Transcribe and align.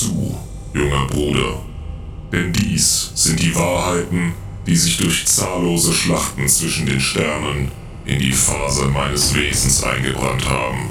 zu, 0.00 0.38
junger 0.74 1.06
Bruder, 1.06 1.62
denn 2.32 2.52
dies 2.52 3.12
sind 3.14 3.40
die 3.40 3.54
Wahrheiten, 3.54 4.32
die 4.66 4.76
sich 4.76 4.96
durch 4.96 5.26
zahllose 5.26 5.92
Schlachten 5.92 6.48
zwischen 6.48 6.86
den 6.86 7.00
Sternen 7.00 7.70
in 8.04 8.18
die 8.18 8.32
Fasern 8.32 8.92
meines 8.92 9.34
Wesens 9.34 9.82
eingebrannt 9.82 10.48
haben. 10.48 10.90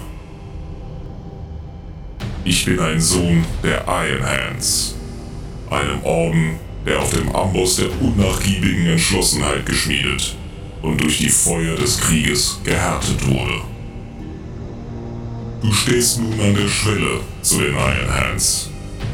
Ich 2.44 2.66
bin 2.66 2.80
ein 2.80 3.00
Sohn 3.00 3.46
der 3.64 3.86
Iron 3.88 4.26
Hands, 4.26 4.96
einem 5.70 6.04
Orden, 6.04 6.60
der 6.86 7.00
auf 7.00 7.12
dem 7.12 7.34
Amboss 7.36 7.78
der 7.78 7.90
unnachgiebigen 8.02 8.88
Entschlossenheit 8.88 9.66
geschmiedet 9.66 10.36
und 10.82 11.00
durch 11.02 11.20
die 11.20 11.30
Feuer 11.30 11.76
des 11.76 12.00
Krieges 12.00 12.60
gehärtet 12.64 13.28
wurde. 13.28 13.62
Du 15.62 15.72
stehst 15.72 16.20
nun 16.20 16.40
an 16.40 16.56
der 16.56 16.68
Schwelle 16.68 17.20
zu 17.44 17.60
den 17.60 17.74
Iron 17.74 18.12
Hands 18.12 18.71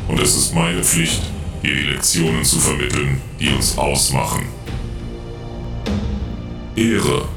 und 0.07 0.20
es 0.20 0.35
ist 0.35 0.53
meine 0.53 0.84
Pflicht, 0.84 1.21
dir 1.63 1.75
die 1.75 1.89
Lektionen 1.91 2.43
zu 2.43 2.59
vermitteln, 2.59 3.21
die 3.39 3.49
uns 3.49 3.77
ausmachen. 3.77 4.45
Ehre 6.75 7.27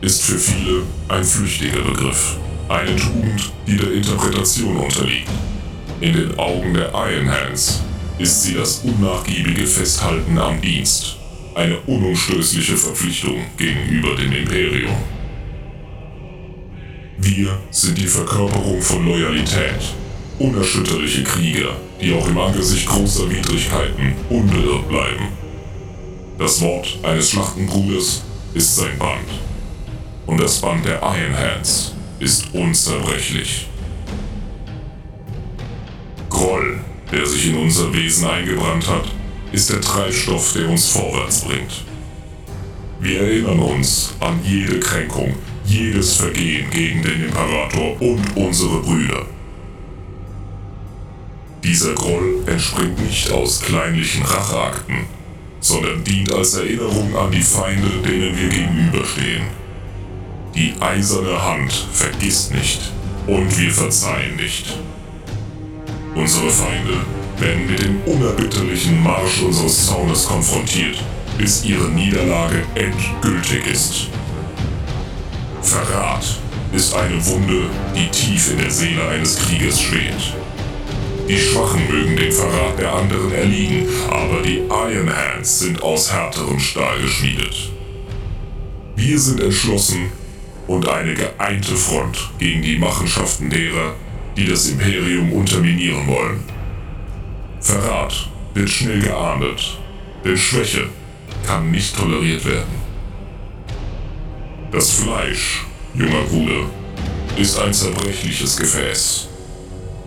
ist 0.00 0.22
für 0.22 0.38
viele 0.38 0.82
ein 1.08 1.24
flüchtiger 1.24 1.82
Begriff, 1.82 2.36
eine 2.68 2.96
Tugend, 2.96 3.52
die 3.66 3.76
der 3.76 3.92
Interpretation 3.92 4.76
unterliegt. 4.76 5.28
In 6.00 6.12
den 6.12 6.38
Augen 6.38 6.74
der 6.74 6.92
Iron 6.92 7.30
Hands 7.30 7.82
ist 8.18 8.42
sie 8.42 8.54
das 8.54 8.78
unnachgiebige 8.78 9.66
Festhalten 9.66 10.38
am 10.38 10.60
Dienst, 10.60 11.16
eine 11.54 11.78
unumstößliche 11.80 12.76
Verpflichtung 12.76 13.46
gegenüber 13.56 14.14
dem 14.16 14.32
Imperium. 14.32 14.96
Wir 17.18 17.58
sind 17.70 17.98
die 17.98 18.06
Verkörperung 18.06 18.80
von 18.80 19.04
Loyalität, 19.04 19.94
unerschütterliche 20.38 21.24
Krieger, 21.24 21.76
die 22.00 22.14
auch 22.14 22.26
im 22.28 22.38
Angesicht 22.38 22.86
großer 22.86 23.28
Widrigkeiten 23.28 24.14
unbeirrt 24.30 24.88
bleiben. 24.88 25.28
Das 26.38 26.60
Wort 26.60 26.98
eines 27.02 27.30
Schlachtenbruders 27.30 28.22
ist 28.54 28.76
sein 28.76 28.96
Band. 28.98 29.28
Und 30.26 30.40
das 30.40 30.60
Band 30.60 30.84
der 30.84 31.00
Iron 31.02 31.36
Hands 31.36 31.94
ist 32.20 32.46
unzerbrechlich. 32.52 33.66
Groll, 36.30 36.80
der 37.10 37.26
sich 37.26 37.48
in 37.48 37.56
unser 37.56 37.92
Wesen 37.92 38.26
eingebrannt 38.26 38.86
hat, 38.88 39.06
ist 39.50 39.70
der 39.70 39.80
Treibstoff, 39.80 40.52
der 40.52 40.68
uns 40.68 40.88
vorwärts 40.88 41.40
bringt. 41.40 41.84
Wir 43.00 43.20
erinnern 43.20 43.58
uns 43.60 44.14
an 44.20 44.38
jede 44.44 44.78
Kränkung, 44.78 45.34
jedes 45.64 46.14
Vergehen 46.14 46.68
gegen 46.70 47.02
den 47.02 47.24
Imperator 47.24 48.00
und 48.00 48.36
unsere 48.36 48.80
Brüder. 48.82 49.26
Dieser 51.64 51.94
Groll 51.94 52.44
entspringt 52.46 53.00
nicht 53.00 53.32
aus 53.32 53.60
kleinlichen 53.60 54.22
Racheakten, 54.24 55.06
sondern 55.60 56.04
dient 56.04 56.32
als 56.32 56.54
Erinnerung 56.54 57.16
an 57.16 57.32
die 57.32 57.42
Feinde, 57.42 57.88
denen 58.06 58.38
wir 58.38 58.48
gegenüberstehen. 58.48 59.42
Die 60.54 60.74
eiserne 60.80 61.42
Hand 61.42 61.72
vergisst 61.92 62.54
nicht 62.54 62.92
und 63.26 63.58
wir 63.58 63.70
verzeihen 63.72 64.36
nicht. 64.36 64.78
Unsere 66.14 66.50
Feinde 66.50 66.94
werden 67.38 67.66
mit 67.66 67.80
dem 67.80 68.00
unerbitterlichen 68.02 69.02
Marsch 69.02 69.42
unseres 69.42 69.86
Zaunes 69.86 70.26
konfrontiert, 70.26 71.02
bis 71.36 71.64
ihre 71.64 71.88
Niederlage 71.88 72.62
endgültig 72.74 73.66
ist. 73.66 74.08
Verrat 75.62 76.38
ist 76.72 76.94
eine 76.94 77.24
Wunde, 77.26 77.68
die 77.96 78.08
tief 78.08 78.52
in 78.52 78.58
der 78.58 78.70
Seele 78.70 79.06
eines 79.08 79.38
Kriegers 79.38 79.80
schwebt. 79.80 80.34
Die 81.28 81.36
Schwachen 81.36 81.86
mögen 81.90 82.16
den 82.16 82.32
Verrat 82.32 82.78
der 82.78 82.94
anderen 82.94 83.30
erliegen, 83.32 83.86
aber 84.08 84.40
die 84.40 84.62
Iron 84.70 85.14
Hands 85.14 85.58
sind 85.58 85.82
aus 85.82 86.10
härterem 86.10 86.58
Stahl 86.58 87.02
geschmiedet. 87.02 87.70
Wir 88.96 89.18
sind 89.18 89.38
entschlossen 89.38 90.10
und 90.66 90.88
eine 90.88 91.12
geeinte 91.12 91.76
Front 91.76 92.30
gegen 92.38 92.62
die 92.62 92.78
Machenschaften 92.78 93.50
derer, 93.50 93.94
die 94.38 94.46
das 94.46 94.70
Imperium 94.70 95.30
unterminieren 95.34 96.06
wollen. 96.06 96.44
Verrat 97.60 98.30
wird 98.54 98.70
schnell 98.70 99.00
geahndet, 99.00 99.78
denn 100.24 100.36
Schwäche 100.36 100.88
kann 101.46 101.70
nicht 101.70 101.94
toleriert 101.94 102.46
werden. 102.46 102.88
Das 104.72 104.92
Fleisch, 104.92 105.66
junger 105.94 106.22
Bruder, 106.22 106.70
ist 107.36 107.58
ein 107.58 107.74
zerbrechliches 107.74 108.56
Gefäß. 108.56 109.27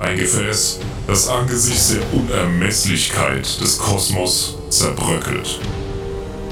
Ein 0.02 0.18
Gefäß, 0.18 0.80
das 1.06 1.28
angesichts 1.28 1.94
der 1.94 2.02
Unermesslichkeit 2.12 3.62
des 3.62 3.78
Kosmos 3.78 4.58
zerbröckelt. 4.70 5.60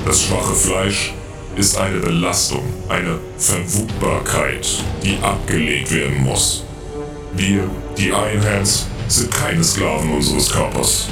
Das 0.06 0.22
schwache 0.22 0.54
Fleisch 0.54 1.14
ist 1.56 1.76
eine 1.76 1.98
Belastung, 1.98 2.62
eine 2.90 3.18
Verwundbarkeit, 3.40 4.68
die 5.04 5.18
abgelegt 5.24 5.92
werden 5.92 6.24
muss. 6.24 6.64
Wir, 7.34 7.68
die 7.98 8.14
Einhands, 8.14 8.86
sind 9.08 9.32
keine 9.32 9.64
Sklaven 9.64 10.12
unseres 10.12 10.52
Körpers. 10.52 11.08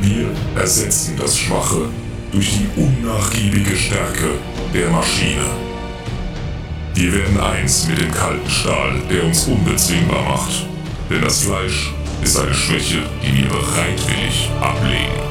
Wir 0.00 0.28
ersetzen 0.54 1.16
das 1.18 1.36
Schwache 1.36 1.88
durch 2.30 2.52
die 2.52 2.80
unnachgiebige 2.80 3.74
Stärke 3.74 4.30
der 4.72 4.90
Maschine. 4.90 5.46
Wir 6.94 7.12
werden 7.12 7.40
eins 7.40 7.88
mit 7.88 8.00
dem 8.00 8.12
kalten 8.12 8.48
Stahl, 8.48 9.02
der 9.10 9.24
uns 9.24 9.48
unbezwingbar 9.48 10.22
macht. 10.22 10.66
Denn 11.08 11.22
das 11.22 11.42
Fleisch 11.42 11.92
ist 12.22 12.38
eine 12.38 12.54
Schwäche, 12.54 12.98
die 13.22 13.38
wir 13.38 13.48
bereitwillig 13.48 14.50
ablegen. 14.60 15.26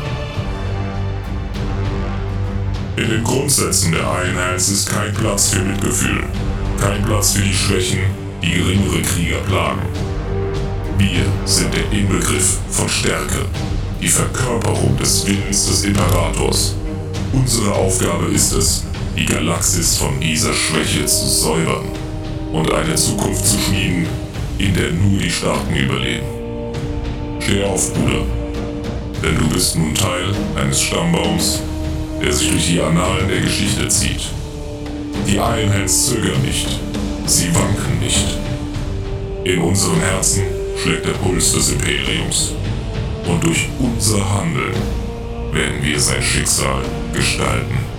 In 2.96 3.09
den 3.09 3.24
Grundsätzen 3.25 3.91
der 3.91 4.09
Einheit 4.09 4.56
ist 4.56 4.90
kein 4.90 5.14
Platz 5.14 5.50
für 5.50 5.59
Mitgefühl, 5.59 6.24
kein 6.80 7.03
Platz 7.03 7.34
für 7.34 7.41
die 7.41 7.53
Schwächen, 7.53 8.00
die 8.41 8.52
geringere 8.52 9.02
Krieger 9.02 9.40
plagen. 9.40 9.81
Wir 10.97 11.25
sind 11.44 11.74
der 11.74 11.91
Inbegriff 11.91 12.58
von 12.69 12.88
Stärke, 12.88 13.46
die 14.02 14.08
Verkörperung 14.08 14.96
des 14.97 15.28
Willens 15.28 15.68
des 15.68 15.84
Imperators. 15.84 16.75
Unsere 17.34 17.74
Aufgabe 17.74 18.28
ist 18.28 18.53
es, 18.53 18.85
die 19.18 19.25
Galaxis 19.25 19.97
von 19.97 20.18
dieser 20.22 20.53
Schwäche 20.53 21.06
zu 21.06 21.28
säubern 21.28 21.84
und 22.53 22.72
eine 22.72 22.96
Zukunft 22.96 23.46
zu 23.46 23.59
schmieden, 23.59 24.08
in 24.58 24.74
der 24.74 24.92
nur 24.92 25.20
die 25.20 25.30
Starken 25.30 25.76
überleben. 25.76 26.26
Steh 27.40 27.64
auf, 27.64 27.94
Bruder, 27.94 28.26
denn 29.22 29.38
du 29.38 29.50
bist 29.50 29.78
nun 29.78 29.94
Teil 29.94 30.34
eines 30.56 30.82
Stammbaums, 30.82 31.62
der 32.22 32.32
sich 32.32 32.50
durch 32.50 32.68
die 32.68 32.82
Annalen 32.82 33.28
der 33.28 33.42
Geschichte 33.42 33.88
zieht. 33.88 34.28
Die 35.28 35.36
Ironhands 35.36 36.08
zögern 36.08 36.42
nicht, 36.44 36.68
sie 37.26 37.54
wanken 37.54 38.00
nicht. 38.00 38.38
In 39.44 39.62
unseren 39.62 40.00
Herzen 40.00 40.44
schlägt 40.82 41.06
der 41.06 41.12
Puls 41.12 41.54
des 41.54 41.72
Imperiums 41.72 42.54
und 43.28 43.44
durch 43.44 43.68
unser 43.80 44.28
Handeln 44.34 44.74
werden 45.52 45.84
wir 45.84 46.00
sein 46.00 46.22
Schicksal 46.22 46.82
gestalten. 47.14 47.95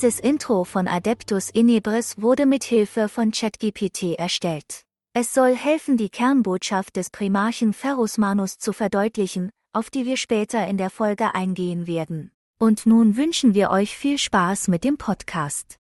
Dieses 0.00 0.20
Intro 0.20 0.62
von 0.62 0.86
Adeptus 0.86 1.50
Inebris 1.50 2.22
wurde 2.22 2.46
mit 2.46 2.62
Hilfe 2.62 3.08
von 3.08 3.32
ChatGPT 3.32 4.16
erstellt. 4.16 4.84
Es 5.12 5.34
soll 5.34 5.56
helfen, 5.56 5.96
die 5.96 6.08
Kernbotschaft 6.08 6.94
des 6.94 7.10
Primarchen 7.10 7.72
Ferus 7.72 8.16
Manus 8.16 8.58
zu 8.58 8.72
verdeutlichen, 8.72 9.50
auf 9.72 9.90
die 9.90 10.06
wir 10.06 10.16
später 10.16 10.64
in 10.68 10.78
der 10.78 10.90
Folge 10.90 11.34
eingehen 11.34 11.88
werden. 11.88 12.30
Und 12.60 12.86
nun 12.86 13.16
wünschen 13.16 13.54
wir 13.54 13.70
euch 13.70 13.96
viel 13.96 14.18
Spaß 14.18 14.68
mit 14.68 14.84
dem 14.84 14.98
Podcast. 14.98 15.78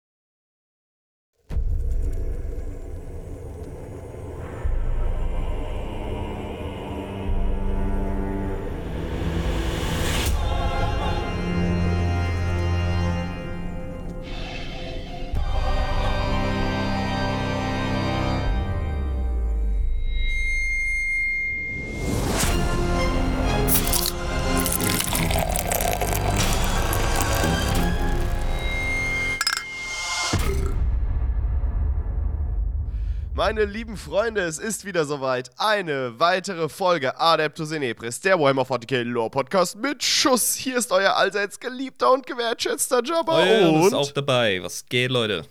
Meine 33.35 33.65
lieben 33.65 33.97
Freunde, 33.97 34.43
es 34.43 34.59
ist 34.59 34.85
wieder 34.85 35.03
soweit. 35.03 35.51
Eine 35.57 36.17
weitere 36.21 36.69
Folge 36.69 37.19
Adeptus 37.19 37.69
Inepris, 37.71 38.21
der 38.21 38.39
Warhammer 38.39 38.61
40k 38.61 39.03
Lore 39.03 39.29
Podcast 39.29 39.75
mit 39.75 40.01
Schuss. 40.01 40.55
Hier 40.55 40.77
ist 40.77 40.89
euer 40.93 41.17
allseits 41.17 41.59
geliebter 41.59 42.13
und 42.13 42.25
gewertschätzter 42.25 43.03
Jabba 43.03 43.39
Euer 43.39 43.73
und... 43.73 43.87
ist 43.87 43.93
auch 43.93 44.11
dabei. 44.13 44.63
Was 44.63 44.85
geht, 44.85 45.11
Leute? 45.11 45.45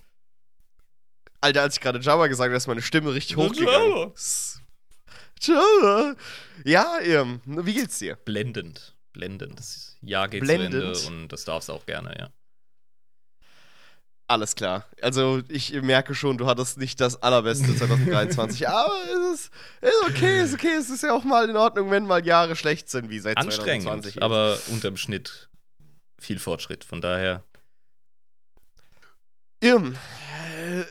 Alter, 1.42 1.60
als 1.60 1.74
ich 1.74 1.82
gerade 1.82 1.98
Jabba 1.98 2.26
gesagt 2.28 2.48
habe, 2.48 2.56
ist 2.56 2.66
meine 2.66 2.80
Stimme 2.80 3.12
richtig 3.12 3.36
hochgegangen. 3.36 3.90
Jabba. 3.90 4.14
Jabba. 5.42 6.14
Ja, 6.64 6.98
ähm, 7.02 7.42
wie 7.44 7.74
geht's 7.74 7.98
dir? 7.98 8.16
Blendend. 8.16 8.94
Blendend. 9.12 9.58
Das 9.58 9.98
Jahr 10.00 10.28
geht 10.28 10.40
Blendend. 10.40 10.96
zu 10.96 11.08
Ende 11.08 11.22
und 11.22 11.28
das 11.28 11.44
darfst 11.44 11.68
du 11.68 11.74
auch 11.74 11.84
gerne, 11.84 12.16
ja. 12.18 12.30
Alles 14.26 14.54
klar. 14.54 14.86
Also, 15.02 15.42
ich 15.48 15.72
merke 15.82 16.14
schon, 16.14 16.38
du 16.38 16.46
hattest 16.46 16.78
nicht 16.78 17.00
das 17.00 17.22
allerbeste 17.22 17.76
2023, 17.76 18.68
aber 18.68 18.94
es 19.04 19.40
ist, 19.40 19.50
ist 19.82 20.08
okay, 20.08 20.42
ist 20.42 20.54
okay. 20.54 20.74
Es 20.78 20.88
ist 20.88 21.02
ja 21.02 21.12
auch 21.12 21.24
mal 21.24 21.48
in 21.48 21.56
Ordnung, 21.56 21.90
wenn 21.90 22.06
mal 22.06 22.24
Jahre 22.24 22.56
schlecht 22.56 22.88
sind, 22.88 23.10
wie 23.10 23.18
seit 23.18 23.36
Anstrengend, 23.36 23.84
2020. 23.84 24.22
aber 24.22 24.58
unterm 24.68 24.96
Schnitt 24.96 25.50
viel 26.18 26.38
Fortschritt. 26.38 26.84
Von 26.84 27.02
daher, 27.02 27.42
Irm, 29.60 29.94
äh, 29.94 30.84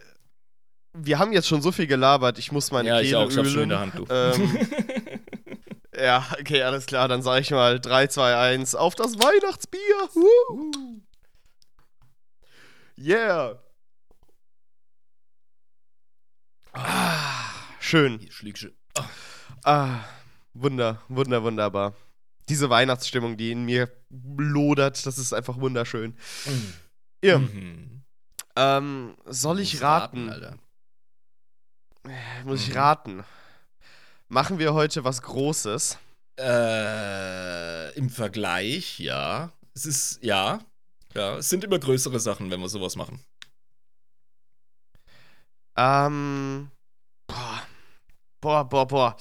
wir 0.94 1.18
haben 1.18 1.34
jetzt 1.34 1.48
schon 1.48 1.62
so 1.62 1.72
viel 1.72 1.88
gelabert, 1.88 2.38
ich 2.38 2.52
muss 2.52 2.72
meine 2.72 2.90
ja, 2.90 3.00
ich 3.00 3.08
Kehle 3.08 3.20
auch. 3.20 3.30
Ich 3.30 3.38
hab's 3.38 3.50
schon 3.50 3.62
ölen. 3.62 3.64
in 3.64 3.70
der 3.70 3.80
Hand, 3.80 3.98
du. 3.98 4.06
Ähm, 4.10 4.68
ja, 6.00 6.26
okay, 6.40 6.62
alles 6.62 6.86
klar. 6.86 7.08
Dann 7.08 7.24
sage 7.24 7.42
ich 7.42 7.52
mal 7.52 7.80
3, 7.80 8.08
2, 8.08 8.36
1 8.36 8.76
auf 8.76 8.94
das 8.96 9.18
Weihnachtsbier. 9.18 9.80
Woo. 10.14 10.93
Yeah. 12.98 13.56
Ah, 16.74 17.52
schön. 17.80 18.26
Schlügsche. 18.32 18.74
Ah, 19.64 20.00
wunder, 20.54 21.02
wunder, 21.08 21.44
wunderbar. 21.44 21.94
Diese 22.50 22.70
Weihnachtsstimmung, 22.70 23.38
die 23.38 23.52
in 23.52 23.64
mir 23.66 23.90
lodert, 24.38 25.06
das 25.06 25.18
ist 25.18 25.34
einfach 25.34 25.58
wunderschön. 25.60 26.18
Irm, 27.22 27.44
Mhm. 27.44 28.04
ähm, 28.56 29.16
soll 29.26 29.60
ich 29.60 29.82
raten? 29.82 30.30
Alter. 30.30 30.58
Muss 32.44 32.62
ich 32.64 32.70
Mhm. 32.70 32.78
raten? 32.78 33.24
Machen 34.28 34.60
wir 34.60 34.74
heute 34.74 35.04
was 35.04 35.22
Großes? 35.22 35.98
Äh, 36.40 37.94
im 37.96 38.10
Vergleich, 38.10 39.00
ja. 39.00 39.52
Es 39.76 39.86
ist, 39.86 40.20
ja. 40.24 40.60
Ja, 41.14 41.38
es 41.38 41.50
sind 41.50 41.64
immer 41.64 41.80
größere 41.80 42.20
Sachen, 42.20 42.50
wenn 42.50 42.60
wir 42.60 42.70
sowas 42.70 42.96
machen. 42.96 43.24
Ähm. 45.76 46.72
Boah. 47.28 47.68
Boah, 48.42 48.64
boah, 48.68 48.88
boah. 48.88 49.18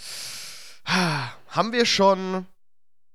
Ah, 0.84 1.32
Haben 1.48 1.72
wir 1.72 1.84
schon. 1.86 2.46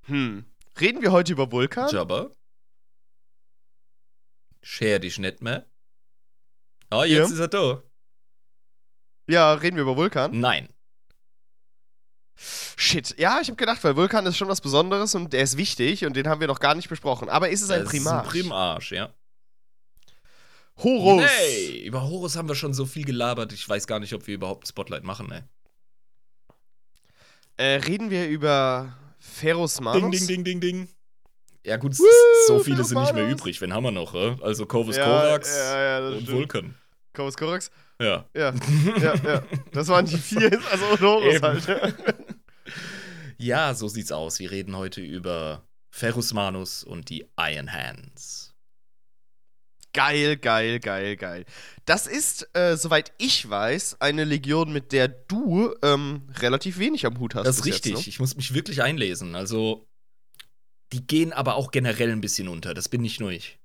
Hm. 0.06 0.46
Reden 0.80 1.02
wir 1.02 1.12
heute 1.12 1.34
über 1.34 1.52
Vulkan? 1.52 1.90
Jabba. 1.90 2.32
Scher 4.64 5.00
dich 5.00 5.18
nicht 5.18 5.42
mehr. 5.42 5.66
Ah, 6.90 7.04
jetzt 7.04 7.30
Ja. 7.30 7.34
ist 7.34 7.40
er 7.40 7.48
da. 7.48 7.84
Ja, 9.30 9.54
reden 9.54 9.76
wir 9.76 9.84
über 9.84 9.98
Vulkan? 9.98 10.40
Nein. 10.40 10.70
Shit. 12.38 13.16
Ja, 13.18 13.40
ich 13.42 13.48
habe 13.48 13.56
gedacht, 13.58 13.84
weil 13.84 13.96
Vulkan 13.96 14.26
ist 14.26 14.38
schon 14.38 14.48
was 14.48 14.62
Besonderes 14.62 15.16
und 15.16 15.34
der 15.34 15.42
ist 15.42 15.58
wichtig 15.58 16.06
und 16.06 16.16
den 16.16 16.28
haben 16.28 16.40
wir 16.40 16.48
noch 16.48 16.60
gar 16.60 16.76
nicht 16.76 16.88
besprochen. 16.90 17.30
Aber 17.30 17.50
ist 17.50 17.62
es 17.62 17.70
ein 17.70 17.82
Das 17.82 17.90
Primar? 17.90 18.22
Ist 18.22 18.28
ein 18.28 18.32
Primarch, 18.32 18.92
ja. 18.92 19.10
Horus. 20.84 21.24
Nee, 21.24 21.80
über 21.86 22.04
Horus 22.04 22.36
haben 22.36 22.48
wir 22.48 22.56
schon 22.56 22.74
so 22.74 22.86
viel 22.86 23.04
gelabert. 23.04 23.52
Ich 23.54 23.68
weiß 23.68 23.88
gar 23.88 24.00
nicht, 24.00 24.14
ob 24.14 24.28
wir 24.28 24.36
überhaupt 24.36 24.66
ein 24.66 24.68
Spotlight 24.68 25.04
machen, 25.04 25.32
ey. 25.32 25.42
Äh, 27.58 27.78
reden 27.88 28.12
wir 28.12 28.28
über 28.30 28.94
Ferus 29.20 29.82
Manus? 29.82 30.12
Ding, 30.12 30.28
ding, 30.28 30.28
ding, 30.28 30.44
ding, 30.44 30.62
ding. 30.62 30.90
Ja, 31.66 31.78
gut, 31.78 31.98
Woo, 31.98 32.06
so 32.48 32.60
viele 32.60 32.84
sind 32.84 33.00
nicht 33.02 33.14
mehr 33.16 33.28
übrig. 33.28 33.60
Wen 33.60 33.74
haben 33.74 33.84
wir 33.84 33.92
noch, 33.92 34.14
äh? 34.14 34.38
Also 34.42 34.66
Corvus 34.68 34.96
Ja, 34.96 35.04
Corax 35.06 35.54
ja, 35.58 36.00
ja, 36.00 36.08
und 36.08 36.22
stimmt. 36.22 36.32
Vulkan. 36.32 36.76
Corvus 37.14 37.36
Corax? 37.36 37.72
Ja. 38.00 38.26
Ja, 38.36 38.54
ja, 39.02 39.16
ja. 39.16 39.44
Das 39.72 39.88
waren 39.88 40.06
die 40.06 40.18
vier, 40.18 40.52
also 40.72 40.86
und 40.86 41.02
Horus 41.02 41.34
Eben. 41.34 41.44
halt. 41.44 41.68
Ja. 43.38 43.68
Ja, 43.70 43.74
so 43.76 43.88
sieht's 43.88 44.12
aus. 44.12 44.40
Wir 44.40 44.52
reden 44.52 44.76
heute 44.76 45.02
über 45.02 45.68
Ferus 45.92 46.34
Manus 46.34 46.84
und 46.84 47.10
die 47.10 47.26
Iron 47.38 47.72
Hands. 47.72 48.54
Geil, 49.94 50.38
geil, 50.38 50.80
geil, 50.80 51.16
geil. 51.16 51.46
Das 51.86 52.06
ist, 52.06 52.48
äh, 52.56 52.78
soweit 52.78 53.14
ich 53.18 53.50
weiß, 53.50 54.00
eine 54.02 54.26
Legion, 54.26 54.72
mit 54.72 54.92
der 54.92 55.08
du 55.08 55.74
ähm, 55.82 56.30
relativ 56.38 56.78
wenig 56.78 57.06
am 57.06 57.18
Hut 57.20 57.34
hast. 57.34 57.46
Das 57.48 57.58
ist 57.60 57.66
richtig. 57.66 57.94
Jetzt, 57.94 58.06
ne? 58.06 58.10
Ich 58.10 58.20
muss 58.20 58.36
mich 58.36 58.54
wirklich 58.54 58.84
einlesen. 58.84 59.36
Also, 59.36 59.88
die 60.94 61.06
gehen 61.08 61.34
aber 61.34 61.56
auch 61.56 61.72
generell 61.72 62.12
ein 62.12 62.22
bisschen 62.22 62.48
unter. 62.48 62.74
Das 62.76 62.90
bin 62.90 63.02
nicht 63.02 63.20
nur 63.20 63.32
ich. 63.32 63.58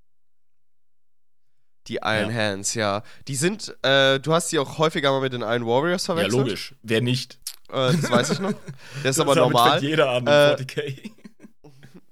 Die 1.89 1.97
Iron 1.97 2.31
Ja. 2.31 2.35
Hands, 2.35 2.75
ja. 2.75 3.03
Die 3.29 3.35
sind, 3.37 3.77
äh, 3.83 4.19
du 4.21 4.33
hast 4.33 4.53
die 4.53 4.59
auch 4.59 4.79
häufiger 4.79 5.11
mal 5.11 5.21
mit 5.21 5.33
den 5.35 5.43
Iron 5.43 5.67
Warriors 5.67 6.07
Ja, 6.07 6.15
verwechselt. 6.15 6.33
logisch. 6.47 6.75
Wer 6.83 7.01
nicht? 7.03 7.41
Äh, 7.73 7.97
das 7.97 8.11
weiß 8.11 8.31
ich 8.31 8.39
noch. 8.39 8.53
Das 9.03 9.17
ist 9.17 9.21
aber 9.21 9.35
Damit 9.35 9.53
normal. 9.53 9.71
fängt 9.73 9.83
jeder 9.83 10.11
an 10.11 10.27
Äh, 10.27 10.53
im 10.53 10.59
40k. 10.59 11.11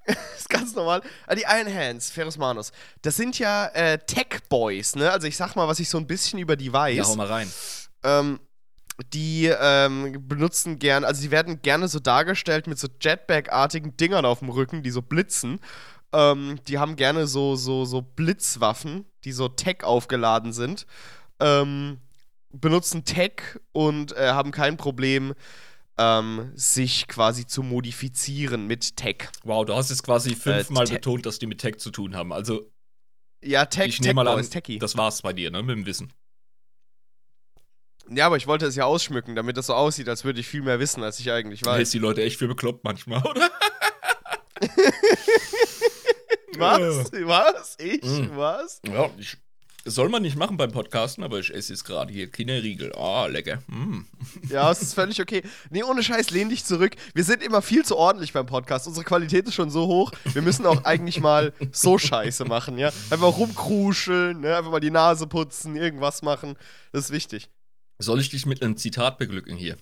Das 0.06 0.16
ist 0.38 0.48
ganz 0.50 0.74
normal. 0.74 1.02
Ah, 1.26 1.34
die 1.34 1.42
Iron 1.48 1.72
Hands, 1.72 2.10
Ferus 2.10 2.36
Manus. 2.36 2.72
Das 3.02 3.16
sind 3.16 3.38
ja 3.38 3.66
äh, 3.66 3.98
Tech 3.98 4.40
Boys, 4.48 4.96
ne? 4.96 5.10
Also 5.12 5.26
ich 5.28 5.36
sag 5.36 5.54
mal, 5.54 5.68
was 5.68 5.78
ich 5.78 5.88
so 5.88 5.98
ein 5.98 6.06
bisschen 6.06 6.38
über 6.40 6.56
die 6.56 6.72
weiß. 6.72 6.96
Ja, 6.96 7.04
hau 7.04 7.14
mal 7.14 7.26
rein. 7.28 7.48
ähm, 8.02 8.40
die 9.14 9.46
ähm, 9.46 10.26
benutzen 10.28 10.78
gern, 10.78 11.04
also 11.04 11.22
die 11.22 11.30
werden 11.30 11.62
gerne 11.62 11.88
so 11.88 12.00
dargestellt 12.00 12.66
mit 12.66 12.78
so 12.78 12.86
Jetpack-artigen 13.00 13.96
Dingern 13.96 14.24
auf 14.26 14.40
dem 14.40 14.50
Rücken, 14.50 14.82
die 14.82 14.90
so 14.90 15.00
blitzen. 15.00 15.60
Ähm, 16.12 16.58
die 16.66 16.78
haben 16.78 16.96
gerne 16.96 17.26
so, 17.26 17.54
so, 17.56 17.84
so 17.84 18.02
Blitzwaffen, 18.02 19.06
die 19.24 19.32
so 19.32 19.48
Tech 19.48 19.84
aufgeladen 19.84 20.52
sind. 20.52 20.86
Ähm, 21.38 21.98
benutzen 22.52 23.04
Tech 23.04 23.58
und 23.72 24.12
äh, 24.16 24.30
haben 24.30 24.50
kein 24.50 24.76
Problem, 24.76 25.34
ähm, 25.98 26.50
sich 26.54 27.06
quasi 27.08 27.46
zu 27.46 27.62
modifizieren 27.62 28.66
mit 28.66 28.96
Tech. 28.96 29.28
Wow, 29.44 29.64
du 29.66 29.74
hast 29.74 29.90
jetzt 29.90 30.02
quasi 30.02 30.34
fünfmal 30.34 30.86
Te- 30.86 30.94
betont, 30.94 31.26
dass 31.26 31.38
die 31.38 31.46
mit 31.46 31.58
Tech 31.60 31.76
zu 31.78 31.90
tun 31.90 32.14
haben. 32.16 32.32
Also, 32.32 32.70
Ja, 33.42 33.66
Tech, 33.66 33.86
ich 33.88 33.96
Tech 33.98 34.06
nehme 34.06 34.14
mal 34.24 34.28
an, 34.28 34.36
Boys, 34.36 34.50
Techie. 34.50 34.78
das 34.78 34.96
war's 34.96 35.22
bei 35.22 35.32
dir, 35.32 35.50
ne, 35.50 35.62
mit 35.62 35.76
dem 35.76 35.86
Wissen. 35.86 36.12
Ja, 38.12 38.26
aber 38.26 38.36
ich 38.36 38.46
wollte 38.48 38.66
es 38.66 38.74
ja 38.76 38.86
ausschmücken, 38.86 39.36
damit 39.36 39.56
das 39.56 39.66
so 39.66 39.74
aussieht, 39.74 40.08
als 40.08 40.24
würde 40.24 40.40
ich 40.40 40.48
viel 40.48 40.62
mehr 40.62 40.80
wissen, 40.80 41.02
als 41.04 41.20
ich 41.20 41.30
eigentlich 41.30 41.64
weiß. 41.64 41.76
hältst 41.76 41.94
die 41.94 41.98
Leute 41.98 42.22
echt 42.22 42.38
für 42.38 42.48
bekloppt 42.48 42.82
manchmal, 42.82 43.22
oder? 43.24 43.48
Was? 46.58 47.12
Was? 47.12 47.76
Ich? 47.78 48.02
Mm. 48.02 48.36
Was? 48.36 48.80
Ja, 48.86 49.08
ich, 49.18 49.36
soll 49.84 50.08
man 50.08 50.22
nicht 50.22 50.36
machen 50.36 50.56
beim 50.56 50.72
Podcasten, 50.72 51.24
aber 51.24 51.38
ich 51.38 51.52
esse 51.52 51.72
jetzt 51.72 51.84
gerade 51.84 52.12
hier 52.12 52.30
Kinderriegel. 52.30 52.92
Ah, 52.94 53.26
lecker. 53.26 53.62
Mm. 53.66 54.02
Ja, 54.48 54.70
es 54.70 54.82
ist 54.82 54.94
völlig 54.94 55.20
okay. 55.20 55.42
Nee, 55.70 55.82
ohne 55.82 56.02
Scheiß, 56.02 56.30
lehn 56.30 56.48
dich 56.48 56.64
zurück. 56.64 56.96
Wir 57.14 57.24
sind 57.24 57.42
immer 57.42 57.62
viel 57.62 57.84
zu 57.84 57.96
ordentlich 57.96 58.32
beim 58.32 58.46
Podcast. 58.46 58.86
Unsere 58.86 59.04
Qualität 59.04 59.46
ist 59.46 59.54
schon 59.54 59.70
so 59.70 59.86
hoch. 59.86 60.12
Wir 60.24 60.42
müssen 60.42 60.66
auch 60.66 60.84
eigentlich 60.84 61.20
mal 61.20 61.52
so 61.72 61.98
Scheiße 61.98 62.44
machen, 62.44 62.78
ja? 62.78 62.88
Einfach 63.10 63.36
rumkruscheln, 63.36 64.40
ne? 64.40 64.56
einfach 64.56 64.70
mal 64.70 64.80
die 64.80 64.90
Nase 64.90 65.26
putzen, 65.26 65.76
irgendwas 65.76 66.22
machen. 66.22 66.56
Das 66.92 67.04
ist 67.06 67.10
wichtig. 67.10 67.48
Soll 67.98 68.20
ich 68.20 68.28
dich 68.30 68.46
mit 68.46 68.62
einem 68.62 68.76
Zitat 68.76 69.18
beglücken 69.18 69.56
hier? 69.56 69.76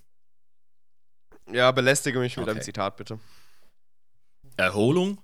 Ja, 1.50 1.70
belästige 1.72 2.18
mich 2.18 2.36
mit 2.36 2.44
Okay. 2.44 2.50
einem 2.52 2.62
Zitat, 2.62 2.96
bitte. 2.96 3.18
Erholung? 4.56 5.20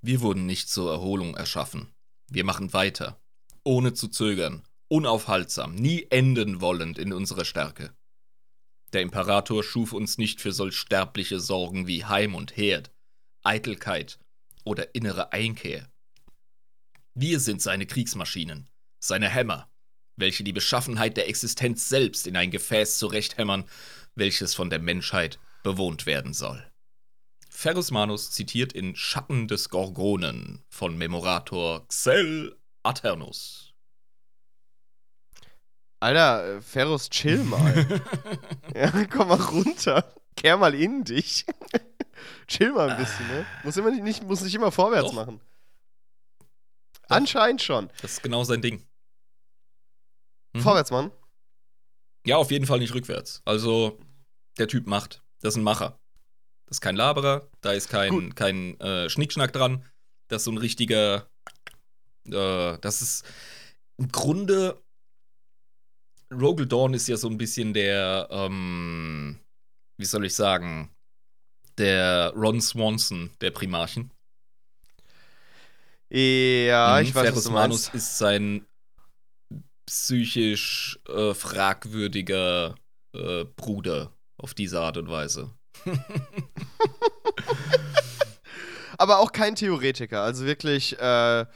Wir 0.00 0.20
wurden 0.20 0.46
nicht 0.46 0.68
zur 0.70 0.92
Erholung 0.92 1.36
erschaffen. 1.36 1.88
Wir 2.30 2.44
machen 2.44 2.72
weiter. 2.72 3.20
Ohne 3.64 3.94
zu 3.94 4.08
zögern. 4.08 4.62
Unaufhaltsam. 4.88 5.74
Nie 5.74 6.06
enden 6.10 6.60
wollend 6.60 6.98
in 6.98 7.14
unserer 7.14 7.46
Stärke. 7.46 7.94
Der 8.92 9.00
Imperator 9.00 9.64
schuf 9.64 9.92
uns 9.92 10.18
nicht 10.18 10.40
für 10.42 10.52
solch 10.52 10.76
sterbliche 10.76 11.40
Sorgen 11.40 11.86
wie 11.86 12.04
Heim 12.04 12.34
und 12.34 12.56
Herd, 12.56 12.92
Eitelkeit 13.42 14.18
oder 14.64 14.94
innere 14.94 15.32
Einkehr. 15.32 15.90
Wir 17.14 17.40
sind 17.40 17.62
seine 17.62 17.86
Kriegsmaschinen, 17.86 18.68
seine 19.00 19.30
Hämmer, 19.30 19.70
welche 20.16 20.44
die 20.44 20.52
Beschaffenheit 20.52 21.16
der 21.16 21.28
Existenz 21.28 21.88
selbst 21.88 22.26
in 22.26 22.36
ein 22.36 22.50
Gefäß 22.50 22.98
zurechthämmern, 22.98 23.64
welches 24.14 24.54
von 24.54 24.68
der 24.68 24.78
Menschheit 24.78 25.38
bewohnt 25.62 26.06
werden 26.06 26.34
soll. 26.34 26.70
Ferus 27.48 27.90
Manus 27.90 28.30
zitiert 28.30 28.72
in 28.72 28.94
Schatten 28.94 29.48
des 29.48 29.70
Gorgonen 29.70 30.62
von 30.68 30.98
Memorator 30.98 31.88
Xel 31.88 32.56
Aternus. 32.84 33.72
Alter, 36.00 36.56
äh, 36.56 36.60
Ferus, 36.60 37.08
chill 37.08 37.42
mal. 37.44 38.02
ja, 38.74 38.90
komm 39.06 39.28
mal 39.28 39.40
runter. 39.40 40.12
Kehr 40.36 40.56
mal 40.56 40.74
in 40.74 41.04
dich. 41.04 41.46
chill 42.46 42.72
mal 42.72 42.90
ein 42.90 42.98
bisschen, 42.98 43.26
ne? 43.28 43.46
Muss, 43.62 43.76
immer 43.76 43.90
nicht, 43.90 44.22
muss 44.22 44.42
nicht 44.42 44.54
immer 44.54 44.70
vorwärts 44.70 45.08
Doch. 45.08 45.14
machen. 45.14 45.40
Anscheinend 47.08 47.62
schon. 47.62 47.90
Das 48.02 48.12
ist 48.12 48.22
genau 48.22 48.44
sein 48.44 48.60
Ding. 48.62 48.86
Mhm. 50.52 50.60
Vorwärts, 50.60 50.90
Mann. 50.90 51.10
Ja, 52.26 52.36
auf 52.36 52.50
jeden 52.50 52.66
Fall 52.66 52.78
nicht 52.78 52.94
rückwärts. 52.94 53.42
Also, 53.44 53.98
der 54.58 54.68
Typ 54.68 54.86
macht. 54.86 55.22
Das 55.40 55.54
ist 55.54 55.58
ein 55.58 55.64
Macher. 55.64 55.98
Das 56.66 56.76
ist 56.76 56.80
kein 56.80 56.96
Laberer, 56.96 57.48
da 57.60 57.72
ist 57.72 57.90
kein, 57.90 58.34
kein 58.34 58.80
äh, 58.80 59.10
Schnickschnack 59.10 59.52
dran. 59.52 59.84
Das 60.28 60.40
ist 60.40 60.44
so 60.44 60.50
ein 60.50 60.58
richtiger. 60.58 61.28
Äh, 62.26 62.78
das 62.80 63.02
ist 63.02 63.24
im 63.96 64.08
Grunde. 64.08 64.80
Rogel 66.32 66.66
Dawn 66.66 66.94
ist 66.94 67.06
ja 67.06 67.16
so 67.16 67.28
ein 67.28 67.38
bisschen 67.38 67.74
der, 67.74 68.28
ähm, 68.30 69.38
wie 69.98 70.04
soll 70.04 70.24
ich 70.24 70.34
sagen, 70.34 70.90
der 71.78 72.32
Ron 72.34 72.60
Swanson 72.60 73.30
der 73.40 73.50
Primarchen. 73.50 74.10
Ja, 76.10 77.00
ich 77.00 77.14
weiß, 77.14 77.34
was 77.34 77.44
du 77.44 77.50
Manus 77.50 77.92
meinst. 77.92 77.94
ist 77.94 78.18
sein 78.18 78.66
psychisch 79.86 80.98
äh, 81.08 81.34
fragwürdiger 81.34 82.74
äh, 83.14 83.44
Bruder 83.44 84.12
auf 84.36 84.54
diese 84.54 84.80
Art 84.80 84.96
und 84.96 85.08
Weise. 85.08 85.50
Aber 88.98 89.18
auch 89.18 89.32
kein 89.32 89.56
Theoretiker. 89.56 90.22
Also 90.22 90.46
wirklich 90.46 90.98
äh, 90.98 91.46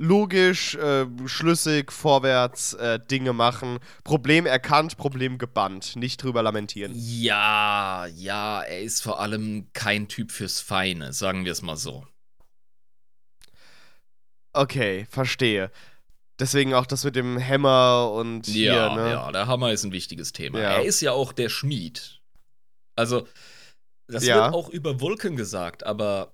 logisch, 0.00 0.76
äh, 0.76 1.06
schlüssig, 1.26 1.92
vorwärts 1.92 2.72
äh, 2.72 2.98
Dinge 2.98 3.34
machen. 3.34 3.78
Problem 4.02 4.46
erkannt, 4.46 4.96
Problem 4.96 5.36
gebannt. 5.36 5.94
Nicht 5.94 6.22
drüber 6.22 6.42
lamentieren. 6.42 6.92
Ja, 6.96 8.06
ja, 8.06 8.62
er 8.62 8.80
ist 8.80 9.02
vor 9.02 9.20
allem 9.20 9.68
kein 9.74 10.08
Typ 10.08 10.32
fürs 10.32 10.60
Feine, 10.60 11.12
sagen 11.12 11.44
wir 11.44 11.52
es 11.52 11.60
mal 11.60 11.76
so. 11.76 12.06
Okay, 14.54 15.06
verstehe. 15.10 15.70
Deswegen 16.38 16.72
auch 16.72 16.86
das 16.86 17.04
mit 17.04 17.14
dem 17.14 17.38
Hammer 17.38 18.10
und 18.14 18.46
hier, 18.46 18.72
Ja, 18.72 18.94
ne? 18.96 19.10
ja, 19.10 19.30
der 19.32 19.46
Hammer 19.46 19.70
ist 19.72 19.84
ein 19.84 19.92
wichtiges 19.92 20.32
Thema. 20.32 20.58
Ja. 20.60 20.70
Er 20.78 20.84
ist 20.84 21.02
ja 21.02 21.12
auch 21.12 21.34
der 21.34 21.50
Schmied. 21.50 22.22
Also, 22.96 23.28
das 24.06 24.24
Ja. 24.24 24.44
wird 24.44 24.54
auch 24.54 24.70
über 24.70 25.00
Vulcan 25.00 25.36
gesagt, 25.36 25.84
aber 25.84 26.32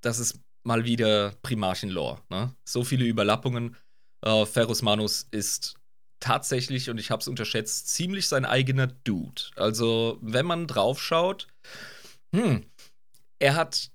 das 0.00 0.18
ist 0.18 0.40
mal 0.64 0.84
wieder 0.84 1.32
Primarchen-Lore. 1.42 2.20
Ne? 2.30 2.54
So 2.64 2.84
viele 2.84 3.04
Überlappungen. 3.04 3.76
Äh, 4.24 4.46
Ferrus 4.46 4.82
Manus 4.82 5.26
ist 5.30 5.74
tatsächlich, 6.20 6.88
und 6.90 6.98
ich 6.98 7.10
habe 7.10 7.20
es 7.20 7.28
unterschätzt, 7.28 7.88
ziemlich 7.88 8.28
sein 8.28 8.44
eigener 8.44 8.86
Dude. 8.86 9.42
Also, 9.56 10.18
wenn 10.20 10.46
man 10.46 10.66
draufschaut, 10.66 11.48
hm, 12.34 12.64
er 13.40 13.54
hat 13.56 13.90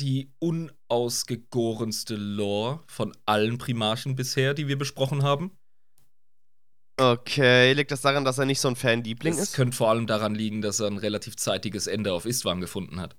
die 0.00 0.32
unausgegorenste 0.40 2.16
Lore 2.16 2.82
von 2.86 3.16
allen 3.26 3.58
Primarchen 3.58 4.16
bisher, 4.16 4.54
die 4.54 4.68
wir 4.68 4.78
besprochen 4.78 5.22
haben. 5.22 5.52
Okay, 6.96 7.72
liegt 7.72 7.90
das 7.90 8.02
daran, 8.02 8.24
dass 8.24 8.38
er 8.38 8.44
nicht 8.46 8.60
so 8.60 8.68
ein 8.68 8.76
Fanliebling 8.76 9.32
Es 9.34 9.40
ist? 9.40 9.54
könnte 9.54 9.76
vor 9.76 9.90
allem 9.90 10.06
daran 10.06 10.34
liegen, 10.34 10.62
dass 10.62 10.78
er 10.78 10.86
ein 10.86 10.98
relativ 10.98 11.36
zeitiges 11.36 11.88
Ende 11.88 12.12
auf 12.12 12.24
Istvan 12.24 12.60
gefunden 12.60 13.00
hat. 13.00 13.16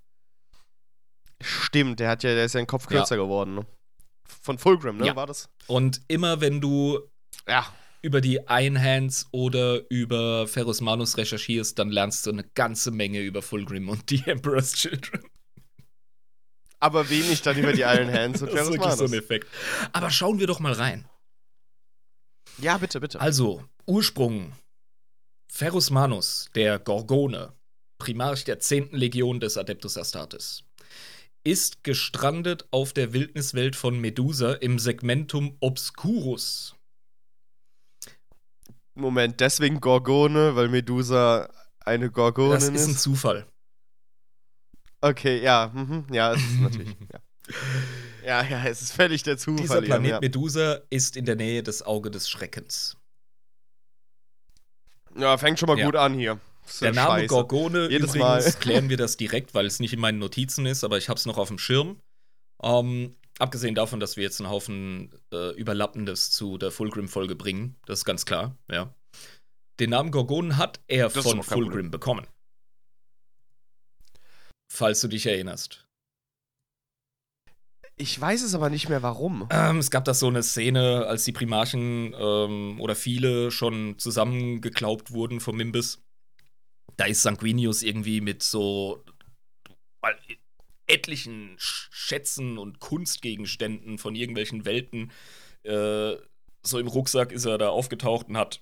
Stimmt, 1.41 1.99
der 1.99 2.09
hat 2.09 2.23
ja, 2.23 2.33
der 2.33 2.45
ist 2.45 2.53
ja 2.53 2.59
ein 2.61 2.67
Kopf 2.67 2.83
Ja. 2.89 2.97
kürzer 2.99 3.17
geworden, 3.17 3.55
ne? 3.55 3.65
Von 4.41 4.57
Fulgrim, 4.57 4.97
ne? 4.97 5.07
Ja. 5.07 5.15
War 5.15 5.27
das? 5.27 5.49
Und 5.67 6.01
immer 6.07 6.41
wenn 6.41 6.61
du 6.61 6.99
Ja. 7.47 7.71
über 8.01 8.21
die 8.21 8.47
Einhands 8.47 9.27
oder 9.31 9.81
über 9.89 10.47
Ferrus 10.47 10.81
Manus 10.81 11.17
recherchierst, 11.17 11.77
dann 11.79 11.89
lernst 11.89 12.25
du 12.25 12.31
eine 12.31 12.43
ganze 12.55 12.91
Menge 12.91 13.21
über 13.21 13.41
Fulgrim 13.41 13.89
und 13.89 14.09
die 14.09 14.23
Emperor's 14.25 14.73
Children. 14.73 15.23
Aber 16.79 17.09
wenig 17.09 17.41
dann 17.41 17.57
über 17.57 17.73
die 17.73 17.81
Iron 17.81 18.11
Hands 18.11 18.41
und 18.41 18.49
Das 18.53 18.67
ist 18.67 18.73
wirklich 18.73 18.93
so 18.93 19.05
ein 19.05 19.09
Manus. 19.11 19.23
Effekt. 19.23 19.47
Aber 19.93 20.09
schauen 20.11 20.39
wir 20.39 20.47
doch 20.47 20.59
mal 20.59 20.73
rein. 20.73 21.07
Ja, 22.59 22.77
bitte, 22.77 22.99
bitte. 22.99 23.19
Also, 23.19 23.63
Ursprung. 23.85 24.53
Ferrus 25.51 25.89
Manus, 25.89 26.49
der 26.55 26.79
Gorgone, 26.79 27.53
Primarch 27.97 28.43
der 28.43 28.59
10. 28.59 28.89
Legion 28.91 29.39
des 29.39 29.57
Adeptus 29.57 29.97
Astartes, 29.97 30.63
ist 31.45 31.83
gestrandet 31.83 32.67
auf 32.71 32.91
der 32.91 33.13
Wildniswelt 33.13 33.75
von 33.75 33.97
Medusa 33.99 34.53
im 34.53 34.79
Segmentum 34.79 35.55
Obscurus. 35.61 36.75
Moment, 38.95 39.39
deswegen 39.39 39.79
Gorgone, 39.79 40.55
weil 40.55 40.69
Medusa 40.69 41.49
eine 41.81 42.09
Gorgonin 42.09 42.51
Das 42.53 42.63
ist 42.63 42.87
ein 42.87 42.91
ist. 42.95 43.01
Zufall. 43.01 43.45
Okay, 45.01 45.41
ja, 45.43 45.71
mhm, 45.73 46.05
ja, 46.11 46.33
es 46.33 46.41
ist 46.41 46.59
natürlich. 46.61 46.95
ja. 48.23 48.41
ja, 48.41 48.43
ja, 48.43 48.65
es 48.65 48.81
ist 48.81 48.93
völlig 48.93 49.21
der 49.23 49.37
Zufall. 49.37 49.61
Dieser 49.61 49.81
Planet 49.81 50.11
ja. 50.11 50.19
Medusa 50.19 50.79
ist 50.89 51.15
in 51.15 51.25
der 51.25 51.35
Nähe 51.35 51.61
des 51.61 51.83
Auge 51.83 52.09
des 52.09 52.27
Schreckens. 52.27 52.97
ja, 55.15 55.37
fängt 55.37 55.59
schon 55.59 55.67
mal 55.67 55.77
Ja. 55.77 55.85
gut 55.85 55.95
an 55.95 56.15
hier. 56.15 56.39
Der 56.81 56.93
Name 56.93 57.21
scheiße. 57.21 57.27
Gorgone, 57.27 57.89
Jedes 57.89 58.15
übrigens 58.15 58.45
Mal. 58.45 58.53
klären 58.59 58.89
wir 58.89 58.97
das 58.97 59.17
direkt, 59.17 59.53
weil 59.53 59.65
es 59.65 59.79
nicht 59.79 59.93
in 59.93 59.99
meinen 59.99 60.19
Notizen 60.19 60.65
ist, 60.65 60.83
aber 60.83 60.97
ich 60.97 61.09
habe 61.09 61.17
es 61.17 61.25
noch 61.25 61.37
auf 61.37 61.47
dem 61.47 61.57
Schirm. 61.57 61.99
Ähm, 62.61 63.15
abgesehen 63.39 63.75
davon, 63.75 63.99
dass 63.99 64.17
wir 64.17 64.23
jetzt 64.23 64.39
einen 64.39 64.49
Haufen 64.49 65.13
äh, 65.31 65.51
Überlappendes 65.55 66.31
zu 66.31 66.57
der 66.57 66.71
Fulgrim-Folge 66.71 67.35
bringen, 67.35 67.75
das 67.85 67.99
ist 67.99 68.05
ganz 68.05 68.25
klar, 68.25 68.57
ja. 68.71 68.93
Den 69.79 69.89
Namen 69.89 70.11
Gorgonen 70.11 70.57
hat 70.57 70.79
er 70.87 71.09
Das 71.09 71.23
von 71.23 71.43
Fulgrim 71.43 71.91
bekommen. 71.91 72.25
Falls 74.71 75.01
du 75.01 75.07
dich 75.07 75.25
erinnerst. 75.25 75.85
Ich 77.97 78.19
weiß 78.19 78.41
es 78.43 78.55
aber 78.55 78.69
nicht 78.69 78.89
mehr, 78.89 79.03
warum. 79.03 79.47
Ähm, 79.51 79.77
es 79.77 79.89
gab 79.89 80.03
da 80.03 80.13
so 80.13 80.27
eine 80.27 80.43
Szene, 80.43 81.05
als 81.07 81.23
die 81.23 81.31
Primarchen 81.31 82.13
ähm, 82.17 82.81
oder 82.81 82.95
viele 82.95 83.51
schon 83.51 83.97
zusammengeklaubt 83.97 85.11
wurden 85.11 85.39
vom 85.39 85.55
Mimbus. 85.55 86.04
Da 86.97 87.05
ist 87.05 87.21
Sanguinius 87.21 87.83
irgendwie 87.83 88.21
mit 88.21 88.43
so 88.43 89.03
etlichen 90.87 91.57
Sch- 91.57 91.87
Schätzen 91.91 92.57
und 92.57 92.79
Kunstgegenständen 92.79 93.97
von 93.97 94.15
irgendwelchen 94.15 94.65
Welten. 94.65 95.11
Äh, 95.63 96.15
so 96.63 96.79
im 96.79 96.87
Rucksack 96.87 97.31
ist 97.31 97.45
er 97.45 97.57
da 97.57 97.69
aufgetaucht 97.69 98.27
und 98.29 98.37
hat 98.37 98.61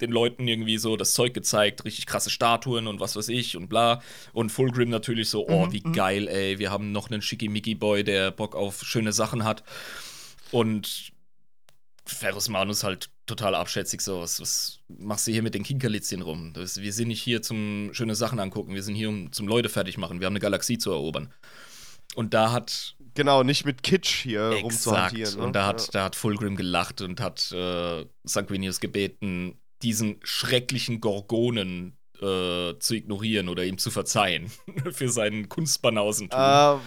den 0.00 0.10
Leuten 0.10 0.46
irgendwie 0.46 0.78
so 0.78 0.96
das 0.96 1.12
Zeug 1.12 1.34
gezeigt, 1.34 1.84
richtig 1.84 2.06
krasse 2.06 2.30
Statuen 2.30 2.86
und 2.86 3.00
was 3.00 3.16
weiß 3.16 3.28
ich 3.28 3.56
und 3.56 3.68
bla. 3.68 4.00
Und 4.32 4.50
Fulgrim 4.50 4.90
natürlich 4.90 5.28
so, 5.28 5.48
oh, 5.48 5.66
Mhm, 5.66 5.72
wie 5.72 5.82
mhm. 5.84 5.92
geil, 5.92 6.28
ey, 6.28 6.58
wir 6.58 6.70
haben 6.70 6.92
noch 6.92 7.10
einen 7.10 7.22
Schickimicki-Boy, 7.22 8.04
der 8.04 8.30
Bock 8.30 8.54
auf 8.54 8.82
schöne 8.84 9.12
Sachen 9.12 9.44
hat. 9.44 9.64
Und 10.50 11.12
Ferrus 12.06 12.48
Manus 12.48 12.84
halt 12.84 13.10
total 13.28 13.54
abschätzig 13.54 14.00
so, 14.00 14.20
was, 14.20 14.40
was 14.40 14.80
machst 14.88 15.26
du 15.28 15.32
hier 15.32 15.42
mit 15.42 15.54
den 15.54 15.62
Kinkerlitzchen 15.62 16.22
rum? 16.22 16.52
Das, 16.54 16.80
wir 16.80 16.92
sind 16.92 17.08
nicht 17.08 17.22
hier 17.22 17.42
zum 17.42 17.90
schöne 17.92 18.14
Sachen 18.16 18.40
angucken, 18.40 18.74
wir 18.74 18.82
sind 18.82 18.96
hier, 18.96 19.08
um 19.08 19.30
zum 19.32 19.46
Leute 19.46 19.68
fertig 19.68 19.96
machen, 19.98 20.18
wir 20.20 20.26
haben 20.26 20.32
eine 20.32 20.40
Galaxie 20.40 20.78
zu 20.78 20.90
erobern. 20.90 21.32
Und 22.16 22.34
da 22.34 22.50
hat 22.52 22.96
Genau, 23.14 23.42
nicht 23.42 23.64
mit 23.64 23.82
Kitsch 23.82 24.22
hier 24.22 24.50
Exakt. 24.50 24.62
rumzuhantieren. 24.64 25.36
Ne? 25.38 25.42
Und 25.42 25.52
da 25.56 25.66
hat, 25.66 25.80
ja. 25.82 25.88
da 25.92 26.04
hat 26.04 26.14
Fulgrim 26.16 26.54
gelacht 26.54 27.00
und 27.00 27.20
hat 27.20 27.50
äh, 27.50 28.04
Sanguinius 28.22 28.78
gebeten, 28.78 29.58
diesen 29.82 30.20
schrecklichen 30.22 31.00
Gorgonen 31.00 31.96
äh, 32.20 32.74
zu 32.78 32.94
ignorieren 32.94 33.48
oder 33.48 33.64
ihm 33.64 33.78
zu 33.78 33.90
verzeihen 33.90 34.50
für 34.92 35.08
seinen 35.08 35.48
Kunstbanausentum. 35.48 36.38
V- 36.38 36.80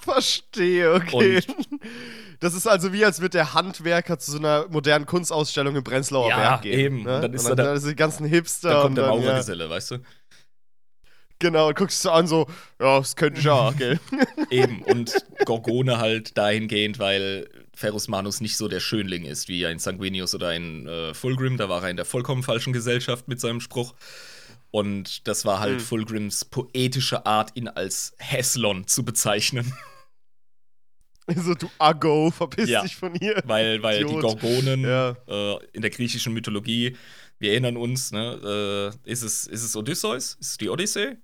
verstehe, 0.00 0.94
okay. 0.94 1.40
das 2.40 2.54
ist 2.54 2.66
also 2.66 2.92
wie, 2.92 3.04
als 3.04 3.20
wird 3.20 3.34
der 3.34 3.54
Handwerker 3.54 4.18
zu 4.18 4.32
so 4.32 4.38
einer 4.38 4.66
modernen 4.68 5.06
Kunstausstellung 5.06 5.76
im 5.76 5.84
Prenzlauer 5.84 6.28
Ja, 6.28 6.36
Berg 6.38 6.62
gehen. 6.62 6.78
eben. 6.78 7.02
Ne? 7.04 7.16
Und 7.16 7.22
dann 7.22 7.34
ist 7.34 7.42
und 7.44 7.48
dann, 7.50 7.56
da- 7.58 7.64
dann 7.64 7.78
sind 7.80 7.90
die 7.90 7.96
ganzen 7.96 8.26
Hipster 8.26 8.70
da 8.70 8.76
und 8.78 8.82
kommt 8.82 8.98
der 8.98 9.04
dann, 9.06 9.14
ja, 9.14 9.20
Maurergeselle, 9.20 9.70
weißt 9.70 9.90
du? 9.92 9.98
Genau, 11.42 11.68
und 11.68 11.76
guckst 11.78 12.04
du 12.04 12.10
an 12.10 12.26
so, 12.26 12.46
ja, 12.78 12.98
das 12.98 13.16
könnte 13.16 13.40
ich 13.40 13.48
auch, 13.48 13.74
gell? 13.74 13.98
Eben. 14.50 14.82
Und 14.82 15.14
Gorgone 15.46 15.96
halt 15.96 16.36
dahingehend, 16.36 16.98
weil 16.98 17.48
Ferrus 17.74 18.08
Manus 18.08 18.42
nicht 18.42 18.58
so 18.58 18.68
der 18.68 18.80
Schönling 18.80 19.24
ist 19.24 19.48
wie 19.48 19.64
ein 19.64 19.78
Sanguinius 19.78 20.34
oder 20.34 20.48
ein 20.48 20.86
äh, 20.86 21.14
Fulgrim. 21.14 21.56
Da 21.56 21.70
war 21.70 21.82
er 21.82 21.88
in 21.88 21.96
der 21.96 22.04
vollkommen 22.04 22.42
falschen 22.42 22.74
Gesellschaft 22.74 23.26
mit 23.26 23.40
seinem 23.40 23.60
Spruch. 23.60 23.94
Und 24.70 25.26
das 25.26 25.46
war 25.46 25.60
halt 25.60 25.76
Mhm. 25.76 25.80
Fulgrims 25.80 26.44
poetische 26.44 27.24
Art, 27.24 27.52
ihn 27.56 27.68
als 27.68 28.12
Heslon 28.18 28.86
zu 28.86 29.02
bezeichnen. 29.02 29.72
so, 31.36 31.54
du 31.54 31.70
Aggo, 31.78 32.30
verpiss 32.30 32.68
Ja. 32.68 32.82
dich 32.82 32.96
von 32.96 33.14
hier. 33.14 33.42
Weil, 33.44 33.82
weil 33.82 34.04
die. 34.04 34.14
Gorgonen 34.14 34.82
Ja. 34.84 35.16
äh, 35.28 35.58
in 35.72 35.82
der 35.82 35.90
griechischen 35.90 36.32
Mythologie, 36.32 36.96
wir 37.38 37.52
erinnern 37.52 37.76
uns, 37.76 38.12
ne, 38.12 38.92
äh, 39.04 39.10
ist, 39.10 39.22
es, 39.22 39.46
ist 39.46 39.62
es 39.62 39.76
Odysseus? 39.76 40.34
Ist 40.34 40.50
es 40.52 40.56
die 40.58 40.68
Odyssee? 40.68 41.16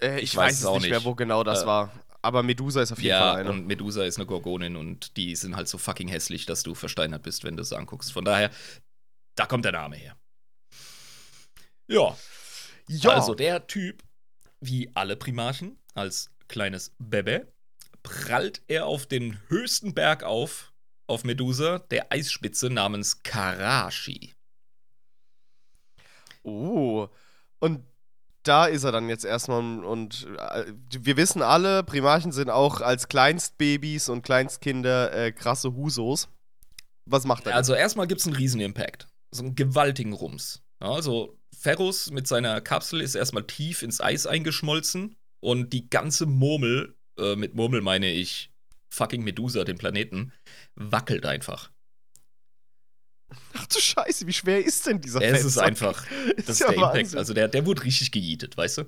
Äh, 0.00 0.18
ich, 0.18 0.24
Ich 0.24 0.36
weiß, 0.36 0.44
weiß 0.52 0.58
es 0.60 0.64
auch 0.66 0.74
nicht 0.80 0.90
mehr, 0.90 0.98
nicht. 0.98 1.06
wo 1.06 1.14
genau 1.14 1.42
das 1.44 1.62
Äh, 1.62 1.66
war. 1.66 1.92
Aber 2.22 2.42
Medusa 2.42 2.82
ist 2.82 2.90
auf 2.92 2.98
jeden 3.00 3.16
Fall 3.16 3.34
Ja, 3.34 3.34
eine. 3.34 3.50
und 3.50 3.66
Medusa 3.66 4.04
ist 4.04 4.16
eine 4.16 4.26
Gorgonin 4.26 4.74
und 4.76 5.16
die 5.16 5.36
sind 5.36 5.54
halt 5.56 5.68
so 5.68 5.78
fucking 5.78 6.08
hässlich, 6.08 6.44
dass 6.44 6.62
du 6.64 6.74
versteinert 6.74 7.22
bist, 7.22 7.44
wenn 7.44 7.56
du 7.56 7.62
es 7.62 7.72
anguckst. 7.72 8.12
Von 8.12 8.24
daher, 8.24 8.50
da 9.36 9.46
kommt 9.46 9.64
der 9.64 9.72
Name 9.72 9.96
her. 9.96 10.16
Ja, 11.88 12.16
ja, 12.88 13.10
also 13.10 13.34
der 13.34 13.66
Typ, 13.68 14.02
wie 14.60 14.90
alle 14.94 15.16
Primarchen, 15.16 15.78
als 15.94 16.30
kleines 16.48 16.92
Bebe, 16.98 17.52
prallt 18.06 18.62
er 18.68 18.86
auf 18.86 19.06
den 19.06 19.40
höchsten 19.48 19.92
Berg 19.92 20.22
auf, 20.22 20.72
auf 21.08 21.24
Medusa, 21.24 21.80
der 21.80 22.12
Eisspitze 22.12 22.70
namens 22.70 23.24
Karashi. 23.24 24.32
Oh. 26.44 27.08
Und 27.58 27.84
da 28.44 28.66
ist 28.66 28.84
er 28.84 28.92
dann 28.92 29.08
jetzt 29.08 29.24
erstmal 29.24 29.84
und 29.84 30.28
äh, 30.38 30.72
wir 31.00 31.16
wissen 31.16 31.42
alle, 31.42 31.82
Primarchen 31.82 32.30
sind 32.30 32.48
auch 32.48 32.80
als 32.80 33.08
Kleinstbabys 33.08 34.08
und 34.08 34.22
Kleinstkinder 34.22 35.12
äh, 35.12 35.32
krasse 35.32 35.74
Husos. 35.74 36.28
Was 37.06 37.24
macht 37.24 37.48
er? 37.48 37.56
Also 37.56 37.74
erstmal 37.74 38.06
gibt 38.06 38.20
es 38.20 38.26
einen 38.28 38.36
Riesen-Impact. 38.36 39.08
So 39.32 39.42
einen 39.42 39.56
gewaltigen 39.56 40.12
Rums. 40.12 40.62
Ja, 40.80 40.92
also 40.92 41.36
Ferrus 41.58 42.12
mit 42.12 42.28
seiner 42.28 42.60
Kapsel 42.60 43.00
ist 43.00 43.16
erstmal 43.16 43.44
tief 43.44 43.82
ins 43.82 44.00
Eis 44.00 44.28
eingeschmolzen 44.28 45.16
und 45.40 45.72
die 45.72 45.90
ganze 45.90 46.26
Murmel, 46.26 46.95
äh, 47.18 47.36
mit 47.36 47.54
Murmel 47.54 47.80
meine 47.80 48.10
ich 48.10 48.50
fucking 48.88 49.22
Medusa, 49.22 49.64
den 49.64 49.78
Planeten, 49.78 50.32
wackelt 50.74 51.26
einfach. 51.26 51.70
Ach 53.54 53.66
du 53.66 53.80
Scheiße, 53.80 54.26
wie 54.26 54.32
schwer 54.32 54.64
ist 54.64 54.86
denn 54.86 55.00
dieser 55.00 55.20
Es 55.20 55.44
ist 55.44 55.58
einfach, 55.58 56.06
das 56.36 56.48
ist, 56.48 56.60
ja 56.60 56.68
der 56.68 56.76
Impact. 56.76 56.94
Wahnsinn. 56.94 57.18
Also 57.18 57.34
der, 57.34 57.48
der 57.48 57.66
wurde 57.66 57.84
richtig 57.84 58.12
gejietet, 58.12 58.56
weißt 58.56 58.78
du? 58.78 58.84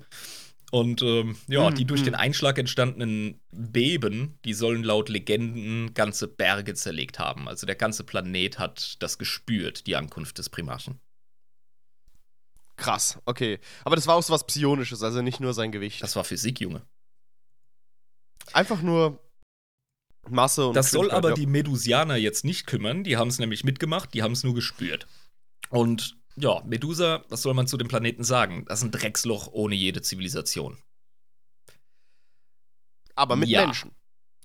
Und 0.71 1.01
ähm, 1.01 1.35
ja, 1.47 1.69
Mhm, 1.69 1.75
die 1.75 1.85
durch 1.85 2.01
mhm. 2.01 2.05
den 2.05 2.15
Einschlag 2.15 2.57
entstandenen 2.59 3.41
Beben, 3.51 4.37
die 4.45 4.53
sollen 4.53 4.83
laut 4.83 5.09
Legenden 5.09 5.93
ganze 5.95 6.27
Berge 6.27 6.75
zerlegt 6.75 7.17
haben. 7.17 7.47
Also 7.47 7.65
der 7.65 7.75
ganze 7.75 8.03
Planet 8.03 8.59
hat 8.59 9.01
das 9.01 9.17
gespürt, 9.17 9.87
die 9.87 9.95
Ankunft 9.95 10.37
des 10.37 10.49
Primarchen. 10.49 10.99
Krass, 12.77 13.19
okay. 13.25 13.59
Aber 13.83 13.95
das 13.95 14.07
war 14.07 14.15
auch 14.15 14.23
so 14.23 14.31
was 14.31 14.45
Psionisches, 14.45 15.01
also 15.01 15.21
nicht 15.21 15.39
nur 15.39 15.53
sein 15.53 15.71
Gewicht. 15.71 16.03
Das 16.03 16.15
war 16.15 16.23
Physik, 16.23 16.61
Junge. 16.61 16.83
Einfach 18.53 18.81
nur 18.81 19.19
Masse 20.29 20.67
und 20.67 20.75
Das 20.75 20.91
soll 20.91 21.11
aber 21.11 21.29
ja. 21.29 21.35
die 21.35 21.45
Medusianer 21.45 22.15
jetzt 22.15 22.45
nicht 22.45 22.67
kümmern. 22.67 23.03
Die 23.03 23.17
haben 23.17 23.29
es 23.29 23.39
nämlich 23.39 23.63
mitgemacht, 23.63 24.13
die 24.13 24.23
haben 24.23 24.33
es 24.33 24.43
nur 24.43 24.53
gespürt. 24.53 25.07
Und 25.69 26.17
ja, 26.35 26.61
Medusa, 26.65 27.25
was 27.29 27.41
soll 27.41 27.53
man 27.53 27.67
zu 27.67 27.77
dem 27.77 27.87
Planeten 27.87 28.23
sagen? 28.23 28.65
Das 28.67 28.79
ist 28.79 28.85
ein 28.85 28.91
Drecksloch 28.91 29.47
ohne 29.51 29.75
jede 29.75 30.01
Zivilisation. 30.01 30.77
Aber 33.15 33.35
mit 33.35 33.49
Ja. 33.49 33.65
Menschen. 33.65 33.91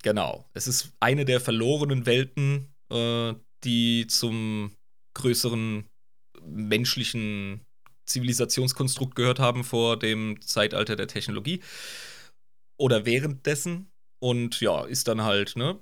Genau. 0.03 0.49
Es 0.53 0.67
ist 0.67 0.93
eine 0.99 1.25
der 1.25 1.39
verlorenen 1.39 2.05
Welten, 2.05 2.73
äh, 2.91 3.33
die 3.63 4.05
zum 4.07 4.75
größeren 5.15 5.89
menschlichen 6.43 7.65
Zivilisationskonstrukt 8.05 9.15
gehört 9.15 9.39
haben 9.39 9.63
vor 9.63 9.97
dem 9.97 10.39
Zeitalter 10.41 10.95
der 10.95 11.07
Technologie. 11.07 11.61
Oder 12.77 13.05
währenddessen. 13.05 13.89
Und 14.19 14.61
ja, 14.61 14.83
ist 14.83 15.07
dann 15.07 15.23
halt, 15.23 15.55
ne, 15.55 15.79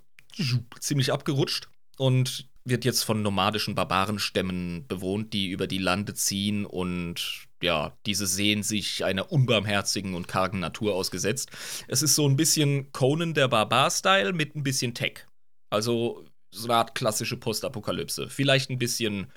ziemlich 0.80 1.12
abgerutscht 1.12 1.70
und 1.98 2.50
wird 2.66 2.86
jetzt 2.86 3.04
von 3.04 3.22
nomadischen 3.22 3.76
Barbarenstämmen 3.76 4.88
bewohnt, 4.88 5.34
die 5.34 5.50
über 5.50 5.68
die 5.68 5.78
Lande 5.78 6.14
ziehen 6.14 6.66
und 6.66 7.48
ja, 7.62 7.98
diese 8.06 8.26
sehen 8.26 8.64
sich 8.64 9.04
einer 9.04 9.32
unbarmherzigen 9.32 10.14
und 10.16 10.28
kargen 10.28 10.60
Natur 10.60 10.96
ausgesetzt. 10.96 11.52
Es 11.88 12.02
ist 12.02 12.16
so 12.16 12.28
ein 12.28 12.36
bisschen 12.36 12.92
Conan 12.92 13.34
der 13.34 13.48
Barbar-Style 13.48 14.34
mit 14.34 14.56
ein 14.56 14.64
bisschen 14.64 14.94
Tech. 14.94 15.28
Also 15.70 16.26
so 16.52 16.68
eine 16.68 16.76
Art 16.76 16.96
klassische 16.96 17.38
Postapokalypse. 17.38 18.30
Vielleicht 18.30 18.70
ein 18.70 18.78
bisschen 18.78 19.32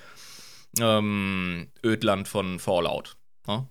ähm, 0.79 1.71
Ödland 1.85 2.29
von 2.29 2.59
Fallout. 2.59 3.17
Ja, 3.47 3.69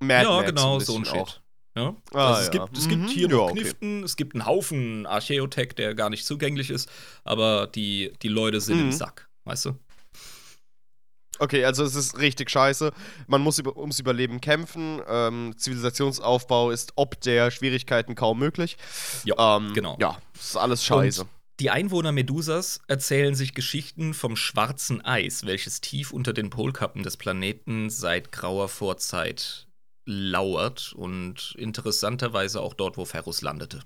Mad 0.00 0.24
ja 0.24 0.42
genau, 0.42 0.78
so 0.80 0.96
ein 0.96 1.02
bisschen 1.02 1.20
auch. 1.20 1.40
Ja? 1.78 1.94
Ah, 2.12 2.26
also 2.34 2.40
es, 2.48 2.54
ja. 2.54 2.64
gibt, 2.64 2.76
es 2.78 2.88
gibt 2.88 3.02
Mhm. 3.02 3.08
hier 3.08 3.28
Ja, 3.28 3.36
noch 3.36 3.50
okay. 3.50 3.60
Kniften, 3.60 4.02
es 4.04 4.16
gibt 4.16 4.34
einen 4.34 4.44
Haufen 4.46 5.06
Archeotech, 5.06 5.74
der 5.74 5.94
gar 5.94 6.10
nicht 6.10 6.26
zugänglich 6.26 6.70
ist, 6.70 6.90
aber 7.24 7.66
die, 7.66 8.12
die 8.22 8.28
Leute 8.28 8.60
sind 8.60 8.78
im 8.80 8.86
Mhm. 8.86 8.92
Sack, 8.92 9.28
weißt 9.44 9.66
du? 9.66 9.74
Okay, 11.40 11.64
also 11.64 11.84
es 11.84 11.94
ist 11.94 12.18
richtig 12.18 12.50
scheiße. 12.50 12.92
Man 13.28 13.40
muss 13.42 13.60
über, 13.60 13.76
ums 13.76 14.00
Überleben 14.00 14.40
kämpfen. 14.40 15.00
Ähm, 15.08 15.54
Zivilisationsaufbau 15.56 16.70
ist 16.72 16.92
ob 16.96 17.20
der 17.20 17.52
Schwierigkeiten 17.52 18.16
kaum 18.16 18.40
möglich. 18.40 18.76
Ja, 19.24 19.56
ähm, 19.56 19.72
genau. 19.72 19.96
Ja, 20.00 20.18
das 20.34 20.48
ist 20.48 20.56
alles 20.56 20.84
scheiße. 20.84 21.20
Und 21.22 21.28
die 21.60 21.70
Einwohner 21.70 22.10
Medusas 22.10 22.80
erzählen 22.88 23.36
sich 23.36 23.54
Geschichten 23.54 24.14
vom 24.14 24.34
schwarzen 24.34 25.04
Eis, 25.04 25.46
welches 25.46 25.80
tief 25.80 26.12
unter 26.12 26.32
den 26.32 26.50
Polkappen 26.50 27.04
des 27.04 27.16
Planeten 27.16 27.88
seit 27.88 28.32
grauer 28.32 28.68
Vorzeit 28.68 29.67
lauert 30.08 30.94
und 30.94 31.54
interessanterweise 31.58 32.60
auch 32.62 32.74
dort, 32.74 32.96
wo 32.96 33.04
Ferrus 33.04 33.42
landete. 33.42 33.82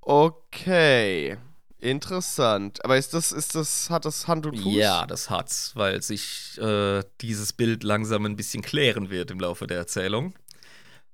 Okay. 0.00 1.36
Interessant. 1.78 2.84
Aber 2.84 2.96
ist 2.96 3.12
das, 3.12 3.32
ist 3.32 3.54
das, 3.54 3.90
hat 3.90 4.04
das 4.04 4.28
Hand 4.28 4.46
und 4.46 4.56
Fuß? 4.56 4.74
Ja, 4.74 5.06
das 5.06 5.30
hat's, 5.30 5.72
weil 5.74 6.00
sich 6.02 6.58
äh, 6.58 7.02
dieses 7.20 7.52
Bild 7.52 7.82
langsam 7.82 8.24
ein 8.24 8.36
bisschen 8.36 8.62
klären 8.62 9.10
wird 9.10 9.30
im 9.30 9.40
Laufe 9.40 9.66
der 9.66 9.78
Erzählung. 9.78 10.34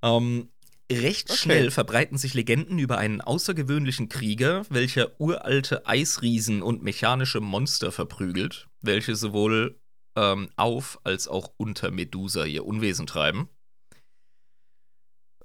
Ähm, 0.03 0.51
recht 0.91 1.31
Okay. 1.31 1.39
schnell 1.39 1.71
verbreiten 1.71 2.19
sich 2.19 2.35
Legenden 2.35 2.79
über 2.79 2.99
einen 2.99 3.21
außergewöhnlichen 3.21 4.09
Krieger, 4.09 4.65
welcher 4.69 5.19
uralte 5.21 5.87
Eisriesen 5.87 6.63
und 6.63 6.83
mechanische 6.83 7.41
Monster 7.41 7.91
verprügelt, 7.93 8.69
welche 8.83 9.17
sowohl 9.17 9.81
ähm, 10.17 10.51
auf 10.57 11.01
als 11.05 11.29
auch 11.29 11.53
unter 11.57 11.91
Medusa 11.91 12.45
ihr 12.45 12.65
Unwesen 12.67 13.07
treiben. 13.07 13.49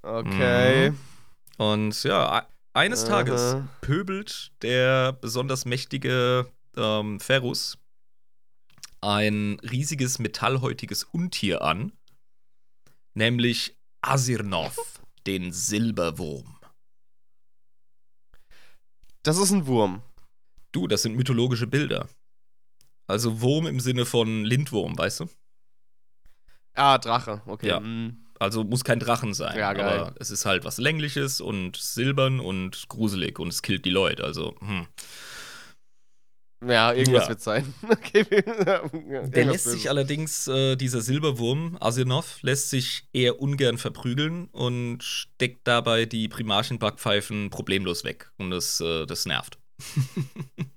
Okay. 0.02 0.92
Mhm. 0.92 1.00
Und 1.58 2.04
ja, 2.04 2.40
e- 2.40 2.48
eines 2.74 3.04
Aha. 3.06 3.10
Tages 3.10 3.58
pöbelt 3.82 4.52
der 4.62 5.14
besonders 5.14 5.66
mächtige 5.66 6.52
ähm, 6.76 7.20
Ferus 7.20 7.78
ein 9.02 9.60
riesiges 9.60 10.20
metallhäutiges 10.20 11.04
Untier 11.04 11.62
an, 11.62 11.92
nämlich 13.14 13.78
Asirnov, 14.02 15.02
den 15.26 15.52
Silberwurm. 15.52 16.58
Das 19.24 19.38
ist 19.38 19.52
ein 19.52 19.68
Wurm. 19.68 20.02
Du, 20.72 20.88
das 20.88 21.02
sind 21.02 21.16
mythologische 21.16 21.68
Bilder. 21.68 22.08
Also 23.08 23.42
Wurm 23.42 23.66
im 23.68 23.80
Sinne 23.80 24.06
von 24.06 24.44
Lindwurm, 24.44 24.98
weißt 24.98 25.22
du? 25.22 25.30
Ah, 26.76 26.98
Drache. 26.98 27.42
Okay. 27.46 27.70
Ja. 27.70 27.80
mm. 27.80 28.18
Also 28.40 28.64
muss 28.64 28.84
kein 28.84 29.00
Drachen 29.00 29.34
sein. 29.34 29.58
Ja, 29.58 29.74
geil. 29.74 30.00
Aber 30.00 30.16
es 30.20 30.30
ist 30.30 30.46
halt 30.46 30.64
was 30.64 30.78
Längliches 30.78 31.42
und 31.42 31.76
silbern 31.76 32.40
und 32.40 32.88
gruselig 32.88 33.40
und 33.40 33.48
es 33.48 33.64
killt 33.64 33.84
die 33.84 33.90
Leute. 33.90 34.24
Also, 34.24 34.56
hm. 34.60 34.86
Ja, 36.68 36.92
irgendwas 36.94 37.24
Ja. 37.24 37.30
wird 37.30 37.42
sein. 37.42 37.74
okay. 37.90 38.24
Der 38.32 39.28
Der 39.28 39.46
lässt 39.46 39.66
sich 39.66 39.90
allerdings, 39.90 40.48
äh, 40.48 40.76
dieser 40.76 41.02
Silberwurm, 41.02 41.78
Asinov, 41.80 42.40
lässt 42.44 42.70
sich 42.70 43.08
eher 43.14 43.40
ungern 43.40 43.80
verprügeln 43.80 44.46
und 44.52 45.04
steckt 45.04 45.68
dabei 45.68 46.06
die 46.06 46.28
Primarchenbackpfeifen 46.28 47.50
problemlos 47.50 48.04
weg. 48.04 48.32
Und 48.38 48.52
das, 48.52 48.80
äh, 48.82 49.06
das 49.08 49.26
nervt. 49.26 49.58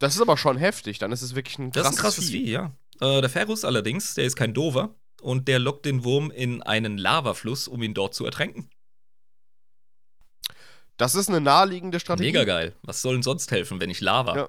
Das 0.00 0.16
ist 0.16 0.20
aber 0.20 0.36
schon 0.36 0.56
heftig. 0.56 0.98
Dann 0.98 1.12
ist 1.12 1.22
es 1.22 1.34
wirklich 1.36 1.58
ein 1.58 1.70
Das 1.70 1.84
krasses, 1.84 1.94
ist 1.94 1.98
ein 1.98 2.02
krasses 2.02 2.30
Vieh, 2.30 2.50
ja. 2.50 2.72
Äh, 3.00 3.20
der 3.20 3.30
Ferus 3.30 3.64
allerdings, 3.64 4.14
der 4.14 4.24
ist 4.24 4.34
kein 4.34 4.52
Dover 4.52 4.94
und 5.20 5.46
der 5.46 5.58
lockt 5.58 5.84
den 5.84 6.04
Wurm 6.04 6.30
in 6.30 6.62
einen 6.62 6.98
Lavafluss, 6.98 7.68
um 7.68 7.82
ihn 7.82 7.94
dort 7.94 8.14
zu 8.14 8.24
ertränken. 8.24 8.70
Das 10.96 11.14
ist 11.14 11.28
eine 11.28 11.40
naheliegende 11.40 12.00
Strategie. 12.00 12.28
Mega 12.28 12.44
geil. 12.44 12.74
Was 12.82 13.00
soll 13.02 13.14
denn 13.14 13.22
sonst 13.22 13.50
helfen, 13.50 13.80
wenn 13.80 13.88
nicht 13.88 14.00
Lava? 14.00 14.36
Ja. 14.36 14.48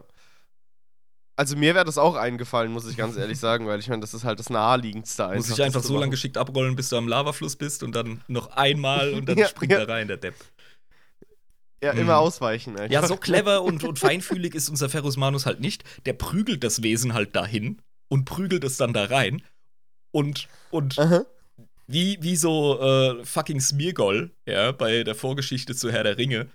Also 1.36 1.56
mir 1.56 1.76
wäre 1.76 1.86
das 1.86 1.98
auch 1.98 2.16
eingefallen, 2.16 2.72
muss 2.72 2.90
ich 2.90 2.98
ganz 2.98 3.18
ehrlich 3.18 3.40
sagen, 3.40 3.68
weil 3.68 3.80
ich 3.80 3.88
meine, 3.88 4.02
das 4.02 4.14
ist 4.14 4.24
halt 4.24 4.40
das 4.40 4.50
naheliegendste 4.50 5.28
Muss 5.30 5.50
ich 5.50 5.56
das 5.56 5.60
einfach 5.66 5.82
so 5.84 5.98
lange 5.98 6.12
geschickt 6.12 6.38
abrollen, 6.38 6.76
bis 6.76 6.90
du 6.90 6.98
am 6.98 7.08
Lavafluss 7.08 7.56
bist 7.56 7.84
und 7.84 7.96
dann 7.96 8.22
noch 8.28 8.52
einmal 8.52 9.14
und 9.14 9.28
dann 9.28 9.38
Ja, 9.38 9.48
springt 9.48 9.72
ja. 9.72 9.80
er 9.80 9.88
rein, 9.88 10.08
der 10.08 10.18
Depp. 10.18 10.36
Ja, 11.84 11.94
Mhm. 11.94 12.00
immer 12.02 12.18
ausweichen. 12.20 12.78
Einfach. 12.78 12.92
Ja, 12.92 13.08
so 13.08 13.18
clever 13.18 13.64
und, 13.64 13.84
und 13.84 13.98
feinfühlig 14.00 14.54
ist 14.56 14.70
unser 14.70 14.90
Ferus 14.90 15.18
Manus 15.18 15.46
halt 15.46 15.60
nicht. 15.62 15.84
Der 16.06 16.14
prügelt 16.14 16.64
das 16.64 16.84
Wesen 16.84 17.14
halt 17.14 17.36
dahin 17.36 17.82
und 18.08 18.26
prügelt 18.26 18.64
es 18.64 18.78
dann 18.78 18.94
da 18.94 19.06
rein. 19.06 19.42
Und, 20.12 20.48
und 20.70 21.00
Aha. 21.00 21.26
wie, 21.88 22.18
wie 22.22 22.36
so 22.36 22.80
äh, 22.80 23.26
fucking 23.26 23.60
Smirgol, 23.62 24.32
ja, 24.46 24.72
bei 24.74 25.04
der 25.04 25.16
Vorgeschichte 25.16 25.74
zu 25.76 25.92
Herr 25.92 26.04
der 26.04 26.18
Ringe, 26.18 26.50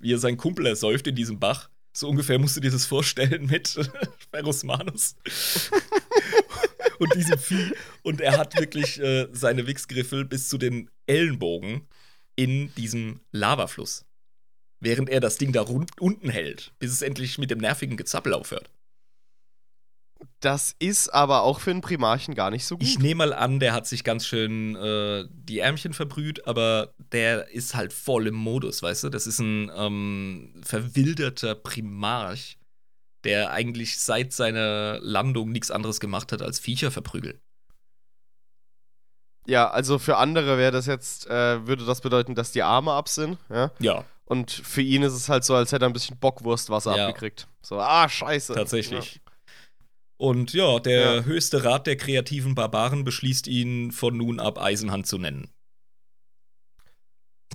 wie 0.00 0.12
er 0.14 0.18
seinen 0.18 0.36
Kumpel 0.38 0.64
ersäuft 0.66 1.06
in 1.06 1.16
diesem 1.16 1.38
Bach. 1.38 1.68
So 1.94 2.08
ungefähr 2.08 2.38
musst 2.38 2.56
du 2.56 2.60
dir 2.60 2.70
das 2.70 2.86
vorstellen 2.86 3.46
mit 3.46 3.68
Ferus 4.32 4.62
Manus 4.64 5.16
und 6.98 7.14
diesem 7.14 7.38
Vieh. 7.38 7.74
Und 8.02 8.20
er 8.20 8.38
hat 8.38 8.58
wirklich 8.58 8.98
äh, 9.00 9.28
seine 9.32 9.66
Wichsgriffel 9.66 10.24
bis 10.24 10.48
zu 10.48 10.56
den 10.56 10.88
Ellenbogen 11.06 11.86
in 12.36 12.74
diesem 12.76 13.20
Lavafluss. 13.32 14.06
Während 14.82 15.08
er 15.10 15.20
das 15.20 15.38
Ding 15.38 15.52
da 15.52 15.62
unten 15.62 16.28
hält, 16.28 16.72
bis 16.80 16.90
es 16.90 17.02
endlich 17.02 17.38
mit 17.38 17.52
dem 17.52 17.58
nervigen 17.58 17.96
Gezappel 17.96 18.34
aufhört. 18.34 18.68
Das 20.40 20.74
ist 20.80 21.08
aber 21.14 21.42
auch 21.42 21.60
für 21.60 21.70
einen 21.70 21.82
Primarchen 21.82 22.34
gar 22.34 22.50
nicht 22.50 22.64
so 22.64 22.76
gut. 22.76 22.84
Ich 22.84 22.98
nehme 22.98 23.18
mal 23.18 23.32
an, 23.32 23.60
der 23.60 23.74
hat 23.74 23.86
sich 23.86 24.02
ganz 24.02 24.26
schön 24.26 24.74
äh, 24.74 25.24
die 25.30 25.60
Ärmchen 25.60 25.92
verbrüht, 25.92 26.48
aber 26.48 26.94
der 27.12 27.48
ist 27.52 27.76
halt 27.76 27.92
voll 27.92 28.26
im 28.26 28.34
Modus, 28.34 28.82
weißt 28.82 29.04
du? 29.04 29.08
Das 29.08 29.28
ist 29.28 29.38
ein 29.38 29.70
ähm, 29.72 30.52
verwilderter 30.64 31.54
Primarch, 31.54 32.58
der 33.22 33.52
eigentlich 33.52 34.00
seit 34.00 34.32
seiner 34.32 34.98
Landung 34.98 35.52
nichts 35.52 35.70
anderes 35.70 36.00
gemacht 36.00 36.32
hat 36.32 36.42
als 36.42 36.58
Viecher 36.58 36.90
verprügeln. 36.90 37.38
Ja, 39.46 39.70
also 39.70 40.00
für 40.00 40.16
andere 40.16 40.58
wäre 40.58 40.72
das 40.72 40.86
jetzt, 40.86 41.28
äh, 41.28 41.64
würde 41.68 41.84
das 41.84 42.00
bedeuten, 42.00 42.34
dass 42.34 42.50
die 42.50 42.64
Arme 42.64 42.92
ab 42.92 43.08
sind, 43.08 43.38
ja. 43.48 43.70
Ja, 43.78 44.04
Und 44.32 44.50
für 44.50 44.80
ihn 44.80 45.02
ist 45.02 45.12
es 45.12 45.28
halt 45.28 45.44
so, 45.44 45.54
als 45.54 45.72
hätte 45.72 45.84
er 45.84 45.90
ein 45.90 45.92
bisschen 45.92 46.16
Bockwurstwasser 46.18 46.96
Ja. 46.96 47.08
abgekriegt. 47.08 47.48
So, 47.60 47.78
ah, 47.78 48.08
scheiße. 48.08 48.54
tatsächlich. 48.54 49.20
Und 50.16 50.54
ja, 50.54 50.78
der 50.78 51.16
Ja. 51.16 51.22
höchste 51.24 51.64
Rat 51.64 51.86
der 51.86 51.96
kreativen 51.98 52.54
Barbaren 52.54 53.04
beschließt 53.04 53.46
ihn 53.46 53.92
von 53.92 54.16
nun 54.16 54.40
ab 54.40 54.58
Eisenhand 54.58 55.06
zu 55.06 55.18
nennen. 55.18 55.50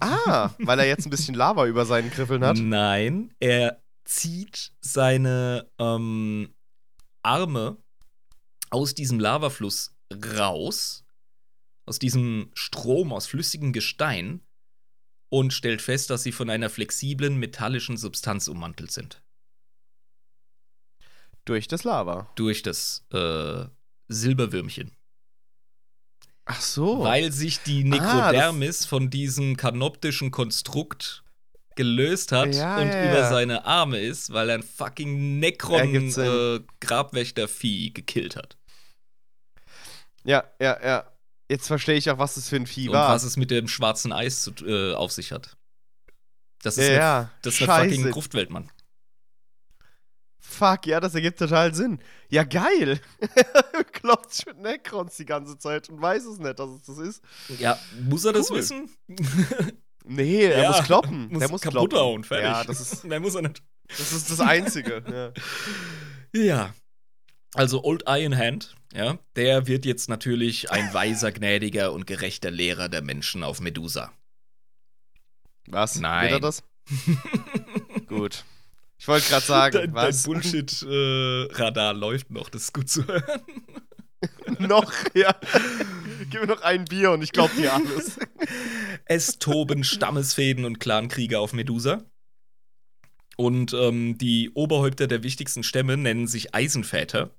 Ah, 0.01 0.51
weil 0.59 0.77
er 0.77 0.85
jetzt 0.85 1.07
ein 1.07 1.09
bisschen 1.09 1.33
Lava 1.33 1.65
über 1.65 1.83
seinen 1.87 2.11
Griffeln 2.11 2.43
hat. 2.45 2.57
Nein, 2.57 3.33
er 3.39 3.81
zieht 4.05 4.71
seine 4.79 5.67
ähm, 5.79 6.53
Arme 7.23 7.77
aus 8.69 8.93
diesem 8.93 9.19
Lavafluss 9.19 9.95
raus, 10.37 11.03
aus 11.87 11.97
diesem 11.97 12.51
Strom 12.53 13.13
aus 13.13 13.25
flüssigem 13.25 13.73
Gestein 13.73 14.41
und 15.29 15.53
stellt 15.53 15.81
fest, 15.81 16.09
dass 16.09 16.23
sie 16.23 16.31
von 16.31 16.49
einer 16.49 16.69
flexiblen 16.69 17.37
metallischen 17.37 17.97
Substanz 17.97 18.47
ummantelt 18.47 18.91
sind. 18.91 19.21
Durch 21.45 21.67
das 21.67 21.83
Lava. 21.83 22.29
Durch 22.35 22.61
das 22.61 23.05
äh, 23.13 23.65
Silberwürmchen. 24.07 24.91
Ach 26.45 26.61
so. 26.61 27.03
Weil 27.03 27.31
sich 27.31 27.59
die 27.63 27.83
Ah, 27.83 28.31
Nekrodermis 28.31 28.85
von 28.85 29.09
diesem 29.09 29.57
kanoptischen 29.57 30.31
Konstrukt 30.31 31.23
gelöst 31.75 32.31
hat 32.31 32.55
Ja, 32.55 32.77
und 32.79 32.87
ja, 32.87 33.05
über 33.09 33.19
ja. 33.19 33.29
seine 33.29 33.65
Arme 33.65 33.99
ist, 33.99 34.31
weil 34.33 34.49
er 34.49 34.55
ein 34.55 34.63
fucking 34.63 35.41
Ergibt 35.43 36.13
Sinn. 36.13 36.25
Nekron-Grabwächtervieh 36.25 37.91
gekillt 37.93 38.35
hat. 38.35 38.57
ja, 40.23 40.43
ja, 40.59 40.79
ja. 40.83 41.16
Jetzt 41.49 41.67
verstehe 41.67 41.95
ich 41.95 42.09
auch, 42.11 42.17
was 42.17 42.35
das 42.35 42.49
für 42.49 42.57
ein 42.57 42.67
Vieh 42.67 42.89
Und 42.89 42.95
war. 42.95 43.13
was 43.13 43.23
es 43.23 43.37
mit 43.37 43.51
dem 43.51 43.67
schwarzen 43.67 44.11
Eis 44.11 44.41
zu, 44.41 44.51
äh, 44.65 44.93
auf 44.93 45.11
sich 45.11 45.31
hat. 45.31 45.55
Das 46.61 46.77
ist 46.77 46.85
ja, 46.85 46.89
eine, 46.89 46.97
ja. 46.97 47.31
das 47.41 47.61
ist 47.61 47.69
eine 47.69 47.89
fucking. 47.89 48.11
Gruftwelt, 48.11 48.49
Mann. 48.49 48.69
Fuck, 50.39 50.85
ja, 50.87 50.99
das 50.99 51.13
ergibt 51.13 51.39
total 51.39 51.73
Sinn. 51.75 51.99
Ja, 52.29 52.43
geil. 52.43 52.99
Klopft 53.91 54.45
mit 54.47 54.59
Necrons 54.59 55.15
die 55.17 55.25
ganze 55.25 55.57
Zeit 55.57 55.89
und 55.89 56.01
weiß 56.01 56.25
es 56.25 56.39
nicht, 56.39 56.57
dass 56.57 56.69
es 56.69 56.83
das 56.83 56.97
ist. 56.97 57.21
Ja, 57.59 57.77
muss 58.03 58.23
er 58.25 58.33
das 58.33 58.49
Cool. 58.49 58.57
wissen? 58.57 58.89
Nee, 60.09 60.45
er 60.45 60.63
Ja, 60.63 60.69
muss 60.71 60.83
kloppen. 60.85 61.27
Muss 61.27 61.39
Der 61.39 61.49
muss 61.49 61.59
kaputt 61.61 61.89
kloppen. 61.89 61.99
hauen, 61.99 62.23
fertig. 62.23 62.45
Ja, 62.45 62.63
das 62.63 62.79
ist, 62.79 63.03
Mehr 63.03 63.19
muss 63.19 63.35
er 63.35 63.41
nicht. 63.41 63.61
das 63.89 64.13
ist 64.13 64.31
das 64.31 64.39
Einzige. 64.39 65.33
ja. 66.33 66.41
Ja. 66.41 66.73
Also 67.53 67.83
Old 67.83 68.03
Iron 68.07 68.37
Hand, 68.37 68.75
ja, 68.93 69.17
der 69.35 69.67
wird 69.67 69.85
jetzt 69.85 70.09
natürlich 70.09 70.71
ein 70.71 70.93
weiser, 70.93 71.31
gnädiger 71.31 71.93
und 71.93 72.07
gerechter 72.07 72.51
Lehrer 72.51 72.89
der 72.89 73.01
Menschen 73.01 73.43
auf 73.43 73.61
Medusa. 73.61 74.11
Was? 75.67 75.99
Nein. 75.99 76.31
Wird 76.31 76.33
er 76.33 76.39
das? 76.39 76.63
Gut. 78.07 78.45
Ich 78.99 79.07
wollte 79.07 79.29
gerade 79.29 79.45
sagen, 79.45 79.73
dein, 79.73 79.93
was? 79.93 80.23
dein 80.23 80.33
Bullshit-Radar 80.33 81.93
läuft 81.93 82.31
noch, 82.31 82.49
das 82.49 82.63
ist 82.63 82.73
gut 82.73 82.89
zu 82.89 83.05
hören. 83.07 83.41
noch, 84.59 84.91
ja. 85.13 85.35
Gib 86.29 86.41
mir 86.41 86.47
noch 86.47 86.61
ein 86.61 86.85
Bier 86.85 87.11
und 87.11 87.21
ich 87.21 87.31
glaube 87.31 87.55
dir 87.55 87.73
alles. 87.73 88.17
Es 89.09 89.39
toben 89.39 89.85
Stammesfäden 89.85 90.65
und 90.65 90.79
Clankriege 90.79 91.39
auf 91.39 91.53
Medusa. 91.53 92.03
Und 93.37 93.71
ähm, 93.73 94.17
die 94.17 94.49
Oberhäupter 94.53 95.07
der 95.07 95.23
wichtigsten 95.23 95.63
Stämme 95.63 95.95
nennen 95.95 96.27
sich 96.27 96.53
Eisenväter. 96.53 97.29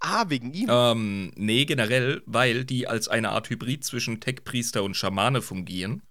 Ah, 0.00 0.24
wegen 0.28 0.52
ihm. 0.52 0.68
Ähm, 0.70 1.32
nee, 1.36 1.64
generell, 1.64 2.22
weil 2.26 2.64
die 2.64 2.88
als 2.88 3.08
eine 3.08 3.30
Art 3.30 3.50
Hybrid 3.50 3.84
zwischen 3.84 4.20
Tech-Priester 4.20 4.82
und 4.82 4.96
Schamane 4.96 5.42
fungieren. 5.42 6.02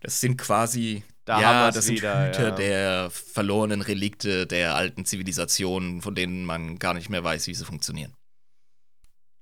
Das 0.00 0.20
sind 0.20 0.36
quasi, 0.36 1.02
Da 1.24 1.40
ja, 1.40 1.70
das 1.70 1.86
sind 1.86 1.96
wieder, 1.96 2.28
Hüter 2.28 2.48
ja. 2.48 2.54
der 2.54 3.10
verlorenen 3.10 3.82
Relikte 3.82 4.46
der 4.46 4.74
alten 4.74 5.04
Zivilisationen, 5.04 6.02
von 6.02 6.14
denen 6.14 6.44
man 6.44 6.78
gar 6.78 6.94
nicht 6.94 7.08
mehr 7.08 7.24
weiß, 7.24 7.46
wie 7.46 7.54
sie 7.54 7.64
funktionieren. 7.64 8.14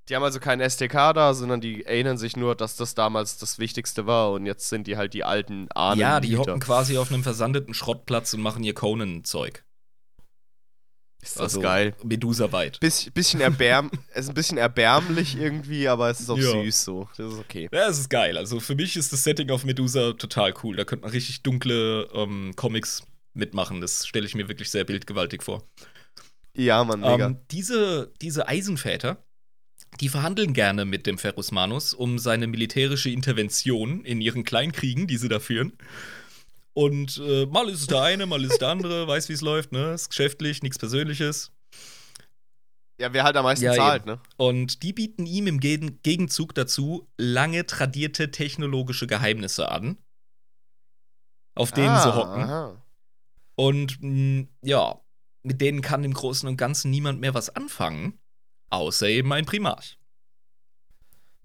Die 0.08 0.14
haben 0.14 0.22
also 0.22 0.38
keinen 0.38 0.68
STK 0.68 1.12
da, 1.14 1.34
sondern 1.34 1.60
die 1.60 1.84
erinnern 1.84 2.16
sich 2.16 2.36
nur, 2.36 2.54
dass 2.54 2.76
das 2.76 2.94
damals 2.94 3.38
das 3.38 3.58
Wichtigste 3.58 4.06
war 4.06 4.30
und 4.32 4.46
jetzt 4.46 4.68
sind 4.68 4.86
die 4.86 4.96
halt 4.96 5.14
die 5.14 5.24
alten 5.24 5.68
Ahnen. 5.72 6.00
ja, 6.00 6.20
die 6.20 6.36
hocken 6.38 6.60
quasi 6.60 6.96
auf 6.96 7.10
einem 7.10 7.24
versandeten 7.24 7.74
Schrottplatz 7.74 8.32
und 8.32 8.40
machen 8.40 8.62
ihr 8.62 8.74
Conan-Zeug. 8.74 9.64
Ist 11.26 11.36
das 11.36 11.42
Also 11.42 11.60
geil. 11.60 11.94
Medusa-weit. 12.04 12.80
Biss, 12.80 13.10
bisschen 13.12 13.40
erbärm, 13.40 13.90
es 14.14 14.24
ist 14.24 14.28
ein 14.30 14.34
bisschen 14.34 14.58
erbärmlich 14.58 15.36
irgendwie, 15.38 15.88
aber 15.88 16.08
es 16.10 16.20
ist 16.20 16.30
auch 16.30 16.38
Ja. 16.38 16.50
süß 16.62 16.84
so. 16.84 17.08
Das 17.16 17.32
ist 17.32 17.38
okay. 17.38 17.68
Ja, 17.72 17.88
es 17.88 17.98
ist 17.98 18.08
geil. 18.08 18.36
Also 18.38 18.60
für 18.60 18.74
mich 18.74 18.96
ist 18.96 19.12
das 19.12 19.24
Setting 19.24 19.50
auf 19.50 19.64
Medusa 19.64 20.12
total 20.12 20.54
cool. 20.62 20.76
Da 20.76 20.84
könnte 20.84 21.04
man 21.04 21.12
richtig 21.12 21.42
dunkle 21.42 22.08
ähm, 22.14 22.52
Comics 22.56 23.02
mitmachen. 23.34 23.80
Das 23.80 24.06
stelle 24.06 24.26
ich 24.26 24.34
mir 24.34 24.48
wirklich 24.48 24.70
sehr 24.70 24.84
bildgewaltig 24.84 25.42
vor. 25.42 25.62
Ja, 26.54 26.82
Mann, 26.84 27.00
mega. 27.00 27.26
Ähm, 27.26 27.38
diese, 27.50 28.12
diese 28.22 28.48
Eisenväter, 28.48 29.22
die 30.00 30.08
verhandeln 30.08 30.52
gerne 30.54 30.84
mit 30.84 31.06
dem 31.06 31.18
Ferrus 31.18 31.52
Manus 31.52 31.92
um 31.92 32.18
seine 32.18 32.46
militärische 32.46 33.10
Intervention 33.10 34.04
in 34.04 34.20
ihren 34.20 34.44
Kleinkriegen, 34.44 35.06
die 35.06 35.16
sie 35.18 35.28
da 35.28 35.38
führen. 35.40 35.72
Und 36.76 37.16
äh, 37.24 37.46
mal 37.46 37.70
ist 37.70 37.80
es 37.80 37.86
der 37.86 38.02
eine, 38.02 38.26
mal 38.26 38.44
ist 38.44 38.52
es 38.52 38.58
der 38.58 38.68
andere, 38.68 39.08
weiß, 39.08 39.30
wie 39.30 39.32
es 39.32 39.40
läuft, 39.40 39.72
ne? 39.72 39.94
Ist 39.94 40.10
geschäftlich, 40.10 40.62
nichts 40.62 40.78
Persönliches. 40.78 41.50
ja, 43.00 43.14
wer 43.14 43.24
halt 43.24 43.34
am 43.36 43.44
meisten 43.44 43.64
ja, 43.64 43.72
zahlt, 43.72 44.02
eben. 44.02 44.10
ne? 44.16 44.20
Und 44.36 44.82
die 44.82 44.92
bieten 44.92 45.24
ihm 45.24 45.46
im 45.46 45.58
Gegen- 45.58 46.02
Gegenzug 46.02 46.54
dazu 46.54 47.08
lange 47.16 47.64
tradierte 47.64 48.30
technologische 48.30 49.06
Geheimnisse 49.06 49.70
an, 49.70 49.96
auf 51.54 51.72
denen 51.72 51.96
sie 51.96 52.14
hocken. 52.14 52.42
Ah, 52.42 52.66
aha. 52.72 52.82
Und 53.54 53.96
mh, 54.02 54.46
ja, 54.60 55.00
mit 55.44 55.62
denen 55.62 55.80
kann 55.80 56.04
im 56.04 56.12
Großen 56.12 56.46
und 56.46 56.58
Ganzen 56.58 56.90
niemand 56.90 57.20
mehr 57.20 57.32
was 57.32 57.48
anfangen, 57.48 58.18
außer 58.68 59.08
eben 59.08 59.32
ein 59.32 59.46
Primarch. 59.46 59.98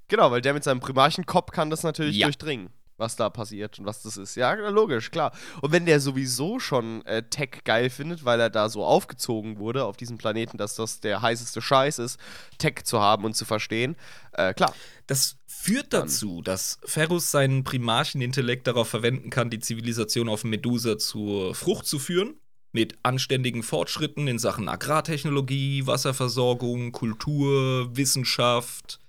Genau, 0.10 0.30
weil 0.30 0.42
der 0.42 0.54
mit 0.54 0.66
seinem 0.66 0.82
Primarchenkopf 0.82 1.52
kann 1.52 1.70
das 1.70 1.84
natürlich 1.84 2.18
Ja. 2.18 2.28
durchdringen, 2.28 2.70
was 3.02 3.18
da 3.18 3.30
passiert 3.30 3.78
und 3.80 3.86
was 3.86 4.02
das 4.02 4.16
ist. 4.16 4.36
Ja, 4.36 4.54
logisch, 4.54 5.12
klar. 5.12 5.34
Und 5.62 5.74
wenn 5.74 5.86
der 5.86 6.00
sowieso 6.00 6.60
schon 6.60 7.06
äh, 7.06 7.24
Tech 7.24 7.64
geil 7.66 7.90
findet, 7.90 8.24
weil 8.24 8.40
er 8.40 8.50
da 8.50 8.70
so 8.70 8.86
aufgezogen 8.86 9.58
wurde 9.58 9.84
auf 9.84 9.98
diesem 9.98 10.18
Planeten, 10.18 10.58
dass 10.58 10.76
das 10.76 11.02
der 11.02 11.22
heißeste 11.22 11.62
Scheiß 11.62 12.00
ist, 12.00 12.20
Tech 12.58 12.84
zu 12.86 13.02
haben 13.02 13.26
und 13.26 13.36
zu 13.36 13.44
verstehen, 13.44 13.98
äh, 14.32 14.54
klar. 14.54 14.74
Das 15.08 15.38
führt 15.46 15.92
dazu, 15.92 16.42
dass 16.42 16.80
Ferrus 16.86 17.32
seinen 17.32 17.66
Primarchenintellekt 17.66 18.66
darauf 18.68 18.88
verwenden 18.88 19.30
kann, 19.30 19.50
die 19.50 19.60
Zivilisation 19.60 20.30
auf 20.30 20.46
Medusa 20.46 20.98
zur 20.98 21.54
Frucht 21.54 21.86
zu 21.86 22.00
führen. 22.00 22.36
Mit 22.74 22.98
anständigen 23.04 23.64
Fortschritten 23.64 24.30
in 24.30 24.40
Sachen 24.40 24.70
Agrartechnologie, 24.70 25.88
Wasserversorgung, 25.88 26.94
Kultur, 26.94 27.94
Wissenschaft. 27.98 29.02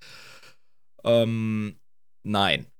Ähm, 1.04 1.76
nein. 2.24 2.71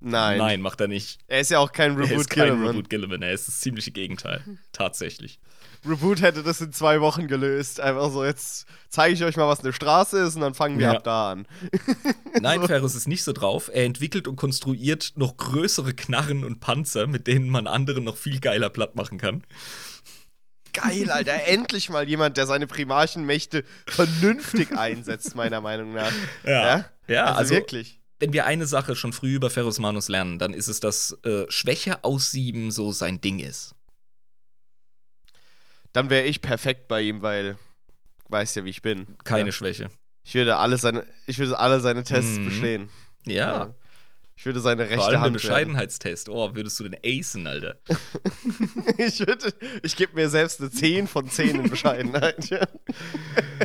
Nein. 0.00 0.38
Nein, 0.38 0.60
macht 0.60 0.80
er 0.80 0.86
nicht. 0.88 1.18
Er 1.26 1.40
ist 1.40 1.50
ja 1.50 1.58
auch 1.58 1.72
kein 1.72 1.92
Er 1.92 2.04
Reboot 2.04 2.20
ist 2.20 2.30
kein 2.30 2.44
Gilliman. 2.48 2.68
Reboot 2.68 2.88
Gilliman, 2.90 3.22
er 3.22 3.32
ist 3.32 3.48
das 3.48 3.60
ziemliche 3.60 3.90
Gegenteil. 3.90 4.42
Tatsächlich. 4.72 5.40
Reboot 5.84 6.22
hätte 6.22 6.42
das 6.44 6.60
in 6.60 6.72
zwei 6.72 7.00
Wochen 7.00 7.26
gelöst. 7.26 7.80
Einfach 7.80 8.10
so, 8.12 8.24
jetzt 8.24 8.66
zeige 8.88 9.14
ich 9.14 9.24
euch 9.24 9.36
mal, 9.36 9.48
was 9.48 9.60
eine 9.60 9.72
Straße 9.72 10.18
ist 10.20 10.36
und 10.36 10.42
dann 10.42 10.54
fangen 10.54 10.78
wir 10.78 10.86
Ja. 10.86 10.92
ab 10.94 11.04
da 11.04 11.32
an. 11.32 11.46
Nein, 12.40 12.64
Ferrus 12.66 12.94
ist 12.94 13.08
nicht 13.08 13.24
so 13.24 13.32
drauf. 13.32 13.70
Er 13.72 13.84
entwickelt 13.84 14.28
und 14.28 14.36
konstruiert 14.36 15.12
noch 15.16 15.36
größere 15.36 15.94
Knarren 15.94 16.44
und 16.44 16.60
Panzer, 16.60 17.06
mit 17.08 17.26
denen 17.26 17.48
man 17.48 17.66
andere 17.66 18.00
noch 18.00 18.16
viel 18.16 18.38
geiler 18.40 18.70
platt 18.70 18.94
machen 18.94 19.18
kann. 19.18 19.42
Geil, 20.74 21.10
Alter. 21.10 21.44
Endlich 21.46 21.90
mal 21.90 22.08
jemand, 22.08 22.36
der 22.36 22.46
seine 22.46 22.66
Primarchenmächte 22.68 23.64
vernünftig 23.88 24.72
einsetzt, 24.78 25.34
meiner 25.34 25.60
Meinung 25.60 25.92
nach. 25.94 26.12
Ja, 26.44 26.84
Ja, 27.08 27.24
also, 27.26 27.38
also, 27.38 27.54
wirklich. 27.54 27.97
Wenn 28.20 28.32
wir 28.32 28.46
eine 28.46 28.66
Sache 28.66 28.96
schon 28.96 29.12
früh 29.12 29.34
über 29.34 29.50
Ferrus 29.50 29.78
Manus 29.78 30.08
lernen, 30.08 30.38
dann 30.38 30.52
ist 30.54 30.68
es, 30.68 30.80
dass 30.80 31.12
äh, 31.24 31.44
Schwäche 31.48 32.02
aussieben 32.04 32.70
so 32.70 32.92
sein 32.92 33.20
Ding 33.20 33.38
ist. 33.38 33.74
Dann 35.92 36.10
wäre 36.10 36.26
ich 36.26 36.40
perfekt 36.42 36.88
bei 36.88 37.02
ihm, 37.02 37.22
weil 37.22 37.56
weißt 38.28 38.56
ja, 38.56 38.64
wie 38.64 38.70
ich 38.70 38.82
bin. 38.82 39.16
Keine 39.24 39.46
Ja. 39.48 39.52
Schwäche. 39.52 39.88
Ich 40.22 40.34
würde 40.34 40.56
alle 40.56 40.76
seine, 40.76 41.06
ich 41.26 41.38
würde 41.38 41.58
alle 41.58 41.80
seine 41.80 42.04
Tests 42.04 42.38
Mhm. 42.38 42.44
bestehen. 42.44 42.88
Ja, 43.26 43.74
Ich 44.36 44.46
würde 44.46 44.60
seine 44.60 44.82
rechte 44.82 44.96
vor 44.98 45.06
allem 45.08 45.14
Hand 45.20 45.24
werden. 45.24 45.32
Bescheidenheitstest. 45.34 46.28
Oh, 46.28 46.54
würdest 46.54 46.78
du 46.78 46.88
den 46.88 46.96
acen, 47.04 47.46
Alter? 47.46 47.78
Ich 48.98 49.18
würde, 49.20 49.52
ich 49.82 49.96
gebe 49.96 50.14
mir 50.14 50.28
selbst 50.28 50.60
eine 50.60 50.70
10 50.70 51.06
von 51.08 51.28
10 51.28 51.60
in 51.64 51.70
Bescheidenheit. 51.70 52.48
Ja. 52.50 52.66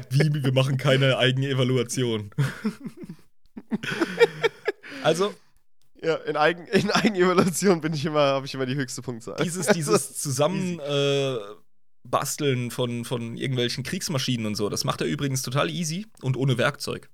Wie, 0.09 0.33
wir 0.43 0.51
machen 0.53 0.77
keine 0.77 1.17
eigene 1.17 1.49
Evaluation. 1.49 2.31
also, 5.03 5.33
Ja, 6.01 6.15
in, 6.15 6.35
Eigen, 6.35 6.67
in 6.67 6.91
Eigenevaluation 6.91 7.81
bin 7.81 7.93
ich 7.93 8.05
immer, 8.05 8.19
habe 8.19 8.45
ich 8.45 8.53
immer 8.53 8.65
die 8.65 8.75
höchste 8.75 9.01
Punktzahl. 9.01 9.37
Dieses, 9.43 9.67
dieses 9.67 10.17
Zusammen 10.21 10.79
äh, 10.79 11.37
basteln 12.03 12.71
von, 12.71 13.05
von 13.05 13.37
irgendwelchen 13.37 13.83
Kriegsmaschinen 13.83 14.45
und 14.45 14.55
so, 14.55 14.69
das 14.69 14.83
macht 14.83 15.01
er 15.01 15.07
übrigens 15.07 15.41
total 15.41 15.69
easy 15.69 16.07
und 16.21 16.37
ohne 16.37 16.57
Werkzeug. 16.57 17.09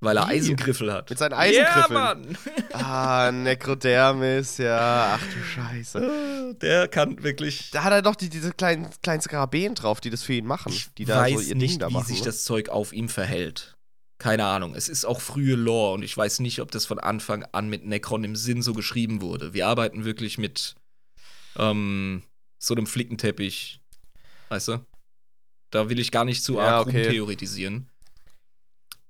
Weil 0.00 0.16
er 0.16 0.28
Wie? 0.28 0.32
Eisengriffel 0.34 0.92
hat. 0.92 1.10
Mit 1.10 1.18
seinen 1.18 1.32
Eisengriffeln. 1.32 1.98
Ja, 1.98 2.14
Mann! 2.14 2.38
Ah, 2.72 3.32
Necrodermis, 3.32 4.58
ja. 4.58 5.18
Ach 5.18 5.26
du 5.32 5.42
Scheiße. 5.42 6.56
Der 6.60 6.86
kann 6.86 7.22
wirklich. 7.24 7.70
Da 7.72 7.82
hat 7.82 7.92
er 7.92 8.02
doch 8.02 8.14
die, 8.14 8.28
diese 8.28 8.52
kleinen, 8.52 8.88
kleinen 9.02 9.22
Skarabäen 9.22 9.74
drauf, 9.74 10.00
die 10.00 10.10
das 10.10 10.22
für 10.22 10.34
ihn 10.34 10.46
machen. 10.46 10.72
Ich 10.72 10.94
die 10.94 11.04
da 11.04 11.22
weiß 11.22 11.34
so 11.34 11.40
ihr 11.40 11.56
nicht, 11.56 11.72
Ding 11.72 11.78
da 11.80 11.88
wie 11.88 11.94
machen. 11.94 12.06
sich 12.06 12.20
ne? 12.20 12.26
das 12.26 12.44
Zeug 12.44 12.68
auf 12.68 12.92
ihm 12.92 13.08
verhält. 13.08 13.76
Keine 14.18 14.44
Ahnung. 14.46 14.74
Es 14.74 14.88
ist 14.88 15.04
auch 15.04 15.20
frühe 15.20 15.54
Lore 15.54 15.94
und 15.94 16.02
ich 16.02 16.16
weiß 16.16 16.40
nicht, 16.40 16.60
ob 16.60 16.72
das 16.72 16.86
von 16.86 16.98
Anfang 16.98 17.44
an 17.52 17.68
mit 17.68 17.86
Necron 17.86 18.24
im 18.24 18.34
Sinn 18.34 18.62
so 18.62 18.72
geschrieben 18.72 19.20
wurde. 19.20 19.54
Wir 19.54 19.68
arbeiten 19.68 20.04
wirklich 20.04 20.38
mit 20.38 20.74
ähm, 21.56 22.22
so 22.58 22.74
einem 22.74 22.86
Flickenteppich. 22.86 23.80
Weißt 24.48 24.68
du? 24.68 24.84
Da 25.70 25.88
will 25.88 26.00
ich 26.00 26.10
gar 26.10 26.24
nicht 26.24 26.42
zu 26.42 26.54
Ja, 26.54 26.78
arg 26.78 26.88
okay. 26.88 27.04
rumtheoretisieren. 27.04 27.88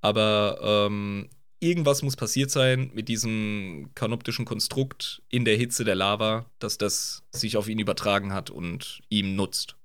Aber 0.02 0.58
ähm, 0.62 1.30
irgendwas 1.60 2.02
muss 2.02 2.16
passiert 2.16 2.50
sein 2.50 2.90
mit 2.92 3.08
diesem 3.08 3.90
kanoptischen 3.94 4.44
Konstrukt 4.44 5.22
in 5.30 5.44
der 5.46 5.56
Hitze 5.56 5.84
der 5.84 5.94
Lava, 5.94 6.46
dass 6.58 6.76
das 6.76 7.22
sich 7.32 7.56
auf 7.56 7.68
ihn 7.68 7.78
übertragen 7.78 8.32
hat 8.34 8.50
und 8.50 9.00
ihm 9.08 9.36
nutzt. 9.36 9.77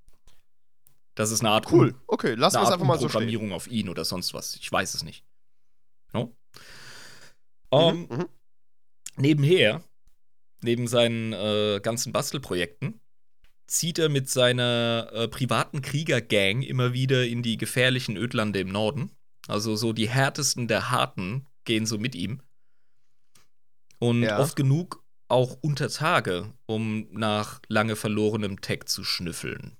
Das 1.16 1.32
ist 1.32 1.42
eine 1.42 1.52
Art 1.52 1.72
Cool, 1.72 1.94
okay, 2.08 2.34
lassen 2.34 2.58
wir 2.58 2.64
es 2.64 2.72
einfach 2.72 2.86
mal 2.86 2.94
so 2.98 3.08
stehen. 3.08 3.12
Programmierung 3.12 3.52
auf 3.52 3.68
ihn 3.68 3.90
oder 3.90 4.04
sonst 4.04 4.34
was. 4.34 4.56
Ich 4.56 4.72
weiß 4.72 4.94
es 4.96 5.04
nicht. 5.04 5.24
No? 6.14 6.36
Ähm, 7.72 8.08
Mhm, 8.10 8.18
mhm. 8.18 8.26
Nebenher, 9.18 9.84
neben 10.64 10.88
seinen 10.88 11.34
äh, 11.34 11.80
ganzen 11.84 12.12
Bastelprojekten, 12.14 13.00
zieht 13.68 14.00
er 14.00 14.10
mit 14.10 14.30
seiner 14.30 15.10
äh, 15.14 15.28
privaten 15.28 15.82
Kriegergang 15.82 16.62
immer 16.64 16.94
wieder 16.94 17.26
in 17.26 17.44
die 17.44 17.58
gefährlichen 17.58 18.18
Ödlande 18.18 18.60
im 18.60 18.70
Norden. 18.70 19.12
Also 19.48 19.76
so 19.76 19.94
die 19.94 20.10
härtesten 20.10 20.68
der 20.68 20.90
Harten 20.90 21.48
gehen 21.66 21.86
so 21.86 21.98
mit 21.98 22.16
ihm. 22.16 22.42
Und 24.00 24.24
Ja. 24.24 24.40
oft 24.40 24.56
genug 24.56 25.04
auch 25.28 25.58
unter 25.62 25.90
Tage, 25.90 26.54
um 26.66 27.08
nach 27.12 27.62
lange 27.68 27.96
verlorenem 27.96 28.62
Tech 28.62 28.86
zu 28.86 29.04
schnüffeln. 29.04 29.78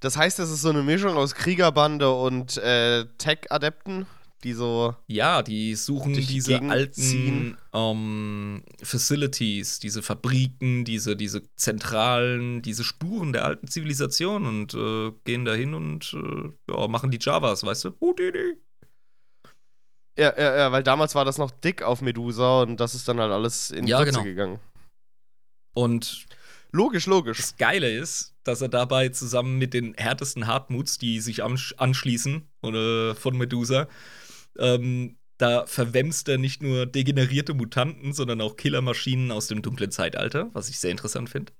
Das 0.00 0.16
heißt, 0.16 0.38
es 0.38 0.50
ist 0.50 0.62
so 0.62 0.70
eine 0.70 0.82
Mischung 0.82 1.16
aus 1.16 1.34
Kriegerbande 1.34 2.10
und 2.12 2.56
äh, 2.58 3.06
Tech-Adepten, 3.18 4.06
die 4.44 4.52
so. 4.52 4.94
Ja, 5.06 5.42
die 5.42 5.74
suchen 5.74 6.12
diese 6.12 6.60
alten 6.62 7.56
ähm, 7.72 8.62
Facilities, 8.82 9.78
diese 9.78 10.02
Fabriken, 10.02 10.84
diese, 10.84 11.16
diese 11.16 11.42
Zentralen, 11.56 12.62
diese 12.62 12.84
Spuren 12.84 13.32
der 13.32 13.44
alten 13.44 13.68
Zivilisation 13.68 14.46
und 14.46 14.74
äh, 14.74 15.12
gehen 15.24 15.44
dahin 15.44 15.74
und 15.74 16.14
äh, 16.14 16.72
ja, 16.72 16.88
machen 16.88 17.10
die 17.10 17.18
Javas, 17.20 17.64
weißt 17.64 17.84
du? 17.86 17.90
Houdini. 18.00 18.54
Ja, 20.18 20.32
ja, 20.38 20.56
ja, 20.56 20.72
weil 20.72 20.82
damals 20.82 21.14
war 21.14 21.24
das 21.24 21.36
noch 21.38 21.50
dick 21.50 21.82
auf 21.82 22.00
Medusa 22.00 22.62
und 22.62 22.78
das 22.78 22.94
ist 22.94 23.06
dann 23.08 23.20
halt 23.20 23.32
alles 23.32 23.70
in 23.70 23.84
die 23.86 23.90
Ja, 23.92 24.02
genau. 24.04 24.22
gegangen. 24.22 24.60
Und 25.74 26.26
Logisch, 26.72 27.06
logisch. 27.06 27.38
das 27.38 27.56
Geile 27.56 27.90
ist, 27.90 28.34
dass 28.46 28.60
er 28.60 28.68
dabei 28.68 29.08
zusammen 29.10 29.58
mit 29.58 29.74
den 29.74 29.94
härtesten 29.94 30.46
Hartmuts, 30.46 30.98
die 30.98 31.20
sich 31.20 31.42
ansch 31.42 31.74
anschließen 31.78 32.48
oder 32.62 33.14
von 33.14 33.36
Medusa, 33.36 33.88
ähm, 34.58 35.16
da 35.38 35.66
verwemst 35.66 36.28
er 36.28 36.38
nicht 36.38 36.62
nur 36.62 36.86
degenerierte 36.86 37.52
Mutanten, 37.54 38.12
sondern 38.12 38.40
auch 38.40 38.56
Killermaschinen 38.56 39.30
aus 39.32 39.48
dem 39.48 39.60
dunklen 39.62 39.90
Zeitalter, 39.90 40.48
was 40.54 40.68
ich 40.68 40.78
sehr 40.78 40.90
interessant 40.90 41.28
finde. 41.28 41.52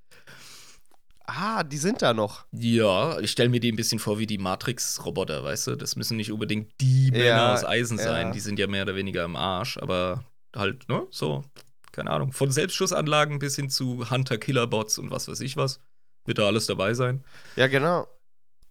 Ah, 1.29 1.65
die 1.65 1.77
sind 1.77 2.03
da 2.03 2.15
noch. 2.15 2.47
Ja, 2.53 3.19
ich 3.19 3.33
stelle 3.33 3.49
mir 3.49 3.59
die 3.61 3.73
ein 3.73 3.77
bisschen 3.77 3.99
vor 3.99 4.19
wie 4.19 4.27
die 4.27 4.39
Matrix-Roboter, 4.39 5.43
weißt 5.43 5.67
du? 5.67 5.77
Das 5.77 5.97
müssen 5.97 6.17
nicht 6.17 6.31
unbedingt 6.31 6.71
die 6.81 7.11
Männer 7.11 7.27
Ja, 7.27 7.53
aus 7.55 7.65
Eisen 7.65 7.99
ja. 7.99 8.05
sein, 8.05 8.33
die 8.33 8.41
sind 8.41 8.59
ja 8.61 8.69
mehr 8.69 8.83
oder 8.85 8.95
weniger 8.95 9.25
im 9.25 9.35
Arsch, 9.35 9.77
aber 9.77 10.25
halt, 10.55 10.89
ne, 10.89 11.07
so, 11.11 11.45
keine 11.91 12.11
Ahnung. 12.11 12.33
Von 12.33 12.53
Selbstschussanlagen 12.53 13.41
bis 13.41 13.57
hin 13.57 13.69
zu 13.71 14.09
Hunter-Killer-Bots 14.09 14.99
und 14.99 15.11
was 15.11 15.27
weiß 15.27 15.41
ich 15.41 15.57
was, 15.57 15.81
wird 16.27 16.39
da 16.39 16.47
alles 16.47 16.67
dabei 16.67 16.95
sein. 16.95 17.25
Ja, 17.57 17.67
genau. 17.69 18.07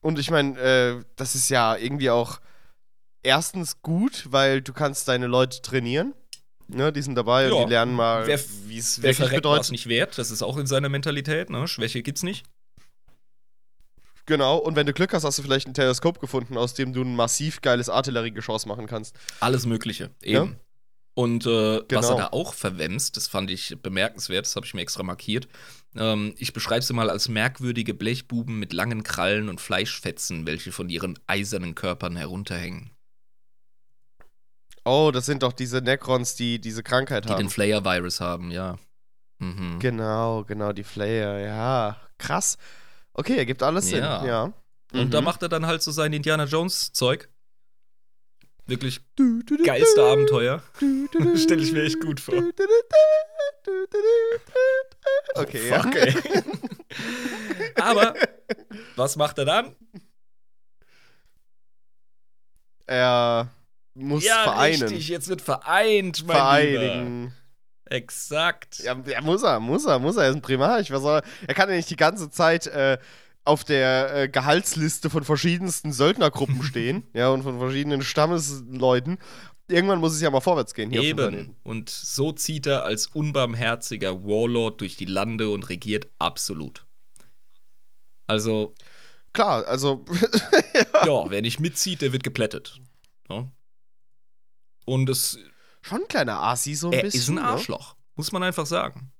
Und 0.01 0.19
ich 0.19 0.29
meine, 0.29 0.59
äh, 0.59 1.03
das 1.15 1.35
ist 1.35 1.49
ja 1.49 1.75
irgendwie 1.75 2.09
auch 2.11 2.39
erstens 3.23 3.81
gut, 3.81 4.27
weil 4.29 4.61
du 4.61 4.71
kannst 4.73 5.07
deine 5.07 5.27
Leute 5.27 5.61
trainieren. 5.61 6.13
Ne, 6.67 6.91
die 6.91 7.01
sind 7.03 7.13
dabei 7.15 7.51
und 7.51 7.57
Ja. 7.59 7.63
die 7.65 7.69
lernen 7.69 7.93
mal, 7.93 8.25
wie 8.27 8.77
es 8.77 9.01
wirklich 9.01 9.29
bedeutet. 9.29 9.69
nicht 9.71 9.87
wert, 9.87 10.17
das 10.17 10.31
ist 10.31 10.41
auch 10.41 10.57
in 10.57 10.65
seiner 10.65 10.89
Mentalität, 10.89 11.51
ne? 11.51 11.67
Schwäche 11.67 12.01
gibt's 12.01 12.23
nicht. 12.23 12.43
Genau, 14.25 14.57
und 14.57 14.75
wenn 14.75 14.87
du 14.87 14.93
Glück 14.93 15.13
hast, 15.13 15.23
hast 15.23 15.37
du 15.37 15.43
vielleicht 15.43 15.67
ein 15.67 15.75
Teleskop 15.75 16.19
gefunden, 16.19 16.57
aus 16.57 16.73
dem 16.73 16.91
du 16.93 17.01
ein 17.03 17.15
massiv 17.15 17.61
geiles 17.61 17.89
Artilleriegeschoss 17.89 18.65
machen 18.65 18.87
kannst. 18.87 19.15
Alles 19.39 19.67
Mögliche, 19.67 20.09
Ja. 20.23 20.41
eben. 20.43 20.59
Und 21.13 21.45
äh, 21.45 21.77
was 21.77 21.87
Genau. 21.87 22.09
er 22.09 22.17
da 22.17 22.27
auch 22.31 22.53
verwemst, 22.55 23.15
das 23.15 23.27
fand 23.27 23.51
ich 23.51 23.77
bemerkenswert, 23.81 24.45
das 24.47 24.55
habe 24.55 24.65
ich 24.65 24.73
mir 24.73 24.81
extra 24.81 25.03
markiert. 25.03 25.47
Ähm, 25.97 26.35
ich 26.37 26.51
beschreibe 26.53 26.81
sie 26.83 26.93
mal 26.93 27.09
als 27.09 27.29
merkwürdige 27.29 27.93
Blechbuben 27.93 28.59
mit 28.59 28.73
langen 28.73 29.03
Krallen 29.03 29.49
und 29.49 29.61
Fleischfetzen, 29.61 30.45
welche 30.45 30.71
von 30.71 30.89
ihren 30.89 31.17
eisernen 31.27 31.73
Körpern 31.75 32.15
herunterhängen, 32.15 32.91
Oh, 34.87 35.09
das 35.11 35.25
sind 35.25 35.41
doch 35.41 35.53
diese 35.53 35.81
Necrons, 35.81 36.35
die 36.35 36.59
diese 36.61 36.83
Krankheit 36.83 37.25
die 37.25 37.29
haben. 37.29 37.39
den 37.39 37.49
Flayer-Virus 37.49 38.21
haben, 38.21 38.51
ja. 38.51 38.77
Mhm. 39.39 39.79
Genau, 39.79 40.43
genau, 40.43 40.73
die 40.73 40.83
Flayer, 40.83 41.39
ja. 41.39 41.97
Krass. 42.19 42.57
Okay, 43.13 43.35
ergibt 43.35 43.63
alles 43.63 43.87
Sinn, 43.89 43.99
Ja. 44.03 44.23
ja. 44.25 44.53
Und 44.93 45.11
da 45.13 45.21
Mhm. 45.21 45.25
macht 45.25 45.41
er 45.41 45.49
dann 45.49 45.65
halt 45.65 45.81
so 45.81 45.91
sein 45.91 46.13
Indiana 46.13 46.43
Jones-Zeug. 46.45 47.29
Wirklich 48.67 49.01
geilste 49.63 50.03
Abenteuer. 50.03 50.63
Stell 51.35 51.61
ich 51.61 51.71
mir 51.71 51.83
echt 51.83 51.99
gut 51.99 52.19
vor. 52.19 52.33
Okay, 55.35 55.71
Oh, 55.71 55.81
fuck, 55.81 55.95
ja. 55.95 56.41
Aber 57.83 58.13
was 58.95 59.15
macht 59.15 59.37
er 59.37 59.45
dann? 59.45 59.75
Er 62.87 63.49
muss 63.93 64.23
ja, 64.23 64.43
vereinen. 64.43 64.81
richtig, 64.83 65.09
jetzt 65.09 65.27
wird 65.27 65.41
vereint, 65.41 66.25
mein 66.25 66.65
Lieber. 66.67 66.79
Vereinigen. 66.81 67.33
Exakt. 67.87 68.79
Ja, 68.79 68.95
ja, 69.05 69.21
muss 69.21 69.43
er, 69.43 69.59
muss 69.59 69.85
er, 69.85 69.99
muss 69.99 70.17
er. 70.17 70.23
Er 70.23 70.29
ist 70.29 70.35
ein 70.37 70.41
Primarch. 70.41 70.89
Was 70.91 71.01
soll 71.01 71.17
er? 71.19 71.23
er 71.47 71.53
kann 71.53 71.69
ja 71.69 71.75
nicht 71.75 71.89
die 71.89 71.95
ganze 71.95 72.29
Zeit 72.31 72.65
äh, 72.67 72.97
auf 73.45 73.63
der 73.63 74.15
äh, 74.15 74.29
Gehaltsliste 74.29 75.09
von 75.09 75.23
verschiedensten 75.23 75.93
Söldnergruppen 75.93 76.63
stehen. 76.63 77.03
ja, 77.13 77.29
und 77.29 77.43
von 77.43 77.59
verschiedenen 77.59 78.01
Stammesleuten. 78.01 79.17
Irgendwann 79.67 79.99
muss 79.99 80.13
es 80.13 80.21
ja 80.21 80.29
mal 80.29 80.41
vorwärts 80.41 80.75
gehen 80.75 80.91
hier 80.91 81.01
Eben. 81.01 81.55
Und 81.63 81.89
so 81.89 82.31
zieht 82.31 82.67
er 82.67 82.83
als 82.83 83.07
unbarmherziger 83.07 84.23
Warlord 84.23 84.81
durch 84.81 84.95
die 84.95 85.05
Lande 85.05 85.49
und 85.49 85.69
regiert 85.69 86.07
absolut. 86.19 86.85
Also, 88.27 88.75
Klar, 89.35 89.67
also. 89.67 90.05
ja, 91.05 91.29
wer 91.29 91.41
nicht 91.41 91.59
mitzieht, 91.59 92.01
der 92.01 92.13
wird 92.13 92.23
geplättet. 92.23 92.79
Ja. 93.29 93.51
Und 94.85 95.09
es, 95.09 95.37
Schon 95.81 96.01
ein 96.01 96.07
kleiner 96.07 96.41
Assi, 96.41 96.73
so 96.73 96.87
ein 96.87 96.93
er 96.93 97.01
bisschen. 97.01 97.19
ist 97.19 97.29
ein 97.29 97.35
ne? 97.35 97.43
Arschloch, 97.43 97.95
muss 98.15 98.31
man 98.31 98.43
einfach 98.43 98.65
sagen. 98.65 99.11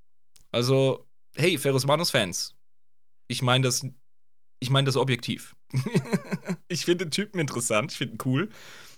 Also, 0.52 1.06
hey, 1.36 1.58
Ferus 1.58 1.86
Manus-Fans, 1.86 2.56
ich 3.28 3.42
meine 3.42 3.66
das, 3.66 3.86
ich 4.60 4.70
meine 4.70 4.86
das 4.86 4.98
objektiv. 4.98 5.56
ich 6.68 6.86
finde 6.86 7.06
den 7.06 7.12
Typen 7.12 7.40
interessant, 7.40 7.92
ich 7.92 7.98
finde 7.98 8.16
ihn 8.16 8.20
cool, 8.26 8.50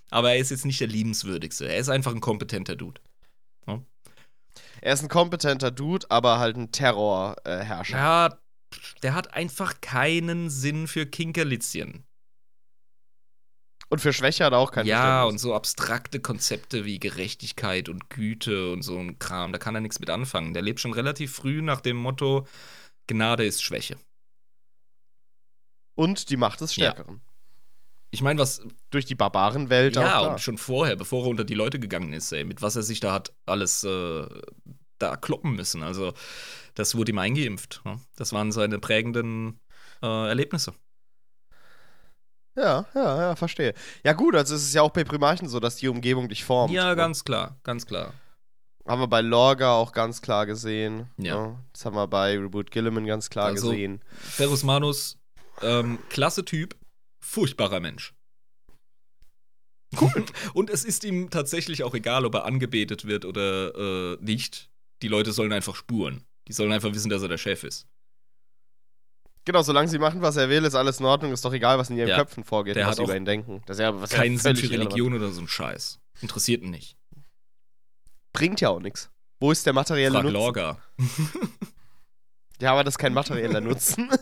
aber 0.10 0.32
er 0.32 0.38
ist 0.38 0.52
jetzt 0.52 0.65
nicht 0.65 0.80
der 0.80 0.88
liebenswürdigste. 0.88 1.67
Er 1.67 1.78
ist 1.78 1.89
einfach 1.89 2.13
ein 2.13 2.22
kompetenter 2.22 2.76
Dude. 2.76 3.02
Er 4.82 4.93
ist 4.93 5.04
ein 5.04 5.10
kompetenter 5.10 5.72
Dude, 5.72 6.10
aber 6.10 6.39
halt 6.39 6.58
ein 6.58 6.72
Terrorherrscher. 6.72 7.98
Ja, 7.98 8.38
der 9.04 9.13
hat 9.13 9.34
einfach 9.34 9.82
keinen 9.82 10.50
Sinn 10.50 10.88
für 10.88 11.06
Kinkerlitzchen. 11.06 12.04
Und 13.89 14.00
für 14.00 14.12
Schwäche 14.12 14.43
hat 14.43 14.52
er 14.52 14.60
auch 14.60 14.72
kein 14.72 14.86
ja, 14.86 14.98
Verständnis. 14.98 15.32
und 15.32 15.38
so 15.39 15.56
abstrakte 15.56 16.20
Konzepte 16.20 16.84
wie 16.84 17.00
Gerechtigkeit 17.00 17.88
und 17.88 18.10
Güte 18.10 18.74
und 18.74 18.82
so 18.82 18.98
ein 18.98 19.17
Kram, 19.17 19.54
da 19.54 19.60
kann 19.60 19.76
er 19.76 19.82
nichts 19.82 20.00
mit 20.00 20.10
anfangen. 20.10 20.54
Der 20.54 20.62
lebt 20.62 20.82
schon 20.82 20.91
relativ 20.91 21.34
früh 21.34 21.62
nach 21.62 21.80
dem 21.80 21.96
Motto, 21.96 22.46
Gnade 23.08 23.46
ist 23.46 23.63
Schwäche. 23.63 23.96
Und 25.98 26.30
die 26.30 26.38
Macht 26.38 26.62
des 26.62 26.76
Ja. 26.78 26.92
Stärkeren. 26.92 27.22
Ich 28.12 28.22
meine, 28.22 28.40
was, 28.40 28.62
Durch 28.90 29.04
die 29.06 29.16
Barbarenwelt 29.16 29.98
ja, 29.98 30.20
und 30.22 30.40
schon 30.40 30.58
vorher, 30.58 30.96
bevor 30.96 31.26
er 31.26 31.30
unter 31.30 31.44
die 31.44 31.56
Leute 31.56 31.78
gegangen 31.80 32.14
ist, 32.14 32.32
ey, 32.32 32.46
mit 32.46 32.62
was 32.62 32.78
er 32.78 32.84
sich 32.84 33.02
da 33.02 33.12
hat 33.12 33.34
alles 33.46 33.84
äh, 33.84 34.26
da 35.00 35.18
kloppen 35.18 35.56
müssen. 35.58 35.84
Also, 35.84 36.14
das 36.76 36.96
wurde 36.96 37.12
ihm 37.12 37.18
eingeimpft. 37.20 37.82
Ne? 37.84 38.00
Das 38.16 38.32
waren 38.32 38.52
seine 38.54 38.80
prägenden 38.80 39.60
äh, 40.02 40.28
Erlebnisse. 40.30 40.74
Ja, 42.56 42.86
ja, 42.96 43.22
ja, 43.22 43.36
verstehe. 43.36 43.74
Ja, 44.04 44.14
gut, 44.14 44.36
also 44.36 44.56
es 44.56 44.64
ist 44.64 44.74
ja 44.74 44.82
auch 44.82 44.90
bei 44.92 45.04
Primarchen 45.04 45.48
so, 45.48 45.60
dass 45.60 45.76
die 45.76 45.90
Umgebung 45.90 46.28
dich 46.30 46.44
formt. 46.44 46.74
Ja, 46.74 46.96
ganz 46.96 47.24
klar, 47.24 47.58
ganz 47.64 47.86
klar. 47.86 48.14
Haben 48.88 49.02
wir 49.02 49.08
bei 49.08 49.22
Lorga 49.22 49.74
auch 49.74 49.92
ganz 49.92 50.22
klar 50.22 50.46
gesehen. 50.46 51.08
Ja. 51.18 51.48
ne? 51.48 51.60
Das 51.74 51.86
haben 51.86 51.96
wir 51.96 52.08
bei 52.08 52.38
Reboot 52.38 52.72
Gilliman 52.72 53.06
ganz 53.06 53.30
klar 53.30 53.48
Also- 53.48 53.70
gesehen. 53.72 54.02
Ferus 54.18 54.64
Manus, 54.64 55.20
ähm, 55.62 56.00
klasse 56.10 56.46
Typ, 56.46 56.76
furchtbarer 57.20 57.80
Mensch. 57.80 58.13
Cool. 60.00 60.26
Und 60.54 60.70
es 60.70 60.84
ist 60.84 61.04
ihm 61.04 61.30
tatsächlich 61.30 61.84
auch 61.84 61.93
egal, 61.96 62.26
ob 62.26 62.36
er 62.36 62.46
angebetet 62.46 63.06
wird 63.06 63.26
oder 63.26 63.74
äh, 64.13 64.17
nicht. 64.22 64.70
Die 65.02 65.08
Leute 65.08 65.32
sollen 65.32 65.54
einfach 65.54 65.76
spuren. 65.76 66.24
Die 66.48 66.54
sollen 66.54 66.72
einfach 66.72 66.93
wissen, 66.93 67.10
dass 67.10 67.22
er 67.22 67.30
der 67.30 67.38
Chef 67.38 67.63
ist. 67.63 67.88
Genau, 69.46 69.62
solange 69.62 69.88
sie 69.88 69.98
machen, 69.98 70.22
was 70.22 70.36
er 70.36 70.50
will, 70.50 70.65
ist 70.65 70.76
alles 70.76 71.00
in 71.00 71.06
Ordnung. 71.06 71.32
Ist 71.32 71.46
doch 71.46 71.54
egal, 71.54 71.78
was 71.78 71.89
in 71.89 71.98
ihren 71.98 72.10
Ja. 72.10 72.17
Köpfen 72.17 72.43
vorgeht, 72.43 72.76
Der 72.76 72.84
was 72.84 72.91
hat 72.91 72.98
sie 72.98 73.04
über 73.04 73.15
ihn 73.15 73.24
denken. 73.24 73.62
Das 73.65 73.78
ist 73.78 73.82
ja, 73.82 74.00
was 74.02 74.10
Keinen 74.10 74.38
Sinn 74.38 74.58
für. 74.58 74.70
Religion 74.70 75.13
oder 75.13 75.32
so 75.32 75.39
ein 75.39 75.48
Scheiß. 75.48 76.00
Interessiert 76.22 76.63
ihn 76.63 76.72
nicht. 76.72 76.98
Bringt 78.34 78.60
ja 78.60 78.70
auch 78.70 78.82
nichts. 78.82 79.10
Wo 79.39 79.52
ist 79.52 79.65
der 79.65 79.72
materielle 79.74 80.15
Frag 80.15 80.24
Nutzen? 80.24 80.34
Lorga. 80.34 80.82
Ja, 82.62 82.72
aber 82.72 82.84
das 82.84 82.96
ist 82.96 83.00
kein 83.00 83.13
materieller 83.13 83.62
Nutzen. 83.62 84.10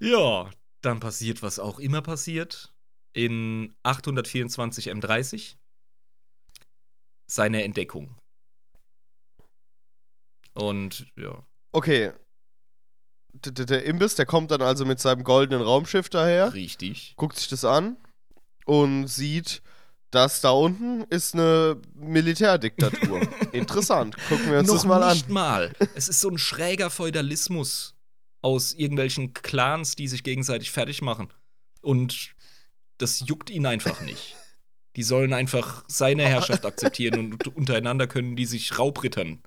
Ja, 0.00 0.48
dann 0.80 1.00
passiert, 1.00 1.42
was 1.42 1.58
auch 1.58 1.80
immer 1.80 2.02
passiert. 2.02 2.72
In 3.14 3.74
824 3.82 4.90
M30 4.92 5.56
seine 7.26 7.64
Entdeckung. 7.64 8.16
Und 10.54 11.06
ja, 11.16 11.42
Okay. 11.72 12.12
D 13.32 13.50
-d 13.50 13.64
der 13.66 13.84
Imbiss, 13.84 14.14
der 14.14 14.26
kommt 14.26 14.50
dann 14.50 14.62
also 14.62 14.84
mit 14.84 14.98
seinem 15.00 15.22
goldenen 15.22 15.62
Raumschiff 15.62 16.08
daher, 16.08 16.54
richtig. 16.54 17.14
guckt 17.16 17.36
sich 17.36 17.48
das 17.48 17.64
an 17.64 17.96
und 18.64 19.06
sieht, 19.06 19.62
dass 20.10 20.40
da 20.40 20.50
unten 20.50 21.02
ist 21.10 21.34
eine 21.34 21.80
Militärdiktatur. 21.94 23.20
Interessant. 23.52 24.16
Gucken 24.28 24.50
wir 24.50 24.58
uns 24.60 24.68
Noch 24.68 24.76
das 24.76 24.84
mal 24.86 25.02
an. 25.02 25.12
nicht 25.12 25.28
mal. 25.28 25.72
Es 25.94 26.08
ist 26.08 26.20
so 26.20 26.28
ein 26.30 26.38
schräger 26.38 26.90
Feudalismus 26.90 27.94
aus 28.40 28.72
irgendwelchen 28.72 29.34
Clans, 29.34 29.96
die 29.96 30.08
sich 30.08 30.22
gegenseitig 30.22 30.70
fertig 30.70 31.02
machen. 31.02 31.28
Und 31.82 32.34
das 32.98 33.24
juckt 33.26 33.50
ihn 33.50 33.66
einfach 33.66 34.00
nicht. 34.00 34.36
Die 34.96 35.02
sollen 35.02 35.32
einfach 35.32 35.84
seine 35.86 36.24
Herrschaft 36.24 36.64
akzeptieren 36.64 37.32
und 37.32 37.46
untereinander 37.56 38.06
können 38.06 38.34
die 38.36 38.46
sich 38.46 38.78
raubrittern. 38.78 39.42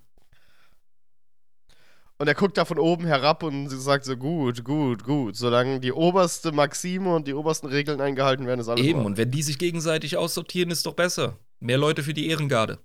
Und 2.21 2.27
er 2.27 2.35
guckt 2.35 2.55
da 2.55 2.65
von 2.65 2.77
oben 2.77 3.07
herab 3.07 3.41
und 3.41 3.67
sagt 3.69 4.05
so, 4.05 4.15
gut, 4.15 4.63
gut, 4.63 5.03
gut. 5.03 5.35
Solange 5.35 5.79
die 5.79 5.91
oberste 5.91 6.51
Maxime 6.51 7.15
und 7.15 7.25
die 7.27 7.33
obersten 7.33 7.65
Regeln 7.65 7.99
eingehalten 7.99 8.45
werden, 8.45 8.59
ist 8.59 8.67
alles 8.69 8.85
Eben, 8.85 8.99
in 8.99 9.05
und 9.07 9.17
wenn 9.17 9.31
die 9.31 9.41
sich 9.41 9.57
gegenseitig 9.57 10.17
aussortieren, 10.17 10.69
ist 10.69 10.85
doch 10.85 10.93
besser. 10.93 11.39
Mehr 11.59 11.79
Leute 11.79 12.03
für 12.03 12.13
die 12.13 12.27
Ehrengarde. 12.29 12.77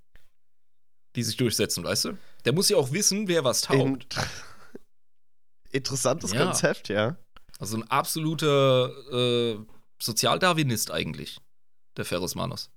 Die 1.16 1.22
sich 1.22 1.36
durchsetzen, 1.36 1.84
weißt 1.84 2.06
du? 2.06 2.18
Der 2.46 2.54
muss 2.54 2.70
ja 2.70 2.78
auch 2.78 2.92
wissen, 2.92 3.28
wer 3.28 3.44
was 3.44 3.60
taugt. 3.60 4.16
In 4.16 4.22
Interessantes 5.70 6.32
Ja. 6.32 6.42
Konzept, 6.46 6.88
ja. 6.88 7.18
Also 7.58 7.76
ein 7.76 7.82
absoluter 7.90 8.90
äh, 9.12 9.58
Sozialdarwinist 10.00 10.90
eigentlich, 10.90 11.42
der 11.98 12.06
Ferus 12.06 12.36
Manus. 12.36 12.70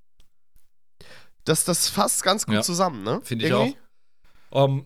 Das, 1.46 1.64
das 1.64 1.88
fasst 1.88 2.22
ganz 2.24 2.46
gut 2.46 2.56
Ja. 2.56 2.62
zusammen, 2.64 3.04
ne? 3.04 3.22
Finde 3.24 3.46
ich 3.46 3.52
Irgendwie. 3.52 3.78
auch. 4.52 4.66
Ähm, 4.66 4.86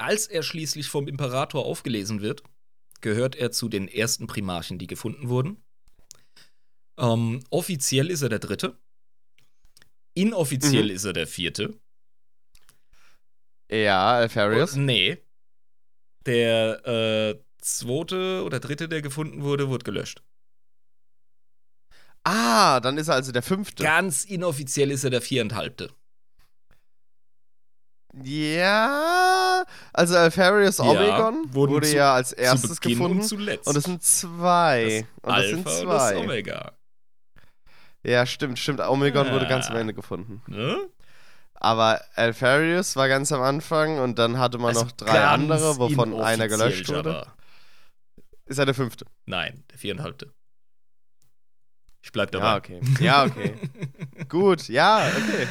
als 0.00 0.26
er 0.26 0.42
schließlich 0.42 0.88
vom 0.88 1.08
Imperator 1.08 1.64
aufgelesen 1.64 2.20
wird, 2.20 2.42
gehört 3.00 3.36
er 3.36 3.50
zu 3.50 3.68
den 3.68 3.88
ersten 3.88 4.26
Primarchen, 4.26 4.78
die 4.78 4.86
gefunden 4.86 5.28
wurden. 5.28 5.62
Ähm, 6.98 7.42
offiziell 7.50 8.10
ist 8.10 8.22
er 8.22 8.28
der 8.28 8.38
dritte. 8.40 8.78
Inoffiziell 10.14 10.84
Mhm. 10.84 10.90
ist 10.90 11.04
er 11.04 11.12
der 11.12 11.26
vierte. 11.26 11.80
Ja, 13.70 14.14
Alfarius. 14.14 14.74
Oh, 14.74 14.78
nee. 14.80 15.18
Der 16.26 16.86
äh, 16.86 17.42
zweite 17.58 18.42
oder 18.44 18.60
dritte, 18.60 18.88
der 18.88 19.00
gefunden 19.00 19.42
wurde, 19.42 19.68
wurde 19.68 19.84
gelöscht. 19.84 20.22
Ah, 22.24 22.80
dann 22.80 22.98
ist 22.98 23.08
er 23.08 23.14
also 23.14 23.32
der 23.32 23.42
fünfte. 23.42 23.82
Ganz 23.82 24.24
inoffiziell 24.24 24.90
ist 24.90 25.04
er 25.04 25.10
der 25.10 25.22
viereinhalbte. 25.22 25.90
Ja, 28.12 29.64
also 29.92 30.16
Alfarius 30.16 30.78
Ja, 30.78 30.84
Omegon 30.84 31.54
wurde 31.54 31.86
zu- 31.88 31.96
ja 31.96 32.14
als 32.14 32.32
erstes 32.32 32.80
gefunden. 32.80 33.18
und 33.20 33.22
zuletzt. 33.24 33.68
Und 33.68 33.76
es 33.76 33.84
sind 33.84 34.02
zwei. 34.02 35.06
das 35.22 35.32
und 35.32 35.38
das 35.38 35.46
sind 35.50 35.66
Alpha 35.66 35.80
und 35.80 35.88
das 35.88 36.08
zwei. 36.10 36.16
Omega. 36.18 36.72
Ja, 38.02 38.26
stimmt, 38.26 38.58
stimmt. 38.58 38.80
Omegon 38.80 39.26
Ja. 39.28 39.32
wurde 39.32 39.46
ganz 39.46 39.68
am 39.70 39.76
Ende 39.76 39.94
gefunden. 39.94 40.42
Ne? 40.46 40.78
Aber 41.54 42.00
Alfarius 42.14 42.96
war 42.96 43.06
ganz 43.08 43.30
am 43.32 43.42
Anfang 43.42 43.98
und 43.98 44.18
dann 44.18 44.38
hatte 44.38 44.56
man 44.58 44.68
Also 44.70 44.84
noch 44.84 44.92
drei 44.92 45.22
andere, 45.26 45.76
wovon 45.78 46.18
einer 46.20 46.48
gelöscht 46.48 46.88
wurde. 46.88 47.10
Jabba. 47.10 47.34
Ist 48.46 48.58
er 48.58 48.64
der 48.66 48.74
fünfte? 48.74 49.04
Nein, 49.26 49.62
der 49.70 49.78
viereinhalbte. 49.78 50.32
Ich 52.02 52.10
bleib 52.12 52.32
dabei. 52.32 52.46
Ja, 52.46 52.56
okay. 52.56 52.80
Ja, 53.00 53.24
okay. 53.24 53.54
Gut, 54.28 54.68
ja, 54.68 55.06
okay. 55.06 55.46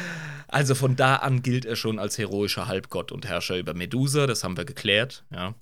Also 0.51 0.73
von 0.75 0.95
da 0.95 1.17
an 1.17 1.41
gilt 1.43 1.65
er 1.65 1.75
schon 1.75 1.99
als 1.99 2.17
heroischer 2.17 2.67
Halbgott 2.67 3.12
und 3.12 3.27
Herrscher 3.27 3.57
über 3.57 3.73
Medusa, 3.73 4.25
das 4.27 4.43
haben 4.43 4.57
wir 4.57 4.65
geklärt, 4.65 5.25
ja. 5.31 5.53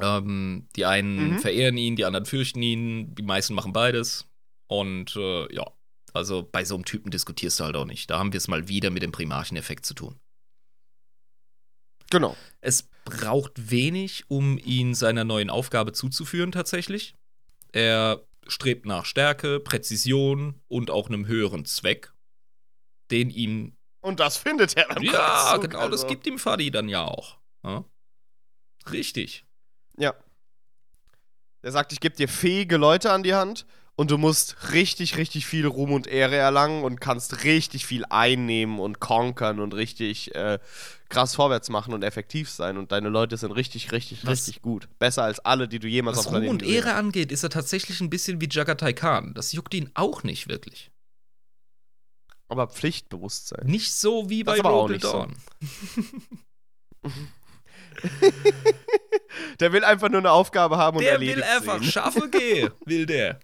Ähm, 0.00 0.68
die 0.76 0.86
einen 0.86 1.32
Mhm. 1.32 1.38
verehren 1.40 1.76
ihn, 1.76 1.96
die 1.96 2.04
anderen 2.04 2.24
fürchten 2.26 2.62
ihn, 2.62 3.14
die 3.14 3.22
meisten 3.22 3.54
machen 3.54 3.72
beides. 3.72 4.26
Und 4.68 5.14
äh, 5.16 5.52
ja, 5.52 5.66
also 6.14 6.48
bei 6.50 6.64
so 6.64 6.76
einem 6.76 6.84
Typen 6.84 7.10
diskutierst 7.10 7.58
du 7.60 7.64
halt 7.64 7.76
auch 7.76 7.84
nicht. 7.84 8.08
Da 8.08 8.18
haben 8.18 8.32
wir 8.32 8.38
es 8.38 8.48
mal 8.48 8.68
wieder 8.68 8.90
mit 8.90 9.02
dem 9.02 9.12
Primarcheneffekt 9.12 9.84
zu 9.84 9.94
tun. 9.94 10.18
Genau. 12.10 12.36
Es 12.60 12.88
braucht 13.04 13.70
wenig, 13.70 14.24
um 14.28 14.58
ihn 14.58 14.94
seiner 14.94 15.24
neuen 15.24 15.50
Aufgabe 15.50 15.92
zuzuführen, 15.92 16.52
tatsächlich. 16.52 17.14
Er 17.72 18.22
strebt 18.46 18.86
nach 18.86 19.04
Stärke, 19.04 19.60
Präzision 19.60 20.60
und 20.68 20.90
auch 20.90 21.08
einem 21.08 21.26
höheren 21.26 21.64
Zweck, 21.64 22.12
den 23.10 23.30
ihm. 23.30 23.76
Und 24.00 24.20
das 24.20 24.36
findet 24.36 24.76
er 24.76 24.96
am 24.96 25.02
Ja, 25.02 25.12
Kreuzzug, 25.52 25.70
genau, 25.70 25.88
das 25.88 26.02
also. 26.02 26.06
gibt 26.06 26.26
ihm 26.26 26.38
Fadi 26.38 26.70
dann 26.70 26.88
ja 26.88 27.04
auch. 27.04 27.36
Ja? 27.64 27.84
Richtig. 28.90 29.44
Ja. 29.98 30.14
Der 31.62 31.72
sagt, 31.72 31.92
ich 31.92 32.00
gebe 32.00 32.16
dir 32.16 32.28
fähige 32.28 32.78
Leute 32.78 33.12
an 33.12 33.22
die 33.22 33.34
Hand 33.34 33.66
und 33.96 34.10
du 34.10 34.16
musst 34.16 34.72
richtig, 34.72 35.18
richtig 35.18 35.44
viel 35.44 35.66
Ruhm 35.66 35.92
und 35.92 36.06
Ehre 36.06 36.36
erlangen 36.36 36.84
und 36.84 37.02
kannst 37.02 37.44
richtig 37.44 37.84
viel 37.84 38.06
einnehmen 38.08 38.78
und 38.80 38.98
konkern 39.00 39.60
und 39.60 39.74
richtig 39.74 40.34
äh, 40.34 40.58
krass 41.10 41.34
vorwärts 41.34 41.68
machen 41.68 41.92
und 41.92 42.02
effektiv 42.02 42.48
sein. 42.48 42.78
Und 42.78 42.92
deine 42.92 43.10
Leute 43.10 43.36
sind 43.36 43.52
richtig, 43.52 43.92
richtig, 43.92 44.24
Was- 44.24 44.46
richtig 44.48 44.62
gut. 44.62 44.88
Besser 44.98 45.24
als 45.24 45.40
alle, 45.40 45.68
die 45.68 45.78
du 45.80 45.86
jemals 45.86 46.16
Was 46.16 46.26
auf 46.28 46.32
Ruhm 46.32 46.40
Planeten 46.40 46.52
und 46.54 46.62
gesehen 46.62 46.74
Ehre 46.76 46.94
angeht, 46.94 47.30
ist 47.30 47.42
er 47.42 47.50
tatsächlich 47.50 48.00
ein 48.00 48.08
bisschen 48.08 48.40
wie 48.40 48.48
Jagatai 48.50 48.94
Khan. 48.94 49.34
Das 49.34 49.52
juckt 49.52 49.74
ihn 49.74 49.90
auch 49.92 50.22
nicht 50.22 50.48
wirklich. 50.48 50.90
Aber 52.50 52.66
Pflichtbewusstsein. 52.66 53.64
Nicht 53.66 53.92
so 53.94 54.28
wie 54.28 54.42
bei 54.44 54.56
so. 54.56 54.62
Dawn. 54.62 55.36
Der 59.60 59.72
will 59.72 59.84
einfach 59.84 60.08
nur 60.08 60.18
eine 60.20 60.30
Aufgabe 60.32 60.76
haben 60.78 60.96
und 60.98 61.02
Der 61.04 61.12
erledigt 61.12 61.36
will 61.38 61.44
einfach 61.44 61.78
sehen. 61.80 61.90
schaffe 61.90 62.28
geh, 62.30 62.68
will 62.84 63.06
der. 63.06 63.38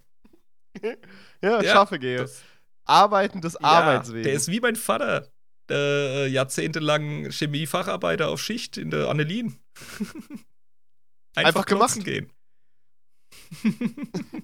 Ja, 1.42 1.62
Ja, 1.62 1.72
schaffe 1.72 1.98
gehe. 1.98 2.18
Das- 2.18 2.42
Arbeiten 2.84 3.40
des 3.40 3.56
Arbeitswegens. 3.56 4.24
Der 4.24 4.32
ist 4.34 4.48
wie 4.48 4.60
mein 4.60 4.76
Vater, 4.76 5.28
der 5.68 5.76
äh, 5.78 6.26
jahrzehntelang 6.28 7.30
Chemiefacharbeiter 7.30 8.28
auf 8.28 8.40
Schicht 8.40 8.76
in 8.76 8.90
der 8.90 9.08
Annelien. 9.08 9.58
Einfach 11.34 11.66
gemacht. 11.66 11.92
klotzen 11.94 12.04
gehen. 12.04 12.32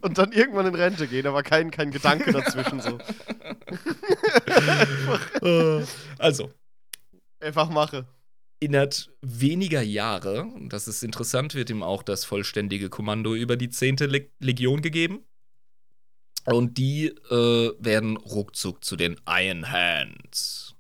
Und 0.01 0.19
dann 0.19 0.33
irgendwann 0.33 0.67
in 0.67 0.75
Rente 0.75 1.07
gehen, 1.09 1.27
aber 1.27 1.43
kein, 1.43 1.71
kein 1.71 1.91
Gedanke 1.91 2.33
dazwischen 2.33 2.81
so. 2.81 2.99
Äh, 5.43 5.85
also, 6.19 6.51
Einfach 7.41 7.69
mache. 7.71 8.07
innerhalb 8.61 8.95
weniger 9.21 9.83
Jahre, 9.83 10.45
und 10.45 10.73
das 10.73 10.89
ist 10.89 11.03
interessant, 11.03 11.55
wird 11.55 11.71
ihm 11.71 11.83
auch 11.83 12.03
das 12.03 12.25
vollständige 12.25 12.89
Kommando 12.91 13.35
über 13.35 13.57
die 13.57 13.69
10. 13.71 13.97
Le 13.99 14.31
Legion 14.39 14.83
gegeben. 14.83 15.25
Und 16.45 16.77
die 16.77 17.07
äh, 17.07 17.73
werden 17.79 18.17
ruckzuck 18.17 18.85
zu 18.85 18.97
den 18.97 19.21
Iron 19.29 19.71
Hands. 19.71 20.75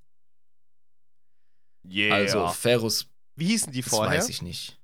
Yeah. 1.89 2.15
Also 2.15 2.49
Ferus, 2.49 3.07
Wie 3.37 3.47
hießen 3.47 3.73
die 3.73 3.81
das 3.83 3.91
vorher? 3.91 4.19
weiß 4.19 4.29
ich 4.29 4.43
nicht. 4.43 4.79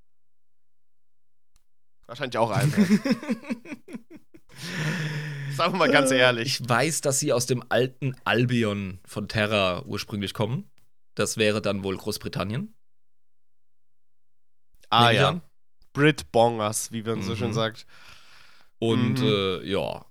Wahrscheinlich 2.08 2.38
auch 2.38 2.50
einfach. 2.50 2.78
Sagen 5.54 5.74
wir 5.74 5.78
mal 5.78 5.90
ganz 5.90 6.10
ehrlich. 6.10 6.60
Ich 6.60 6.68
weiß, 6.68 7.00
dass 7.00 7.18
sie 7.20 7.32
aus 7.32 7.46
dem 7.46 7.62
alten 7.68 8.16
Albion 8.24 8.98
von 9.04 9.28
Terra 9.28 9.82
ursprünglich 9.84 10.34
kommen. 10.34 10.70
Das 11.14 11.36
wäre 11.36 11.60
dann 11.62 11.82
wohl 11.84 11.96
Großbritannien. 11.96 12.74
ah 14.90 15.00
nehme 15.02 15.12
ich 15.14 15.20
ja. 15.20 15.28
an. 15.30 15.42
Brit 15.92 16.30
Bongers, 16.32 16.92
wie 16.92 17.02
man 17.02 17.22
so 17.22 17.32
Mhm. 17.32 17.36
schön 17.36 17.52
sagt. 17.52 17.86
Und 18.78 19.20
Mhm. 19.20 19.26
äh, 19.26 19.64
ja, 19.68 20.04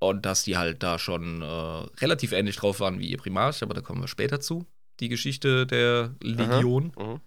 Und 0.00 0.24
dass 0.26 0.44
die 0.44 0.56
halt 0.56 0.82
da 0.84 0.96
schon 0.98 1.42
äh, 1.42 1.44
relativ 2.00 2.30
ähnlich 2.30 2.54
drauf 2.56 2.78
waren 2.78 3.00
wie 3.00 3.08
ihr 3.08 3.18
Primarch, 3.18 3.62
aber 3.64 3.74
da 3.74 3.80
kommen 3.80 4.00
wir 4.00 4.06
später 4.06 4.38
zu. 4.40 4.64
Die 5.00 5.08
Geschichte 5.08 5.66
der 5.66 6.14
Legion. 6.22 6.92
Mhm. 6.96 7.20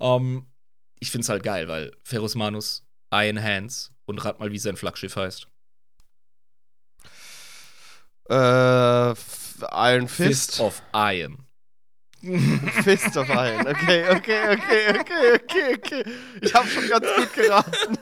Ähm, 0.00 0.46
ich 1.00 1.10
find's 1.10 1.28
halt 1.28 1.42
geil, 1.42 1.68
weil 1.68 1.92
Ferus 2.02 2.34
Manus, 2.34 2.82
Iron 3.14 3.42
Hands 3.42 3.92
und 4.06 4.24
rat 4.24 4.40
mal, 4.40 4.52
wie 4.52 4.58
sein 4.58 4.76
Flaggschiff 4.76 5.16
heißt. 5.16 5.46
Äh, 8.30 8.34
Iron 8.34 10.08
Fist. 10.08 10.60
of 10.60 10.82
Iron. 10.94 11.38
Fist 12.82 13.16
of 13.16 13.28
Iron. 13.28 13.66
Okay, 13.66 14.08
okay, 14.08 14.56
okay, 14.56 14.98
okay, 14.98 15.34
okay, 15.34 15.74
okay. 15.76 16.04
Ich 16.40 16.54
habe 16.54 16.66
schon 16.68 16.88
ganz 16.88 17.06
gut 17.16 17.32
geraten. 17.34 17.98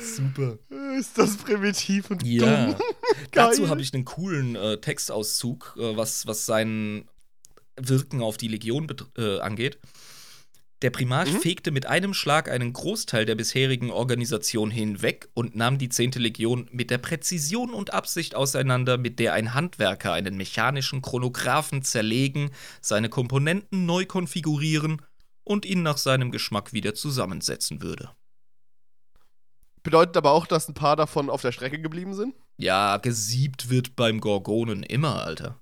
super. 0.00 0.58
Ist 0.98 1.18
das 1.18 1.36
primitiv 1.36 2.10
und 2.10 2.22
Ja. 2.24 2.66
dumm? 2.72 2.76
Dazu 3.32 3.68
habe 3.68 3.80
ich 3.82 3.92
einen 3.94 4.04
coolen 4.04 4.56
äh, 4.56 4.78
Textauszug, 4.80 5.74
äh, 5.78 5.96
was, 5.96 6.26
was 6.26 6.46
sein 6.46 7.08
Wirken 7.76 8.22
auf 8.22 8.36
die 8.36 8.48
Legion 8.48 8.86
äh, 9.16 9.40
angeht. 9.40 9.78
Der 10.82 10.90
Primarch 10.90 11.32
Mhm. 11.32 11.40
fegte 11.40 11.70
mit 11.72 11.86
einem 11.86 12.14
Schlag 12.14 12.48
einen 12.48 12.72
Großteil 12.72 13.24
der 13.24 13.34
bisherigen 13.34 13.90
Organisation 13.90 14.70
hinweg 14.70 15.28
und 15.34 15.56
nahm 15.56 15.76
die 15.78 15.88
10. 15.88 16.12
Legion 16.22 16.68
mit 16.70 16.90
der 16.90 16.98
Präzision 16.98 17.74
und 17.74 17.92
Absicht 17.92 18.36
auseinander, 18.36 18.96
mit 18.96 19.18
der 19.18 19.32
ein 19.32 19.54
Handwerker 19.54 20.12
einen 20.12 20.36
mechanischen 20.36 21.02
Chronographen 21.02 21.82
zerlegen, 21.82 22.50
seine 22.80 23.08
Komponenten 23.08 23.86
neu 23.86 24.06
konfigurieren 24.06 25.02
und 25.42 25.66
ihn 25.66 25.82
nach 25.82 25.98
seinem 25.98 26.30
Geschmack 26.30 26.72
wieder 26.72 26.94
zusammensetzen 26.94 27.82
würde. 27.82 28.10
Bedeutet 29.82 30.16
aber 30.16 30.30
auch, 30.32 30.46
dass 30.46 30.68
ein 30.68 30.74
paar 30.74 30.94
davon 30.94 31.28
auf 31.28 31.42
der 31.42 31.52
Strecke 31.52 31.80
geblieben 31.80 32.14
sind? 32.14 32.34
Ja, 32.56 32.98
gesiebt 32.98 33.68
wird 33.70 33.96
beim 33.96 34.20
Gorgonen 34.20 34.82
immer, 34.84 35.24
Alter. 35.24 35.58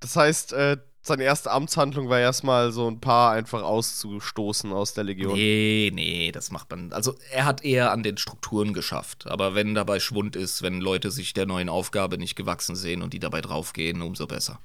Das 0.00 0.14
heißt, 0.16 0.52
äh, 0.52 0.76
seine 1.08 1.24
erste 1.24 1.50
Amtshandlung 1.50 2.08
war 2.08 2.20
erstmal 2.20 2.72
so 2.72 2.88
ein 2.88 3.00
paar 3.00 3.32
einfach 3.32 3.62
auszustoßen 3.62 4.72
aus 4.72 4.94
der 4.94 5.04
Legion. 5.04 5.34
Nee, 5.34 5.90
nee, 5.92 6.30
das 6.32 6.50
macht 6.50 6.70
man. 6.70 6.92
Also 6.92 7.16
er 7.30 7.44
hat 7.44 7.64
eher 7.64 7.90
an 7.90 8.02
den 8.02 8.16
Strukturen 8.16 8.72
geschafft. 8.72 9.26
Aber 9.26 9.54
wenn 9.54 9.74
dabei 9.74 10.00
Schwund 10.00 10.36
ist, 10.36 10.62
wenn 10.62 10.80
Leute 10.80 11.10
sich 11.10 11.32
der 11.32 11.46
neuen 11.46 11.68
Aufgabe 11.68 12.18
nicht 12.18 12.36
gewachsen 12.36 12.76
sehen 12.76 13.02
und 13.02 13.12
die 13.12 13.18
dabei 13.18 13.40
draufgehen, 13.40 14.02
umso 14.02 14.26
besser. 14.26 14.60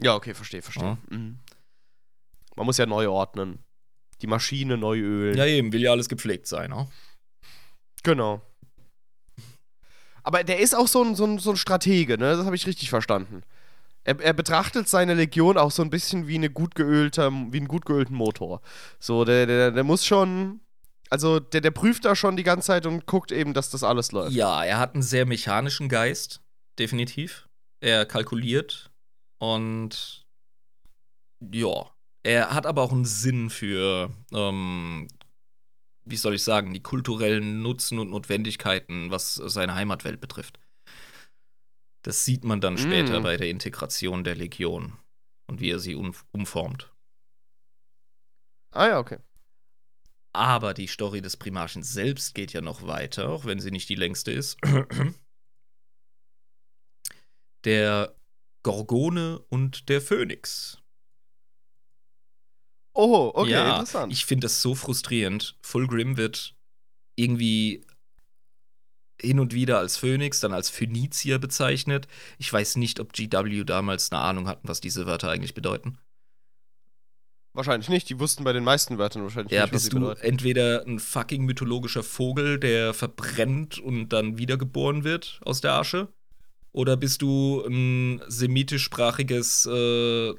Ja, 0.00 0.14
okay, 0.14 0.34
verstehe, 0.34 0.62
verstehe. 0.62 0.98
Ja. 1.10 1.16
Mhm. 1.16 1.38
Man 2.56 2.66
muss 2.66 2.78
ja 2.78 2.86
neu 2.86 3.08
ordnen. 3.08 3.58
Die 4.22 4.26
Maschine 4.26 4.76
neu 4.76 4.98
ölen. 4.98 5.36
Ja, 5.36 5.46
eben, 5.46 5.72
will 5.72 5.82
ja 5.82 5.90
alles 5.90 6.08
gepflegt 6.08 6.46
sein, 6.46 6.70
ne? 6.70 6.88
Genau. 8.02 8.40
Aber 10.22 10.44
der 10.44 10.60
ist 10.60 10.74
auch 10.74 10.86
so 10.86 11.02
ein, 11.02 11.14
so 11.16 11.24
ein, 11.24 11.38
so 11.38 11.50
ein 11.50 11.56
Stratege, 11.56 12.18
ne? 12.18 12.36
Das 12.36 12.46
habe 12.46 12.56
ich 12.56 12.66
richtig 12.66 12.90
verstanden. 12.90 13.42
Er, 14.04 14.20
er 14.20 14.32
betrachtet 14.32 14.88
seine 14.88 15.14
Legion 15.14 15.56
auch 15.56 15.70
so 15.70 15.82
ein 15.82 15.90
bisschen 15.90 16.26
wie, 16.26 16.34
eine 16.34 16.50
gut 16.50 16.74
geölter, 16.74 17.30
wie 17.30 17.58
einen 17.58 17.68
gut 17.68 17.86
geölten 17.86 18.16
Motor. 18.16 18.60
So, 18.98 19.24
der, 19.24 19.46
der, 19.46 19.70
der 19.70 19.84
muss 19.84 20.04
schon. 20.04 20.60
Also, 21.08 21.40
der, 21.40 21.60
der 21.60 21.70
prüft 21.70 22.04
da 22.04 22.16
schon 22.16 22.36
die 22.36 22.42
ganze 22.42 22.68
Zeit 22.68 22.86
und 22.86 23.06
guckt 23.06 23.32
eben, 23.32 23.52
dass 23.54 23.70
das 23.70 23.84
alles 23.84 24.12
läuft. 24.12 24.32
Ja, 24.32 24.64
er 24.64 24.78
hat 24.78 24.94
einen 24.94 25.02
sehr 25.02 25.26
mechanischen 25.26 25.88
Geist, 25.88 26.40
definitiv. 26.78 27.48
Er 27.80 28.06
kalkuliert 28.06 28.90
und 29.38 30.24
ja, 31.52 31.90
er 32.22 32.54
hat 32.54 32.66
aber 32.66 32.82
auch 32.82 32.92
einen 32.92 33.04
Sinn 33.04 33.50
für, 33.50 34.10
ähm, 34.32 35.08
wie 36.04 36.16
soll 36.16 36.34
ich 36.34 36.44
sagen, 36.44 36.72
die 36.72 36.82
kulturellen 36.82 37.62
Nutzen 37.62 37.98
und 37.98 38.10
Notwendigkeiten, 38.10 39.10
was 39.10 39.34
seine 39.34 39.74
Heimatwelt 39.74 40.20
betrifft. 40.20 40.58
Das 42.02 42.24
sieht 42.24 42.44
man 42.44 42.60
dann 42.60 42.78
später 42.78 43.20
Mm. 43.20 43.22
bei 43.22 43.36
der 43.36 43.48
Integration 43.48 44.24
der 44.24 44.34
Legion 44.34 44.96
und 45.46 45.60
wie 45.60 45.70
er 45.70 45.78
sie 45.78 45.94
um, 45.94 46.14
umformt. 46.32 46.92
Ah, 48.72 48.88
ja, 48.88 48.98
okay. 48.98 49.18
Aber 50.32 50.72
die 50.74 50.86
Story 50.86 51.20
des 51.20 51.36
Primarchen 51.36 51.82
selbst 51.82 52.34
geht 52.34 52.52
ja 52.52 52.60
noch 52.62 52.86
weiter, 52.86 53.28
auch 53.28 53.44
wenn 53.44 53.60
sie 53.60 53.70
nicht 53.70 53.88
die 53.88 53.94
längste 53.94 54.32
ist. 54.32 54.56
Der 57.64 58.16
Gorgone 58.64 59.38
und 59.50 59.88
der 59.88 60.00
Phönix. 60.00 60.78
Oh, 62.94 63.30
okay, 63.34 63.50
ja, 63.52 63.70
interessant. 63.78 64.12
ich 64.12 64.26
finde 64.26 64.46
das 64.46 64.60
so 64.60 64.74
frustrierend. 64.74 65.56
Fulgrim 65.62 66.16
wird 66.16 66.56
irgendwie 67.16 67.84
hin 69.22 69.40
und 69.40 69.54
wieder 69.54 69.78
als 69.78 69.96
Phönix, 69.96 70.40
dann 70.40 70.52
als 70.52 70.68
Phönizier 70.68 71.38
bezeichnet. 71.38 72.08
Ich 72.38 72.52
weiß 72.52 72.76
nicht, 72.76 73.00
ob 73.00 73.12
GW 73.14 73.64
damals 73.64 74.12
eine 74.12 74.20
Ahnung 74.20 74.48
hatten, 74.48 74.68
was 74.68 74.80
diese 74.80 75.06
Wörter 75.06 75.30
eigentlich 75.30 75.54
bedeuten. 75.54 75.96
wahrscheinlich 77.54 77.88
nicht. 77.88 78.08
Die 78.08 78.18
wussten 78.18 78.44
bei 78.44 78.52
den 78.52 78.64
meisten 78.64 78.98
Wörtern 78.98 79.22
wahrscheinlich 79.22 79.52
Ja, 79.52 79.62
nicht, 79.64 79.74
was 79.74 79.82
sie 79.82 79.90
bist 79.90 79.92
du 79.92 80.00
bedeuten. 80.00 80.22
entweder 80.22 80.84
ein 80.86 80.98
fucking 80.98 81.44
mythologischer 81.44 82.02
Vogel, 82.02 82.58
der 82.58 82.94
verbrennt 82.94 83.78
und 83.78 84.08
dann 84.10 84.38
wiedergeboren 84.38 85.04
wird 85.04 85.40
aus 85.44 85.60
der 85.60 85.74
Asche, 85.74 86.08
oder 86.72 86.96
bist 86.96 87.20
du 87.22 87.62
ein 87.66 88.22
semitischsprachiges 88.28 89.66
äh, 89.66 90.32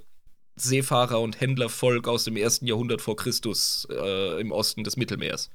Seefahrer- 0.55 1.21
und 1.21 1.39
Händlervolk 1.39 2.07
aus 2.07 2.23
dem 2.23 2.35
ersten 2.37 2.65
Jahrhundert 2.65 3.01
vor 3.01 3.15
Christus 3.15 3.87
äh, 3.91 4.41
im 4.41 4.51
Osten 4.51 4.83
des 4.83 4.97
Mittelmeers? 4.97 5.51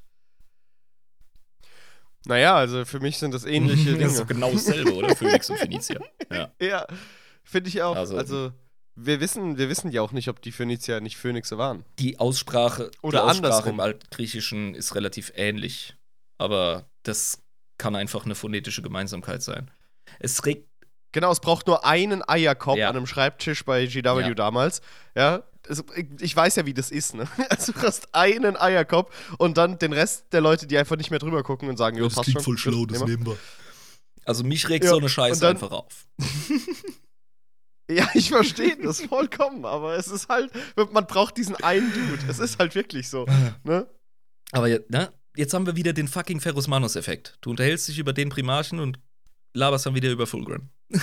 Naja, 2.26 2.56
also 2.56 2.84
für 2.84 3.00
mich 3.00 3.18
sind 3.18 3.32
das 3.32 3.44
ähnliche 3.44 3.92
Das 3.98 4.12
ist 4.12 4.18
Dinge. 4.18 4.26
genau 4.26 4.52
dasselbe, 4.52 4.94
oder? 4.94 5.14
Phönix 5.16 5.48
und 5.50 5.58
Phönizier. 5.58 6.00
Ja. 6.30 6.50
Ja, 6.60 6.86
finde 7.44 7.68
ich 7.68 7.80
auch. 7.82 7.96
Also- 7.96 8.16
Also, 8.16 8.52
wir, 9.00 9.20
wissen, 9.20 9.56
wir 9.58 9.68
wissen 9.68 9.90
ja 9.92 10.02
auch 10.02 10.12
nicht, 10.12 10.28
ob 10.28 10.42
die 10.42 10.52
Phönizier 10.52 11.00
nicht 11.00 11.16
Phönixe 11.16 11.56
waren. 11.56 11.84
Die 12.00 12.18
Aussprache, 12.18 12.90
Oder 13.02 13.20
die 13.20 13.24
Aussprache 13.24 13.46
andersrum. 13.46 13.72
im 13.74 13.80
Altgriechischen 13.80 14.74
ist 14.74 14.94
relativ 14.94 15.32
ähnlich, 15.36 15.94
aber 16.36 16.90
das 17.04 17.40
kann 17.78 17.94
einfach 17.94 18.24
eine 18.24 18.34
phonetische 18.34 18.82
Gemeinsamkeit 18.82 19.42
sein. 19.42 19.70
Es 20.18 20.44
regt 20.44 20.66
Genau, 21.12 21.32
es 21.32 21.40
braucht 21.40 21.66
nur 21.66 21.86
einen 21.86 22.22
Eierkopf 22.28 22.76
Ja. 22.76 22.90
an 22.90 22.96
einem 22.96 23.06
Schreibtisch 23.06 23.64
bei 23.64 23.86
GW 23.86 24.20
Ja. 24.20 24.34
damals. 24.34 24.82
Ja, 25.16 25.42
es, 25.68 25.84
ich 26.20 26.34
weiß 26.34 26.56
ja, 26.56 26.66
wie 26.66 26.74
das 26.74 26.90
ist, 26.90 27.14
ne? 27.14 27.28
Also 27.50 27.72
du 27.72 27.82
hast 27.82 28.14
einen 28.14 28.56
Eierkopf 28.56 29.14
und 29.38 29.56
dann 29.56 29.78
den 29.78 29.92
Rest 29.92 30.26
der 30.32 30.40
Leute, 30.40 30.66
die 30.66 30.76
einfach 30.78 30.96
nicht 30.96 31.10
mehr 31.10 31.18
drüber 31.18 31.42
gucken 31.42 31.68
und 31.68 31.76
sagen, 31.76 31.96
jo, 31.98 32.08
passt 32.08 32.30
schon. 32.30 32.42
Gut, 32.74 32.90
nehmen 32.90 33.00
wir. 33.00 33.06
nehmen 33.06 33.26
wir. 33.26 33.36
Also 34.24 34.44
mich 34.44 34.68
regt 34.68 34.84
Ja, 34.84 34.90
so 34.90 34.98
eine 34.98 35.08
Scheiße 35.08 35.40
dann- 35.40 35.56
einfach 35.56 35.70
auf. 35.70 36.06
Ja, 37.90 38.06
ich 38.12 38.28
verstehe 38.28 38.76
das 38.76 39.00
vollkommen, 39.00 39.64
aber 39.64 39.96
es 39.96 40.08
ist 40.08 40.28
halt, 40.28 40.52
man 40.92 41.06
braucht 41.06 41.38
diesen 41.38 41.56
einen 41.56 41.90
Dude. 41.90 42.22
Es 42.28 42.38
ist 42.38 42.58
halt 42.58 42.74
wirklich 42.74 43.08
so, 43.08 43.24
ne? 43.64 43.88
Aber 44.52 44.68
jetzt, 44.68 44.90
ne? 44.90 45.10
jetzt 45.36 45.54
haben 45.54 45.64
wir 45.64 45.74
wieder 45.74 45.94
den 45.94 46.06
fucking 46.06 46.40
Ferus 46.40 46.68
Manus-Effekt. 46.68 47.38
Du 47.40 47.48
unterhältst 47.48 47.88
dich 47.88 47.98
über 47.98 48.12
den 48.12 48.28
Primarchen 48.28 48.78
und 48.78 48.98
laberst 49.54 49.86
dann 49.86 49.94
wieder 49.94 50.10
über 50.10 50.26
Fulgrim. 50.26 50.68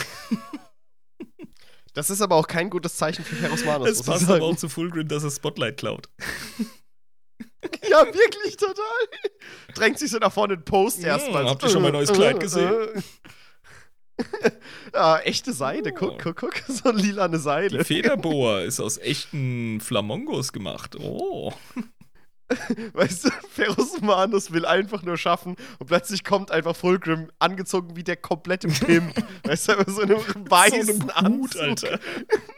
Das 1.96 2.10
ist 2.12 2.22
aber 2.22 2.36
auch 2.36 2.46
kein 2.48 2.70
gutes 2.70 2.96
Zeichen 2.96 3.26
für 3.26 3.36
Ferus 3.36 3.66
Manus. 3.66 3.90
Es 3.90 4.04
passt 4.04 4.30
aber 4.30 4.44
auch 4.46 4.56
zu 4.56 4.70
Fulgrim, 4.70 5.08
dass 5.08 5.24
er 5.24 5.32
Spotlight 5.32 5.78
klaut. 5.78 6.08
Ja, 7.90 8.06
wirklich 8.06 8.58
total. 8.58 8.84
Drängt 9.74 9.98
sich 9.98 10.12
so 10.12 10.20
nach 10.20 10.32
vorne 10.32 10.56
den 10.56 10.64
Post 10.66 11.02
Ja, 11.02 11.18
erstmal. 11.18 11.46
habt 11.50 11.64
ihr 11.64 11.70
schon 11.70 11.82
mein 11.82 11.94
neues 11.94 12.14
Kleid 12.14 12.40
gesehen? 12.40 13.04
ja, 14.94 15.18
echte 15.20 15.52
Seide. 15.52 15.92
Guck, 15.92 16.12
Oh. 16.14 16.18
guck, 16.22 16.36
guck. 16.38 16.54
So 16.68 16.90
eine 16.90 17.02
lilane 17.02 17.40
Seide. 17.40 17.80
Die 17.80 17.84
Federboa 17.84 18.60
ist 18.62 18.80
aus 18.80 19.00
echten 19.00 19.82
Flamongos 19.82 20.54
gemacht. 20.54 20.96
Oh. 21.00 21.54
Weißt 22.94 23.26
du, 23.26 23.30
Ferus 23.50 24.02
Manus 24.02 24.52
will 24.52 24.66
einfach 24.66 25.02
nur 25.02 25.18
schaffen 25.18 25.56
und 25.80 25.88
plötzlich 25.88 26.24
kommt 26.24 26.52
einfach 26.52 26.76
Fulgrim 26.76 27.32
angezogen 27.40 27.96
wie 27.96 28.04
der 28.04 28.18
komplette 28.18 28.68
Pimp. 28.68 29.16
weißt 29.44 29.70
du, 29.70 29.78
mit 29.78 29.90
so 29.90 30.02
einem 30.02 30.20
weißen 30.50 30.84
so 30.86 31.10
einem 31.16 31.42
Hut, 31.42 31.56
Anzug, 31.58 31.62
Alter. 31.62 32.00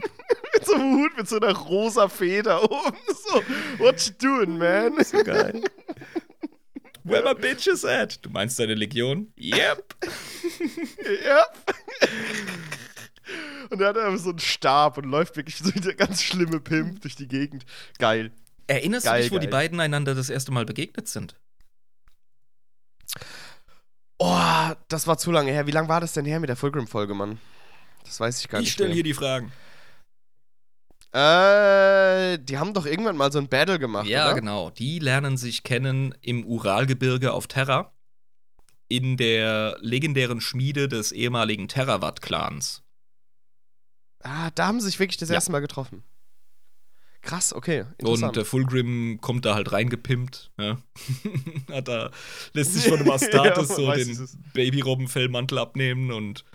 mit 0.53 0.65
so 0.65 0.75
einem 0.75 0.97
Hut, 0.97 1.17
mit 1.17 1.29
so 1.29 1.39
einer 1.39 1.55
rosa 1.55 2.09
Feder 2.09 2.63
oben. 2.63 2.97
So, 3.07 3.41
what 3.77 4.01
you 4.05 4.13
doing, 4.19 4.57
man? 4.57 5.03
So 5.03 5.23
geil. 5.23 5.61
Where 7.03 7.23
my 7.23 7.33
bitches 7.33 7.85
at? 7.85 8.25
Du 8.25 8.29
meinst 8.29 8.59
deine 8.59 8.73
Legion? 8.73 9.31
Yep. 9.39 9.95
ja. 11.25 11.45
Und 13.69 13.81
er 13.81 13.87
hat 13.87 13.97
einfach 13.97 14.21
so 14.21 14.31
einen 14.31 14.39
Stab 14.39 14.97
und 14.97 15.05
läuft 15.05 15.37
wirklich 15.37 15.57
so 15.57 15.73
wie 15.73 15.79
der 15.79 15.95
ganz 15.95 16.21
schlimme 16.21 16.59
Pimp 16.59 17.01
durch 17.01 17.15
die 17.15 17.27
Gegend. 17.27 17.65
Geil. 17.97 18.31
Erinnerst 18.67 19.05
Geil, 19.05 19.17
du 19.19 19.23
dich, 19.23 19.31
wo 19.31 19.39
die 19.39 19.45
geil. 19.47 19.51
beiden 19.51 19.79
einander 19.79 20.13
das 20.13 20.29
erste 20.29 20.51
Mal 20.51 20.65
begegnet 20.65 21.07
sind? 21.07 21.35
Oh, 24.19 24.71
das 24.87 25.07
war 25.07 25.17
zu 25.17 25.31
lange 25.31 25.51
her. 25.51 25.67
Wie 25.67 25.71
lange 25.71 25.87
war 25.89 26.01
das 26.01 26.13
denn 26.13 26.25
her 26.25 26.39
mit 26.39 26.49
der 26.49 26.55
Fulgrim-Folge, 26.55 27.13
Mann? 27.13 27.39
Das 28.03 28.19
weiß 28.19 28.39
ich 28.41 28.49
gar 28.49 28.59
Ich 28.59 28.65
nicht. 28.65 28.73
stelle 28.73 28.89
mehr. 28.89 28.95
hier 28.95 29.03
die 29.03 29.13
Fragen. 29.13 29.51
Äh, 31.13 32.37
die 32.39 32.57
haben 32.57 32.73
doch 32.73 32.85
irgendwann 32.85 33.15
mal 33.17 33.31
so 33.31 33.39
ein 33.39 33.47
Battle 33.47 33.79
gemacht, 33.79 34.07
Ja, 34.07 34.25
oder? 34.25 34.35
genau. 34.35 34.69
Die 34.71 34.99
lernen 34.99 35.37
sich 35.37 35.63
kennen 35.63 36.13
im 36.21 36.45
Uralgebirge 36.45 37.31
auf 37.31 37.47
Terra. 37.47 37.93
In 38.89 39.17
der 39.17 39.77
legendären 39.81 40.41
Schmiede 40.41 40.87
des 40.87 41.11
ehemaligen 41.11 41.67
Terrawatt-Clans. 41.67 42.83
Ah, 44.23 44.49
da 44.55 44.67
haben 44.67 44.79
sie 44.79 44.87
sich 44.87 44.99
wirklich 44.99 45.17
das 45.17 45.29
Ja. 45.29 45.35
erste 45.35 45.51
Mal 45.51 45.59
getroffen. 45.59 46.03
Krass, 47.21 47.53
okay. 47.53 47.85
Und 48.01 48.35
der 48.35 48.45
Fulgrim 48.45 49.19
kommt 49.21 49.45
da 49.45 49.55
halt 49.55 49.71
reingepimpt. 49.71 50.51
Ja. 50.57 50.77
Hat 51.71 51.87
da, 51.87 52.11
lässt 52.53 52.73
sich 52.73 52.87
von 52.87 52.99
dem 52.99 53.09
Astartes 53.09 53.69
Ja, 53.69 53.75
so 53.75 53.91
den. 53.91 54.29
Babyrobbenfellmantel 54.53 55.57
abnehmen 55.57 56.11
und 56.11 56.45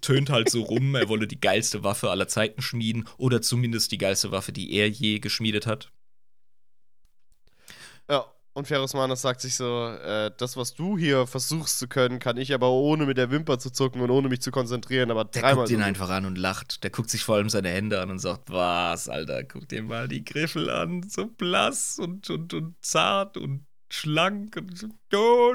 tönt 0.00 0.30
halt 0.30 0.48
so 0.48 0.62
rum, 0.62 0.94
er 0.94 1.08
wolle 1.08 1.26
die 1.26 1.40
geilste 1.40 1.84
Waffe 1.84 2.10
aller 2.10 2.28
Zeiten 2.28 2.62
schmieden 2.62 3.08
oder 3.16 3.42
zumindest 3.42 3.92
die 3.92 3.98
geilste 3.98 4.30
Waffe, 4.30 4.52
die 4.52 4.72
er 4.72 4.88
je 4.88 5.18
geschmiedet 5.18 5.66
hat. 5.66 5.90
ja, 8.08 8.24
und 8.58 8.66
Ferus 8.66 8.92
Manus 8.92 9.22
sagt 9.22 9.40
sich 9.40 9.54
so, 9.54 9.86
äh, 9.86 10.30
das, 10.36 10.56
was 10.56 10.74
du 10.74 10.98
hier 10.98 11.26
versuchst 11.26 11.78
zu 11.78 11.86
können, 11.86 12.18
kann 12.18 12.36
ich 12.36 12.52
aber 12.52 12.70
ohne 12.70 13.06
mit 13.06 13.16
der 13.16 13.30
Wimper 13.30 13.58
zu 13.58 13.70
zucken 13.70 14.00
und 14.02 14.10
ohne 14.10 14.28
mich 14.28 14.42
zu 14.42 14.50
konzentrieren, 14.50 15.10
aber 15.10 15.24
Der 15.24 15.42
dreimal 15.42 15.64
guckt 15.64 15.70
ihn 15.70 15.78
so 15.78 15.84
einfach 15.84 16.10
an 16.10 16.26
und 16.26 16.36
lacht. 16.36 16.82
Der 16.82 16.90
guckt 16.90 17.08
sich 17.08 17.22
vor 17.22 17.36
allem 17.36 17.48
seine 17.48 17.70
Hände 17.70 18.00
an 18.00 18.10
und 18.10 18.18
sagt, 18.18 18.50
was, 18.50 19.08
Alter, 19.08 19.44
guck 19.44 19.68
dir 19.68 19.82
mal 19.82 20.08
die 20.08 20.24
Griffel 20.24 20.68
an, 20.68 21.08
so 21.08 21.26
blass 21.26 21.98
und, 21.98 22.28
und, 22.30 22.52
und 22.52 22.74
zart 22.82 23.36
und 23.36 23.64
schlank 23.88 24.56
und 24.56 24.76
so, 24.76 24.88
oh, 25.14 25.54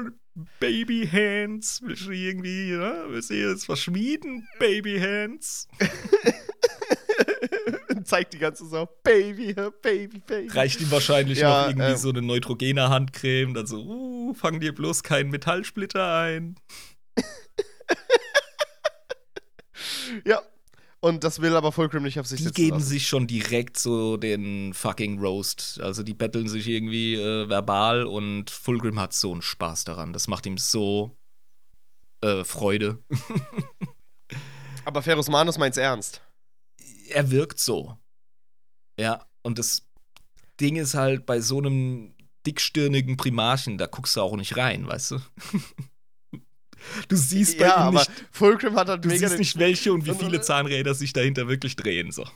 Baby 0.58 1.06
Hands. 1.06 1.82
Willst 1.84 2.06
du 2.06 2.10
irgendwie, 2.10 2.70
ja, 2.72 3.04
willst 3.08 3.30
du 3.30 3.34
jetzt 3.34 3.68
was 3.68 3.80
schmieden? 3.80 4.48
Baby 4.58 4.98
Hands. 4.98 5.68
Zeigt 8.08 8.34
die 8.34 8.38
ganze 8.38 8.66
so, 8.66 8.88
Baby, 9.02 9.54
Baby, 9.82 10.20
Baby. 10.26 10.48
Reicht 10.52 10.80
ihm 10.80 10.90
wahrscheinlich 10.90 11.38
Ja, 11.38 11.62
noch 11.62 11.68
irgendwie 11.68 11.90
ähm. 11.92 11.96
so 11.96 12.08
eine 12.10 12.22
neutrogene 12.22 12.88
Handcreme, 12.88 13.54
dann 13.54 13.66
so, 13.66 13.78
uh, 13.82 14.34
fang 14.34 14.60
dir 14.60 14.74
bloß 14.74 15.02
keinen 15.02 15.30
Metallsplitter 15.30 16.14
ein. 16.18 16.56
Ja. 20.24 20.40
Und 21.00 21.22
das 21.22 21.42
will 21.42 21.54
aber 21.54 21.70
Fulcrum 21.70 22.02
nicht 22.02 22.18
auf 22.18 22.26
sich 22.26 22.38
Die 22.38 22.44
sitzen 22.44 22.54
geben 22.54 22.76
lassen. 22.78 22.86
sich 22.88 23.06
schon 23.06 23.26
direkt 23.26 23.76
so 23.78 24.16
den 24.16 24.72
fucking 24.72 25.18
Roast. 25.18 25.78
Also 25.82 26.02
die 26.02 26.14
betteln 26.14 26.48
sich 26.48 26.66
irgendwie 26.66 27.14
äh, 27.16 27.46
verbal 27.48 28.04
und 28.04 28.48
Fulgrim 28.50 28.98
hat 28.98 29.12
so 29.12 29.30
einen 29.32 29.42
Spaß 29.42 29.84
daran. 29.84 30.14
Das 30.14 30.28
macht 30.28 30.46
ihm 30.46 30.56
so 30.56 31.14
äh, 32.22 32.42
Freude. 32.44 33.00
Aber 34.86 35.02
Ferus 35.02 35.28
Manus 35.28 35.58
meint's 35.58 35.76
ernst. 35.76 36.22
Er 37.08 37.30
wirkt 37.30 37.58
so. 37.58 37.98
Ja, 38.98 39.26
und 39.42 39.58
das 39.58 39.86
Ding 40.60 40.76
ist 40.76 40.94
halt 40.94 41.26
bei 41.26 41.40
so 41.40 41.58
einem 41.58 42.14
dickstirnigen 42.46 43.16
Primarchen, 43.16 43.78
da 43.78 43.86
guckst 43.86 44.16
du 44.16 44.20
auch 44.20 44.36
nicht 44.36 44.56
rein, 44.56 44.86
weißt 44.86 45.12
du? 45.12 45.18
Du 47.08 47.16
siehst 47.16 47.56
bei 47.56 47.64
Ja, 47.64 47.88
ihm 47.88 47.94
nicht, 47.94 48.10
Fulcrum 48.30 48.76
hat 48.76 48.88
halt 48.88 49.04
du 49.04 49.08
siehst 49.08 49.38
nicht 49.38 49.58
welche 49.58 49.90
und 49.90 50.04
wie 50.04 50.14
viele 50.14 50.42
Zahnräder 50.42 50.94
sich 50.94 51.14
dahinter 51.14 51.48
wirklich 51.48 51.76
drehen. 51.76 52.12
So. 52.12 52.26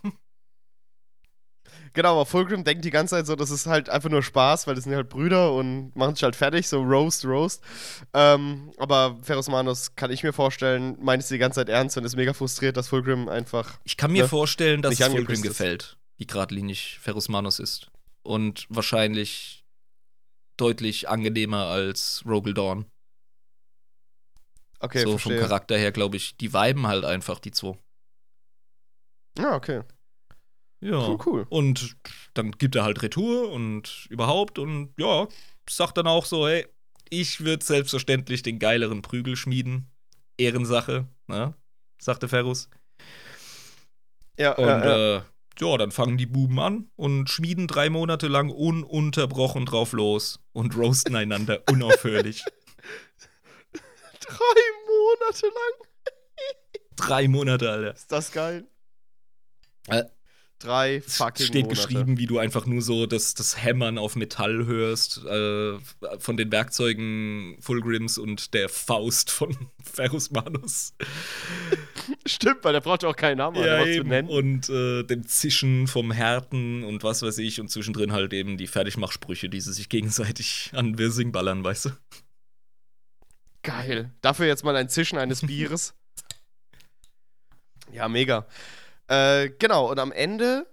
Genau, 1.98 2.12
aber 2.12 2.26
Fulcrum 2.26 2.62
denkt 2.62 2.84
die 2.84 2.92
ganze 2.92 3.16
Zeit 3.16 3.26
so, 3.26 3.34
das 3.34 3.50
ist 3.50 3.66
halt 3.66 3.88
einfach 3.90 4.08
nur 4.08 4.22
Spaß, 4.22 4.68
weil 4.68 4.76
das 4.76 4.84
sind 4.84 4.94
halt 4.94 5.08
Brüder 5.08 5.52
und 5.52 5.96
machen 5.96 6.14
sich 6.14 6.22
halt 6.22 6.36
fertig, 6.36 6.68
so 6.68 6.80
Roast, 6.80 7.24
Roast. 7.24 7.60
Ähm, 8.14 8.72
aber 8.78 9.18
Ferus 9.24 9.48
Manus 9.48 9.96
kann 9.96 10.12
ich 10.12 10.22
mir 10.22 10.32
vorstellen, 10.32 10.96
meint 11.00 11.24
es 11.24 11.28
die 11.28 11.38
ganze 11.38 11.58
Zeit 11.58 11.68
ernst 11.68 11.96
und 11.96 12.04
ist 12.04 12.14
mega 12.14 12.34
frustriert, 12.34 12.76
dass 12.76 12.86
Fulcrum 12.86 13.28
einfach. 13.28 13.80
Ich 13.82 13.96
kann 13.96 14.12
mir 14.12 14.22
Ne? 14.22 14.28
vorstellen, 14.28 14.80
dass 14.80 15.00
es 15.00 15.08
Fulgrim 15.08 15.42
gefällt, 15.42 15.98
wie 16.18 16.26
geradlinig 16.28 17.00
Ferus 17.00 17.28
Manus 17.28 17.58
ist. 17.58 17.90
Und 18.22 18.66
wahrscheinlich 18.68 19.64
deutlich 20.56 21.08
angenehmer 21.08 21.66
als 21.66 22.22
Rogel 22.24 22.54
Dawn. 22.54 22.86
Okay, 24.78 25.02
so 25.02 25.18
verstehe. 25.18 25.40
vom 25.40 25.48
Charakter 25.48 25.76
her, 25.76 25.90
glaube 25.90 26.16
ich, 26.16 26.36
die 26.36 26.52
viben 26.52 26.86
halt 26.86 27.04
einfach, 27.04 27.40
die 27.40 27.50
zwei. 27.50 27.76
Ja, 29.36 29.56
okay. 29.56 29.82
Ja. 30.80 31.08
Cool, 31.08 31.18
cool. 31.26 31.46
Und 31.48 31.96
dann 32.34 32.52
gibt 32.52 32.76
er 32.76 32.84
halt 32.84 33.02
Retour 33.02 33.50
und 33.50 34.06
überhaupt 34.10 34.58
und 34.58 34.94
ja, 34.98 35.26
sagt 35.68 35.98
dann 35.98 36.06
auch 36.06 36.24
so, 36.24 36.46
hey, 36.46 36.66
ich 37.10 37.40
würde 37.40 37.64
selbstverständlich 37.64 38.42
den 38.42 38.58
geileren 38.58 39.02
Prügel 39.02 39.36
schmieden. 39.36 39.90
Ehrensache, 40.36 41.08
ne? 41.26 41.54
sagte 42.00 42.28
Ferus. 42.28 42.68
Ja, 44.38 44.52
Und 44.52 44.66
ja, 44.66 44.84
ja. 44.84 45.16
Äh, 45.16 45.22
ja, 45.60 45.76
dann 45.76 45.90
fangen 45.90 46.16
die 46.16 46.26
Buben 46.26 46.60
an 46.60 46.88
und 46.94 47.28
schmieden 47.28 47.66
drei 47.66 47.90
Monate 47.90 48.28
lang 48.28 48.50
ununterbrochen 48.50 49.66
drauf 49.66 49.92
los 49.92 50.38
und 50.52 50.76
roasten 50.76 51.16
einander 51.16 51.64
unaufhörlich. 51.70 52.44
Drei 54.20 54.60
Monate 54.86 55.46
lang. 55.46 55.88
drei 56.94 57.26
Monate, 57.26 57.70
Alter. 57.70 57.94
Ist 57.94 58.12
das 58.12 58.30
geil? 58.30 58.68
Drei 60.58 61.00
fucking 61.02 61.46
steht 61.46 61.66
Monate. 61.66 61.86
geschrieben, 61.88 62.18
wie 62.18 62.26
du 62.26 62.38
einfach 62.38 62.66
nur 62.66 62.82
so 62.82 63.06
das, 63.06 63.34
das 63.34 63.62
Hämmern 63.62 63.96
auf 63.96 64.16
Metall 64.16 64.66
hörst 64.66 65.24
äh, 65.24 65.78
von 66.18 66.36
den 66.36 66.50
Werkzeugen 66.50 67.56
Fulgrims 67.60 68.18
und 68.18 68.54
der 68.54 68.68
Faust 68.68 69.30
von 69.30 69.56
Ferus 69.84 70.32
Manus. 70.32 70.94
Stimmt, 72.26 72.64
weil 72.64 72.72
der 72.72 72.80
braucht 72.80 73.04
ja 73.04 73.08
auch 73.08 73.16
keinen 73.16 73.38
Namen, 73.38 73.56
macht's 73.56 73.86
mit 73.86 73.96
eben. 73.96 74.10
Händen. 74.10 74.32
Und 74.32 74.68
äh, 74.68 75.04
dem 75.04 75.26
Zischen 75.28 75.86
vom 75.86 76.10
Härten 76.10 76.82
und 76.82 77.04
was 77.04 77.22
weiß 77.22 77.38
ich. 77.38 77.60
Und 77.60 77.70
zwischendrin 77.70 78.10
halt 78.12 78.32
eben 78.32 78.56
die 78.56 78.66
Fertigmachsprüche, 78.66 79.48
die 79.48 79.60
sie 79.60 79.72
sich 79.72 79.88
gegenseitig 79.88 80.70
an 80.74 80.98
Wirsing 80.98 81.30
ballern, 81.30 81.62
weißt 81.62 81.84
du? 81.84 81.90
Geil. 83.62 84.10
Dafür 84.22 84.46
jetzt 84.46 84.64
mal 84.64 84.74
ein 84.74 84.88
Zischen 84.88 85.18
eines 85.18 85.42
Bieres. 85.42 85.94
ja, 87.92 88.08
mega. 88.08 88.46
Äh, 89.08 89.50
genau, 89.58 89.90
und 89.90 89.98
am 89.98 90.12
Ende 90.12 90.66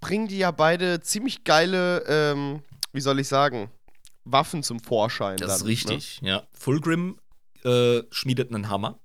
bringen 0.00 0.28
die 0.28 0.38
ja 0.38 0.50
beide 0.50 1.00
ziemlich 1.00 1.44
geile, 1.44 2.04
ähm, 2.06 2.62
wie 2.92 3.00
soll 3.00 3.20
ich 3.20 3.28
sagen, 3.28 3.70
Waffen 4.24 4.62
zum 4.62 4.80
Vorschein. 4.80 5.36
Das 5.36 5.48
dann, 5.48 5.56
ist 5.56 5.64
ne? 5.64 5.68
richtig, 5.70 6.20
ja. 6.22 6.46
Fulgrim 6.52 7.18
äh, 7.64 8.02
schmiedet 8.10 8.52
einen 8.52 8.68
Hammer 8.68 8.98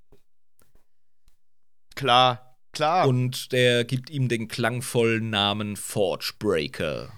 Klar, 1.96 2.58
klar. 2.72 3.08
und 3.08 3.52
der 3.52 3.86
gibt 3.86 4.10
ihm 4.10 4.28
den 4.28 4.48
klangvollen 4.48 5.30
Namen 5.30 5.76
Forge 5.76 6.34
Breaker. 6.40 7.12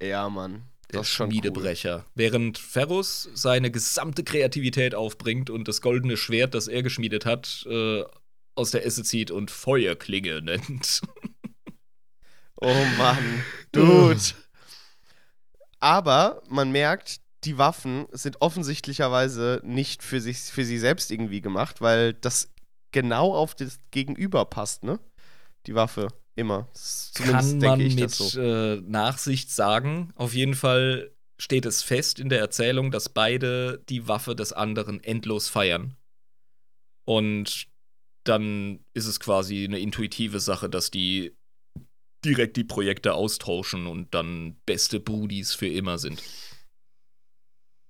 ja, 0.00 0.28
Mann. 0.28 0.64
Der 0.90 1.00
Das 1.00 1.08
ist 1.08 1.14
schon 1.14 1.28
cool. 1.28 1.32
Schmiedebrecher. 1.32 2.04
Während 2.14 2.58
Ferrus 2.58 3.30
seine 3.32 3.70
gesamte 3.70 4.24
Kreativität 4.24 4.94
aufbringt 4.94 5.48
und 5.48 5.66
das 5.66 5.80
goldene 5.80 6.18
Schwert, 6.18 6.54
das 6.54 6.68
er 6.68 6.82
geschmiedet 6.82 7.24
hat, 7.24 7.64
äh, 7.66 8.02
aus 8.54 8.70
der 8.70 8.84
Esse 8.84 9.02
zieht 9.04 9.30
und 9.30 9.50
Feuerklinge 9.50 10.42
nennt. 10.42 11.00
Oh 12.64 12.84
Mann. 12.96 13.42
Dude. 13.72 14.20
Aber 15.80 16.42
man 16.48 16.70
merkt, 16.70 17.20
die 17.42 17.58
Waffen 17.58 18.06
sind 18.12 18.40
offensichtlicherweise 18.40 19.60
nicht 19.64 20.04
für 20.04 20.20
sich 20.20 20.38
für 20.38 20.64
sie 20.64 20.78
selbst 20.78 21.10
irgendwie 21.10 21.40
gemacht, 21.40 21.80
weil 21.80 22.14
das 22.14 22.52
genau 22.92 23.34
auf 23.34 23.56
das 23.56 23.78
Gegenüber 23.90 24.44
passt, 24.44 24.84
ne? 24.84 25.00
Die 25.66 25.74
Waffe. 25.74 26.06
Immer. 26.36 26.68
Zumindest 26.72 27.50
Kann 27.50 27.60
denke 27.60 27.66
man 27.66 27.80
ich 27.80 27.96
mit 27.96 28.10
so. 28.10 28.40
äh, 28.40 28.80
Nachsicht 28.82 29.50
sagen. 29.50 30.12
Auf 30.14 30.32
jeden 30.32 30.54
Fall 30.54 31.10
steht 31.38 31.66
es 31.66 31.82
fest 31.82 32.20
in 32.20 32.28
der 32.28 32.38
Erzählung, 32.38 32.92
dass 32.92 33.08
beide 33.08 33.82
die 33.88 34.06
Waffe 34.06 34.36
des 34.36 34.52
anderen 34.52 35.02
endlos 35.02 35.48
feiern. 35.48 35.96
Und 37.04 37.66
dann 38.24 38.84
ist 38.94 39.06
es 39.06 39.20
quasi 39.20 39.64
eine 39.64 39.78
intuitive 39.78 40.40
Sache, 40.40 40.68
dass 40.68 40.90
die 40.90 41.36
direkt 42.24 42.56
die 42.56 42.64
Projekte 42.64 43.14
austauschen 43.14 43.86
und 43.86 44.14
dann 44.14 44.56
beste 44.64 45.00
Buddies 45.00 45.54
für 45.54 45.66
immer 45.66 45.98
sind. 45.98 46.22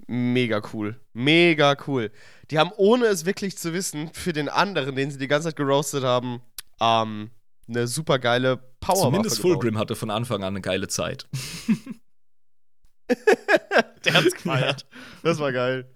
Mega 0.07 0.63
cool. 0.73 1.01
Mega 1.13 1.77
cool. 1.87 2.11
Die 2.51 2.59
haben, 2.59 2.73
ohne 2.77 3.07
es 3.07 3.25
wirklich 3.25 3.57
zu 3.57 3.73
wissen, 3.73 4.11
für 4.13 4.33
den 4.33 4.49
anderen, 4.49 4.97
den 4.97 5.11
sie 5.11 5.19
die 5.19 5.29
ganze 5.29 5.49
Zeit 5.49 5.57
geroastet 5.57 6.05
haben, 6.05 6.43
ähm, 6.81 7.31
eine 7.69 7.87
super 7.87 8.19
geile 8.19 8.57
Powerwaffe 8.81 9.11
Zumindest. 9.11 9.41
Fulgrim 9.41 9.79
hatte 9.79 9.95
von 9.95 10.11
Anfang 10.11 10.43
an 10.43 10.55
eine 10.55 10.61
geile 10.61 10.89
Zeit. 10.89 11.29
Der 14.05 14.15
hat's 14.15 14.33
gefeiert. 14.33 14.87
Das 15.23 15.39
war 15.39 15.53
geil. 15.53 15.89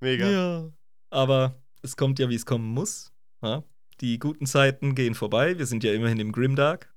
Mega. 0.00 0.28
Ja. 0.28 0.70
Aber 1.08 1.63
es 1.84 1.96
kommt 1.96 2.18
ja, 2.18 2.28
wie 2.28 2.34
es 2.34 2.46
kommen 2.46 2.68
muss. 2.68 3.12
Ja? 3.42 3.62
Die 4.00 4.18
guten 4.18 4.46
Zeiten 4.46 4.94
gehen 4.94 5.14
vorbei. 5.14 5.58
Wir 5.58 5.66
sind 5.66 5.84
ja 5.84 5.92
immerhin 5.92 6.18
im 6.18 6.32
Grimdark. 6.32 6.92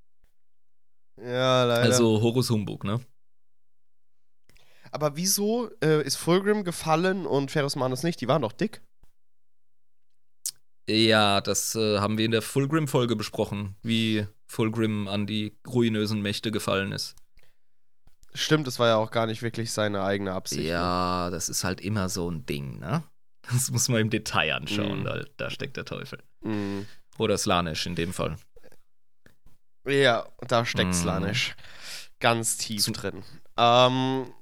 Ja, 1.17 1.65
leider. 1.65 1.83
Also 1.83 2.21
Horus 2.21 2.49
Humbug, 2.49 2.83
ne? 2.83 3.01
Aber 4.91 5.17
wieso 5.17 5.69
äh, 5.83 6.01
ist 6.03 6.15
Fulgrim 6.15 6.63
gefallen 6.63 7.25
und 7.25 7.51
Ferus 7.51 7.75
Manus 7.75 8.03
nicht? 8.03 8.21
Die 8.21 8.27
waren 8.27 8.41
doch 8.41 8.53
dick. 8.53 8.81
Ja, 10.89 11.41
das 11.41 11.75
äh, 11.75 11.99
haben 11.99 12.17
wir 12.17 12.23
in 12.23 12.31
der 12.31 12.41
Fulgrim-Folge 12.41 13.17
besprochen, 13.17 13.75
wie 13.81 14.25
Fulgrim 14.45 15.09
an 15.09 15.27
die 15.27 15.57
ruinösen 15.67 16.21
Mächte 16.21 16.51
gefallen 16.51 16.93
ist. 16.93 17.15
Stimmt, 18.33 18.67
das 18.67 18.79
war 18.79 18.88
ja 18.88 18.95
auch 18.95 19.11
gar 19.11 19.25
nicht 19.25 19.41
wirklich 19.41 19.73
seine 19.73 20.03
eigene 20.03 20.31
Absicht. 20.31 20.61
ne? 20.61 20.69
Ja, 20.69 21.29
das 21.29 21.49
ist 21.49 21.65
halt 21.65 21.81
immer 21.81 22.07
so 22.07 22.31
ein 22.31 22.45
Ding, 22.45 22.79
ne? 22.79 23.03
Das 23.51 23.71
muss 23.71 23.87
man 23.89 24.01
im 24.01 24.09
Detail 24.09 24.53
anschauen, 24.55 24.99
Mhm. 24.99 25.03
da, 25.05 25.23
da 25.37 25.49
steckt 25.49 25.77
der 25.77 25.85
Teufel. 25.85 26.19
Mhm. 26.41 26.85
Oder 27.17 27.37
Slanisch 27.37 27.85
in 27.85 27.95
dem 27.95 28.13
Fall. 28.13 28.35
Ja, 29.87 30.27
da 30.47 30.65
steckt 30.65 30.89
Mhm. 30.89 30.93
Slanisch 30.93 31.55
ganz 32.19 32.57
tief 32.57 32.83
Zum- 32.83 32.93
drin. 32.93 33.23
Ähm, 33.57 34.33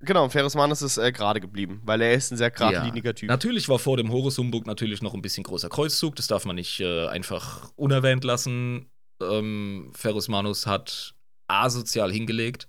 genau, 0.00 0.28
Ferus 0.28 0.54
Manus 0.54 0.82
ist 0.82 0.96
äh, 0.98 1.12
gerade 1.12 1.40
geblieben, 1.40 1.80
weil 1.84 2.00
er 2.00 2.14
ist 2.14 2.30
ein 2.30 2.36
sehr 2.36 2.50
geradliniger 2.50 3.14
Typ. 3.14 3.28
Natürlich 3.28 3.68
war 3.68 3.78
vor 3.78 3.96
dem 3.96 4.10
Horus 4.10 4.38
Humbug 4.38 4.66
natürlich 4.66 5.02
noch 5.02 5.14
ein 5.14 5.22
bisschen 5.22 5.44
großer 5.44 5.68
Kreuzzug, 5.68 6.16
das 6.16 6.26
darf 6.28 6.44
man 6.44 6.56
nicht 6.56 6.80
äh, 6.80 7.06
einfach 7.08 7.70
unerwähnt 7.76 8.24
lassen. 8.24 8.90
Ähm, 9.22 9.92
Ferus 9.94 10.28
Manus 10.28 10.66
hat 10.66 11.14
asozial 11.48 12.12
hingelegt. 12.12 12.68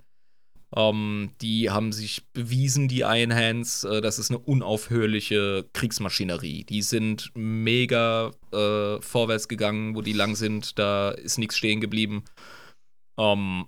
Ähm, 0.76 1.32
die 1.42 1.70
haben 1.70 1.94
sich 1.94 2.28
bewiesen, 2.34 2.88
die 2.88 3.02
Iron 3.02 3.34
Hands, 3.34 3.84
äh, 3.86 4.02
das 4.02 4.20
ist 4.20 4.32
eine 4.32 4.40
unaufhörliche 4.40 5.66
Kriegsmaschinerie. 5.74 6.66
Die 6.66 6.82
sind 6.82 7.32
mega 7.36 8.32
äh, 8.52 9.02
vorwärts 9.02 9.48
gegangen, 9.48 9.96
wo 9.96 10.02
die 10.02 10.14
lang 10.14 10.36
sind, 10.36 10.78
da 10.78 11.12
ist 11.12 11.38
nichts 11.38 11.58
stehen 11.58 11.80
geblieben. 11.80 12.26
Ähm, 13.18 13.68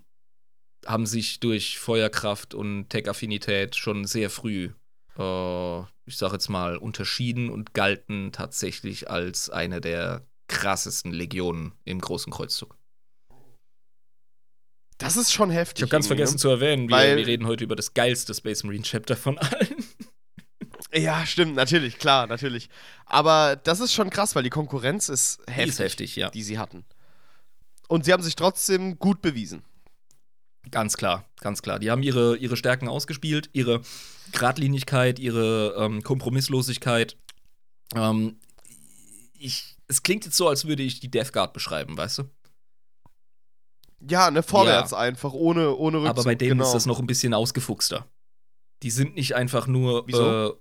haben 0.86 1.06
sich 1.06 1.40
durch 1.40 1.80
Feuerkraft 1.80 2.54
und 2.54 2.90
Tech-Affinität 2.90 3.76
schon 3.76 4.06
sehr 4.06 4.30
früh, 4.30 4.72
äh, 5.18 5.80
ich 6.06 6.18
sag 6.18 6.34
jetzt 6.34 6.50
mal, 6.50 6.78
unterschieden 6.78 7.50
und 7.50 7.74
galten 7.74 8.32
tatsächlich 8.34 9.10
als 9.10 9.50
eine 9.50 9.80
der 9.80 10.26
krassesten 10.48 11.12
Legionen 11.12 11.74
im 11.86 12.02
Großen 12.02 12.32
Kreuzzug. 12.32 12.79
Das 15.00 15.18
ist 15.18 15.32
schon 15.34 15.50
heftig. 15.50 15.78
Ich 15.80 15.82
habe 15.84 15.90
ganz 15.92 16.06
irgendwie, 16.06 16.18
vergessen 16.18 16.38
zu 16.38 16.50
erwähnen, 16.50 16.88
wir, 16.88 16.96
Weil- 16.96 17.18
wir 17.18 17.26
reden 17.26 17.48
heute 17.48 17.64
über 17.64 17.76
das 17.76 17.94
geilste 17.96 18.34
Space 18.34 18.64
Marine 18.64 18.84
Chapter 18.84 19.18
von 19.18 19.38
allen. 19.40 19.68
Ne? 19.70 19.76
Ja, 20.92 21.24
stimmt, 21.28 21.54
natürlich, 21.54 22.00
klar, 22.00 22.26
natürlich. 22.26 22.68
Aber 23.06 23.56
das 23.56 23.80
ist 23.80 23.94
schon 23.94 24.10
krass, 24.10 24.36
weil 24.36 24.42
die 24.42 24.50
Konkurrenz 24.50 25.08
ist 25.08 25.40
heftig, 25.48 25.64
Die 25.66 25.70
ist 25.70 25.80
heftig, 25.80 26.16
ja. 26.16 26.30
die 26.32 26.42
sie 26.42 26.58
hatten. 26.58 26.84
Und 27.88 28.06
sie 28.06 28.14
haben 28.14 28.24
sich 28.24 28.36
trotzdem 28.36 28.98
gut 28.98 29.22
bewiesen. 29.22 29.62
Ganz 30.72 30.98
klar, 30.98 31.26
ganz 31.42 31.62
klar. 31.62 31.78
Die 31.78 31.92
haben 31.92 32.02
ihre, 32.02 32.38
ihre 32.38 32.58
Stärken 32.58 32.88
ausgespielt, 32.88 33.52
ihre 33.54 33.82
Gradlinigkeit, 34.32 35.20
ihre 35.20 35.76
ähm, 35.78 36.02
Kompromisslosigkeit. 36.02 37.18
Ähm, 37.96 38.40
ich, 39.38 39.76
es 39.88 40.02
klingt 40.02 40.26
jetzt 40.26 40.38
so, 40.38 40.48
als 40.50 40.66
würde 40.66 40.82
ich 40.82 41.00
die 41.00 41.12
Death 41.12 41.34
Guard 41.34 41.54
beschreiben, 41.54 41.98
weißt 41.98 42.18
du? 42.18 42.24
Ja, 44.08 44.32
ne, 44.32 44.44
vorwärts 44.44 44.94
einfach, 44.94 45.34
ohne, 45.34 45.76
ohne 45.76 45.98
Rückzug. 45.98 46.10
Aber 46.10 46.24
bei 46.24 46.36
denen 46.36 46.52
genau. 46.52 46.66
ist 46.66 46.74
das 46.74 46.86
noch 46.86 47.00
ein 47.00 47.08
bisschen 47.08 47.34
ausgefuchster. 47.34 48.08
Die 48.84 48.92
sind 48.92 49.16
nicht 49.16 49.36
einfach 49.36 49.68
nur. 49.68 50.08
Äh, 50.08 50.52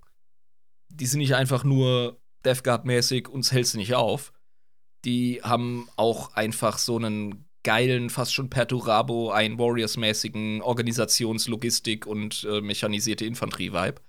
die 0.90 1.06
sind 1.06 1.18
nicht 1.18 1.34
einfach 1.34 1.64
nur 1.64 2.18
Death 2.44 2.64
Guard-mäßig, 2.64 3.28
uns 3.28 3.52
hältst 3.52 3.74
du 3.74 3.78
nicht 3.78 3.94
auf. 3.94 4.32
Die 5.04 5.40
haben 5.42 5.88
auch 5.96 6.34
einfach 6.34 6.78
so 6.78 6.96
einen 6.96 7.44
geilen, 7.62 8.10
fast 8.10 8.34
schon 8.34 8.50
Perturabo, 8.50 9.30
ein 9.30 9.58
Warriors-mäßigen 9.58 10.62
Organisations-, 10.62 11.48
Logistik- 11.48 12.06
und 12.06 12.44
äh, 12.44 12.60
mechanisierte 12.60 13.26
Infanterie-Vibe. 13.26 14.00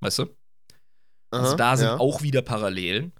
Weißt 0.00 0.20
du? 0.20 0.36
Also 1.30 1.48
Aha, 1.48 1.56
da 1.56 1.76
sind 1.76 1.88
ja. 1.88 1.98
auch 1.98 2.22
wieder 2.22 2.42
Parallelen. 2.42 3.12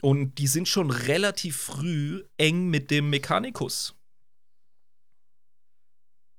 Und 0.00 0.38
die 0.38 0.48
sind 0.48 0.68
schon 0.68 0.90
relativ 0.90 1.56
früh 1.56 2.24
eng 2.36 2.68
mit 2.68 2.90
dem 2.90 3.10
Mechanicus. 3.10 3.94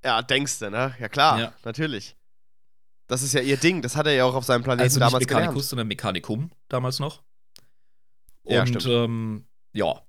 Ja, 0.04 0.22
denkst 0.22 0.60
du, 0.60 0.70
ne? 0.70 0.96
Ja, 1.00 1.08
klar, 1.10 1.40
Ja. 1.40 1.54
natürlich. 1.64 2.16
Das 3.08 3.22
ist 3.22 3.34
ja 3.34 3.42
ihr 3.42 3.58
Ding, 3.58 3.82
das 3.82 3.96
hat 3.96 4.06
er 4.08 4.14
ja 4.14 4.26
auch 4.26 4.34
auf 4.34 4.46
seinem 4.46 4.64
Planeten 4.64 4.84
Also 4.84 5.00
nicht 5.00 5.06
damals 5.08 5.26
Mechanicus, 5.26 5.54
gelernt. 5.54 5.66
sondern 5.70 5.88
Mechanicum 5.88 6.52
damals 6.70 7.00
noch. 7.00 7.22
Ja, 8.46 8.62
Und 8.62 8.68
stimmt. 8.68 8.86
ähm, 8.88 9.46
ja, 9.74 10.02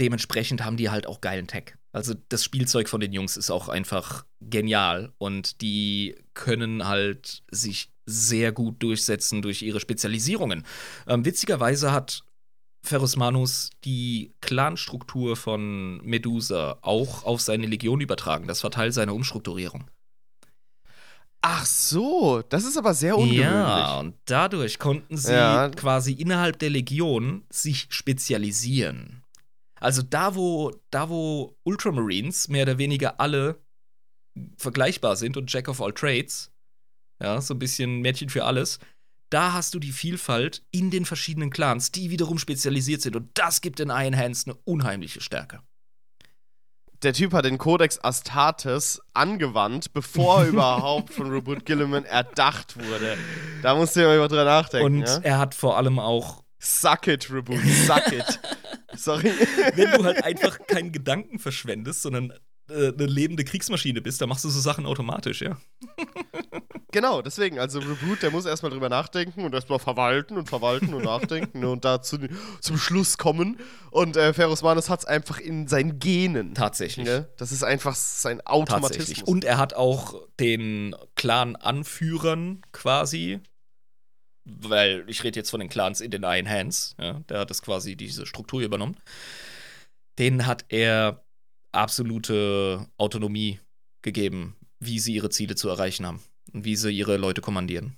dementsprechend 0.00 0.64
haben 0.64 0.76
die 0.76 0.90
halt 0.90 1.06
auch 1.06 1.20
geilen 1.20 1.46
Tech. 1.46 1.74
Also 1.92 2.14
das 2.28 2.42
Spielzeug 2.44 2.88
von 2.88 3.00
den 3.00 3.12
Jungs 3.12 3.36
ist 3.36 3.50
auch 3.50 3.68
einfach 3.68 4.24
genial 4.40 5.12
und 5.18 5.60
die 5.60 6.16
können 6.34 6.86
halt 6.86 7.42
sich 7.50 7.90
sehr 8.06 8.52
gut 8.52 8.82
durchsetzen 8.82 9.42
durch 9.42 9.62
ihre 9.62 9.78
Spezialisierungen. 9.80 10.64
Ähm, 11.06 11.24
witzigerweise 11.24 11.92
hat 11.92 12.22
Ferus 12.84 13.16
Manus 13.16 13.70
die 13.84 14.34
Clanstruktur 14.40 15.36
von 15.36 15.98
Medusa 16.04 16.78
auch 16.82 17.24
auf 17.24 17.40
seine 17.40 17.66
Legion 17.66 18.00
übertragen. 18.00 18.48
Das 18.48 18.62
war 18.64 18.70
Teil 18.70 18.92
seiner 18.92 19.14
Umstrukturierung. 19.14 19.88
Ach 21.44 21.66
so, 21.66 22.42
das 22.48 22.64
ist 22.64 22.76
aber 22.76 22.94
sehr 22.94 23.16
ungewöhnlich. 23.16 23.42
Ja, 23.44 23.98
und 23.98 24.14
dadurch 24.26 24.78
konnten 24.78 25.16
sie 25.16 25.32
Ja. 25.32 25.68
quasi 25.70 26.12
innerhalb 26.12 26.58
der 26.60 26.70
Legion 26.70 27.44
sich 27.50 27.86
spezialisieren. 27.90 29.24
Also 29.80 30.02
da, 30.02 30.36
wo, 30.36 30.72
da, 30.90 31.08
wo 31.08 31.56
Ultramarines 31.64 32.48
mehr 32.48 32.62
oder 32.62 32.78
weniger 32.78 33.18
alle 33.18 33.58
vergleichbar 34.56 35.16
sind 35.16 35.36
und 35.36 35.52
Jack 35.52 35.68
of 35.68 35.80
all 35.82 35.92
Trades, 35.92 36.52
ja, 37.20 37.40
so 37.40 37.54
ein 37.54 37.58
bisschen 37.58 38.00
Mädchen 38.00 38.28
für 38.28 38.44
alles, 38.44 38.78
da 39.32 39.52
hast 39.54 39.74
du 39.74 39.78
die 39.78 39.92
Vielfalt 39.92 40.62
in 40.70 40.90
den 40.90 41.04
verschiedenen 41.04 41.50
Clans, 41.50 41.90
die 41.90 42.10
wiederum 42.10 42.38
spezialisiert 42.38 43.00
sind. 43.00 43.16
Und 43.16 43.30
das 43.34 43.60
gibt 43.60 43.78
den 43.78 43.88
Iron 43.88 44.16
Hands 44.16 44.46
eine 44.46 44.56
unheimliche 44.64 45.20
Stärke. 45.20 45.60
Der 47.02 47.14
Typ 47.14 47.32
hat 47.32 47.44
den 47.44 47.58
Codex 47.58 47.98
Astartes 48.04 49.00
angewandt, 49.12 49.92
bevor 49.92 50.42
er 50.42 50.48
überhaupt 50.48 51.12
von 51.12 51.30
Robert 51.30 51.64
Gilliman 51.64 52.04
erdacht 52.04 52.76
wurde. 52.76 53.16
Da 53.62 53.74
musst 53.74 53.96
du 53.96 54.00
ja 54.00 54.08
mal 54.08 54.28
drüber 54.28 54.44
nachdenken. 54.44 55.00
Und 55.00 55.08
ja? 55.08 55.18
er 55.22 55.38
hat 55.38 55.54
vor 55.54 55.76
allem 55.76 55.98
auch 55.98 56.42
Suck 56.60 57.08
it, 57.08 57.28
Reboot, 57.28 57.58
suck 57.86 58.12
it. 58.12 58.40
Sorry. 58.94 59.32
wenn 59.74 59.90
du 59.90 60.04
halt 60.04 60.22
einfach 60.22 60.64
keinen 60.66 60.92
Gedanken 60.92 61.40
verschwendest, 61.40 62.02
sondern 62.02 62.32
äh, 62.68 62.92
eine 62.92 63.06
lebende 63.06 63.44
Kriegsmaschine 63.44 64.00
bist, 64.00 64.20
dann 64.20 64.28
machst 64.28 64.44
du 64.44 64.48
so 64.48 64.60
Sachen 64.60 64.86
automatisch, 64.86 65.42
ja. 65.42 65.58
genau, 66.92 67.22
deswegen, 67.22 67.58
also 67.58 67.80
Reboot, 67.80 68.22
der 68.22 68.30
muss 68.30 68.44
erstmal 68.44 68.70
drüber 68.70 68.88
nachdenken 68.88 69.44
und 69.44 69.54
erstmal 69.54 69.78
verwalten 69.78 70.36
und 70.36 70.48
verwalten 70.48 70.94
und 70.94 71.04
nachdenken 71.04 71.64
und 71.64 71.84
da 71.84 72.00
zu, 72.00 72.18
zum 72.60 72.78
Schluss 72.78 73.18
kommen. 73.18 73.58
Und 73.90 74.16
äh, 74.16 74.32
Ferus 74.32 74.62
Manus 74.62 74.88
hat 74.88 75.00
es 75.00 75.04
einfach 75.06 75.40
in 75.40 75.66
seinen 75.66 75.98
Genen. 75.98 76.54
Tatsächlich. 76.54 77.06
Ne? 77.06 77.28
Das 77.36 77.50
ist 77.50 77.64
einfach 77.64 77.96
sein 77.96 78.40
Automatismus. 78.42 78.98
Tatsächlich. 78.98 79.26
Und 79.26 79.44
er 79.44 79.58
hat 79.58 79.74
auch 79.74 80.14
den 80.38 80.94
Clan-Anführern 81.16 82.62
quasi, 82.72 83.40
weil 84.44 85.04
ich 85.08 85.24
rede 85.24 85.40
jetzt 85.40 85.50
von 85.50 85.60
den 85.60 85.68
Clans 85.68 86.00
in 86.00 86.10
den 86.10 86.22
Iron 86.22 86.48
Hands, 86.48 86.94
ja, 87.00 87.20
der 87.28 87.40
hat 87.40 87.50
das 87.50 87.62
quasi 87.62 87.96
diese 87.96 88.26
Struktur 88.26 88.60
übernommen. 88.60 88.96
Denen 90.18 90.46
hat 90.46 90.66
er 90.68 91.24
absolute 91.72 92.86
Autonomie 92.98 93.60
gegeben, 94.02 94.56
wie 94.78 94.98
sie 94.98 95.14
ihre 95.14 95.30
Ziele 95.30 95.54
zu 95.54 95.68
erreichen 95.68 96.06
haben 96.06 96.20
und 96.52 96.64
wie 96.64 96.76
sie 96.76 96.90
ihre 96.90 97.16
Leute 97.16 97.40
kommandieren. 97.40 97.96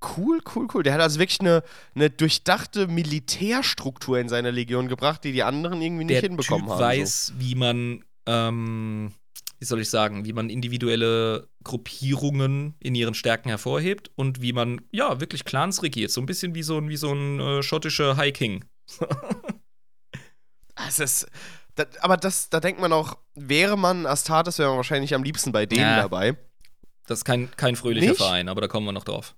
Cool, 0.00 0.40
cool, 0.54 0.68
cool. 0.72 0.82
Der 0.84 0.94
hat 0.94 1.00
also 1.00 1.18
wirklich 1.18 1.40
eine, 1.40 1.64
eine 1.94 2.08
durchdachte 2.08 2.86
Militärstruktur 2.86 4.18
in 4.18 4.28
seine 4.28 4.52
Legion 4.52 4.86
gebracht, 4.86 5.24
die 5.24 5.32
die 5.32 5.42
anderen 5.42 5.82
irgendwie 5.82 6.04
nicht 6.04 6.22
der 6.22 6.28
hinbekommen 6.28 6.66
typ 6.66 6.74
haben. 6.74 6.80
weiß, 6.80 7.32
wie 7.36 7.56
man, 7.56 8.04
ähm, 8.26 9.12
wie 9.58 9.64
soll 9.64 9.80
ich 9.80 9.90
sagen, 9.90 10.24
wie 10.24 10.32
man 10.32 10.50
individuelle 10.50 11.48
Gruppierungen 11.64 12.74
in 12.78 12.94
ihren 12.94 13.14
Stärken 13.14 13.48
hervorhebt 13.48 14.12
und 14.14 14.40
wie 14.40 14.52
man, 14.52 14.80
ja, 14.92 15.20
wirklich 15.20 15.44
Clans 15.44 15.82
regiert. 15.82 16.12
So 16.12 16.20
ein 16.20 16.26
bisschen 16.26 16.54
wie 16.54 16.62
so 16.62 16.78
ein, 16.78 16.88
wie 16.88 16.96
so 16.96 17.12
ein 17.12 17.40
äh, 17.40 17.62
schottischer 17.62 18.16
High 18.16 18.32
King. 18.32 18.64
So. 18.90 19.06
Das 20.76 21.00
ist, 21.00 21.26
da, 21.78 21.84
aber 22.00 22.16
das, 22.16 22.50
da 22.50 22.60
denkt 22.60 22.80
man 22.80 22.92
auch, 22.92 23.16
wäre 23.34 23.76
man 23.78 24.06
Astartes, 24.06 24.58
wäre 24.58 24.68
man 24.68 24.76
wahrscheinlich 24.78 25.14
am 25.14 25.22
liebsten 25.22 25.52
bei 25.52 25.66
denen 25.66 25.80
Ja. 25.82 26.02
dabei. 26.02 26.36
Das 27.06 27.20
ist 27.20 27.24
kein, 27.24 27.50
kein 27.56 27.76
fröhlicher 27.76 28.08
Nicht? 28.10 28.18
Verein, 28.18 28.48
aber 28.48 28.60
da 28.60 28.68
kommen 28.68 28.86
wir 28.86 28.92
noch 28.92 29.04
drauf. 29.04 29.34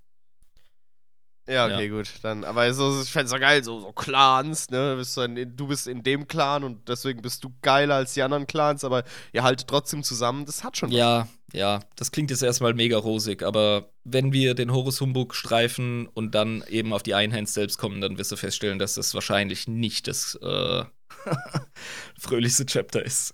Ja, 1.47 1.65
okay, 1.65 1.89
gut. 1.89 2.07
Dann, 2.21 2.43
aber 2.43 2.71
so, 2.73 3.01
ich 3.01 3.09
fände 3.09 3.25
es 3.25 3.31
so 3.31 3.37
geil, 3.39 3.63
so, 3.63 3.79
so 3.79 3.91
Clans, 3.91 4.69
ne? 4.69 4.91
Du 4.91 4.97
bist, 4.97 5.17
dann 5.17 5.35
in, 5.35 5.55
du 5.57 5.67
bist 5.67 5.87
in 5.87 6.03
dem 6.03 6.27
Clan 6.27 6.63
und 6.63 6.87
deswegen 6.87 7.21
bist 7.21 7.43
du 7.43 7.51
geiler 7.61 7.95
als 7.95 8.13
die 8.13 8.21
anderen 8.21 8.45
Clans, 8.45 8.83
aber 8.83 9.03
ihr 9.33 9.41
haltet 9.43 9.67
trotzdem 9.67 10.03
zusammen. 10.03 10.45
Das 10.45 10.63
hat 10.63 10.77
schon 10.77 10.89
was. 10.91 10.97
Ja, 10.97 11.27
ja, 11.51 11.79
das 11.95 12.11
klingt 12.11 12.29
jetzt 12.29 12.43
erstmal 12.43 12.73
mega 12.73 12.97
rosig, 12.97 13.41
aber 13.43 13.89
wenn 14.03 14.31
wir 14.31 14.53
den 14.53 14.71
Horus 14.71 15.01
Humbug 15.01 15.33
streifen 15.35 16.07
und 16.07 16.35
dann 16.35 16.63
eben 16.69 16.93
auf 16.93 17.03
die 17.03 17.15
Einhands 17.15 17.53
selbst 17.53 17.77
kommen, 17.77 18.01
dann 18.01 18.17
wirst 18.17 18.31
du 18.31 18.35
feststellen, 18.37 18.79
dass 18.79 18.93
das 18.93 19.13
wahrscheinlich 19.15 19.67
nicht 19.67 20.07
das 20.07 20.35
äh, 20.41 20.83
fröhlichste 22.19 22.65
Chapter 22.65 23.03
ist. 23.03 23.33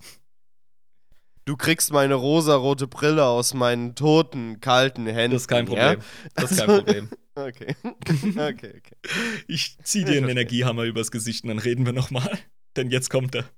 Du 1.44 1.56
kriegst 1.56 1.92
meine 1.92 2.14
rosarote 2.14 2.86
Brille 2.86 3.24
aus 3.24 3.54
meinen 3.54 3.94
toten, 3.94 4.60
kalten 4.60 5.06
Händen. 5.06 5.32
Das 5.32 5.42
ist 5.42 5.48
kein 5.48 5.66
Ja? 5.66 5.94
Problem. 5.94 6.02
Das 6.34 6.50
ist 6.52 6.58
kein 6.58 6.68
Also- 6.70 6.82
Problem. 6.84 7.08
Okay. 7.38 7.76
okay, 7.84 8.50
okay. 8.78 8.96
Ich 9.46 9.78
zieh 9.84 10.00
dir 10.00 10.06
einen 10.06 10.24
verstehe. 10.24 10.30
Energiehammer 10.32 10.82
übers 10.82 11.12
Gesicht 11.12 11.44
und 11.44 11.50
dann 11.50 11.60
reden 11.60 11.86
wir 11.86 11.92
nochmal. 11.92 12.36
Denn 12.76 12.90
jetzt 12.90 13.10
kommt 13.10 13.36
er. 13.36 13.48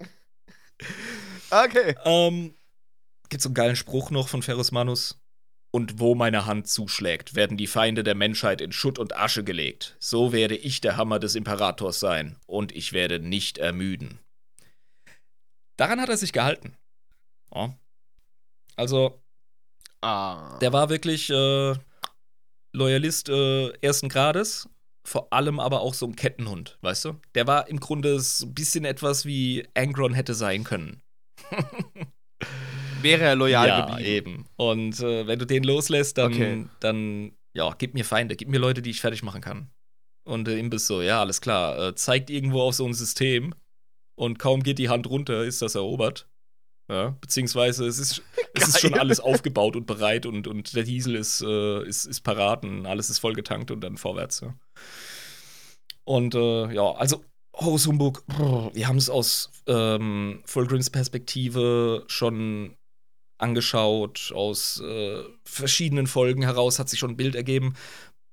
Okay. 1.50 1.94
Ähm, 2.04 2.54
gibt 3.30 3.42
so 3.42 3.48
einen 3.48 3.54
geilen 3.54 3.76
Spruch 3.76 4.10
noch 4.10 4.28
von 4.28 4.42
Ferus 4.42 4.70
Manus. 4.70 5.18
Und 5.72 6.00
wo 6.00 6.14
meine 6.16 6.46
Hand 6.46 6.66
zuschlägt, 6.68 7.34
werden 7.36 7.56
die 7.56 7.68
Feinde 7.68 8.02
der 8.02 8.16
Menschheit 8.16 8.60
in 8.60 8.72
Schutt 8.72 8.98
und 8.98 9.16
Asche 9.16 9.44
gelegt. 9.44 9.96
So 10.00 10.32
werde 10.32 10.56
ich 10.56 10.80
der 10.80 10.96
Hammer 10.96 11.18
des 11.20 11.36
Imperators 11.36 12.00
sein 12.00 12.36
und 12.46 12.72
ich 12.72 12.92
werde 12.92 13.20
nicht 13.20 13.58
ermüden. 13.58 14.18
Daran 15.76 16.00
hat 16.00 16.08
er 16.08 16.16
sich 16.16 16.32
gehalten. 16.32 16.76
Ja. 17.54 17.74
Also, 18.76 19.22
Ah. 20.02 20.58
der 20.60 20.72
war 20.72 20.88
wirklich 20.88 21.30
äh, 21.30 21.74
Loyalist 22.72 23.28
äh, 23.28 23.68
ersten 23.80 24.08
Grades, 24.08 24.68
vor 25.04 25.32
allem 25.32 25.60
aber 25.60 25.80
auch 25.82 25.94
so 25.94 26.06
ein 26.06 26.16
Kettenhund, 26.16 26.78
weißt 26.80 27.04
du? 27.04 27.20
Der 27.34 27.46
war 27.46 27.68
im 27.68 27.80
Grunde 27.80 28.18
so 28.20 28.46
ein 28.46 28.54
bisschen 28.54 28.84
etwas 28.84 29.24
wie 29.24 29.68
Angron 29.74 30.14
hätte 30.14 30.34
sein 30.34 30.64
können. 30.64 31.02
Wäre 33.02 33.24
er 33.24 33.34
loyal 33.36 33.68
ja, 33.68 33.86
geblieben. 33.86 34.08
eben. 34.08 34.46
Und 34.56 35.00
äh, 35.00 35.26
wenn 35.26 35.38
du 35.38 35.46
den 35.46 35.64
loslässt, 35.64 36.18
dann, 36.18 36.32
Okay. 36.32 36.66
dann, 36.80 37.32
ja, 37.52 37.74
gib 37.78 37.94
mir 37.94 38.04
Feinde, 38.04 38.36
gib 38.36 38.48
mir 38.48 38.58
Leute, 38.58 38.82
die 38.82 38.90
ich 38.90 39.00
fertig 39.00 39.22
machen 39.22 39.40
kann. 39.40 39.70
Und 40.24 40.46
der 40.46 40.58
Imbiss 40.58 40.86
so, 40.86 41.02
ja, 41.02 41.20
alles 41.20 41.40
klar, 41.40 41.78
äh, 41.88 41.94
zeigt 41.94 42.30
irgendwo 42.30 42.62
auf 42.62 42.74
so 42.74 42.86
ein 42.86 42.94
System 42.94 43.54
und 44.16 44.38
kaum 44.38 44.62
geht 44.62 44.78
die 44.78 44.88
Hand 44.88 45.08
runter, 45.08 45.44
ist 45.44 45.62
das 45.62 45.74
erobert. 45.74 46.26
Ja, 46.90 47.16
beziehungsweise 47.20 47.86
es 47.86 48.00
ist, 48.00 48.20
es 48.52 48.68
ist 48.68 48.80
schon 48.80 48.94
alles 48.94 49.20
aufgebaut 49.20 49.76
und 49.76 49.86
bereit 49.86 50.26
und, 50.26 50.48
und 50.48 50.74
der 50.74 50.82
Diesel 50.82 51.14
ist, 51.14 51.40
äh, 51.40 51.84
ist, 51.84 52.04
ist 52.04 52.22
parat 52.22 52.64
und 52.64 52.84
alles 52.84 53.10
ist 53.10 53.20
voll 53.20 53.34
getankt 53.34 53.70
und 53.70 53.80
dann 53.80 53.96
vorwärts. 53.96 54.40
Ja. 54.40 54.54
Und 56.04 56.34
äh, 56.34 56.72
ja, 56.74 56.90
also 56.92 57.24
Horus 57.54 57.86
Humbug, 57.86 58.26
brr, 58.26 58.70
wir 58.74 58.88
haben 58.88 58.96
es 58.96 59.08
aus 59.08 59.50
ähm, 59.68 60.42
Fulgrims 60.46 60.90
Perspektive 60.90 62.04
schon 62.08 62.74
angeschaut, 63.42 64.32
aus 64.34 64.80
äh, 64.80 65.22
verschiedenen 65.44 66.06
Folgen 66.06 66.42
heraus 66.42 66.78
hat 66.78 66.88
sich 66.88 66.98
schon 66.98 67.12
ein 67.12 67.16
Bild 67.16 67.34
ergeben. 67.34 67.74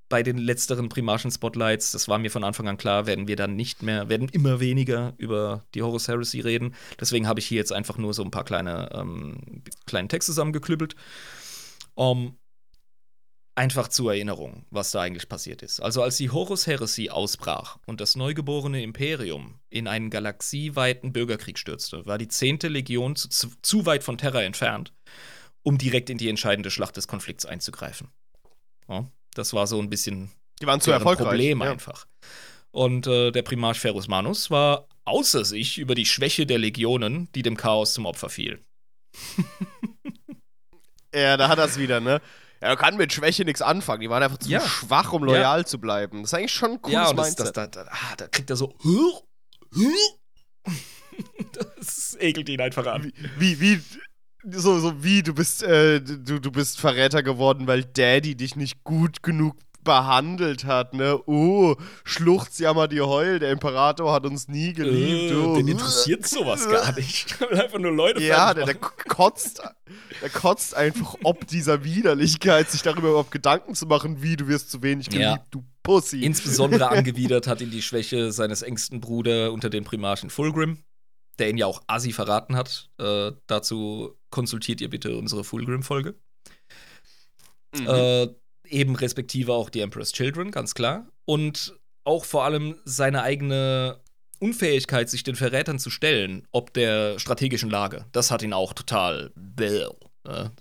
Bei 0.10 0.24
den 0.24 0.38
letzteren 0.38 0.88
Primarchen 0.88 1.32
Spotlights, 1.32 1.91
das 1.91 2.08
war 2.08 2.18
mir 2.18 2.32
von 2.32 2.45
Anfang 2.45 2.68
an 2.70 2.78
klar, 2.78 3.08
werden 3.08 3.28
wir 3.28 3.36
dann 3.36 3.55
nicht 3.58 3.84
mehr, 3.84 4.08
werden 4.08 4.30
immer 4.30 4.62
weniger 4.62 5.14
über 5.18 5.66
die 5.74 5.82
Horus 5.82 6.08
Heresy 6.08 6.39
reden. 6.39 6.76
Deswegen 6.99 7.28
habe 7.28 7.41
ich 7.41 7.47
hier 7.47 7.58
jetzt 7.58 7.74
einfach 7.74 7.97
nur 7.97 8.14
so 8.14 8.24
ein 8.24 8.32
paar 8.32 8.45
kleine, 8.45 8.89
ähm, 8.93 9.64
kleine 9.86 10.08
Texte 10.08 10.32
zusammengeklüppelt. 10.32 10.95
Um, 11.95 12.38
einfach 13.58 13.88
zur 13.88 14.14
Erinnerung, 14.14 14.66
was 14.70 14.91
da 14.91 15.01
eigentlich 15.01 15.28
passiert 15.28 15.64
ist. 15.64 15.80
Also 15.80 16.03
als 16.03 16.18
die 16.18 16.30
Horus 16.30 16.68
Heresy 16.68 17.10
ausbrach 17.10 17.80
und 17.88 17.99
das 17.99 18.16
neugeborene 18.16 18.84
Imperium 18.84 19.60
in 19.70 19.88
einen 19.88 20.12
galaxieweiten 20.12 21.12
Bürgerkrieg 21.12 21.58
stürzte, 21.58 22.05
war 22.05 22.20
die 22.20 22.28
10. 22.28 22.60
Legion 22.64 23.16
zu, 23.16 23.49
zu, 23.64 23.86
weit 23.88 24.03
von 24.03 24.20
Terra 24.20 24.43
entfernt, 24.43 24.93
um 25.64 25.80
direkt 25.80 26.12
in 26.12 26.20
die 26.20 26.30
entscheidende 26.30 26.70
Schlacht 26.70 26.97
des 26.97 27.08
Konflikts 27.08 27.47
einzugreifen. 27.47 28.10
Ja, 28.88 29.10
das 29.34 29.53
war 29.53 29.66
so 29.66 29.82
ein 29.82 29.89
bisschen 29.89 30.30
Die 30.62 30.68
waren 30.68 30.80
zu 30.80 30.91
erfolgreich. 30.91 31.28
Problem 31.28 31.62
ja. 31.62 31.72
einfach. 31.72 32.05
Und 32.70 33.08
äh, 33.08 33.32
der 33.32 33.41
Primarch 33.41 33.80
Ferus 33.80 34.08
Manus 34.08 34.51
war 34.51 34.88
außer 35.05 35.43
sich 35.43 35.80
über 35.80 35.95
die 35.95 36.05
Schwäche 36.05 36.45
der 36.45 36.60
Legionen, 36.60 37.32
die 37.34 37.41
dem 37.41 37.58
Chaos 37.58 37.93
zum 37.93 38.05
Opfer 38.05 38.30
fiel. 38.30 38.64
ja, 41.14 41.38
da 41.38 41.47
hat 41.49 41.58
er 41.58 41.66
es 41.66 41.80
wieder, 41.80 41.99
ne? 41.99 42.22
Ja, 42.62 42.70
er 42.70 42.76
kann 42.78 42.97
mit 42.97 43.14
Schwäche 43.14 43.45
nichts 43.45 43.62
anfangen. 43.62 44.01
Die 44.01 44.10
waren 44.10 44.24
einfach 44.24 44.38
zu 44.39 44.49
Ja. 44.49 44.62
schwach, 44.62 45.14
um 45.14 45.24
loyal 45.24 45.66
zu 45.66 45.80
bleiben. 45.80 46.22
Das 46.24 46.32
ist 46.32 46.38
eigentlich 46.38 46.53
schon 46.53 46.72
ein 46.72 46.82
cooles 46.82 46.93
ja, 46.95 47.10
und 47.10 47.18
das, 47.18 47.36
das, 47.36 47.51
da, 47.51 47.68
da, 47.68 47.86
ah, 47.89 48.16
da 48.18 48.28
kriegt 48.28 48.49
er 48.49 48.55
so. 48.55 48.74
Das 51.80 52.16
ekelt 52.20 52.47
ihn 52.49 52.62
einfach 52.62 52.86
an. 52.86 53.12
wie, 53.38 53.60
wie, 53.60 53.82
so, 54.51 54.80
so 54.80 55.03
wie, 55.03 55.24
du 55.24 55.34
bist, 55.34 55.64
äh, 55.64 55.99
du, 55.99 56.39
du 56.39 56.51
bist 56.51 56.80
Verräter 56.80 57.24
geworden, 57.24 57.66
weil 57.68 57.84
Daddy 57.84 58.36
dich 58.36 58.55
nicht 58.55 58.84
gut 58.84 59.24
genug 59.24 59.55
behandelt 59.88 60.66
hat, 60.66 60.94
ne? 60.94 61.20
Oh, 61.26 61.76
schluchzjammer 62.04 62.88
die 62.88 63.02
Heul, 63.02 63.40
der 63.40 63.52
Imperator 63.52 64.14
hat 64.14 64.26
uns 64.26 64.48
nie 64.48 64.74
geliebt. 64.74 65.32
Äh, 65.32 65.36
oh. 65.36 65.56
den 65.56 65.70
interessiert 65.70 66.28
sowas 66.28 66.70
gar 66.70 66.92
nicht. 66.96 67.42
Einfach 67.42 67.80
nur 67.80 67.94
Leute 67.94 68.22
Ja, 68.22 68.54
der, 68.54 68.66
der 68.66 68.76
kotzt, 68.76 69.64
der 70.22 70.30
kotzt 70.30 70.76
einfach 70.76 71.16
ob 71.24 71.48
dieser 71.48 71.84
Widerlichkeit, 71.84 72.70
sich 72.70 72.84
darüber 72.84 73.10
überhaupt 73.10 73.32
Gedanken 73.32 73.74
zu 73.74 73.86
machen, 73.88 74.22
wie 74.22 74.36
du 74.36 74.48
wirst 74.48 74.70
zu 74.70 74.84
wenig 74.84 75.10
geliebt, 75.10 75.22
Ja. 75.24 75.46
du 75.50 75.64
Pussy. 75.84 76.22
Insbesondere 76.24 76.88
angewidert 76.90 77.48
hat 77.48 77.62
ihn 77.62 77.72
die 77.72 77.82
Schwäche 77.82 78.34
seines 78.34 78.62
engsten 78.62 79.00
Bruders 79.00 79.50
unter 79.52 79.70
den 79.70 79.86
Primarchen 79.86 80.30
Fulgrim, 80.30 80.84
der 81.40 81.50
ihn 81.50 81.58
ja 81.58 81.66
auch 81.66 81.82
Assi 81.88 82.12
verraten 82.12 82.58
hat. 82.58 82.90
Äh, 83.00 83.32
dazu 83.48 84.14
konsultiert 84.30 84.82
ihr 84.82 84.90
bitte 84.90 85.18
unsere 85.18 85.46
Fulgrim-Folge. 85.46 86.16
Mhm. 87.74 87.88
Äh, 87.88 88.28
eben 88.70 88.95
respektive 88.95 89.53
auch 89.53 89.70
die 89.70 89.82
Emperor's 89.82 90.11
Children, 90.11 90.51
ganz 90.51 90.74
klar. 90.74 91.07
Und 91.26 91.76
auch 92.03 92.24
vor 92.26 92.43
allem 92.45 92.76
seine 92.86 93.22
eigene 93.24 93.99
Unfähigkeit, 94.39 95.09
sich 95.09 95.24
den 95.24 95.36
Verrätern 95.36 95.80
zu 95.80 95.89
stellen, 95.89 96.47
ob 96.51 96.74
der 96.74 97.20
strategischen 97.20 97.70
Lage. 97.70 98.05
Das 98.11 98.32
hat 98.32 98.43
ihn 98.43 98.53
auch 98.53 98.74
total. 98.74 99.32
äh, 99.59 99.86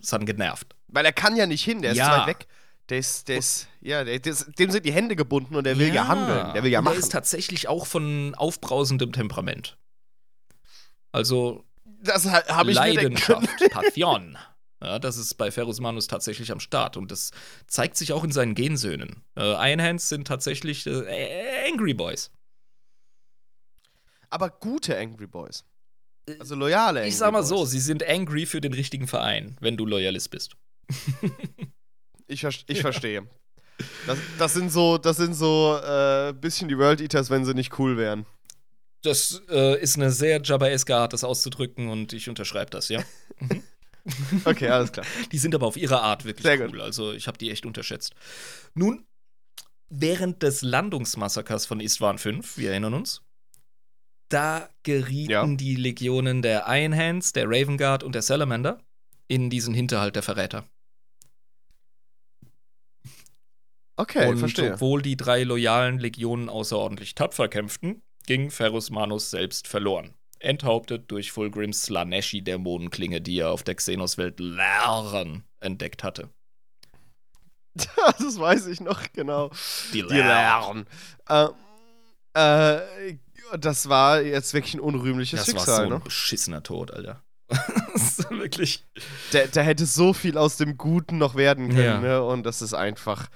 Das 0.01 0.13
hat 0.13 0.23
ihn 0.23 0.27
genervt. 0.27 0.75
Weil 0.89 1.05
er 1.05 1.13
kann 1.13 1.37
ja 1.37 1.47
nicht 1.47 1.63
hin, 1.65 1.83
der 1.83 1.93
ist 1.93 1.99
Ja. 1.99 2.21
weit 2.21 2.27
weg. 2.29 2.47
Der 2.89 2.99
ist, 2.99 3.29
der 3.29 3.39
ist, 3.39 3.67
ja, 3.81 4.05
der, 4.05 4.21
der 4.21 4.33
ist, 4.33 4.47
dem 4.61 4.71
sind 4.71 4.87
die 4.87 4.93
Hände 4.93 5.17
gebunden 5.17 5.57
und 5.57 5.65
der 5.65 5.77
will 5.79 5.93
ja, 5.93 6.07
handeln. 6.07 6.55
Der 6.55 6.63
will 6.63 6.71
ja 6.71 6.79
und 6.79 6.85
machen. 6.85 6.95
Er 6.97 7.01
ist 7.01 7.11
tatsächlich 7.13 7.67
auch 7.69 7.85
von 7.87 8.35
aufbrausendem 8.37 9.11
Temperament. 9.13 9.77
Also 11.13 11.65
Das 12.03 12.27
habe 12.27 12.71
ich. 12.71 12.77
Leidenschaft, 12.77 13.49
Passion. 13.71 14.39
Ja, 14.87 14.99
das 15.01 15.17
ist 15.17 15.35
bei 15.35 15.51
Ferus 15.51 15.81
Manus 15.81 16.07
tatsächlich 16.07 16.53
am 16.53 16.61
Start 16.61 16.97
und 16.97 17.11
das 17.11 17.33
zeigt 17.67 17.97
sich 17.97 18.13
auch 18.13 18.23
in 18.23 18.31
seinen 18.31 18.55
Gensöhnen. 18.55 19.25
Äh, 19.37 19.71
Iron 19.73 19.83
Hands 19.83 20.09
sind 20.09 20.27
tatsächlich 20.29 20.87
äh, 20.87 21.69
Angry 21.69 21.93
Boys. 21.93 22.31
Aber 24.31 24.49
gute 24.51 24.97
Angry 24.97 25.27
Boys. 25.27 25.65
Also 26.39 26.55
loyale 26.55 27.01
Angry 27.01 27.09
ich 27.09 27.17
sag 27.17 27.33
mal 27.33 27.41
Boys. 27.41 27.49
so, 27.49 27.65
sie 27.65 27.81
sind 27.81 28.07
angry 28.07 28.47
für 28.47 28.61
den 28.61 28.75
richtigen 28.75 29.09
Verein, 29.09 29.57
wenn 29.61 29.77
du 29.77 29.87
Loyalist 29.87 30.31
bist. 30.31 30.57
Ich, 32.29 32.41
ver- 32.41 32.51
ich 32.67 32.81
verstehe. 32.81 33.25
Das, 34.05 34.19
das 34.37 34.53
sind 34.55 34.73
so, 34.73 34.99
das 34.99 35.17
sind 35.17 35.35
so 35.35 35.79
äh, 35.81 36.33
bisschen 36.33 36.69
die 36.69 36.77
World 36.77 37.01
Eaters, 37.01 37.31
wenn 37.31 37.45
sie 37.45 37.55
nicht 37.55 37.79
cool 37.79 37.97
wären. 37.97 38.27
Das 39.03 39.43
äh, 39.49 39.81
ist 39.81 39.95
eine 39.95 40.11
sehr 40.11 40.41
Jabba-eske 40.43 40.97
Art, 40.97 41.13
das 41.13 41.23
auszudrücken 41.23 41.89
und 41.89 42.13
ich 42.13 42.29
unterschreibe 42.29 42.71
das, 42.73 42.89
ja. 42.89 43.01
Okay, 44.45 44.69
alles 44.69 44.93
klar. 44.93 45.05
Die 45.33 45.39
sind 45.39 45.55
aber 45.55 45.67
auf 45.67 45.77
ihre 45.77 46.01
Art 46.01 46.25
wirklich 46.25 46.45
Sehr 46.47 46.61
cool. 46.61 46.71
gut. 46.71 46.81
Also 46.81 47.13
ich 47.13 47.27
habe 47.27 47.39
die 47.39 47.51
echt 47.51 47.67
unterschätzt. 47.67 48.15
Nun, 48.75 49.05
während 49.89 50.43
des 50.43 50.63
Landungsmassakers 50.63 51.67
von 51.67 51.81
Istvan 51.81 52.19
5, 52.19 52.57
wir 52.59 52.71
erinnern 52.71 52.95
uns, 52.95 53.23
da 54.29 54.69
gerieten 54.83 55.31
Ja. 55.31 55.47
die 55.47 55.77
Legionen 55.77 56.43
der 56.43 56.65
Iron 56.69 56.97
Hands, 56.97 57.33
der 57.33 57.47
Raven 57.49 57.79
Guard 57.79 58.03
und 58.03 58.15
der 58.15 58.23
Salamander 58.23 58.81
in 59.29 59.51
diesen 59.51 59.75
Hinterhalt 59.75 60.17
der 60.17 60.23
Verräter. 60.23 60.69
Okay, 63.97 64.29
und 64.29 64.39
verstehe. 64.39 64.75
obwohl 64.75 65.01
die 65.01 65.17
drei 65.17 65.43
loyalen 65.45 65.99
Legionen 65.99 66.49
außerordentlich 66.49 67.15
tapfer 67.15 67.49
kämpften, 67.49 68.03
ging 68.27 68.51
Ferus 68.51 68.91
Manus 68.91 69.31
selbst 69.31 69.69
verloren. 69.69 70.15
Enthauptet 70.39 71.11
durch 71.11 71.33
Fulgrims 71.33 71.85
Slaneshi-Dämonenklinge, 71.85 73.21
die 73.21 73.39
er 73.39 73.51
auf 73.51 73.63
der 73.63 73.75
Xenos-Welt 73.75 74.39
Lern 74.39 75.45
entdeckt 75.61 76.05
hatte. 76.05 76.29
das 78.19 78.39
weiß 78.39 78.67
ich 78.67 78.81
noch 78.81 79.03
genau. 79.13 79.51
Die 79.93 80.03
Die 80.03 80.15
Lärm. 80.15 80.87
Ähm, 81.29 81.49
äh, 82.35 82.79
das 83.59 83.89
war 83.89 84.23
jetzt 84.23 84.55
wirklich 84.55 84.75
ein 84.75 84.81
unrühmliches 84.81 85.41
Das 85.45 85.55
war 85.55 85.61
so 85.61 85.67
Schicksal, 85.67 85.85
ein 85.85 85.91
ne? 85.91 86.01
beschissener 86.01 86.63
Tod, 86.63 86.91
Alter. 86.91 87.23
das 87.49 88.19
ist 88.19 88.31
wirklich. 88.31 88.85
Der, 89.33 89.47
der 89.49 89.63
hätte 89.63 89.87
so 89.87 90.13
viel 90.13 90.37
aus 90.37 90.57
dem 90.57 90.77
Guten 90.77 91.19
noch 91.19 91.35
werden 91.37 91.69
können, 91.69 91.81
Ja. 91.85 92.01
ne? 92.01 92.23
Und 92.23 92.45
das 92.45 92.61
ist 92.61 92.75
einfach. 92.75 93.29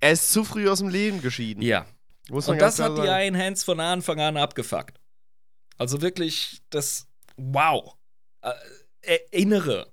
Er 0.00 0.12
ist 0.12 0.32
zu 0.32 0.44
früh 0.44 0.68
aus 0.68 0.78
dem 0.78 0.88
Leben 0.88 1.20
geschieden. 1.22 1.62
Ja. 1.62 1.86
Und 2.30 2.46
das 2.60 2.78
hat 2.78 2.96
die. 2.98 3.02
Iron 3.02 3.36
Hands 3.36 3.62
von 3.64 3.80
Anfang 3.80 4.20
an 4.20 4.36
abgefuckt. 4.36 4.98
Also 5.78 6.02
wirklich, 6.02 6.62
das. 6.70 7.08
Wow. 7.36 7.96
Äh, 8.42 8.52
erinnere 9.02 9.92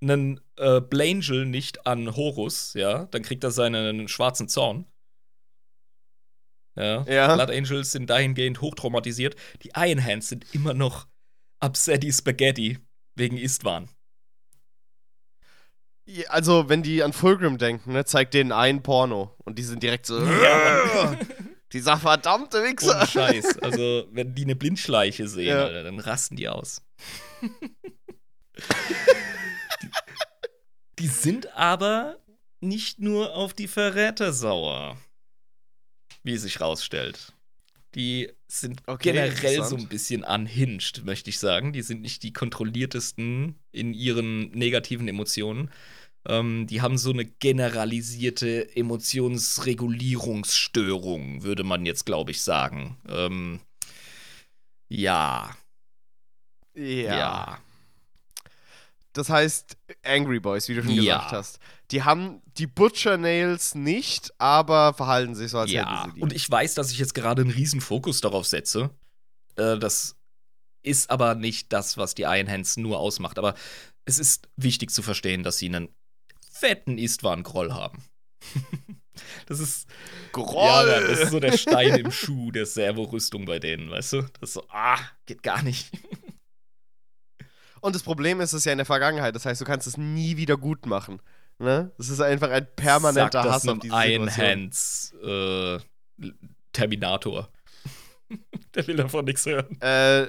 einen 0.00 0.40
äh, 0.56 0.80
Blangel 0.80 1.46
nicht 1.46 1.86
an 1.86 2.14
Horus, 2.16 2.74
ja, 2.74 3.06
dann 3.06 3.22
kriegt 3.22 3.44
er 3.44 3.50
seinen 3.50 4.08
schwarzen 4.08 4.48
Zorn. 4.48 4.86
Ja. 6.76 7.04
Ja. 7.04 7.34
Blood 7.34 7.50
Angels 7.50 7.92
sind 7.92 8.10
dahingehend 8.10 8.60
hochtraumatisiert. 8.60 9.34
Die 9.62 9.72
Iron 9.74 10.04
Hands 10.04 10.26
sind 10.26 10.54
immer 10.54 10.74
noch 10.74 11.06
upsetty 11.60 12.12
Spaghetti 12.12 12.78
wegen 13.14 13.38
Istvan. 13.38 13.88
Also, 16.28 16.68
wenn 16.68 16.82
die 16.82 17.02
an 17.02 17.12
Fulgrim 17.12 17.58
denken, 17.58 17.92
ne, 17.92 18.04
zeigt 18.04 18.34
denen 18.34 18.52
ein 18.52 18.82
Porno. 18.82 19.34
Und 19.44 19.58
die 19.58 19.64
sind 19.64 19.82
direkt 19.82 20.06
so. 20.06 20.22
Ja. 20.22 21.18
Dieser 21.72 21.96
verdammte 21.98 22.62
Wichser. 22.62 22.96
Ohne 22.96 23.06
Scheiß. 23.06 23.58
Also, 23.58 24.06
wenn 24.12 24.34
die 24.34 24.44
eine 24.44 24.56
Blindschleiche 24.56 25.26
sehen, 25.28 25.48
Ja. 25.48 25.64
Alter, 25.64 25.82
dann 25.82 25.98
rasten 25.98 26.36
die 26.36 26.48
aus. 26.48 26.82
die, 27.42 27.50
die 30.98 31.08
sind 31.08 31.52
aber 31.56 32.18
nicht 32.60 33.00
nur 33.00 33.34
auf 33.34 33.52
die 33.52 33.68
Verräter 33.68 34.32
sauer, 34.32 34.96
wie 36.22 36.36
sich 36.38 36.60
rausstellt. 36.60 37.32
Die 37.94 38.30
sind 38.46 38.82
Okay, 38.86 39.12
generell 39.12 39.64
so 39.64 39.76
ein 39.76 39.88
bisschen 39.88 40.22
unhinged, 40.22 41.04
möchte 41.04 41.30
ich 41.30 41.38
sagen. 41.38 41.72
Die 41.72 41.82
sind 41.82 42.02
nicht 42.02 42.22
die 42.22 42.32
kontrolliertesten 42.32 43.58
in 43.72 43.94
ihren 43.94 44.50
negativen 44.50 45.08
Emotionen. 45.08 45.70
Ähm, 46.28 46.66
die 46.66 46.82
haben 46.82 46.98
so 46.98 47.10
eine 47.10 47.24
generalisierte 47.24 48.74
Emotionsregulierungsstörung, 48.76 51.42
würde 51.42 51.64
man 51.64 51.86
jetzt, 51.86 52.04
glaube 52.06 52.30
ich, 52.32 52.42
sagen. 52.42 52.96
Ähm, 53.08 53.60
ja, 54.88 55.56
Ja. 56.74 57.18
ja. 57.18 57.58
Das 59.12 59.30
heißt, 59.30 59.78
Angry 60.02 60.40
Boys, 60.40 60.68
wie 60.68 60.74
du 60.74 60.82
schon 60.82 60.92
Ja. 60.92 61.16
gesagt 61.16 61.32
hast. 61.32 61.58
Die 61.90 62.02
haben 62.02 62.42
die 62.58 62.66
Butcher 62.66 63.16
Nails 63.16 63.74
nicht, 63.74 64.30
aber 64.38 64.92
verhalten 64.92 65.34
sich 65.34 65.52
so, 65.52 65.58
als 65.58 65.70
ja. 65.70 66.02
hätten 66.02 66.10
sie 66.10 66.14
die. 66.16 66.20
Und 66.20 66.34
ich 66.34 66.50
weiß, 66.50 66.74
dass 66.74 66.90
ich 66.90 66.98
jetzt 66.98 67.14
gerade 67.14 67.40
einen 67.42 67.50
riesen 67.50 67.80
Fokus 67.80 68.20
darauf 68.20 68.46
setze. 68.46 68.90
Äh, 69.56 69.78
das 69.78 70.16
ist 70.82 71.08
aber 71.08 71.34
nicht 71.34 71.72
das, 71.72 71.96
was 71.96 72.14
die 72.14 72.22
Iron 72.24 72.50
Hands 72.50 72.76
nur 72.76 73.00
ausmacht. 73.00 73.38
Aber 73.38 73.54
es 74.04 74.18
ist 74.18 74.48
wichtig 74.56 74.90
zu 74.90 75.00
verstehen, 75.02 75.42
dass 75.42 75.56
sie 75.56 75.66
einen 75.66 75.88
fetten 76.58 76.98
Istvan-Groll 76.98 77.72
haben. 77.72 78.02
das 79.46 79.60
ist 79.60 79.88
Groll! 80.32 80.88
Ja, 80.88 81.00
das 81.00 81.20
ist 81.20 81.30
so 81.30 81.40
der 81.40 81.56
Stein 81.56 81.98
im 81.98 82.10
Schuh 82.10 82.50
der 82.50 82.66
Servo-Rüstung 82.66 83.44
bei 83.44 83.58
denen, 83.58 83.90
weißt 83.90 84.12
du? 84.14 84.22
Das 84.40 84.50
ist 84.50 84.52
so, 84.54 84.64
ah, 84.68 84.98
geht 85.26 85.42
gar 85.42 85.62
nicht. 85.62 85.90
Und 87.80 87.94
das 87.94 88.02
Problem 88.02 88.40
ist 88.40 88.52
es 88.52 88.64
ja 88.64 88.72
in 88.72 88.78
der 88.78 88.86
Vergangenheit. 88.86 89.34
Das 89.34 89.46
heißt, 89.46 89.60
du 89.60 89.64
kannst 89.64 89.86
es 89.86 89.96
nie 89.96 90.36
wieder 90.36 90.56
gut 90.56 90.86
machen. 90.86 91.20
Ne? 91.58 91.92
Das 91.96 92.08
ist 92.08 92.20
einfach 92.20 92.50
ein 92.50 92.66
permanenter 92.74 93.44
Hass 93.44 93.66
auf 93.68 93.78
diese 93.78 93.94
Situation. 93.94 94.36
Hands 94.36 95.14
äh, 95.22 95.78
Terminator. 96.72 97.48
der 98.74 98.86
will 98.86 98.96
davon 98.96 99.24
nichts 99.24 99.46
hören. 99.46 99.80
Äh, 99.80 100.28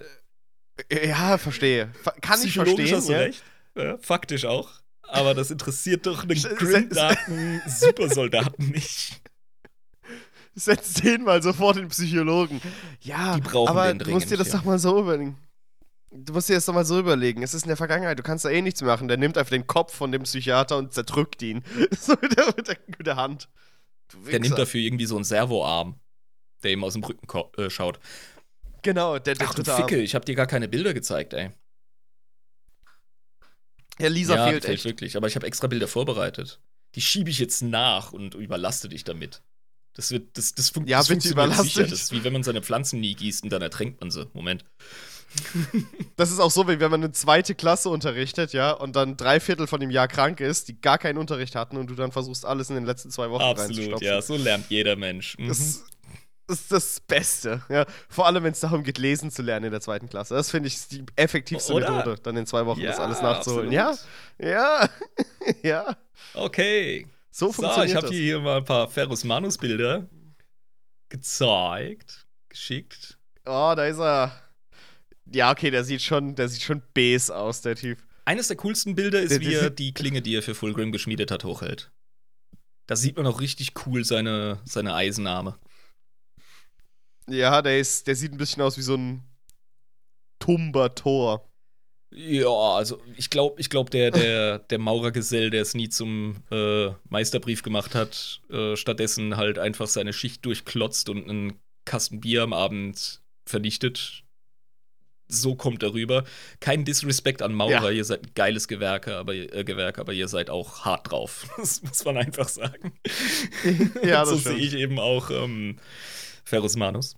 ja, 1.08 1.38
verstehe. 1.38 1.92
Ver 2.02 2.14
kann 2.22 2.42
ich 2.44 2.54
verstehen. 2.54 2.96
hast 2.96 3.10
du 3.10 3.14
ja? 3.14 3.20
recht. 3.20 3.44
Ja, 3.76 3.98
faktisch 3.98 4.46
auch. 4.46 4.70
Aber 5.08 5.34
das 5.34 5.52
interessiert 5.52 6.06
doch 6.06 6.24
einen 6.24 6.42
grimdarken 6.42 7.62
Supersoldaten 7.68 8.70
nicht. 8.70 9.22
Setz 10.56 10.96
den 10.96 11.24
mal 11.24 11.42
sofort 11.44 11.78
den 11.78 11.88
Psychologen. 11.90 12.62
Ja, 13.02 13.36
Die 13.36 13.42
brauchen 13.42 13.70
aber 13.70 13.94
du 13.94 14.10
musst 14.12 14.32
dir 14.32 14.38
das 14.38 14.48
ja. 14.48 14.58
doch 14.58 14.66
mal 14.66 14.80
so 14.80 15.00
überlegen. 15.00 15.38
Du 16.10 16.34
musst 16.34 16.50
dir 16.50 16.56
das 16.56 16.66
doch 16.66 16.74
mal 16.74 16.86
so 16.86 17.00
überlegen. 17.00 17.44
Es 17.44 17.54
ist 17.54 17.64
in 17.64 17.68
der 17.68 17.78
Vergangenheit, 17.78 18.18
du 18.18 18.24
kannst 18.24 18.46
da 18.46 18.50
eh 18.50 18.62
nichts 18.62 18.82
machen. 18.82 19.08
Der 19.08 19.18
nimmt 19.18 19.38
einfach 19.38 19.52
den 19.52 19.68
Kopf 19.68 19.94
von 19.94 20.12
dem 20.12 20.24
Psychiater 20.24 20.78
und 20.78 20.94
zerdrückt 20.94 21.42
ihn. 21.42 21.64
so 22.00 22.14
mit 22.22 22.38
der, 22.38 22.46
mit, 22.56 22.68
der, 22.68 22.78
mit 22.98 23.06
der 23.06 23.16
Hand. 23.18 23.50
Der 24.32 24.40
nimmt 24.40 24.58
dafür 24.58 24.82
irgendwie 24.82 25.06
so 25.06 25.16
einen 25.16 25.26
Servoarm, 25.26 26.00
der 26.64 26.72
ihm 26.72 26.84
aus 26.84 26.94
dem 26.94 27.04
Rücken 27.04 27.28
äh, 27.58 27.70
schaut. 27.70 28.00
Genau, 28.82 29.20
der, 29.20 29.36
der 29.36 29.48
Ach 29.48 29.54
du 29.54 29.58
dritte 29.62 29.74
Arm. 29.74 29.84
Ficke, 29.84 30.02
ich 30.02 30.16
hab 30.16 30.26
dir 30.26 30.36
gar 30.36 30.48
keine 30.48 30.68
Bilder 30.68 30.94
gezeigt, 30.94 31.34
ey. 31.34 31.52
Ja, 34.00 34.10
Lisa 34.10 34.36
ja, 34.36 34.48
fehlt 34.48 34.66
fehlt 34.66 34.76
echt. 34.76 34.86
wirklich. 34.86 35.18
Aber 35.18 35.28
ich 35.28 35.36
habe 35.36 35.48
extra 35.48 35.68
Bilder 35.68 35.88
vorbereitet. 35.88 36.60
Die 36.96 37.02
schiebe 37.02 37.30
ich 37.30 37.40
jetzt 37.40 37.62
nach 37.62 38.14
und 38.14 38.36
überlaste 38.36 38.90
dich 38.90 39.04
damit. 39.04 39.42
Das 39.94 40.12
wird, 40.12 40.38
das, 40.38 40.54
das, 40.54 40.70
fun 40.70 40.86
Ja, 40.86 41.00
das 41.00 41.08
funktioniert 41.08 41.56
sicher. 41.56 41.84
Das 41.84 41.92
ist 41.94 42.12
wie 42.12 42.24
wenn 42.24 42.34
man 42.34 42.44
seine 42.44 42.62
Pflanzen 42.62 43.00
nie 43.00 43.16
gießt 43.16 43.44
und 43.44 43.50
dann 43.50 43.62
ertränkt 43.64 44.00
man 44.00 44.12
sie. 44.12 44.30
Moment. 44.34 44.64
Das 46.16 46.32
ist 46.32 46.40
auch 46.40 46.52
so, 46.52 46.68
wie 46.68 46.80
wenn 46.80 46.90
man 46.90 47.04
eine 47.04 47.12
zweite 47.12 47.54
Klasse 47.54 47.90
unterrichtet, 47.90 48.54
ja, 48.54 48.72
und 48.72 48.96
dann 48.96 49.18
drei 49.18 49.40
Viertel 49.40 49.68
von 49.68 49.80
dem 49.80 49.92
Jahr 49.92 50.08
krank 50.08 50.40
ist, 50.40 50.68
die 50.68 50.80
gar 50.80 50.98
keinen 50.98 51.18
Unterricht 51.18 51.56
hatten 51.56 51.78
und 51.78 51.90
du 51.90 51.96
dann 51.96 52.12
versuchst, 52.12 52.46
alles 52.46 52.70
in 52.70 52.76
den 52.76 52.86
letzten 52.86 53.12
zwei 53.12 53.30
Wochen 53.30 53.44
Absolut, 53.44 54.02
ja. 54.02 54.22
So 54.22 54.38
lernt 54.38 54.66
jeder 54.70 54.96
Mensch. 54.96 55.38
Mhm. 55.38 55.50
Das, 55.50 55.84
das 56.48 56.62
ist 56.62 56.72
das 56.72 57.00
Beste, 57.02 57.62
ja. 57.70 57.86
Vor 58.10 58.26
allem, 58.26 58.44
wenn 58.44 58.54
es 58.54 58.60
darum 58.62 58.84
geht, 58.84 58.98
lesen 58.98 59.30
zu 59.32 59.42
lernen 59.42 59.66
in 59.66 59.72
der 59.72 59.82
zweiten 59.82 60.10
Klasse. 60.10 60.34
Das 60.34 60.50
finde 60.50 60.68
ich 60.68 60.88
die 60.88 61.04
effektivste 61.16 61.74
Oder? 61.74 61.92
Methode, 61.92 62.22
dann 62.24 62.38
in 62.38 62.46
zwei 62.46 62.66
Wochen 62.66 62.82
das 62.82 62.98
Ja, 62.98 63.04
alles 63.04 63.22
nachzuholen. 63.22 63.76
absolut. 63.78 64.40
Ja, 64.40 64.50
ja, 64.50 64.90
ja. 65.64 65.98
Okay. 66.34 67.08
So 67.32 67.48
So, 67.48 67.52
funktioniert 67.54 67.90
ich 67.90 67.96
habe 67.96 68.08
das. 68.08 68.16
hier 68.16 68.40
mal 68.40 68.58
ein 68.58 68.66
paar 68.66 68.88
Ferrus 68.90 69.24
Manus 69.24 69.58
Bilder 69.58 70.08
gezeigt, 71.10 72.26
geschickt. 72.50 73.18
Oh, 73.46 73.74
da 73.76 73.86
ist 73.86 74.00
er. 74.00 74.32
Ja, 75.34 75.52
okay, 75.52 75.72
der 75.72 75.84
sieht 75.84 76.02
schon, 76.02 76.36
der 76.36 76.48
sieht 76.50 76.62
schon 76.64 76.82
bes 76.94 77.30
aus, 77.30 77.62
der 77.62 77.76
Typ. 77.76 78.00
Eines 78.26 78.48
der 78.48 78.58
coolsten 78.58 78.96
Bilder 78.96 79.22
ist, 79.22 79.32
Der- 79.32 79.42
wie 79.42 79.54
er 79.54 79.70
die 79.70 79.94
Klinge, 79.94 80.22
die 80.22 80.36
er 80.36 80.42
für 80.44 80.56
Fulgrim 80.56 80.92
geschmiedet 80.92 81.32
hat, 81.32 81.44
hochhält. 81.44 81.92
Da 82.88 82.96
sieht 82.96 83.18
man 83.18 83.26
auch 83.28 83.42
richtig 83.42 83.74
cool 83.86 84.04
seine, 84.06 84.60
seine 84.66 84.96
Eisenarme. 84.96 85.58
Ja, 87.30 87.62
der 87.62 87.80
ist, 87.80 88.08
der 88.08 88.16
sieht 88.16 88.32
ein 88.32 88.38
bisschen 88.38 88.62
aus 88.62 88.78
wie 88.78 88.82
so 88.82 88.96
ein 88.96 89.24
tumber 90.40 90.96
Tor. 90.96 91.44
Ja, 92.10 92.48
also 92.50 93.02
ich 93.18 93.30
glaube, 93.30 93.60
ich 93.60 93.70
glaub, 93.70 93.90
der, 93.90 94.12
der, 94.12 94.60
der 94.60 94.80
Maurergesell, 94.80 95.50
der 95.50 95.62
es 95.62 95.74
nie 95.74 95.90
zum 95.90 96.38
äh, 96.52 96.90
Meisterbrief 97.10 97.64
gemacht 97.64 97.96
hat, 97.96 98.42
äh, 98.50 98.78
stattdessen 98.78 99.36
halt 99.36 99.60
einfach 99.60 99.88
seine 99.88 100.14
Schicht 100.14 100.46
durchklotzt 100.46 101.10
und 101.10 101.30
einen 101.30 101.60
Kasten 101.84 102.22
Bier 102.22 102.44
am 102.44 102.54
Abend 102.54 103.22
vernichtet. 103.46 104.24
So 105.30 105.56
kommt 105.56 105.84
er 105.84 105.94
rüber. 105.94 106.24
Kein 106.62 106.86
Disrespect 106.86 107.42
an 107.42 107.54
Maurer, 107.54 107.72
Ja. 107.72 107.90
ihr 107.92 108.06
seid 108.06 108.24
ein 108.24 108.32
geiles 108.34 108.70
Gewerke, 108.70 109.18
aber, 109.18 109.36
äh, 109.36 109.66
Gewerk, 109.66 110.00
aber 110.00 110.14
ihr 110.14 110.30
seid 110.30 110.50
auch 110.50 110.86
hart 110.86 111.12
drauf. 111.12 111.46
Das 111.58 111.82
muss 111.84 112.06
man 112.06 112.16
einfach 112.16 112.48
sagen. 112.48 112.94
Ja, 114.02 114.22
das 114.22 114.30
so 114.30 114.36
sehe 114.38 114.56
ich 114.56 114.76
eben 114.76 114.98
auch 115.00 115.30
ähm, 115.30 115.80
Ferrus 116.48 116.76
Manus. 116.76 117.16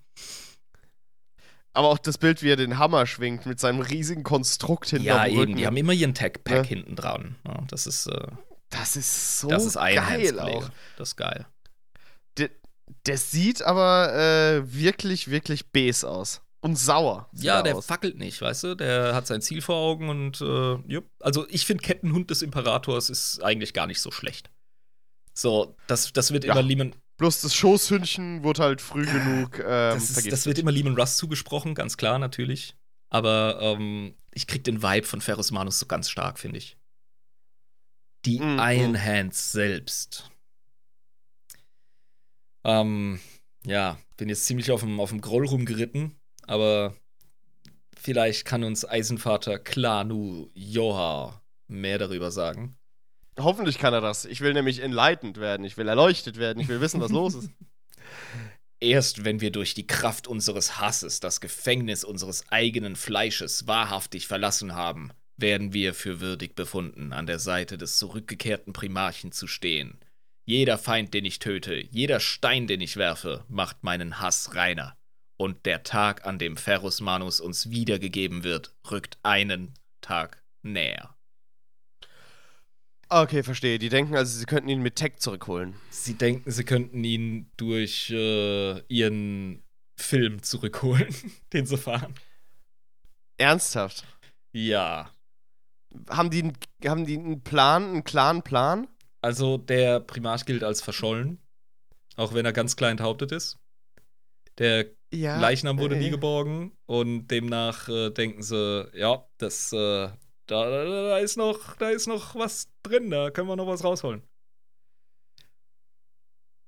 Aber 1.73 1.89
auch 1.89 1.99
das 1.99 2.17
Bild, 2.17 2.41
wie 2.41 2.49
er 2.49 2.55
den 2.55 2.77
Hammer 2.79 3.05
schwingt 3.05 3.45
mit 3.45 3.59
seinem 3.59 3.79
riesigen 3.81 4.23
Konstrukt 4.23 4.89
hinterm 4.89 5.05
Ja, 5.05 5.21
Rücken. 5.23 5.39
eben, 5.51 5.55
die 5.57 5.67
haben 5.67 5.77
immer 5.77 5.93
ihren 5.93 6.15
Tech-Pack 6.15 6.55
Ja. 6.57 6.63
hinten 6.63 6.95
dran. 6.95 7.35
Ja, 7.47 7.63
das 7.69 7.85
ist, 7.87 8.07
äh, 8.07 8.27
das 8.69 8.95
ist 8.95 9.39
so 9.39 9.47
das 9.49 9.65
ist 9.65 9.75
geil 9.75 10.39
auch. 10.39 10.69
Das 10.97 11.09
ist 11.09 11.15
geil. 11.15 11.45
Der, 12.37 12.49
der 13.05 13.17
sieht 13.17 13.61
aber 13.61 14.13
äh, 14.15 14.73
wirklich, 14.73 15.29
wirklich 15.29 15.71
bes 15.71 16.03
aus. 16.03 16.41
Und 16.61 16.75
sauer. 16.77 17.29
Ja, 17.33 17.57
er 17.57 17.63
der 17.63 17.75
aus. 17.77 17.85
fackelt 17.85 18.17
nicht, 18.17 18.41
weißt 18.41 18.63
du? 18.63 18.75
Der 18.75 19.15
hat 19.15 19.27
sein 19.27 19.41
Ziel 19.41 19.61
vor 19.61 19.75
Augen 19.77 20.09
und 20.09 20.41
äh, 20.41 20.73
jupp. 20.91 21.05
Also 21.21 21.47
ich 21.49 21.65
finde 21.65 21.83
Kettenhund 21.83 22.31
des 22.31 22.41
Imperators 22.41 23.09
ist 23.09 23.41
eigentlich 23.43 23.73
gar 23.73 23.87
nicht 23.87 24.01
so 24.01 24.11
schlecht. 24.11 24.49
So, 25.33 25.77
das, 25.87 26.11
das 26.11 26.31
wird 26.33 26.43
Ja. 26.43 26.51
immer 26.51 26.63
Bloß 27.19 27.41
das 27.41 27.53
Schoßhündchen 27.53 28.43
wurde 28.43 28.63
halt 28.63 28.79
früh 28.81 29.05
genug 29.05 29.59
ähm, 29.59 29.65
das, 29.65 30.09
ist, 30.09 30.31
das 30.31 30.45
wird 30.45 30.57
immer 30.57 30.71
Lehman 30.71 30.97
Russ 30.97 31.17
zugesprochen, 31.17 31.75
ganz 31.75 31.97
klar 31.97 32.17
natürlich. 32.17 32.75
Aber 33.09 33.59
ähm, 33.61 34.15
ich 34.31 34.47
krieg 34.47 34.63
den 34.63 34.81
Vibe 34.81 35.05
von 35.05 35.19
Ferrus 35.19 35.51
Manus 35.51 35.79
so 35.79 35.85
ganz 35.85 36.09
stark, 36.09 36.39
finde 36.39 36.59
ich. 36.59 36.77
Die 38.25 38.39
Mhm. 38.39 38.59
Iron 38.59 39.03
Hands 39.03 39.51
selbst. 39.51 40.31
Ähm, 42.63 43.19
ja, 43.65 43.97
bin 44.15 44.29
jetzt 44.29 44.45
ziemlich 44.45 44.71
auf 44.71 44.79
dem, 44.79 45.01
auf 45.01 45.09
dem 45.09 45.19
Groll 45.19 45.45
rumgeritten, 45.45 46.15
aber 46.43 46.95
vielleicht 47.97 48.45
kann 48.45 48.63
uns 48.63 48.85
Eisenvater 48.85 49.59
Klanu 49.59 50.49
Joha 50.53 51.41
mehr 51.67 51.97
darüber 51.97 52.31
sagen. 52.31 52.78
Hoffentlich 53.43 53.77
kann 53.77 53.93
er 53.93 54.01
das. 54.01 54.25
Ich 54.25 54.41
will 54.41 54.53
nämlich 54.53 54.81
enlightened 54.81 55.37
werden. 55.39 55.65
Ich 55.65 55.77
will 55.77 55.87
erleuchtet 55.87 56.37
werden. 56.37 56.59
Ich 56.59 56.67
will 56.67 56.81
wissen, 56.81 57.01
was 57.01 57.11
los 57.11 57.35
ist. 57.35 57.49
Erst 58.81 59.25
wenn 59.25 59.41
wir 59.41 59.51
durch 59.51 59.73
die 59.73 59.87
Kraft 59.87 60.27
unseres 60.27 60.79
Hasses 60.79 61.19
das 61.19 61.41
Gefängnis 61.41 62.05
unseres 62.05 62.49
eigenen 62.49 62.95
Fleisches 62.95 63.67
wahrhaftig 63.67 64.25
verlassen 64.27 64.73
haben, 64.73 65.11
werden 65.35 65.73
wir 65.73 65.93
für 65.93 66.21
würdig 66.21 66.55
befunden, 66.55 67.11
an 67.11 67.25
der 67.25 67.39
Seite 67.39 67.77
des 67.77 67.97
zurückgekehrten 67.97 68.71
Primarchen 68.71 69.31
zu 69.31 69.47
stehen. 69.47 69.99
Jeder 70.45 70.77
Feind, 70.77 71.13
den 71.13 71.25
ich 71.25 71.39
töte, 71.39 71.75
jeder 71.91 72.19
Stein, 72.19 72.67
den 72.67 72.81
ich 72.81 72.95
werfe, 72.95 73.43
macht 73.49 73.83
meinen 73.83 74.19
Hass 74.19 74.55
reiner. 74.55 74.97
Und 75.37 75.65
der 75.65 75.83
Tag, 75.83 76.25
an 76.25 76.39
dem 76.39 76.57
Ferrus 76.57 77.01
Manus 77.01 77.39
uns 77.39 77.69
wiedergegeben 77.69 78.43
wird, 78.43 78.73
rückt 78.89 79.19
einen 79.23 79.73
Tag 80.01 80.43
näher. 80.63 81.15
Okay, 83.09 83.41
verstehe. 83.41 83.79
Die 83.79 83.89
denken 83.89 84.15
also, 84.15 84.37
sie 84.37 84.45
könnten 84.45 84.69
ihn 84.69 84.81
mit 84.83 84.95
Tech 84.95 85.13
zurückholen. 85.17 85.75
Sie 85.89 86.13
denken, 86.13 86.49
sie 86.51 86.63
könnten 86.63 87.03
ihn 87.03 87.51
durch 87.57 88.11
äh, 88.11 88.79
ihren 88.87 89.63
Film 89.97 90.43
zurückholen, 90.43 91.13
den 91.53 91.65
sie 91.65 91.77
fahren. 91.77 92.13
Ernsthaft. 93.37 94.05
Ja. 94.51 95.11
haben 96.09 96.29
die, 96.29 96.51
haben 96.85 97.05
die 97.05 97.17
einen 97.17 97.41
Plan, 97.43 97.83
einen 97.85 98.03
klaren 98.03 98.43
Plan? 98.43 98.87
Also 99.21 99.57
der 99.57 99.99
Primarch 99.99 100.45
gilt 100.45 100.63
als 100.63 100.81
verschollen, 100.81 101.39
auch 102.15 102.33
wenn 102.33 102.45
er 102.45 102.53
ganz 102.53 102.75
klein 102.75 102.91
enthauptet 102.91 103.31
ist. 103.31 103.57
Der 104.59 104.85
Ja. 105.11 105.39
Leichnam 105.39 105.79
wurde 105.79 105.95
nie 105.95 106.07
äh, 106.07 106.11
geborgen 106.11 106.77
und 106.85 107.27
demnach 107.27 107.89
äh, 107.89 108.11
denken 108.11 108.43
sie, 108.43 108.89
ja, 108.93 109.25
das, 109.37 109.73
äh, 109.73 110.09
da, 110.49 110.69
da, 110.69 110.83
da 110.85 111.17
ist 111.19 111.37
noch, 111.37 111.75
da 111.77 111.89
ist 111.89 112.07
noch 112.07 112.35
was 112.35 112.67
drin, 112.83 113.09
da 113.09 113.29
können 113.31 113.47
wir 113.47 113.55
noch 113.55 113.67
was 113.67 113.83
rausholen. 113.83 114.23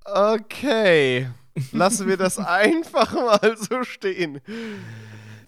Okay. 0.05 1.29
Lassen 1.71 2.07
wir 2.07 2.17
das 2.17 2.37
einfach 2.39 3.13
mal 3.13 3.55
so 3.57 3.83
stehen. 3.83 4.41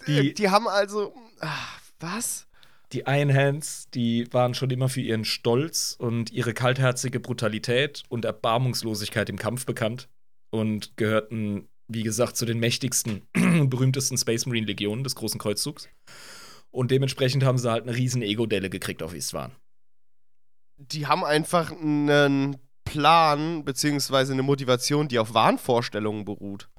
Die- 0.07 0.33
Die, 0.33 0.49
haben 0.49 0.67
also. 0.67 1.13
Ah, 1.39 1.67
was? 1.99 2.47
Die 2.91 3.03
Iron 3.07 3.33
Hands, 3.33 3.89
die 3.93 4.31
waren 4.33 4.53
schon 4.53 4.69
immer 4.69 4.87
für 4.87 5.01
ihren 5.01 5.25
Stolz 5.25 5.95
und 5.97 6.31
ihre 6.31 6.53
kaltherzige 6.53 7.19
Brutalität 7.19 8.03
und 8.09 8.23
Erbarmungslosigkeit 8.25 9.29
im 9.29 9.39
Kampf 9.39 9.65
bekannt 9.65 10.09
und 10.51 10.95
gehörten, 10.95 11.67
wie 11.87 12.03
gesagt, 12.03 12.37
zu 12.37 12.45
den 12.45 12.59
mächtigsten 12.59 13.23
und 13.35 13.69
berühmtesten 13.71 14.17
Space 14.17 14.45
Marine 14.45 14.67
Legionen 14.67 15.03
des 15.03 15.15
Großen 15.15 15.39
Kreuzzugs. 15.39 15.89
Und 16.73 16.89
dementsprechend 16.89 17.43
haben 17.43 17.59
sie 17.59 17.69
halt 17.69 17.83
eine 17.83 17.95
riesen 17.95 18.23
Ego-Delle 18.23 18.69
gekriegt 18.69 19.03
auf 19.03 19.13
Istvan. 19.13 19.55
Die 20.77 21.05
haben 21.05 21.23
einfach 21.23 21.71
einen 21.71 22.57
Plan, 22.83 23.63
beziehungsweise 23.63 24.33
eine 24.33 24.41
Motivation, 24.41 25.07
die 25.07 25.19
auf 25.19 25.35
Wahnvorstellungen 25.35 26.25
beruht. 26.25 26.69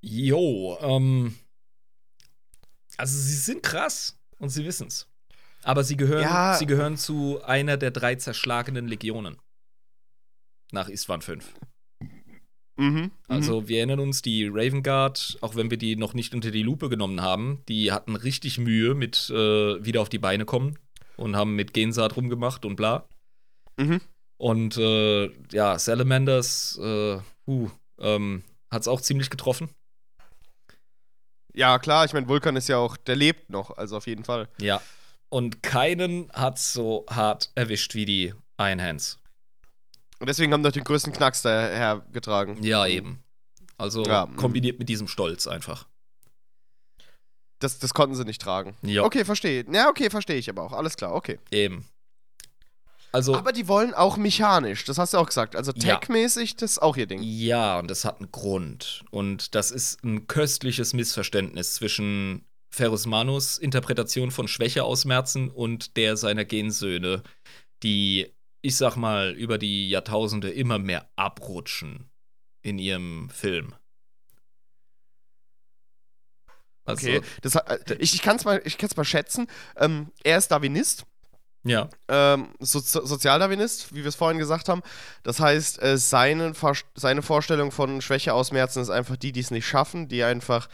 Jo, 0.00 0.78
ähm. 0.80 1.38
Also 2.96 3.18
sie 3.18 3.36
sind 3.36 3.62
krass 3.62 4.18
und 4.38 4.48
sie 4.48 4.64
wissen's. 4.64 5.06
Aber 5.64 5.84
sie 5.84 5.96
gehören, 5.98 6.22
Ja. 6.22 6.54
sie 6.54 6.66
gehören 6.66 6.96
zu 6.96 7.42
einer 7.44 7.76
der 7.76 7.90
drei 7.90 8.14
zerschlagenen 8.14 8.88
Legionen. 8.88 9.36
Nach 10.72 10.88
Istvan 10.88 11.20
5. 11.20 11.52
Mhm. 12.78 13.10
Also 13.26 13.68
wir 13.68 13.78
erinnern 13.78 13.98
uns, 13.98 14.22
die 14.22 14.46
Raven 14.46 14.84
Guard, 14.84 15.36
auch 15.40 15.56
wenn 15.56 15.68
wir 15.68 15.78
die 15.78 15.96
noch 15.96 16.14
nicht 16.14 16.32
unter 16.32 16.52
die 16.52 16.62
Lupe 16.62 16.88
genommen 16.88 17.20
haben, 17.20 17.60
die 17.68 17.90
hatten 17.90 18.14
richtig 18.14 18.58
Mühe 18.58 18.94
mit 18.94 19.28
äh, 19.30 19.84
wieder 19.84 20.00
auf 20.00 20.08
die 20.08 20.20
Beine 20.20 20.44
kommen 20.44 20.78
und 21.16 21.34
haben 21.34 21.56
mit 21.56 21.74
Gensaat 21.74 22.16
rumgemacht 22.16 22.64
und 22.64 22.76
bla. 22.76 23.08
Mhm. 23.76 24.00
Und 24.36 24.76
äh, 24.76 25.26
ja, 25.50 25.76
Salamanders, 25.76 26.78
äh, 26.80 27.18
uh, 27.48 27.68
ähm, 27.98 28.44
hat's 28.70 28.86
auch 28.86 29.00
ziemlich 29.00 29.28
getroffen. 29.28 29.70
Ja, 31.52 31.80
klar, 31.80 32.04
ich 32.04 32.12
meine, 32.12 32.28
Vulkan 32.28 32.54
ist 32.54 32.68
ja 32.68 32.76
auch, 32.76 32.96
der 32.96 33.16
lebt 33.16 33.50
noch, 33.50 33.76
also 33.76 33.96
auf 33.96 34.06
jeden 34.06 34.22
Fall. 34.22 34.48
Ja. 34.60 34.80
Und 35.28 35.64
keinen 35.64 36.30
hat's 36.32 36.72
so 36.72 37.04
hart 37.10 37.50
erwischt 37.56 37.96
wie 37.96 38.04
die 38.04 38.34
Iron 38.56 38.80
Hands. 38.80 39.18
Und 40.20 40.28
deswegen 40.28 40.52
haben 40.52 40.62
doch 40.62 40.72
den 40.72 40.84
größten 40.84 41.12
Knacks 41.12 41.42
dahergetragen. 41.42 42.62
Ja, 42.62 42.86
eben. 42.86 43.22
Also 43.76 44.04
Ja, 44.04 44.26
kombiniert 44.36 44.78
mit 44.78 44.88
diesem 44.88 45.06
Stolz 45.08 45.46
einfach. 45.46 45.86
Das, 47.60 47.78
das 47.78 47.94
konnten 47.94 48.14
sie 48.14 48.24
nicht 48.24 48.40
tragen. 48.40 48.76
Ja, 48.82 49.02
Okay, 49.04 49.24
verstehe. 49.24 49.64
Ja, 49.72 49.88
okay, 49.88 50.10
verstehe 50.10 50.36
ich 50.36 50.48
aber 50.48 50.62
auch. 50.62 50.72
Alles 50.72 50.96
klar, 50.96 51.14
okay. 51.14 51.38
eben. 51.50 51.84
Also. 53.10 53.34
Aber 53.34 53.52
die 53.52 53.68
wollen 53.68 53.94
auch 53.94 54.16
mechanisch, 54.18 54.84
das 54.84 54.98
hast 54.98 55.14
du 55.14 55.18
auch 55.18 55.26
gesagt. 55.26 55.56
Also 55.56 55.72
Ja. 55.72 55.96
tech-mäßig, 55.96 56.56
das 56.56 56.72
ist 56.72 56.78
auch 56.82 56.96
ihr 56.96 57.06
Ding. 57.06 57.20
Ja, 57.22 57.78
und 57.78 57.90
das 57.90 58.04
hat 58.04 58.18
einen 58.18 58.30
Grund. 58.30 59.02
Und 59.10 59.54
das 59.54 59.70
ist 59.70 60.04
ein 60.04 60.26
köstliches 60.26 60.92
Missverständnis 60.92 61.74
zwischen 61.74 62.44
Ferus 62.70 63.06
Manus 63.06 63.56
Interpretation 63.56 64.30
von 64.30 64.46
Schwäche 64.46 64.84
ausmerzen 64.84 65.48
und 65.48 65.96
der 65.96 66.18
seiner 66.18 66.44
Gensöhne, 66.44 67.22
die, 67.82 68.34
ich 68.60 68.76
sag 68.76 68.96
mal, 68.96 69.32
über 69.32 69.58
die 69.58 69.88
Jahrtausende 69.88 70.50
immer 70.50 70.78
mehr 70.78 71.08
abrutschen 71.16 72.10
in 72.62 72.78
ihrem 72.78 73.30
Film. 73.30 73.74
Also, 76.84 77.06
Okay, 77.06 77.20
das, 77.42 77.58
ich, 77.98 78.14
ich 78.14 78.22
kann 78.22 78.36
es 78.36 78.44
mal, 78.44 78.62
ich 78.64 78.78
kann's 78.78 78.96
mal 78.96 79.04
schätzen. 79.04 79.46
Ähm, 79.76 80.10
er 80.24 80.38
ist 80.38 80.48
Darwinist, 80.48 81.04
ja, 81.64 81.88
ähm, 82.08 82.54
so 82.60 82.78
Sozialdarwinist, 82.78 83.94
wie 83.94 84.02
wir 84.02 84.06
es 84.06 84.14
vorhin 84.14 84.38
gesagt 84.38 84.68
haben. 84.68 84.82
Das 85.22 85.40
heißt, 85.40 85.82
äh, 85.82 85.98
seine, 85.98 86.52
seine 86.94 87.22
Vorstellung 87.22 87.72
von 87.72 88.00
Schwäche 88.00 88.32
ausmerzen 88.32 88.80
ist 88.80 88.90
einfach 88.90 89.16
die, 89.16 89.32
die 89.32 89.40
es 89.40 89.50
nicht 89.50 89.66
schaffen, 89.66 90.08
die 90.08 90.22
einfach 90.22 90.68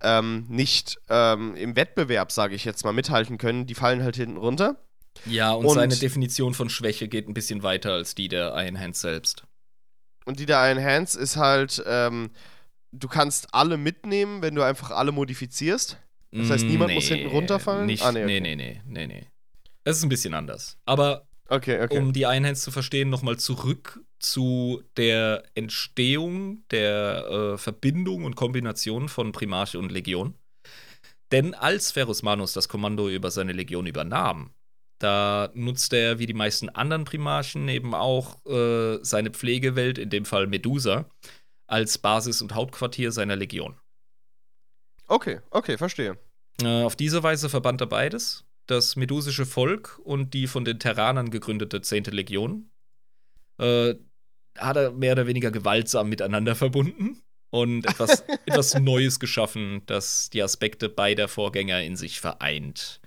ähm, 0.00 0.46
nicht 0.48 0.98
ähm, 1.08 1.54
im 1.54 1.76
Wettbewerb, 1.76 2.32
sage 2.32 2.54
ich 2.54 2.64
jetzt 2.64 2.84
mal, 2.84 2.92
mithalten 2.92 3.38
können. 3.38 3.66
Die 3.66 3.74
fallen 3.74 4.02
halt 4.02 4.16
hinten 4.16 4.36
runter. 4.36 4.76
Ja, 5.26 5.52
und, 5.52 5.66
Und- 5.66 5.74
seine 5.74 5.96
Definition 5.96 6.54
von 6.54 6.68
Schwäche 6.68 7.08
geht 7.08 7.28
ein 7.28 7.34
bisschen 7.34 7.62
weiter 7.62 7.92
als 7.92 8.14
die 8.14 8.28
der 8.28 8.54
Iron 8.56 8.78
Hand 8.78 8.96
selbst. 8.96 9.44
Und 10.24 10.38
die 10.38 10.46
der 10.46 10.70
Iron 10.70 10.82
Hands 10.82 11.14
ist 11.14 11.36
halt, 11.36 11.82
ähm, 11.86 12.30
du 12.92 13.08
kannst 13.08 13.52
alle 13.54 13.76
mitnehmen, 13.76 14.40
wenn 14.42 14.54
du 14.54 14.62
einfach 14.62 14.90
alle 14.90 15.12
modifizierst. 15.12 15.98
Das 16.34 16.48
heißt, 16.48 16.64
niemand 16.64 16.94
muss 16.94 17.04
hinten 17.04 17.26
runterfallen? 17.26 17.84
Nicht, 17.86 18.02
Ah, 18.02 18.10
nee, 18.12 18.24
nee, 18.24 18.38
okay. 18.38 18.40
nee, 18.40 18.56
nee, 18.56 18.80
nee, 18.86 19.06
nee. 19.06 19.26
Es 19.84 19.98
ist 19.98 20.02
ein 20.04 20.08
bisschen 20.08 20.32
anders. 20.32 20.78
Aber 20.86 21.26
Okay, 21.48 21.82
okay. 21.82 21.98
um 21.98 22.12
die 22.14 22.24
Einhands 22.24 22.62
zu 22.62 22.70
verstehen, 22.70 23.10
nochmal 23.10 23.36
zurück 23.36 24.00
zu 24.18 24.82
der 24.96 25.42
Entstehung 25.54 26.62
der 26.70 27.26
äh, 27.54 27.58
Verbindung 27.58 28.24
und 28.24 28.36
Kombination 28.36 29.08
von 29.10 29.32
Primarche 29.32 29.78
und 29.78 29.92
Legion. 29.92 30.34
Denn 31.32 31.52
als 31.54 31.90
Ferus 31.92 32.22
Manus 32.22 32.52
das 32.52 32.68
Kommando 32.68 33.08
über 33.10 33.30
seine 33.30 33.52
Legion 33.52 33.86
übernahm, 33.86 34.54
da 35.02 35.50
nutzte 35.54 35.96
er 35.96 36.18
wie 36.18 36.26
die 36.26 36.34
meisten 36.34 36.68
anderen 36.68 37.04
Primarchen 37.04 37.68
eben 37.68 37.94
auch 37.94 38.44
äh, 38.46 38.98
seine 39.02 39.30
Pflegewelt, 39.30 39.98
in 39.98 40.10
dem 40.10 40.24
Fall 40.24 40.46
Medusa, 40.46 41.08
als 41.66 41.98
Basis 41.98 42.42
und 42.42 42.54
Hauptquartier 42.54 43.12
seiner 43.12 43.36
Legion. 43.36 43.76
okay, 45.08 45.40
okay, 45.50 45.76
verstehe. 45.76 46.18
Äh, 46.62 46.82
auf 46.82 46.96
diese 46.96 47.22
Weise 47.22 47.48
verband 47.48 47.80
er 47.80 47.86
beides, 47.86 48.44
das 48.66 48.96
medusische 48.96 49.46
Volk 49.46 50.00
und 50.04 50.34
die 50.34 50.46
von 50.46 50.64
den 50.64 50.78
Terranern 50.78 51.30
gegründete 51.30 51.80
10. 51.80 52.04
Legion. 52.04 52.70
Äh, 53.58 53.94
hat 54.58 54.76
er 54.76 54.92
mehr 54.92 55.12
oder 55.12 55.26
weniger 55.26 55.50
gewaltsam 55.50 56.10
miteinander 56.10 56.54
verbunden 56.54 57.22
und 57.50 57.86
etwas, 57.86 58.20
etwas 58.46 58.74
Neues 58.78 59.18
geschaffen, 59.18 59.82
das 59.86 60.30
die 60.30 60.42
Aspekte 60.42 60.88
beider 60.88 61.26
Vorgänger 61.26 61.82
in 61.82 61.96
sich 61.96 62.20
vereint. 62.20 63.00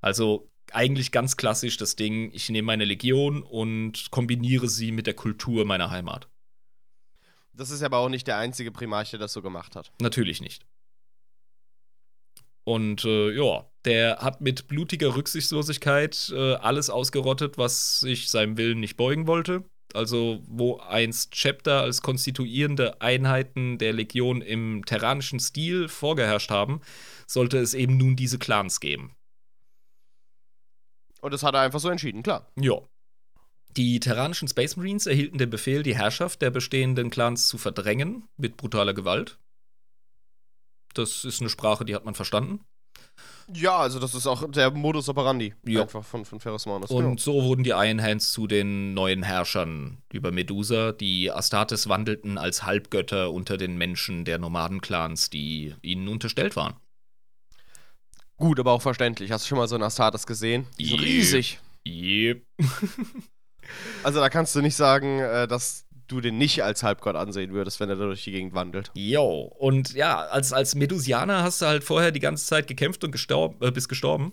Also 0.00 0.51
eigentlich 0.74 1.12
ganz 1.12 1.36
klassisch 1.36 1.76
das 1.76 1.96
Ding, 1.96 2.30
ich 2.32 2.48
nehme 2.48 2.66
meine 2.66 2.84
Legion 2.84 3.42
und 3.42 4.10
kombiniere 4.10 4.68
sie 4.68 4.92
mit 4.92 5.06
der 5.06 5.14
Kultur 5.14 5.64
meiner 5.64 5.90
Heimat. 5.90 6.28
Das 7.54 7.70
ist 7.70 7.82
aber 7.82 7.98
auch 7.98 8.08
nicht 8.08 8.26
der 8.26 8.38
einzige 8.38 8.72
Primarch, 8.72 9.10
der 9.10 9.18
das 9.18 9.32
so 9.32 9.42
gemacht 9.42 9.76
hat. 9.76 9.92
Natürlich 10.00 10.40
nicht. 10.40 10.64
Und 12.64 13.04
äh, 13.04 13.32
ja, 13.32 13.66
der 13.84 14.18
hat 14.18 14.40
mit 14.40 14.68
blutiger 14.68 15.16
Rücksichtslosigkeit 15.16 16.32
äh, 16.34 16.54
alles 16.54 16.90
ausgerottet, 16.90 17.58
was 17.58 18.00
sich 18.00 18.28
seinem 18.28 18.56
Willen 18.56 18.80
nicht 18.80 18.96
beugen 18.96 19.26
wollte. 19.26 19.64
Also, 19.94 20.42
wo 20.46 20.78
einst 20.78 21.32
Chapter 21.32 21.82
als 21.82 22.00
konstituierende 22.00 23.02
Einheiten 23.02 23.78
der 23.78 23.92
Legion 23.92 24.40
im 24.40 24.86
terranischen 24.86 25.38
Stil 25.38 25.88
vorgeherrscht 25.88 26.50
haben, 26.50 26.80
sollte 27.26 27.58
es 27.58 27.74
eben 27.74 27.98
nun 27.98 28.16
diese 28.16 28.38
Clans 28.38 28.80
geben. 28.80 29.14
Und 31.22 31.32
das 31.32 31.42
hat 31.42 31.54
er 31.54 31.60
einfach 31.60 31.80
so 31.80 31.88
entschieden, 31.88 32.22
klar. 32.22 32.50
Ja. 32.60 32.74
Die 33.76 34.00
terranischen 34.00 34.48
Space 34.48 34.76
Marines 34.76 35.06
erhielten 35.06 35.38
den 35.38 35.48
Befehl, 35.48 35.82
die 35.82 35.96
Herrschaft 35.96 36.42
der 36.42 36.50
bestehenden 36.50 37.08
Clans 37.08 37.46
zu 37.48 37.56
verdrängen 37.56 38.28
mit 38.36 38.58
brutaler 38.58 38.92
Gewalt. 38.92 39.38
Das 40.94 41.24
ist 41.24 41.40
eine 41.40 41.48
Sprache, 41.48 41.86
die 41.86 41.94
hat 41.94 42.04
man 42.04 42.14
verstanden. 42.14 42.60
Ja, 43.52 43.78
also 43.78 43.98
das 43.98 44.14
ist 44.14 44.26
auch 44.26 44.48
der 44.50 44.70
Modus 44.70 45.08
operandi 45.08 45.54
Ja. 45.64 45.82
einfach 45.82 46.04
von, 46.04 46.24
von 46.24 46.38
Ferris 46.38 46.66
Manus. 46.66 46.90
Und 46.90 47.20
so 47.20 47.42
wurden 47.42 47.64
die 47.64 47.70
Iron 47.70 48.02
Hands 48.02 48.30
zu 48.30 48.46
den 48.46 48.94
neuen 48.94 49.22
Herrschern 49.22 50.02
über 50.12 50.32
Medusa. 50.32 50.92
Die 50.92 51.30
Astartes 51.30 51.88
wandelten 51.88 52.38
als 52.38 52.64
Halbgötter 52.64 53.30
unter 53.32 53.56
den 53.56 53.76
Menschen 53.76 54.24
der 54.24 54.38
Nomadenclans, 54.38 55.30
die 55.30 55.74
ihnen 55.82 56.08
unterstellt 56.08 56.56
waren. 56.56 56.74
Gut, 58.42 58.58
aber 58.58 58.72
auch 58.72 58.82
verständlich. 58.82 59.30
Hast 59.30 59.44
du 59.44 59.50
schon 59.50 59.58
mal 59.58 59.68
so 59.68 59.76
einen 59.76 59.84
Astartes 59.84 60.26
gesehen? 60.26 60.66
Die 60.76 60.86
sind 60.86 60.98
Yep. 60.98 61.06
riesig. 61.06 61.60
Yep. 61.86 62.42
Also 64.02 64.18
da 64.18 64.28
kannst 64.28 64.54
du 64.56 64.60
nicht 64.60 64.74
sagen, 64.74 65.20
äh, 65.20 65.46
dass 65.46 65.86
du 66.08 66.20
den 66.20 66.36
nicht 66.36 66.64
als 66.64 66.82
Halbgott 66.82 67.14
ansehen 67.14 67.52
würdest, 67.52 67.78
wenn 67.78 67.88
er 67.88 67.94
da 67.94 68.04
durch 68.04 68.24
die 68.24 68.32
Gegend 68.32 68.52
wandelt. 68.52 68.90
Jo, 68.94 69.44
und 69.58 69.92
ja, 69.94 70.18
als, 70.18 70.52
als 70.52 70.74
Medusianer 70.74 71.44
hast 71.44 71.62
du 71.62 71.66
halt 71.66 71.84
vorher 71.84 72.10
die 72.10 72.18
ganze 72.18 72.44
Zeit 72.44 72.66
gekämpft 72.66 73.04
und 73.04 73.12
gestorben, 73.12 73.64
äh, 73.64 73.70
bist 73.70 73.88
gestorben. 73.88 74.32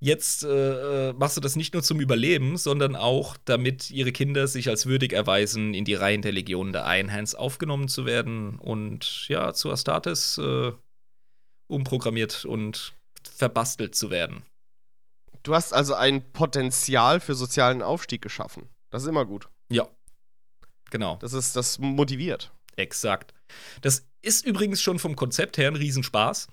Jetzt 0.00 0.44
äh, 0.44 1.08
äh, 1.08 1.12
machst 1.14 1.36
du 1.36 1.40
das 1.40 1.56
nicht 1.56 1.74
nur 1.74 1.82
zum 1.82 2.00
Überleben, 2.00 2.56
sondern 2.56 2.94
auch, 2.94 3.36
damit 3.44 3.90
ihre 3.90 4.12
Kinder 4.12 4.46
sich 4.46 4.68
als 4.68 4.86
würdig 4.86 5.12
erweisen, 5.12 5.74
in 5.74 5.84
die 5.84 5.94
Reihen 5.94 6.22
der 6.22 6.32
Legionen 6.32 6.72
der 6.72 6.86
Iron 6.86 7.12
Hands 7.12 7.34
aufgenommen 7.34 7.88
zu 7.88 8.06
werden 8.06 8.60
und 8.60 9.26
ja, 9.28 9.52
zu 9.52 9.72
Astartes 9.72 10.38
äh, 10.38 10.70
umprogrammiert 11.66 12.44
und 12.44 12.94
verbastelt 13.26 13.94
zu 13.94 14.10
werden. 14.10 14.44
Du 15.42 15.54
hast 15.54 15.72
also 15.72 15.94
ein 15.94 16.32
Potenzial 16.32 17.20
für 17.20 17.34
sozialen 17.34 17.82
Aufstieg 17.82 18.22
geschaffen. 18.22 18.68
Das 18.90 19.02
ist 19.02 19.08
immer 19.08 19.24
gut. 19.24 19.48
Ja. 19.70 19.88
Genau. 20.90 21.16
Das 21.20 21.32
ist, 21.32 21.56
das 21.56 21.78
motiviert. 21.78 22.52
Exakt. 22.76 23.34
Das 23.80 24.06
ist 24.22 24.46
übrigens 24.46 24.82
schon 24.82 24.98
vom 24.98 25.16
Konzept 25.16 25.58
her 25.58 25.68
ein 25.68 25.76
Riesenspaß, 25.76 26.48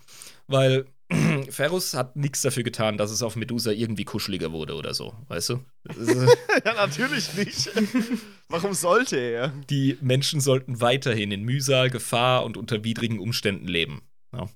weil 0.48 0.86
Ferrus 1.50 1.94
hat 1.94 2.16
nichts 2.16 2.42
dafür 2.42 2.64
getan, 2.64 2.98
dass 2.98 3.12
es 3.12 3.22
auf 3.22 3.36
Medusa 3.36 3.72
irgendwie 3.72 4.06
kuscheliger 4.06 4.52
wurde 4.52 4.76
oder 4.76 4.94
so, 4.94 5.14
weißt 5.28 5.50
du? 5.50 5.66
ja, 6.66 6.74
natürlich 6.74 7.34
nicht. 7.36 7.70
Warum 8.50 8.74
sollte 8.74 9.18
er? 9.18 9.50
Die 9.70 9.98
Menschen 10.02 10.42
sollten 10.42 10.82
weiterhin 10.82 11.32
in 11.32 11.44
Mühsal, 11.44 11.90
Gefahr 11.90 12.44
und 12.44 12.58
unter 12.58 12.84
widrigen 12.84 13.20
Umständen 13.20 13.68
leben. 13.68 14.02
Ja. 14.34 14.50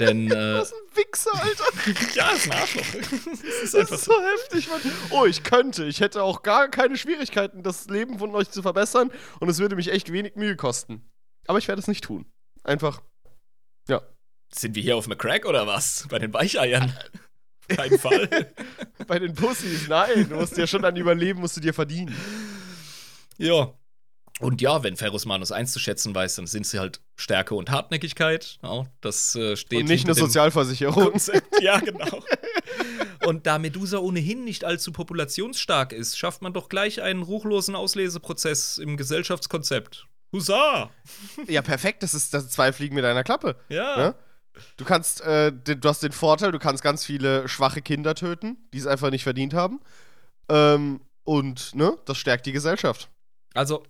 Denn. 0.00 0.30
Äh, 0.30 0.60
Was 0.60 0.72
ein 0.72 0.96
Wichser, 0.96 1.30
Alter. 1.34 2.14
ja, 2.14 2.30
ist 2.30 2.46
ein 2.46 2.52
Arschloch. 2.52 2.86
das 2.92 3.62
ist 3.62 3.76
einfach 3.76 3.98
so 3.98 4.12
heftig, 4.20 4.68
Mann. 4.68 4.80
Oh, 5.10 5.26
ich 5.26 5.42
könnte. 5.42 5.84
Ich 5.84 6.00
hätte 6.00 6.22
auch 6.22 6.42
gar 6.42 6.68
keine 6.68 6.96
Schwierigkeiten, 6.96 7.62
das 7.62 7.88
Leben 7.88 8.18
von 8.18 8.34
euch 8.34 8.50
zu 8.50 8.62
verbessern. 8.62 9.10
Und 9.38 9.48
es 9.48 9.58
würde 9.58 9.76
mich 9.76 9.92
echt 9.92 10.10
wenig 10.12 10.36
Mühe 10.36 10.56
kosten. 10.56 11.08
Aber 11.46 11.58
ich 11.58 11.68
werde 11.68 11.80
es 11.80 11.88
nicht 11.88 12.04
tun. 12.04 12.26
Einfach. 12.64 13.02
Ja. 13.88 14.02
Sind 14.52 14.74
wir 14.74 14.82
hier 14.82 14.96
auf 14.96 15.06
McCrack 15.06 15.46
oder 15.46 15.66
was? 15.66 16.06
Bei 16.10 16.18
den 16.18 16.32
Weicheiern? 16.32 16.96
Kein 17.68 17.98
Fall. 17.98 18.52
Bei 19.06 19.18
den 19.18 19.34
Pussys, 19.34 19.88
nein. 19.88 20.28
Du 20.28 20.36
musst 20.36 20.56
ja 20.56 20.66
schon 20.66 20.82
dann 20.82 20.96
überleben, 20.96 21.40
musst 21.40 21.56
du 21.56 21.60
dir 21.60 21.74
verdienen. 21.74 22.16
Ja. 23.38 23.72
Und 24.40 24.60
ja, 24.60 24.82
wenn 24.82 24.96
Ferrus 24.96 25.26
Manus 25.26 25.52
einzuschätzen 25.52 26.14
weiß, 26.14 26.36
dann 26.36 26.46
sind 26.46 26.66
sie 26.66 26.78
halt 26.78 27.00
Stärke 27.16 27.54
und 27.54 27.70
Hartnäckigkeit. 27.70 28.58
Ja, 28.62 28.86
das 29.00 29.34
äh, 29.36 29.56
steht 29.56 29.80
Und 29.80 29.88
nicht 29.88 30.06
eine 30.06 30.14
Sozialversicherung. 30.14 31.12
Konzept. 31.12 31.46
Ja, 31.60 31.78
genau. 31.78 32.22
Und 33.26 33.46
da 33.46 33.58
Medusa 33.58 33.98
ohnehin 33.98 34.44
nicht 34.44 34.64
allzu 34.64 34.92
populationsstark 34.92 35.92
ist, 35.92 36.18
schafft 36.18 36.40
man 36.40 36.54
doch 36.54 36.70
gleich 36.70 37.02
einen 37.02 37.22
ruchlosen 37.22 37.74
Ausleseprozess 37.74 38.78
im 38.78 38.96
Gesellschaftskonzept. 38.96 40.06
Hussa! 40.32 40.90
Ja, 41.48 41.60
perfekt. 41.62 42.02
Das 42.02 42.14
ist 42.14 42.32
das 42.32 42.48
zwei 42.48 42.72
Fliegen 42.72 42.94
mit 42.94 43.04
einer 43.04 43.24
Klappe. 43.24 43.56
Ja. 43.68 43.96
Ne? 43.96 44.14
Du 44.76 44.84
kannst, 44.84 45.20
äh, 45.22 45.52
du 45.52 45.88
hast 45.88 46.02
den 46.02 46.12
Vorteil, 46.12 46.52
du 46.52 46.58
kannst 46.58 46.82
ganz 46.82 47.04
viele 47.04 47.48
schwache 47.48 47.82
Kinder 47.82 48.14
töten, 48.14 48.56
die 48.72 48.78
es 48.78 48.86
einfach 48.86 49.10
nicht 49.10 49.22
verdient 49.22 49.54
haben. 49.54 49.80
Ähm, 50.48 51.00
und, 51.24 51.74
ne, 51.74 51.96
das 52.06 52.18
stärkt 52.18 52.46
die 52.46 52.52
Gesellschaft. 52.52 53.08
Also, 53.54 53.84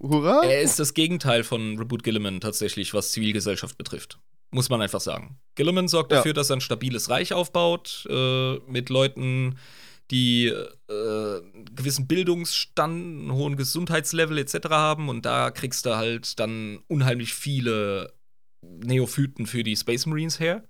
Hurra! 0.00 0.42
er 0.44 0.60
ist 0.62 0.78
das 0.78 0.94
Gegenteil 0.94 1.44
von 1.44 1.78
Reboot 1.78 2.02
Gilliman 2.02 2.40
tatsächlich, 2.40 2.94
was 2.94 3.12
Zivilgesellschaft 3.12 3.76
betrifft. 3.78 4.18
Muss 4.50 4.70
man 4.70 4.80
einfach 4.80 5.00
sagen. 5.00 5.38
Gilliman 5.56 5.88
sorgt 5.88 6.10
Ja. 6.12 6.18
dafür, 6.18 6.32
dass 6.32 6.50
er 6.50 6.56
ein 6.56 6.60
stabiles 6.62 7.10
Reich 7.10 7.32
aufbaut, 7.34 8.06
äh, 8.08 8.56
mit 8.66 8.88
Leuten, 8.88 9.58
die 10.10 10.46
äh, 10.46 10.68
einen 10.88 11.66
gewissen 11.74 12.06
Bildungsstand, 12.06 13.20
einen 13.20 13.32
hohen 13.32 13.56
Gesundheitslevel 13.56 14.38
etc. 14.38 14.68
haben. 14.70 15.08
Und 15.10 15.26
da 15.26 15.50
kriegst 15.50 15.84
du 15.84 15.96
halt 15.96 16.38
dann 16.40 16.78
unheimlich 16.88 17.34
viele 17.34 18.14
Neophyten 18.62 19.46
für 19.46 19.62
die 19.62 19.76
Space 19.76 20.06
Marines 20.06 20.40
her. 20.40 20.64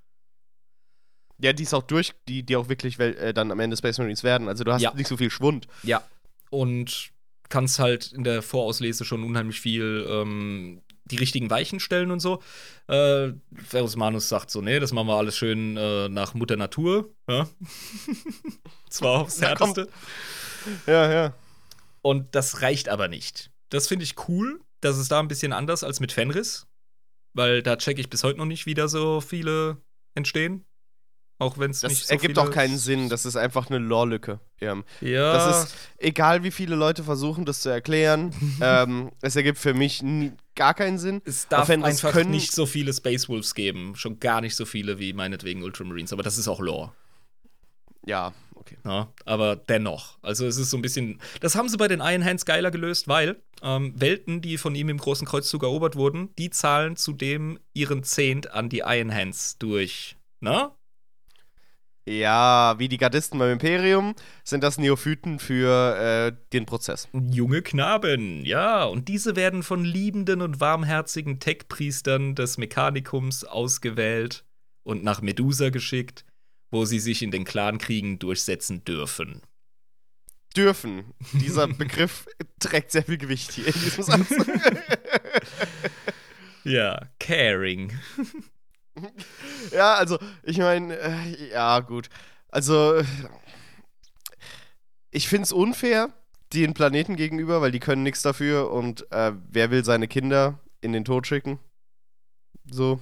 Ja, 1.40 1.52
die 1.52 1.62
ist 1.62 1.72
auch 1.74 1.84
durch, 1.84 2.14
die, 2.26 2.42
die 2.42 2.56
auch 2.56 2.68
wirklich 2.68 2.98
äh, 2.98 3.32
dann 3.32 3.52
am 3.52 3.60
Ende 3.60 3.76
Space 3.76 3.98
Marines 3.98 4.24
werden. 4.24 4.48
Also 4.48 4.64
du 4.64 4.72
hast 4.72 4.82
Ja. 4.82 4.92
nicht 4.94 5.06
so 5.06 5.16
viel 5.16 5.30
Schwund. 5.30 5.68
Ja. 5.84 6.02
Und 6.50 7.10
kannst 7.48 7.78
halt 7.78 8.12
in 8.12 8.24
der 8.24 8.42
Vorauslese 8.42 9.04
schon 9.04 9.24
unheimlich 9.24 9.60
viel 9.60 10.06
ähm, 10.08 10.82
die 11.04 11.16
richtigen 11.16 11.50
Weichen 11.50 11.80
stellen 11.80 12.10
und 12.10 12.20
so. 12.20 12.42
Äh, 12.86 13.32
Ferus 13.66 13.96
Manus 13.96 14.28
sagt 14.28 14.50
so, 14.50 14.60
nee, 14.60 14.78
das 14.78 14.92
machen 14.92 15.08
wir 15.08 15.16
alles 15.16 15.36
schön 15.36 15.76
äh, 15.76 16.08
nach 16.08 16.34
Mutter 16.34 16.56
Natur. 16.56 17.14
Ja? 17.28 17.48
Zwar 18.90 19.20
aufs 19.20 19.40
Härteste. 19.40 19.88
Ja, 20.86 21.10
ja. 21.10 21.34
Und 22.02 22.34
das 22.34 22.62
reicht 22.62 22.88
aber 22.88 23.08
nicht. 23.08 23.50
Das 23.70 23.88
finde 23.88 24.04
ich 24.04 24.28
cool. 24.28 24.60
Das 24.80 24.98
ist 24.98 25.10
da 25.10 25.20
ein 25.20 25.28
bisschen 25.28 25.52
anders 25.52 25.84
als 25.84 26.00
mit 26.00 26.12
Fenris. 26.12 26.66
Weil 27.34 27.62
da 27.62 27.76
checke 27.76 28.00
ich 28.00 28.10
bis 28.10 28.24
heute 28.24 28.38
noch 28.38 28.46
nicht, 28.46 28.66
wie 28.66 28.74
da 28.74 28.88
so 28.88 29.20
viele 29.20 29.78
entstehen. 30.14 30.64
Auch 31.40 31.56
wenn 31.58 31.70
es 31.70 31.82
nicht 31.84 32.06
so 32.06 32.12
ergibt 32.12 32.36
viele 32.36 32.42
auch 32.42 32.50
keinen 32.50 32.76
Sinn. 32.78 33.08
Das 33.08 33.24
ist 33.24 33.36
einfach 33.36 33.68
eine 33.70 33.78
Lore-Lücke. 33.78 34.40
Ja. 34.60 34.76
Ja, 35.00 35.32
Das 35.32 35.64
ist, 35.64 35.76
egal 35.98 36.42
wie 36.42 36.50
viele 36.50 36.74
Leute 36.74 37.04
versuchen, 37.04 37.44
das 37.44 37.60
zu 37.60 37.68
erklären, 37.68 38.34
ähm, 38.60 39.12
es 39.20 39.36
ergibt 39.36 39.58
für 39.58 39.72
mich 39.72 40.02
nie, 40.02 40.32
gar 40.56 40.74
keinen 40.74 40.98
Sinn. 40.98 41.22
Es 41.24 41.46
darf 41.46 41.70
einfach 41.70 42.10
können- 42.10 42.32
nicht 42.32 42.50
so 42.52 42.66
viele 42.66 42.92
Space 42.92 43.28
Wolves 43.28 43.54
geben. 43.54 43.94
Schon 43.94 44.18
gar 44.18 44.40
nicht 44.40 44.56
so 44.56 44.64
viele 44.64 44.98
wie 44.98 45.12
meinetwegen 45.12 45.62
Ultramarines. 45.62 46.12
Aber 46.12 46.24
das 46.24 46.38
ist 46.38 46.48
auch 46.48 46.58
Lore. 46.60 46.92
Ja, 48.04 48.32
okay. 48.54 48.76
Ja, 48.84 49.12
aber 49.24 49.54
dennoch. 49.56 50.18
Also 50.22 50.46
es 50.46 50.56
ist 50.56 50.70
so 50.70 50.76
ein 50.76 50.82
bisschen. 50.82 51.20
Das 51.40 51.54
haben 51.54 51.68
sie 51.68 51.76
bei 51.76 51.88
den 51.88 52.00
Iron 52.00 52.24
Hands 52.24 52.44
geiler 52.44 52.70
gelöst, 52.70 53.06
weil 53.06 53.40
ähm, 53.62 53.92
Welten, 53.96 54.40
die 54.40 54.58
von 54.58 54.74
ihm 54.74 54.88
im 54.88 54.98
großen 54.98 55.26
Kreuzzug 55.26 55.62
erobert 55.62 55.94
wurden, 55.96 56.34
die 56.36 56.50
zahlen 56.50 56.96
zudem 56.96 57.58
ihren 57.74 58.02
Zehnt 58.02 58.50
an 58.50 58.68
die 58.68 58.82
Iron 58.84 59.14
Hands 59.14 59.58
durch. 59.58 60.16
Na? 60.40 60.74
Ja, 62.08 62.78
wie 62.78 62.88
die 62.88 62.96
Gardisten 62.96 63.38
beim 63.38 63.52
Imperium 63.52 64.14
sind 64.42 64.64
das 64.64 64.78
Neophyten 64.78 65.38
für 65.38 65.96
äh, 65.98 66.36
den 66.54 66.64
Prozess. 66.64 67.06
Junge 67.12 67.60
Knaben, 67.60 68.44
ja. 68.46 68.84
Und 68.84 69.08
diese 69.08 69.36
werden 69.36 69.62
von 69.62 69.84
liebenden 69.84 70.40
und 70.40 70.58
warmherzigen 70.58 71.38
Tech-Priestern 71.38 72.34
des 72.34 72.56
Mechanikums 72.56 73.44
ausgewählt 73.44 74.44
und 74.84 75.04
nach 75.04 75.20
Medusa 75.20 75.68
geschickt, 75.68 76.24
wo 76.70 76.86
sie 76.86 76.98
sich 76.98 77.22
in 77.22 77.30
den 77.30 77.44
Clankriegen 77.44 78.18
durchsetzen 78.18 78.84
dürfen. 78.84 79.42
Dürfen. 80.56 81.12
Dieser 81.34 81.68
Begriff 81.68 82.26
trägt 82.58 82.90
sehr 82.90 83.02
viel 83.02 83.18
Gewicht 83.18 83.52
hier 83.52 83.66
in 83.66 83.72
diesem 83.72 84.02
Satz. 84.04 84.28
Ja, 86.64 87.08
caring. 87.18 87.92
ja, 89.72 89.94
also, 89.94 90.18
ich 90.42 90.58
meine, 90.58 90.96
äh, 90.98 91.50
ja, 91.52 91.80
gut. 91.80 92.08
Also, 92.48 92.94
äh, 92.94 93.04
ich 95.10 95.28
finde 95.28 95.44
es 95.44 95.52
unfair 95.52 96.10
den 96.52 96.74
Planeten 96.74 97.16
gegenüber, 97.16 97.60
weil 97.60 97.72
die 97.72 97.80
können 97.80 98.02
nichts 98.02 98.22
dafür 98.22 98.70
und 98.70 99.10
äh, 99.12 99.32
wer 99.50 99.70
will 99.70 99.84
seine 99.84 100.08
Kinder 100.08 100.58
in 100.80 100.92
den 100.92 101.04
Tod 101.04 101.26
schicken? 101.26 101.58
So. 102.70 103.00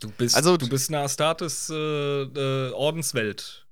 Du 0.00 0.10
bist, 0.10 0.34
Also- 0.36 0.56
du 0.56 0.68
bist 0.68 0.90
eine 0.90 1.00
Astartes 1.00 1.70
äh, 1.70 1.74
äh, 2.22 2.72
Ordenswelt. 2.72 3.66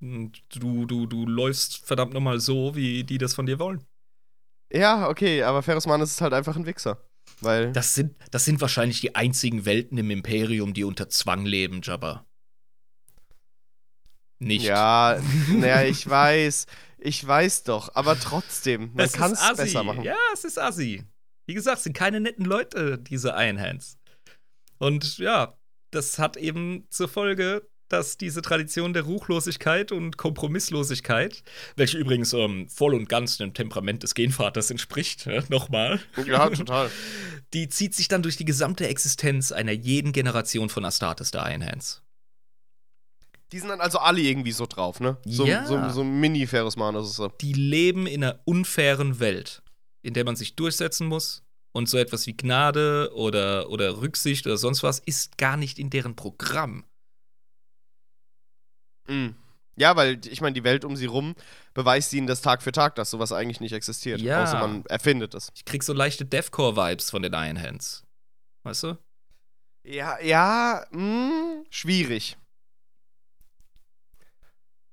Und 0.00 0.42
du, 0.54 0.84
du, 0.84 1.06
du 1.06 1.26
läufst 1.26 1.78
verdammt 1.86 2.12
nochmal 2.12 2.38
so, 2.38 2.76
wie 2.76 3.02
die 3.02 3.16
das 3.16 3.32
von 3.34 3.46
dir 3.46 3.58
wollen. 3.58 3.82
Ja, 4.70 5.08
okay, 5.08 5.42
aber 5.42 5.62
Ferris 5.62 5.86
Mann 5.86 6.02
ist 6.02 6.20
halt 6.20 6.34
einfach 6.34 6.54
ein 6.56 6.66
Wichser. 6.66 6.98
Weil. 7.40 7.72
Das 7.72 7.94
sind, 7.94 8.14
das 8.30 8.44
sind 8.44 8.60
wahrscheinlich 8.60 9.00
die 9.00 9.14
einzigen 9.14 9.64
Welten 9.64 9.98
im 9.98 10.10
Imperium, 10.10 10.74
die 10.74 10.84
unter 10.84 11.08
Zwang 11.08 11.44
leben, 11.44 11.80
Jabba. 11.82 12.26
Nicht. 14.38 14.64
Ja, 14.64 15.20
naja, 15.48 15.82
ich 15.82 16.08
weiß. 16.08 16.66
Ich 16.98 17.26
weiß 17.26 17.64
doch, 17.64 17.94
aber 17.94 18.18
trotzdem, 18.18 18.90
man 18.94 19.10
kann 19.10 19.32
es 19.32 19.56
besser 19.56 19.82
machen. 19.84 20.02
Ja, 20.02 20.16
es 20.32 20.44
ist 20.44 20.58
assi. 20.58 21.04
Wie 21.46 21.54
gesagt, 21.54 21.78
es 21.78 21.84
sind 21.84 21.96
keine 21.96 22.20
netten 22.20 22.44
Leute, 22.44 22.98
diese 22.98 23.34
Iron 23.36 23.60
Hands. 23.60 23.98
Und 24.78 25.18
ja, 25.18 25.56
das 25.90 26.18
hat 26.18 26.36
eben 26.36 26.86
zur 26.90 27.08
Folge, 27.08 27.68
dass 27.88 28.16
diese 28.16 28.42
Tradition 28.42 28.92
der 28.92 29.02
Ruchlosigkeit 29.04 29.92
und 29.92 30.16
Kompromisslosigkeit, 30.16 31.42
welche 31.76 31.98
übrigens 31.98 32.32
ähm, 32.32 32.68
voll 32.68 32.94
und 32.94 33.08
ganz 33.08 33.36
dem 33.38 33.54
Temperament 33.54 34.02
des 34.02 34.14
Genvaters 34.14 34.70
entspricht, 34.70 35.26
ja, 35.26 35.42
nochmal, 35.48 36.00
Ja, 36.26 36.48
total. 36.50 36.90
die 37.52 37.68
zieht 37.68 37.94
sich 37.94 38.08
dann 38.08 38.22
durch 38.22 38.36
die 38.36 38.44
gesamte 38.44 38.88
Existenz 38.88 39.52
einer 39.52 39.72
jeden 39.72 40.12
Generation 40.12 40.68
von 40.68 40.84
Astartes 40.84 41.30
der 41.30 41.48
Iron 41.50 41.64
Hands. 41.64 42.02
Die 43.52 43.60
sind 43.60 43.68
dann 43.68 43.80
also 43.80 43.98
alle 43.98 44.20
irgendwie 44.20 44.50
so 44.52 44.66
drauf, 44.66 44.98
ne? 44.98 45.18
So, 45.24 45.46
Ja. 45.46 45.64
so, 45.66 45.88
so 45.90 46.02
Mini-Ferris 46.02 46.76
Manus 46.76 47.10
ist 47.10 47.16
so. 47.16 47.28
die 47.28 47.52
leben 47.52 48.06
in 48.08 48.24
einer 48.24 48.40
unfairen 48.44 49.20
Welt, 49.20 49.62
in 50.02 50.14
der 50.14 50.24
man 50.24 50.34
sich 50.36 50.56
durchsetzen 50.56 51.06
muss. 51.06 51.42
Und 51.70 51.88
so 51.90 51.98
etwas 51.98 52.26
wie 52.26 52.34
Gnade 52.34 53.12
oder, 53.14 53.68
oder 53.68 54.00
Rücksicht 54.00 54.46
oder 54.46 54.56
sonst 54.56 54.82
was 54.82 54.98
ist 54.98 55.36
gar 55.36 55.58
nicht 55.58 55.78
in 55.78 55.90
deren 55.90 56.16
Programm. 56.16 56.84
Mm. 59.08 59.28
Ja, 59.78 59.94
weil 59.94 60.18
ich 60.26 60.40
meine, 60.40 60.54
die 60.54 60.64
Welt 60.64 60.84
um 60.86 60.96
sie 60.96 61.04
rum 61.06 61.34
beweist 61.74 62.12
ihnen 62.14 62.26
das 62.26 62.40
Tag 62.40 62.62
für 62.62 62.72
Tag, 62.72 62.94
dass 62.94 63.10
sowas 63.10 63.30
eigentlich 63.32 63.60
nicht 63.60 63.72
existiert. 63.72 64.20
Ja. 64.22 64.42
Außer 64.42 64.58
man 64.58 64.84
erfindet 64.86 65.34
es. 65.34 65.50
Ich 65.54 65.66
krieg 65.66 65.82
so 65.82 65.92
leichte 65.92 66.24
Deathcore-Vibes 66.24 67.10
von 67.10 67.22
den 67.22 67.34
Iron 67.34 67.60
Hands. 67.60 68.02
Weißt 68.62 68.84
du? 68.84 68.98
Ja, 69.84 70.18
ja, 70.20 70.84
mh, 70.92 71.64
schwierig. 71.70 72.38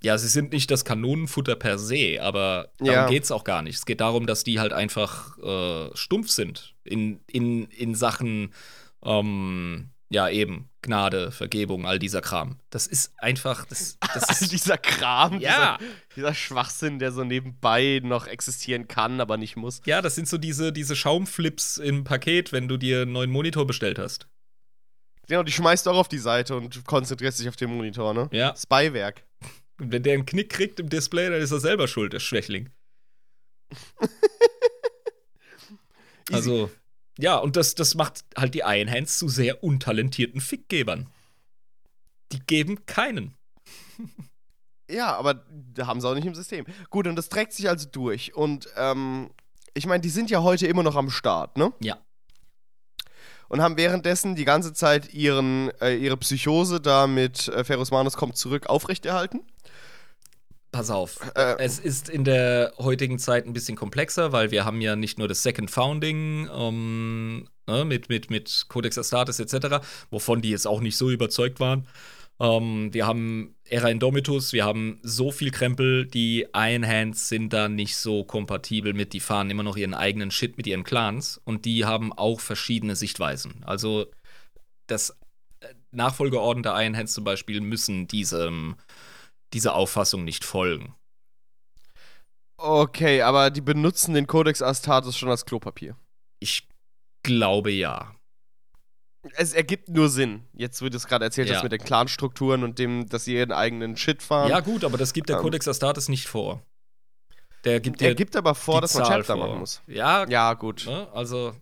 Ja, 0.04 0.18
sie 0.18 0.28
sind 0.28 0.52
nicht 0.52 0.70
das 0.70 0.84
Kanonenfutter 0.84 1.56
per 1.56 1.80
se, 1.80 2.20
aber 2.22 2.70
darum 2.78 2.94
Ja. 2.94 3.08
geht's 3.08 3.32
auch 3.32 3.46
gar 3.46 3.62
nicht. 3.62 3.78
Es 3.78 3.86
geht 3.86 4.02
darum, 4.02 4.28
dass 4.28 4.44
die 4.44 4.60
halt 4.60 4.74
einfach 4.74 5.38
äh, 5.38 5.96
stumpf 5.96 6.30
sind 6.30 6.76
in, 6.84 7.22
in, 7.32 7.68
in 7.70 7.96
Sachen, 7.96 8.54
ähm, 9.02 9.93
Ja, 10.14 10.30
eben. 10.30 10.70
Gnade, 10.84 11.32
Vergebung, 11.32 11.88
all 11.88 11.98
dieser 11.98 12.22
Kram. 12.22 12.60
Das 12.70 12.88
ist 12.88 13.14
einfach. 13.18 13.66
Das, 13.66 13.98
das 14.00 14.24
All 14.30 14.42
ist, 14.42 14.52
dieser 14.52 14.78
Kram, 14.78 15.40
ja, 15.40 15.78
dieser, 15.78 15.92
dieser 16.16 16.34
Schwachsinn, 16.36 17.00
der 17.00 17.12
so 17.12 17.24
nebenbei 17.24 18.00
noch 18.04 18.28
existieren 18.28 18.88
kann, 18.88 19.20
aber 19.20 19.38
nicht 19.38 19.56
muss. 19.56 19.82
ja, 19.86 20.02
das 20.02 20.16
sind 20.16 20.28
so 20.28 20.38
diese, 20.38 20.72
diese 20.72 20.96
Schaumflips 20.96 21.78
im 21.78 22.04
Paket, 22.04 22.52
wenn 22.52 22.68
du 22.68 22.78
dir 22.78 23.04
einen 23.04 23.14
neuen 23.14 23.32
Monitor 23.32 23.66
bestellt 23.66 23.98
hast. 23.98 24.28
Genau, 25.28 25.42
die 25.42 25.54
schmeißt 25.54 25.86
du 25.86 25.92
auch 25.92 25.98
auf 25.98 26.10
die 26.10 26.18
Seite 26.18 26.56
und 26.58 26.86
konzentrierst 26.86 27.40
dich 27.40 27.50
auf 27.50 27.56
den 27.56 27.70
Monitor, 27.70 28.14
ne? 28.14 28.30
Ja. 28.32 28.52
Das 28.52 28.68
Beiwerk. 28.68 29.24
Und 29.80 29.92
wenn 29.92 30.04
der 30.04 30.14
einen 30.14 30.26
Knick 30.26 30.50
kriegt 30.50 30.80
im 30.80 30.90
Display, 30.90 31.30
dann 31.30 31.42
ist 31.42 31.52
er 31.52 31.60
selber 31.60 31.88
schuld, 31.88 32.14
der 32.14 32.20
Schwächling. 32.20 32.70
Also, 36.32 36.72
ja, 37.18 37.38
und 37.38 37.56
das, 37.56 37.76
das 37.76 37.96
macht 37.96 38.26
halt 38.38 38.54
die 38.54 38.64
Iron 38.66 38.90
Hands 38.90 39.18
zu 39.18 39.28
sehr 39.28 39.64
untalentierten 39.64 40.42
Fickgebern. 40.42 41.08
Die 42.32 42.40
geben 42.40 42.86
keinen. 42.86 43.36
Ja, 44.90 45.16
aber 45.16 45.46
da 45.74 45.88
haben 45.88 46.02
sie 46.02 46.08
auch 46.08 46.14
nicht 46.14 46.28
im 46.28 46.36
System. 46.36 46.66
Gut, 46.90 47.08
und 47.08 47.16
das 47.16 47.30
trägt 47.30 47.54
sich 47.54 47.70
also 47.70 47.88
durch. 47.90 48.36
Und 48.36 48.68
ähm, 48.76 49.30
ich 49.74 49.86
meine, 49.86 50.02
die 50.02 50.10
sind 50.10 50.30
ja 50.30 50.44
heute 50.44 50.68
immer 50.68 50.84
noch 50.84 50.96
am 50.96 51.10
Start, 51.10 51.58
ne? 51.58 51.74
Ja. 51.80 51.98
Und 53.48 53.62
haben 53.62 53.78
währenddessen 53.78 54.36
die 54.36 54.46
ganze 54.46 54.74
Zeit 54.74 55.14
ihren, 55.14 55.72
äh, 55.80 55.96
ihre 55.96 56.18
Psychose 56.18 56.82
da 56.82 57.08
mit 57.08 57.48
äh, 57.48 57.64
Ferus 57.64 57.92
Manus 57.92 58.18
kommt 58.18 58.36
zurück 58.36 58.68
aufrechterhalten. 58.68 59.42
Pass 60.74 60.90
auf. 60.90 61.20
Äh, 61.36 61.56
Es 61.60 61.78
ist 61.78 62.10
in 62.10 62.24
der 62.24 62.74
heutigen 62.80 63.20
Zeit 63.20 63.46
ein 63.46 63.54
bisschen 63.54 63.78
komplexer, 63.78 64.32
weil 64.32 64.50
wir 64.50 64.66
haben 64.66 64.82
ja 64.82 64.96
nicht 64.96 65.20
nur 65.20 65.28
das 65.28 65.44
Second 65.44 65.70
Founding 65.70 66.50
ähm, 66.52 67.48
ne, 67.68 67.86
mit, 67.86 68.10
mit, 68.10 68.32
mit 68.32 68.66
Codex 68.70 68.98
Astartes 68.98 69.40
etc., 69.40 69.86
wovon 70.10 70.42
die 70.42 70.50
jetzt 70.50 70.66
auch 70.66 70.82
nicht 70.82 70.98
so 70.98 71.12
überzeugt 71.12 71.60
waren. 71.60 71.88
Ähm, 72.40 72.92
wir 72.92 73.06
haben 73.06 73.56
Era 73.66 73.90
Indomitus, 73.90 74.52
wir 74.52 74.66
haben 74.66 75.00
so 75.04 75.32
viel 75.32 75.52
Krempel, 75.52 76.08
die 76.08 76.48
Iron 76.56 76.88
Hands 76.88 77.30
sind 77.30 77.54
da 77.54 77.70
nicht 77.70 77.96
so 77.96 78.24
kompatibel 78.24 78.94
mit, 78.94 79.14
die 79.14 79.20
fahren 79.20 79.52
immer 79.52 79.62
noch 79.64 79.78
ihren 79.78 79.94
eigenen 79.94 80.32
Shit 80.32 80.58
mit 80.58 80.66
ihren 80.66 80.84
Clans 80.84 81.40
und 81.46 81.66
die 81.66 81.86
haben 81.86 82.12
auch 82.12 82.40
verschiedene 82.40 82.96
Sichtweisen. 82.96 83.64
Also 83.64 84.08
das 84.88 85.12
äh, 85.60 85.68
Nachfolgeorden 85.92 86.64
der 86.64 86.74
Iron 86.82 86.98
Hands 86.98 87.14
zum 87.14 87.24
Beispiel 87.24 87.62
müssen 87.62 88.08
diesem, 88.08 88.76
dieser 89.54 89.76
Auffassung 89.76 90.24
nicht 90.24 90.44
folgen. 90.44 90.96
okay, 92.58 93.22
aber 93.22 93.50
die 93.52 93.62
benutzen 93.62 94.14
den 94.14 94.28
Codex 94.28 94.62
Astartes 94.62 95.18
schon 95.18 95.30
als 95.30 95.46
Klopapier. 95.46 95.98
Ich 96.40 96.68
glaube 97.24 97.72
ja. 97.72 98.16
Es 99.36 99.54
ergibt 99.54 99.88
nur 99.90 100.10
Sinn. 100.10 100.44
Jetzt 100.54 100.82
wird 100.82 100.94
es 100.96 101.08
gerade 101.08 101.24
erzählt, 101.26 101.48
Ja. 101.48 101.56
das 101.56 101.64
mit 101.64 101.72
den 101.72 101.80
Clan-Strukturen 101.84 102.64
und 102.64 102.78
dem, 102.80 103.08
dass 103.08 103.24
sie 103.26 103.36
ihren 103.36 103.54
eigenen 103.54 103.96
Shit 103.96 104.22
fahren. 104.22 104.50
Ja, 104.50 104.60
gut, 104.60 104.84
aber 104.84 104.98
das 104.98 105.14
gibt 105.14 105.30
der 105.30 105.38
Ähm. 105.38 105.42
Codex 105.44 105.68
Astartes 105.68 106.10
nicht 106.10 106.28
vor. 106.28 106.62
Der 107.64 107.80
gibt 107.80 108.02
er 108.02 108.14
gibt 108.16 108.36
aber 108.36 108.56
vor, 108.56 108.82
dass 108.82 108.94
man 108.94 109.06
Zahl 109.06 109.20
Chapter 109.20 109.38
vor. 109.38 109.48
machen 109.48 109.60
muss. 109.60 109.82
Ja, 109.88 110.28
Ja, 110.28 110.54
gut. 110.54 110.86
Ne? 110.86 111.08
Also 111.14 111.56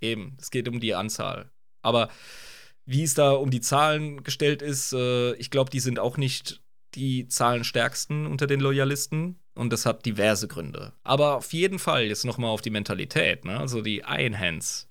eben, 0.00 0.36
es 0.40 0.50
geht 0.52 0.68
um 0.68 0.78
die 0.78 0.94
Anzahl. 0.94 1.50
Aber 1.82 2.08
wie 2.84 3.02
es 3.02 3.14
da 3.14 3.32
um 3.32 3.50
die 3.50 3.60
Zahlen 3.60 4.22
gestellt 4.22 4.62
ist, 4.62 4.92
äh, 4.92 5.32
ich 5.34 5.50
glaube, 5.50 5.70
die 5.70 5.80
sind 5.80 5.98
auch 5.98 6.16
nicht 6.16 6.62
die 6.94 7.28
zahlenstärksten 7.28 8.26
unter 8.26 8.46
den 8.46 8.60
Loyalisten. 8.60 9.38
Und 9.54 9.72
das 9.72 9.86
hat 9.86 10.06
diverse 10.06 10.46
Gründe. 10.48 10.92
Aber 11.02 11.36
auf 11.36 11.52
jeden 11.52 11.78
Fall 11.78 12.04
jetzt 12.04 12.24
noch 12.24 12.38
mal 12.38 12.48
auf 12.48 12.62
die 12.62 12.70
Mentalität. 12.70 13.44
Ne? 13.44 13.58
Also 13.58 13.82
die 13.82 14.02
Iron 14.06 14.38
Hands, 14.38 14.88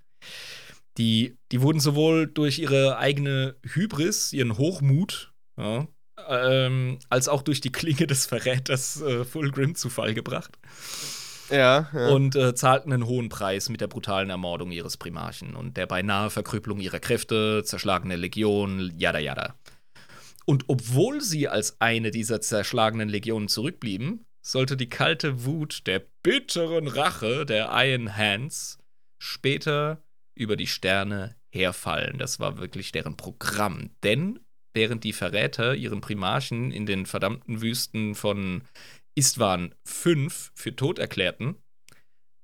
die, 0.97 1.37
die 1.51 1.61
wurden 1.61 1.79
sowohl 1.79 2.27
durch 2.27 2.59
ihre 2.59 2.97
eigene 2.97 3.55
Hybris, 3.63 4.33
ihren 4.33 4.57
Hochmut, 4.57 5.31
ja, 5.57 5.87
ähm, 6.27 6.99
als 7.09 7.29
auch 7.29 7.41
durch 7.41 7.61
die 7.61 7.71
Klinge 7.71 8.07
des 8.07 8.25
Verräters 8.25 9.01
äh, 9.01 9.23
Fulgrim 9.23 9.75
zu 9.75 9.89
Fall 9.89 10.13
gebracht 10.13 10.57
Ja, 11.49 11.89
ja. 11.93 12.07
und 12.09 12.35
äh, 12.35 12.53
zahlten 12.55 12.91
einen 12.91 13.05
hohen 13.05 13.29
Preis 13.29 13.69
mit 13.69 13.79
der 13.81 13.87
brutalen 13.87 14.29
Ermordung 14.29 14.71
ihres 14.71 14.97
Primarchen 14.97 15.55
und 15.55 15.77
der 15.77 15.85
beinahe 15.85 16.29
Verkrüppelung 16.29 16.79
ihrer 16.79 16.99
Kräfte, 16.99 17.63
zerschlagene 17.63 18.15
Legion, 18.15 18.91
yada 18.97 19.19
yada. 19.19 19.55
Und 20.49 20.65
obwohl 20.67 21.21
sie 21.21 21.47
als 21.47 21.81
eine 21.81 22.09
dieser 22.11 22.39
zerschlagenen 22.39 23.09
Legionen 23.09 23.49
zurückblieben, 23.49 24.25
sollte 24.45 24.77
die 24.77 24.87
kalte 24.87 25.43
Wut 25.43 25.85
der 25.87 26.05
bitteren 26.23 26.87
Rache 26.87 27.45
der 27.45 27.69
Iron 27.73 28.15
Hands 28.15 28.79
später 29.21 30.01
über 30.35 30.55
die 30.55 30.67
Sterne 30.67 31.35
herfallen. 31.53 32.17
Das 32.17 32.39
war 32.39 32.57
wirklich 32.57 32.93
deren 32.93 33.17
Programm. 33.17 33.89
Denn 34.03 34.39
während 34.73 35.03
die 35.03 35.11
Verräter 35.11 35.75
ihren 35.75 35.99
Primarchen 35.99 36.71
in 36.71 36.85
den 36.85 37.05
verdammten 37.05 37.61
Wüsten 37.61 38.15
von 38.15 38.61
Istvan 39.15 39.75
5 39.85 40.51
für 40.55 40.75
tot 40.75 40.99
erklärten, 40.99 41.55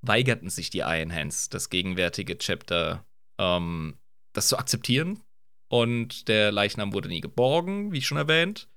weigerten 0.02 0.50
sich 0.50 0.70
die 0.70 0.80
Iron 0.80 1.14
Hands, 1.14 1.50
das 1.50 1.70
gegenwärtige 1.70 2.38
Chapter, 2.38 3.06
ähm, 3.40 3.98
das 4.34 4.50
zu 4.50 4.58
akzeptieren. 4.58 5.23
Und 5.74 6.28
der 6.28 6.52
Leichnam 6.52 6.94
wurde 6.94 7.08
nie 7.08 7.20
geborgen, 7.20 7.92
wie 7.92 8.04
schon 8.04 8.20
erwähnt. 8.20 8.68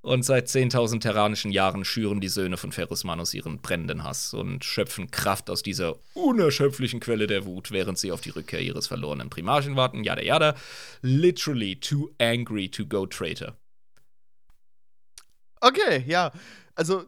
Und 0.00 0.24
seit 0.24 0.48
10.000 0.48 0.98
terranischen 0.98 1.52
Jahren 1.52 1.84
schüren 1.84 2.20
die 2.20 2.26
Söhne 2.26 2.56
von 2.56 2.72
Ferus 2.72 3.04
Manus 3.04 3.32
ihren 3.32 3.60
brennenden 3.60 4.02
Hass 4.02 4.34
und 4.34 4.64
schöpfen 4.64 5.12
Kraft 5.12 5.50
aus 5.50 5.62
dieser 5.62 5.94
unerschöpflichen 6.14 6.98
Quelle 6.98 7.28
der 7.28 7.44
Wut, 7.44 7.70
während 7.70 7.96
sie 7.96 8.10
auf 8.10 8.22
die 8.22 8.30
Rückkehr 8.30 8.60
ihres 8.60 8.88
verlorenen 8.88 9.30
Primarchen 9.30 9.76
warten. 9.76 10.02
Yada 10.02 10.20
yada. 10.20 10.56
Literally 11.00 11.76
too 11.76 12.10
angry 12.18 12.68
to 12.68 12.86
go 12.86 13.06
traitor. 13.06 13.56
Okay, 15.60 16.02
ja. 16.08 16.32
Also 16.74 17.04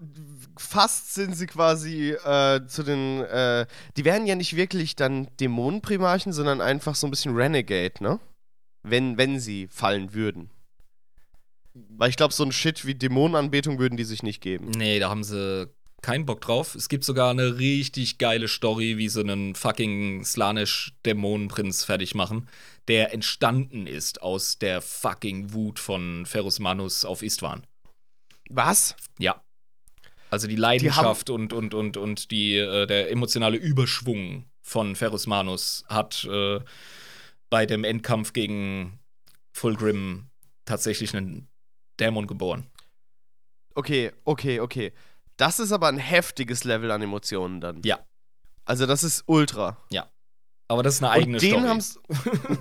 fast 0.56 1.12
sind 1.12 1.34
sie 1.34 1.48
quasi 1.48 2.12
äh, 2.12 2.64
zu 2.68 2.84
den. 2.84 3.22
Äh, 3.22 3.66
die 3.96 4.04
wären 4.04 4.26
ja 4.26 4.36
nicht 4.36 4.54
wirklich 4.54 4.94
dann 4.94 5.26
Dämonenprimarchen, 5.40 6.32
sondern 6.32 6.60
einfach 6.60 6.94
so 6.94 7.08
ein 7.08 7.10
bisschen 7.10 7.34
Renegade, 7.34 7.94
ne? 8.00 8.20
Wenn, 8.84 9.18
wenn 9.18 9.40
sie 9.40 9.66
fallen 9.66 10.14
würden. 10.14 10.50
Weil 11.72 12.10
ich 12.10 12.16
glaube, 12.16 12.32
so 12.32 12.44
ein 12.44 12.52
Shit 12.52 12.86
wie 12.86 12.94
Dämonenanbetung 12.94 13.78
würden 13.80 13.96
die 13.96 14.04
sich 14.04 14.22
nicht 14.22 14.40
geben. 14.40 14.70
Nee, 14.70 15.00
da 15.00 15.10
haben 15.10 15.24
sie 15.24 15.68
keinen 16.02 16.26
Bock 16.26 16.42
drauf. 16.42 16.74
Es 16.74 16.88
gibt 16.88 17.02
sogar 17.02 17.30
eine 17.30 17.58
richtig 17.58 18.18
geile 18.18 18.46
Story, 18.46 18.98
wie 18.98 19.08
sie 19.08 19.20
einen 19.20 19.54
fucking 19.54 20.22
Slanisch-Dämonenprinz 20.22 21.82
fertig 21.82 22.14
machen, 22.14 22.48
der 22.88 23.12
entstanden 23.14 23.86
ist 23.86 24.22
aus 24.22 24.58
der 24.58 24.82
fucking 24.82 25.54
Wut 25.54 25.78
von 25.78 26.26
Ferus 26.26 26.58
Manus 26.58 27.06
auf 27.06 27.22
Istvan. 27.22 27.66
Was? 28.50 28.94
Ja. 29.18 29.42
Also 30.30 30.46
die 30.46 30.56
Leidenschaft 30.56 31.30
und, 31.30 31.52
und, 31.54 31.72
und, 31.72 31.96
und 31.96 32.30
die, 32.30 32.56
äh, 32.58 32.86
der 32.86 33.10
emotionale 33.10 33.56
Überschwung 33.56 34.44
von 34.60 34.96
Ferus 34.96 35.26
Manus 35.26 35.84
hat 35.88 36.24
äh, 36.24 36.60
bei 37.54 37.66
dem 37.66 37.84
Endkampf 37.84 38.32
gegen 38.32 38.98
Fulgrim 39.52 40.26
tatsächlich 40.64 41.16
einen 41.16 41.46
Dämon 42.00 42.26
geboren. 42.26 42.66
Okay, 43.76 44.10
okay, 44.24 44.58
okay. 44.58 44.92
Das 45.36 45.60
ist 45.60 45.70
aber 45.70 45.86
ein 45.86 45.98
heftiges 45.98 46.64
Level 46.64 46.90
an 46.90 47.00
Emotionen 47.00 47.60
dann. 47.60 47.80
Ja. 47.84 48.00
Also 48.64 48.86
das 48.86 49.04
ist 49.04 49.22
ultra. 49.26 49.78
Aber 50.66 50.82
das 50.82 50.94
ist 50.96 51.04
eine 51.04 51.12
eigene 51.12 51.36
Und 51.36 51.42
den 51.42 51.50
Story. 51.52 51.68
haben's, 51.68 52.00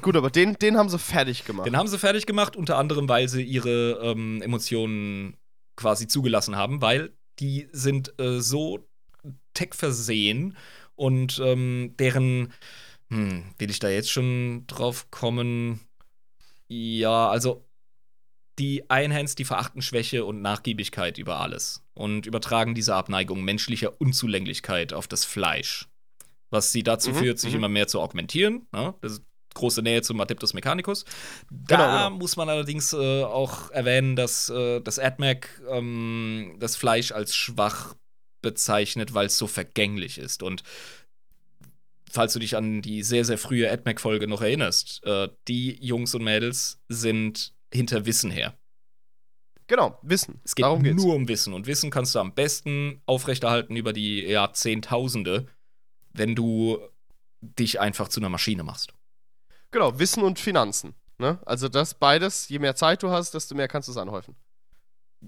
gut, 0.03 0.15
aber 0.15 0.29
den, 0.29 0.59
den 0.59 0.77
haben 0.77 0.89
sie 0.89 0.99
fertig 0.99 1.43
gemacht. 1.43 1.65
Den 1.65 1.75
haben 1.75 1.87
sie 1.87 1.97
fertig 1.97 2.27
gemacht, 2.27 2.55
unter 2.55 2.77
anderem, 2.77 3.09
weil 3.09 3.27
sie 3.29 3.41
ihre 3.41 3.99
ähm, 4.03 4.43
Emotionen 4.43 5.37
quasi 5.75 6.07
zugelassen 6.07 6.55
haben, 6.55 6.83
weil 6.83 7.17
die 7.39 7.67
sind 7.71 8.13
äh, 8.21 8.41
so 8.41 8.87
tech-versehen 9.55 10.55
und 10.93 11.41
ähm, 11.43 11.95
deren, 11.97 12.53
hm, 13.13 13.43
will 13.57 13.69
ich 13.69 13.79
da 13.79 13.89
jetzt 13.89 14.11
schon 14.11 14.65
drauf 14.67 15.09
kommen? 15.11 15.79
Ja, 16.67 17.29
also 17.29 17.65
die 18.59 18.89
Einhands, 18.89 19.35
die 19.35 19.45
verachten 19.45 19.81
Schwäche 19.81 20.25
und 20.25 20.41
Nachgiebigkeit 20.41 21.17
über 21.17 21.39
alles 21.39 21.83
und 21.95 22.25
übertragen 22.25 22.75
diese 22.75 22.95
Abneigung 22.95 23.43
menschlicher 23.43 23.99
Unzulänglichkeit 23.99 24.93
auf 24.93 25.07
das 25.07 25.25
Fleisch. 25.25 25.87
Was 26.51 26.71
sie 26.71 26.83
dazu 26.83 27.11
Mhm, 27.11 27.15
führt, 27.15 27.39
sich 27.39 27.51
mhm. 27.51 27.57
immer 27.59 27.69
mehr 27.69 27.87
zu 27.87 27.99
augmentieren. 27.99 28.67
Ne? 28.71 28.93
Das 29.01 29.13
ist 29.13 29.23
große 29.55 29.81
Nähe 29.81 30.01
zum 30.03 30.19
Adeptus 30.21 30.53
Mechanicus. 30.53 31.03
Da 31.49 31.75
Genau, 31.77 31.85
genau. 31.85 32.09
muss 32.11 32.35
man 32.35 32.49
allerdings 32.49 32.93
äh, 32.93 33.23
auch 33.23 33.71
erwähnen, 33.71 34.15
dass 34.15 34.49
äh, 34.49 34.81
das 34.81 34.99
AdMac 34.99 35.61
ähm, 35.69 36.55
das 36.59 36.75
Fleisch 36.75 37.11
als 37.11 37.35
schwach 37.35 37.95
bezeichnet, 38.41 39.13
weil 39.13 39.27
es 39.27 39.37
so 39.37 39.47
vergänglich 39.47 40.17
ist. 40.19 40.43
Und 40.43 40.63
falls 42.13 42.33
du 42.33 42.39
dich 42.39 42.55
an 42.55 42.81
die 42.81 43.01
sehr, 43.03 43.25
sehr 43.25 43.37
frühe 43.37 43.69
AdMac-Folge 43.71 44.27
noch 44.27 44.41
erinnerst, 44.41 45.03
äh, 45.03 45.29
die 45.47 45.83
Jungs 45.83 46.13
und 46.13 46.23
Mädels 46.23 46.79
sind 46.87 47.53
hinter 47.73 48.05
Wissen 48.05 48.29
her. 48.29 48.53
Genau, 49.65 49.97
Wissen. 50.03 50.39
Es 50.43 50.53
geht 50.53 50.63
Darum 50.65 50.83
geht's. 50.83 51.01
nur 51.01 51.15
um 51.15 51.27
Wissen. 51.27 51.53
Und 51.53 51.65
Wissen 51.65 51.89
kannst 51.89 52.13
du 52.13 52.19
am 52.19 52.35
besten 52.35 53.01
aufrechterhalten 53.07 53.75
über 53.75 53.93
die 53.93 54.21
Jahrzehntausende, 54.21 55.47
wenn 56.11 56.35
du 56.35 56.79
dich 57.41 57.79
einfach 57.79 58.09
zu 58.09 58.19
einer 58.19 58.29
Maschine 58.29 58.63
machst. 58.63 58.93
Genau, 59.71 59.97
Wissen 59.97 60.21
und 60.23 60.37
Finanzen. 60.37 60.93
Ne? 61.17 61.39
Also 61.45 61.67
das 61.67 61.95
beides, 61.95 62.47
je 62.49 62.59
mehr 62.59 62.75
Zeit 62.75 63.01
du 63.01 63.09
hast, 63.09 63.33
desto 63.33 63.55
mehr 63.55 63.67
kannst 63.67 63.87
du 63.87 63.91
es 63.91 63.97
anhäufen. 63.97 64.35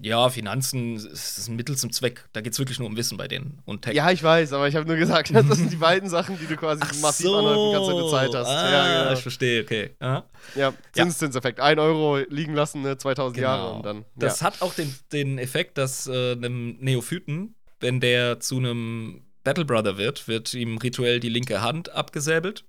Ja, 0.02 0.28
Finanzen 0.28 0.96
ist 0.96 1.48
ein 1.48 1.56
Mittel 1.56 1.76
zum 1.76 1.90
Zweck. 1.92 2.28
Da 2.32 2.40
geht 2.40 2.52
es 2.52 2.58
wirklich 2.58 2.78
nur 2.78 2.88
um 2.88 2.96
Wissen 2.96 3.16
bei 3.16 3.28
denen. 3.28 3.60
Und 3.64 3.82
Tech. 3.82 3.94
Ja, 3.94 4.10
ich 4.10 4.22
weiß, 4.22 4.52
aber 4.52 4.68
ich 4.68 4.76
habe 4.76 4.86
nur 4.86 4.96
gesagt, 4.96 5.30
das 5.34 5.56
sind 5.56 5.72
die 5.72 5.76
beiden 5.76 6.08
Sachen, 6.08 6.38
die 6.38 6.46
du 6.46 6.56
quasi 6.56 6.82
Ach 6.84 6.94
massiv 7.00 7.26
so. 7.26 7.36
anhäufen 7.36 7.72
kannst, 7.72 7.90
wenn 7.90 7.98
du 7.98 8.10
Zeit 8.10 8.34
hast. 8.34 8.48
Ah, 8.48 8.70
ja, 8.70 9.02
genau. 9.02 9.12
ich 9.14 9.22
verstehe, 9.22 9.62
okay. 9.62 9.90
Aha. 10.00 10.24
ja, 10.54 10.72
Zinseszinseffekt. 10.92 11.60
Ein 11.60 11.78
Euro 11.78 12.18
liegen 12.28 12.54
lassen, 12.54 12.82
ne, 12.82 12.98
2000 12.98 13.36
Genau. 13.36 13.48
Jahre 13.48 13.72
und 13.74 13.84
dann. 13.86 14.04
Das 14.14 14.40
ja. 14.40 14.46
hat 14.46 14.62
auch 14.62 14.74
den, 14.74 14.94
den 15.12 15.38
Effekt, 15.38 15.78
dass 15.78 16.06
äh, 16.06 16.32
einem 16.32 16.76
Neophyten, 16.80 17.54
wenn 17.80 18.00
der 18.00 18.40
zu 18.40 18.56
einem 18.58 19.22
Battle 19.44 19.64
Brother 19.64 19.96
wird, 19.96 20.28
wird 20.28 20.54
ihm 20.54 20.78
rituell 20.78 21.20
die 21.20 21.28
linke 21.28 21.62
Hand 21.62 21.90
abgesäbelt. 21.92 22.64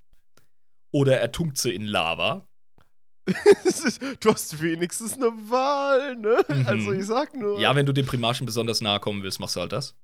Oder 0.91 1.19
er 1.19 1.31
tunkt 1.31 1.57
sie 1.57 1.73
in 1.73 1.85
Lava. 1.85 2.47
Du 4.19 4.31
hast 4.31 4.61
wenigstens 4.61 5.13
eine 5.13 5.31
Wahl, 5.49 6.15
ne? 6.15 6.43
Mhm. 6.47 6.67
Also 6.67 6.91
ich 6.93 7.05
sag 7.05 7.35
nur. 7.35 7.59
Ja, 7.59 7.75
wenn 7.75 7.85
du 7.85 7.93
dem 7.93 8.05
Primarchen 8.05 8.45
besonders 8.45 8.81
nahe 8.81 8.99
kommen 8.99 9.23
willst, 9.23 9.39
machst 9.39 9.55
du 9.55 9.61
halt 9.61 9.71
das. 9.71 9.95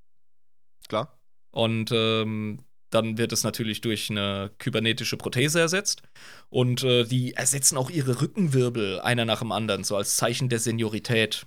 klar. 0.88 1.18
Und 1.52 1.92
ähm, 1.92 2.60
dann 2.90 3.18
wird 3.18 3.32
es 3.32 3.44
natürlich 3.44 3.82
durch 3.82 4.10
eine 4.10 4.52
kybernetische 4.60 5.18
Prothese 5.18 5.60
ersetzt. 5.60 6.02
Und 6.50 6.84
äh, 6.84 7.06
die 7.06 7.34
ersetzen 7.34 7.78
auch 7.78 7.90
ihre 7.90 8.22
Rückenwirbel 8.22 9.00
einer 9.00 9.26
nach 9.26 9.40
dem 9.40 9.52
anderen, 9.52 9.84
so 9.84 9.96
als 9.96 10.16
Zeichen 10.18 10.50
der 10.50 10.60
Seniorität. 10.60 11.46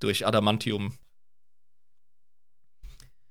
Durch 0.00 0.26
Adamantium. 0.26 0.94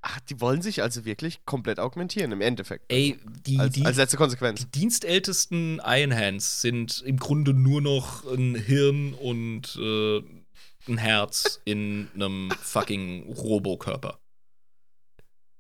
Ach, 0.04 0.20
die 0.22 0.42
wollen 0.42 0.64
sich 0.64 0.82
also 0.82 1.06
wirklich 1.06 1.46
komplett 1.46 1.80
augmentieren, 1.80 2.32
im 2.32 2.42
Endeffekt. 2.42 2.92
Ey, 2.92 3.20
die, 3.46 3.60
als, 3.60 3.74
die, 3.76 3.86
als 3.86 3.98
letzte 3.98 4.18
Konsequenz. 4.18 4.62
die 4.62 4.80
dienstältesten 4.80 5.80
Iron 5.86 6.16
Hands 6.16 6.62
sind 6.62 7.02
im 7.06 7.18
Grunde 7.18 7.54
nur 7.54 7.82
noch 7.82 8.26
ein 8.26 8.56
Hirn 8.56 9.14
und 9.14 9.76
äh, 9.80 10.22
ein 10.88 10.98
Herz 10.98 11.62
in 11.66 12.10
einem 12.16 12.50
fucking 12.62 13.32
Robokörper. 13.32 14.20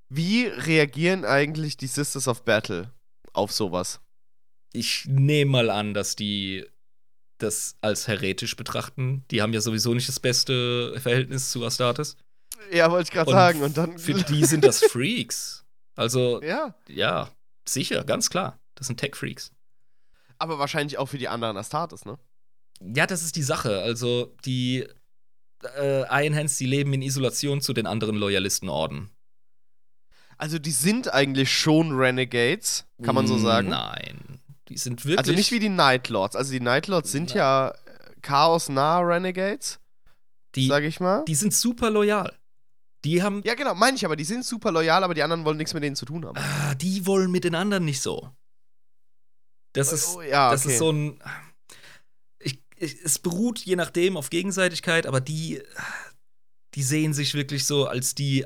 Wie 0.09 0.45
reagieren 0.45 1.23
eigentlich 1.23 1.77
die 1.77 1.87
Sisters 1.87 2.27
of 2.27 2.43
Battle 2.43 2.91
auf 3.33 3.51
sowas? 3.51 4.01
Ich 4.73 5.05
nehme 5.05 5.51
mal 5.51 5.69
an, 5.69 5.93
dass 5.93 6.15
die 6.15 6.65
das 7.37 7.75
als 7.81 8.07
heretisch 8.07 8.55
betrachten. 8.55 9.23
Die 9.31 9.41
haben 9.41 9.53
ja 9.53 9.61
sowieso 9.61 9.93
nicht 9.93 10.07
das 10.07 10.19
beste 10.19 10.99
Verhältnis 10.99 11.51
zu 11.51 11.63
Astartes. 11.63 12.17
Ja, 12.71 12.91
wollte 12.91 13.07
ich 13.07 13.11
gerade 13.11 13.31
sagen. 13.31 13.61
Und 13.61 13.77
dann. 13.77 13.97
Für 13.97 14.13
die 14.13 14.45
sind 14.45 14.63
das 14.63 14.79
Freaks. 14.83 15.65
Also, 15.95 16.41
ja, 16.43 16.75
ja, 16.87 17.29
sicher, 17.67 18.03
ganz 18.03 18.29
klar. 18.29 18.59
Das 18.75 18.87
sind 18.87 18.99
Tech-Freaks. 18.99 19.51
aber 20.37 20.57
wahrscheinlich 20.59 20.97
auch 20.97 21.07
für 21.07 21.17
die 21.17 21.27
anderen 21.27 21.57
Astartes, 21.57 22.05
ne? 22.05 22.17
Ja, 22.81 23.05
das 23.05 23.21
ist 23.21 23.35
die 23.35 23.43
Sache. 23.43 23.81
Also, 23.81 24.35
die 24.45 24.87
äh, 25.77 26.25
Iron 26.25 26.35
Hands, 26.35 26.57
die 26.57 26.65
leben 26.65 26.93
in 26.93 27.01
Isolation 27.01 27.61
zu 27.61 27.73
den 27.73 27.85
anderen 27.85 28.15
Loyalistenorden. 28.15 29.09
Also 30.37 30.57
die 30.57 30.71
sind 30.71 31.13
eigentlich 31.13 31.55
schon 31.55 31.91
Renegades, 31.91 32.87
kann 33.03 33.13
man 33.13 33.27
so 33.27 33.37
sagen. 33.37 33.69
Nein. 33.69 34.39
Die 34.69 34.77
sind 34.77 35.05
wirklich. 35.05 35.19
Also 35.19 35.33
nicht 35.33 35.51
wie 35.51 35.59
die 35.59 35.69
Night 35.69 36.09
Lords. 36.09 36.35
Also 36.35 36.51
die 36.51 36.59
Night 36.59 36.87
Lords 36.87 37.11
sind 37.11 37.31
ja 37.35 37.75
chaosnahe 38.23 39.05
Renegades, 39.05 39.79
die, 40.55 40.67
sage 40.67 40.87
ich 40.87 40.99
mal. 40.99 41.23
die 41.25 41.35
sind 41.35 41.53
super 41.53 41.91
loyal. 41.91 42.33
Die 43.03 43.23
haben. 43.23 43.41
ja, 43.43 43.55
genau, 43.55 43.73
meine 43.73 43.97
ich, 43.97 44.05
aber 44.05 44.15
die 44.15 44.23
sind 44.23 44.45
super 44.45 44.71
loyal, 44.71 45.03
aber 45.03 45.13
die 45.13 45.23
anderen 45.23 45.43
wollen 45.43 45.57
nichts 45.57 45.73
mit 45.73 45.83
denen 45.83 45.95
zu 45.95 46.05
tun 46.05 46.25
haben. 46.25 46.37
Ah, 46.37 46.75
die 46.75 47.05
wollen 47.07 47.31
mit 47.31 47.43
den 47.43 47.55
anderen 47.55 47.85
nicht 47.85 48.01
so. 48.01 48.29
Das 49.73 49.91
ist, 49.91 50.15
Oh, 50.15 50.21
ja, 50.21 50.51
das 50.51 50.65
okay. 50.65 50.73
ist 50.73 50.79
so 50.79 50.91
ein. 50.91 51.19
Ich, 52.39 52.61
ich, 52.75 52.97
es 53.03 53.19
beruht 53.19 53.59
je 53.59 53.75
nachdem 53.75 54.17
auf 54.17 54.29
Gegenseitigkeit, 54.29 55.07
aber 55.07 55.21
die, 55.21 55.61
die 56.75 56.83
sehen 56.83 57.13
sich 57.13 57.33
wirklich 57.33 57.65
so 57.65 57.87
als 57.87 58.13
die, 58.13 58.45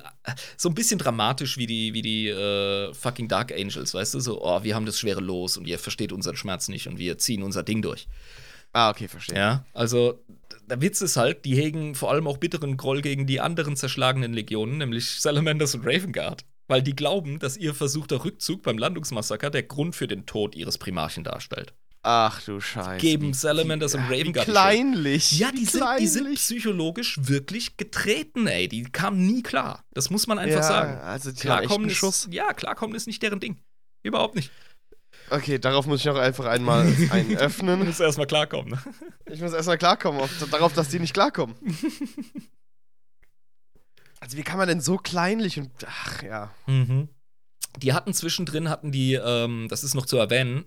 so 0.55 0.69
ein 0.69 0.75
bisschen 0.75 0.99
dramatisch 0.99 1.57
wie 1.57 1.67
die, 1.67 1.93
wie 1.93 2.01
die 2.01 2.27
äh, 2.29 2.93
fucking 2.93 3.27
Dark 3.27 3.51
Angels, 3.51 3.93
weißt 3.93 4.13
du? 4.13 4.19
So, 4.19 4.41
oh, 4.41 4.63
wir 4.63 4.73
haben 4.75 4.85
das 4.85 4.99
schwere 4.99 5.21
Los 5.21 5.57
und 5.57 5.67
ihr 5.67 5.79
versteht 5.79 6.11
unseren 6.13 6.37
Schmerz 6.37 6.67
nicht 6.67 6.87
und 6.87 6.97
wir 6.97 7.17
ziehen 7.17 7.43
unser 7.43 7.63
Ding 7.63 7.81
durch. 7.81 8.07
Ah, 8.71 8.89
okay, 8.89 9.07
verstehe. 9.07 9.37
Ja, 9.37 9.65
also 9.73 10.19
der 10.67 10.81
Witz 10.81 11.01
ist 11.01 11.17
halt, 11.17 11.45
die 11.45 11.55
hegen 11.55 11.95
vor 11.95 12.11
allem 12.11 12.27
auch 12.27 12.37
bitteren 12.37 12.77
Groll 12.77 13.01
gegen 13.01 13.27
die 13.27 13.39
anderen 13.39 13.75
zerschlagenen 13.75 14.33
Legionen, 14.33 14.77
nämlich 14.77 15.21
Salamanders 15.21 15.75
und 15.75 15.85
Ravengard. 15.85 16.45
Weil 16.67 16.81
die 16.81 16.95
glauben, 16.95 17.37
dass 17.37 17.57
ihr 17.57 17.75
versuchter 17.75 18.25
Rückzug 18.25 18.63
beim 18.63 18.77
Landungsmassaker 18.77 19.51
der 19.51 19.63
Grund 19.63 19.95
für 19.95 20.07
den 20.07 20.25
Tod 20.25 20.55
ihres 20.55 20.79
Primarchen 20.79 21.23
darstellt. 21.23 21.73
Ach 22.07 22.39
du 22.43 22.59
Scheiße. 22.59 22.97
Geben 23.01 23.33
Salamanders 23.33 23.95
und 23.95 24.07
die 24.09 24.31
kleinlich. 24.31 25.39
Ja, 25.39 25.51
die 25.51 25.65
sind, 25.65 25.83
die 25.99 26.05
sind 26.05 26.21
kleinlich. 26.21 26.39
psychologisch 26.39 27.17
wirklich 27.19 27.77
getreten, 27.77 28.45
ey. 28.45 28.67
Die 28.67 28.83
kamen 28.83 29.25
nie 29.25 29.41
klar. 29.41 29.83
Das 29.91 30.11
muss 30.11 30.27
man 30.27 30.37
einfach 30.37 30.57
ja, 30.57 30.63
sagen. 30.63 30.99
Also 30.99 31.31
die 31.31 31.39
Klarkommen 31.39 31.87
einen 31.87 31.95
Schuss. 31.95 32.25
ist, 32.25 32.33
ja, 32.33 32.53
klarkommen 32.53 32.95
ist 32.95 33.07
nicht 33.07 33.23
deren 33.23 33.39
Ding. 33.39 33.57
Überhaupt 34.03 34.35
nicht. 34.35 34.51
Okay, 35.29 35.57
darauf 35.59 35.85
muss 35.87 36.01
ich 36.01 36.05
noch 36.05 36.17
einfach 36.17 36.45
einmal 36.45 36.81
einen 37.11 37.29
Du 37.29 37.37
öffnen. 37.37 37.83
musst 37.85 37.99
erstmal 37.99 38.27
klarkommen. 38.27 38.71
Ne? 38.73 38.83
Ich 39.33 39.41
muss 39.41 39.53
erstmal 39.53 39.77
klarkommen, 39.77 40.21
auf, 40.21 40.31
darauf, 40.51 40.73
dass 40.73 40.89
die 40.89 40.99
nicht 40.99 41.13
klarkommen. 41.13 41.55
Also 44.21 44.37
wie 44.37 44.43
kann 44.43 44.57
man 44.57 44.67
denn 44.67 44.81
so 44.81 44.97
kleinlich 44.97 45.59
und 45.59 45.69
ach 45.85 46.23
ja. 46.23 46.51
Mhm. 46.65 47.09
Die 47.77 47.93
hatten 47.93 48.11
zwischendrin, 48.11 48.69
hatten 48.69 48.91
die, 48.91 49.13
ähm, 49.13 49.67
das 49.69 49.83
ist 49.83 49.93
noch 49.93 50.07
zu 50.07 50.17
erwähnen, 50.17 50.65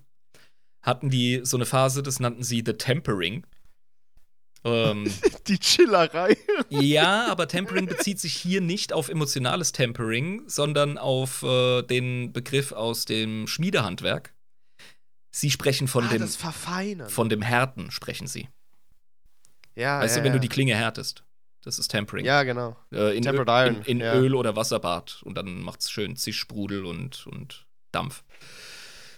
hatten 0.82 1.10
die 1.10 1.40
so 1.42 1.56
eine 1.56 1.66
Phase, 1.66 2.04
das 2.04 2.20
nannten 2.20 2.44
sie 2.44 2.62
The 2.64 2.74
Tempering. 2.74 3.44
Ähm, 4.64 5.10
Die 5.48 5.58
Chillerei. 5.58 6.36
ja, 6.68 7.26
aber 7.26 7.48
Tempering 7.48 7.86
bezieht 7.86 8.20
sich 8.20 8.34
hier 8.34 8.60
nicht 8.60 8.92
auf 8.92 9.08
emotionales 9.08 9.72
Tempering, 9.72 10.42
sondern 10.46 10.96
auf 10.98 11.42
äh, 11.42 11.82
den 11.82 12.32
Begriff 12.32 12.70
aus 12.72 13.06
dem 13.06 13.46
Schmiedehandwerk. 13.48 14.34
Sie 15.30 15.50
sprechen 15.50 15.88
von 15.88 16.04
ah, 16.04 16.08
dem 16.08 16.20
das 16.20 16.36
Verfeinern. 16.36 17.08
von 17.08 17.28
dem 17.28 17.42
Härten 17.42 17.90
sprechen 17.90 18.26
sie. 18.26 18.48
ja, 19.74 20.00
weißt 20.00 20.16
ja, 20.16 20.20
du, 20.20 20.24
wenn 20.24 20.32
ja. 20.32 20.38
du 20.38 20.40
die 20.40 20.48
Klinge 20.48 20.74
härtest. 20.74 21.24
Das 21.62 21.78
ist 21.78 21.88
Tempering. 21.88 22.24
Ja, 22.24 22.44
genau. 22.44 22.76
Äh, 22.92 23.16
in 23.16 23.22
Tempered 23.22 23.48
Öl, 23.48 23.54
Iron, 23.54 23.76
in, 23.82 23.82
in 23.82 24.00
ja. 24.00 24.14
Öl 24.14 24.34
oder 24.34 24.56
Wasserbad. 24.56 25.20
Und 25.24 25.36
dann 25.36 25.60
macht's 25.60 25.90
schön 25.90 26.16
Zischsprudel 26.16 26.84
und, 26.84 27.26
und 27.26 27.66
Dampf. 27.92 28.22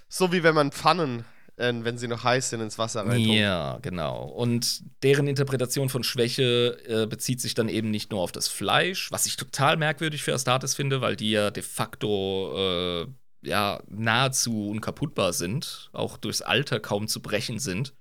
So 0.08 0.32
wie 0.32 0.42
wenn 0.42 0.54
man 0.54 0.72
Pfannen, 0.72 1.24
äh, 1.56 1.72
wenn 1.72 1.98
sie 1.98 2.08
noch 2.08 2.24
heiß 2.24 2.50
sind, 2.50 2.60
ins 2.60 2.78
Wasser 2.78 3.06
reintun. 3.06 3.34
Ja, 3.34 3.78
genau. 3.82 4.24
Und 4.24 4.82
deren 5.02 5.28
Interpretation 5.28 5.90
von 5.90 6.02
Schwäche 6.02 6.78
äh, 6.86 7.06
bezieht 7.06 7.40
sich 7.40 7.54
dann 7.54 7.68
eben 7.68 7.90
nicht 7.90 8.10
nur 8.10 8.20
auf 8.20 8.32
das 8.32 8.48
Fleisch, 8.48 9.12
was 9.12 9.26
ich 9.26 9.36
total 9.36 9.76
merkwürdig 9.76 10.22
für 10.22 10.34
Astartes 10.34 10.74
finde, 10.74 11.00
weil 11.00 11.16
die 11.16 11.30
ja 11.30 11.50
de 11.50 11.62
facto 11.62 13.04
äh, 13.04 13.06
ja 13.42 13.82
nahezu 13.88 14.68
unkaputtbar 14.68 15.32
sind, 15.32 15.90
auch 15.92 16.16
durchs 16.16 16.42
Alter 16.42 16.80
kaum 16.80 17.08
zu 17.08 17.20
brechen 17.22 17.58
sind. 17.58 17.94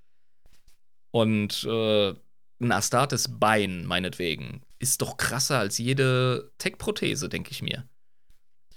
Und 1.11 1.64
äh, 1.64 2.14
ein 2.61 2.72
Astartes 2.72 3.40
Bein, 3.40 3.86
meinetwegen, 3.86 4.61
ist 4.80 5.02
doch 5.02 5.18
krasser 5.18 5.60
als 5.60 5.78
jede 5.78 6.52
Tech-Prothese, 6.57 7.30
denke 7.30 7.52
ich 7.52 7.61
mir. 7.61 7.88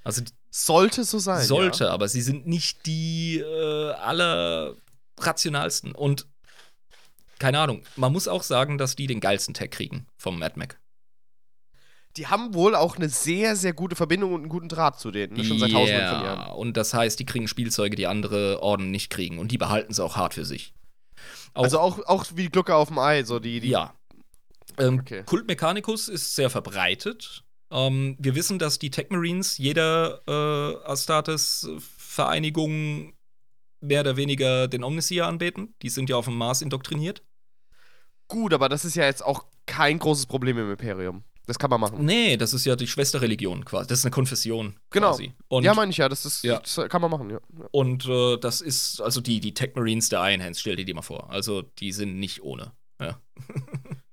Also 0.05 0.23
Sollte 0.51 1.05
so 1.05 1.19
sein. 1.19 1.45
sollte, 1.47 1.91
aber 1.91 2.09
sie 2.09 2.21
sind 2.21 2.47
nicht 2.47 2.85
die 2.87 3.39
äh, 3.39 3.93
aller 3.93 4.77
rationalsten. 5.19 5.93
Und 5.93 6.27
keine 7.39 7.59
Ahnung, 7.59 7.83
man 7.97 8.13
muss 8.13 8.29
auch 8.29 8.43
sagen, 8.43 8.79
dass 8.79 8.95
die 8.95 9.07
den 9.07 9.21
geilsten 9.21 9.55
Tag 9.55 9.71
kriegen 9.71 10.07
vom 10.17 10.39
Mad 10.39 10.59
Mac. 10.59 10.79
Die 12.17 12.27
haben 12.27 12.53
wohl 12.55 12.75
auch 12.75 12.97
eine 12.97 13.09
sehr, 13.09 13.57
sehr 13.57 13.73
gute 13.73 13.97
Verbindung 13.97 14.35
und 14.35 14.41
einen 14.43 14.51
guten 14.51 14.69
Draht 14.69 15.01
zu 15.01 15.11
denen. 15.11 15.33
Ne? 15.35 15.45
Schon 15.45 15.59
seit 15.59 15.73
tausenden 15.73 16.09
von 16.09 16.23
Jahren. 16.25 16.41
Ja, 16.41 16.53
und 16.53 16.77
das 16.77 16.93
heißt, 16.93 17.19
die 17.19 17.25
kriegen 17.25 17.49
Spielzeuge, 17.49 17.97
die 17.97 18.07
andere 18.07 18.63
Orden 18.63 18.91
nicht 18.91 19.09
kriegen. 19.11 19.39
Und 19.39 19.51
die 19.51 19.59
behalten 19.59 19.95
sie 19.95 20.05
auch 20.05 20.17
hart 20.17 20.35
für 20.35 20.45
sich. 20.45 20.75
Auch, 21.55 21.65
Also 21.65 21.79
auch, 21.79 22.01
auch 22.07 22.27
wie 22.35 22.49
Glucke 22.49 22.75
auf 22.75 22.89
dem 22.89 22.99
Ei, 22.99 23.23
so 23.25 23.39
die, 23.39 23.61
die 23.61 23.71
ja. 23.71 23.95
Ähm, 24.79 25.01
Okay. 25.01 25.23
Kult 25.25 25.47
Mechanicus 25.47 26.09
ist 26.09 26.35
sehr 26.35 26.51
verbreitet. 26.51 27.45
Ähm, 27.71 28.17
wir 28.19 28.35
wissen, 28.35 28.59
dass 28.59 28.79
die 28.79 28.91
Tech 28.91 29.07
Marines 29.11 29.57
jeder 29.57 30.21
äh, 30.27 30.87
Astartes-Vereinigung 30.87 33.15
mehr 33.81 34.01
oder 34.03 34.17
weniger 34.17 34.69
den 34.69 34.85
Omniseer 34.85 35.27
anbeten. 35.27 35.75
Die 35.83 35.89
sind 35.89 36.09
ja 36.11 36.17
auf 36.17 36.27
dem 36.27 36.37
Mars 36.37 36.61
indoktriniert. 36.63 37.23
gut, 38.29 38.53
aber 38.55 38.69
das 38.69 38.85
ist 38.85 38.95
ja 38.97 39.05
jetzt 39.05 39.25
auch 39.25 39.45
kein 39.67 39.99
großes 39.99 40.27
Problem 40.27 40.59
im 40.59 40.71
Imperium. 40.71 41.25
Das 41.47 41.59
kann 41.59 41.71
man 41.71 41.81
machen. 41.81 42.05
Nee, 42.05 42.37
das 42.37 42.53
ist 42.55 42.65
ja 42.65 42.77
die 42.77 42.87
Schwesterreligion 42.87 43.65
quasi. 43.65 43.89
Das 43.89 43.99
ist 43.99 44.05
eine 44.05 44.13
Konfession 44.13 44.79
Genau. 44.91 45.11
quasi. 45.11 45.33
Und, 45.49 45.65
ja, 45.65 45.75
meine 45.75 45.91
ich 45.91 45.97
ja, 45.97 46.09
das 46.09 46.25
ist 46.25 46.45
Ja. 46.45 46.61
Das 46.61 46.81
kann 46.89 47.01
man 47.03 47.11
machen, 47.11 47.31
ja. 47.31 47.41
und 47.73 48.07
äh, 48.07 48.37
das 48.39 48.61
ist, 48.61 49.01
also 49.01 49.21
die, 49.21 49.41
die 49.41 49.53
Tech 49.53 49.73
Marines 49.75 50.09
der 50.09 50.21
Iron 50.31 50.43
Hands, 50.43 50.59
stell 50.61 50.77
dir 50.77 50.85
die 50.85 50.95
mal 50.95 51.03
vor. 51.03 51.31
Also 51.31 51.63
die 51.63 51.91
sind 51.93 52.19
nicht 52.19 52.43
ohne. 52.43 52.73
Ja. 53.01 53.19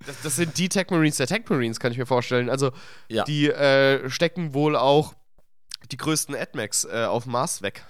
Das, 0.05 0.21
das 0.23 0.35
sind 0.37 0.57
die 0.57 0.69
Tech 0.69 0.87
Marines 0.91 1.17
der 1.17 1.27
Tech 1.27 1.41
Marines, 1.49 1.77
kann 1.77 1.91
ich 1.91 1.97
mir 1.97 2.05
vorstellen. 2.05 2.49
Also 2.49 2.71
Ja. 3.09 3.25
die 3.25 3.47
äh, 3.49 4.09
stecken 4.09 4.53
wohl 4.53 4.77
auch 4.77 5.13
die 5.91 5.97
größten 5.97 6.33
AdMacs 6.35 6.85
äh, 6.85 7.03
auf 7.03 7.25
Mars 7.25 7.61
weg. 7.61 7.83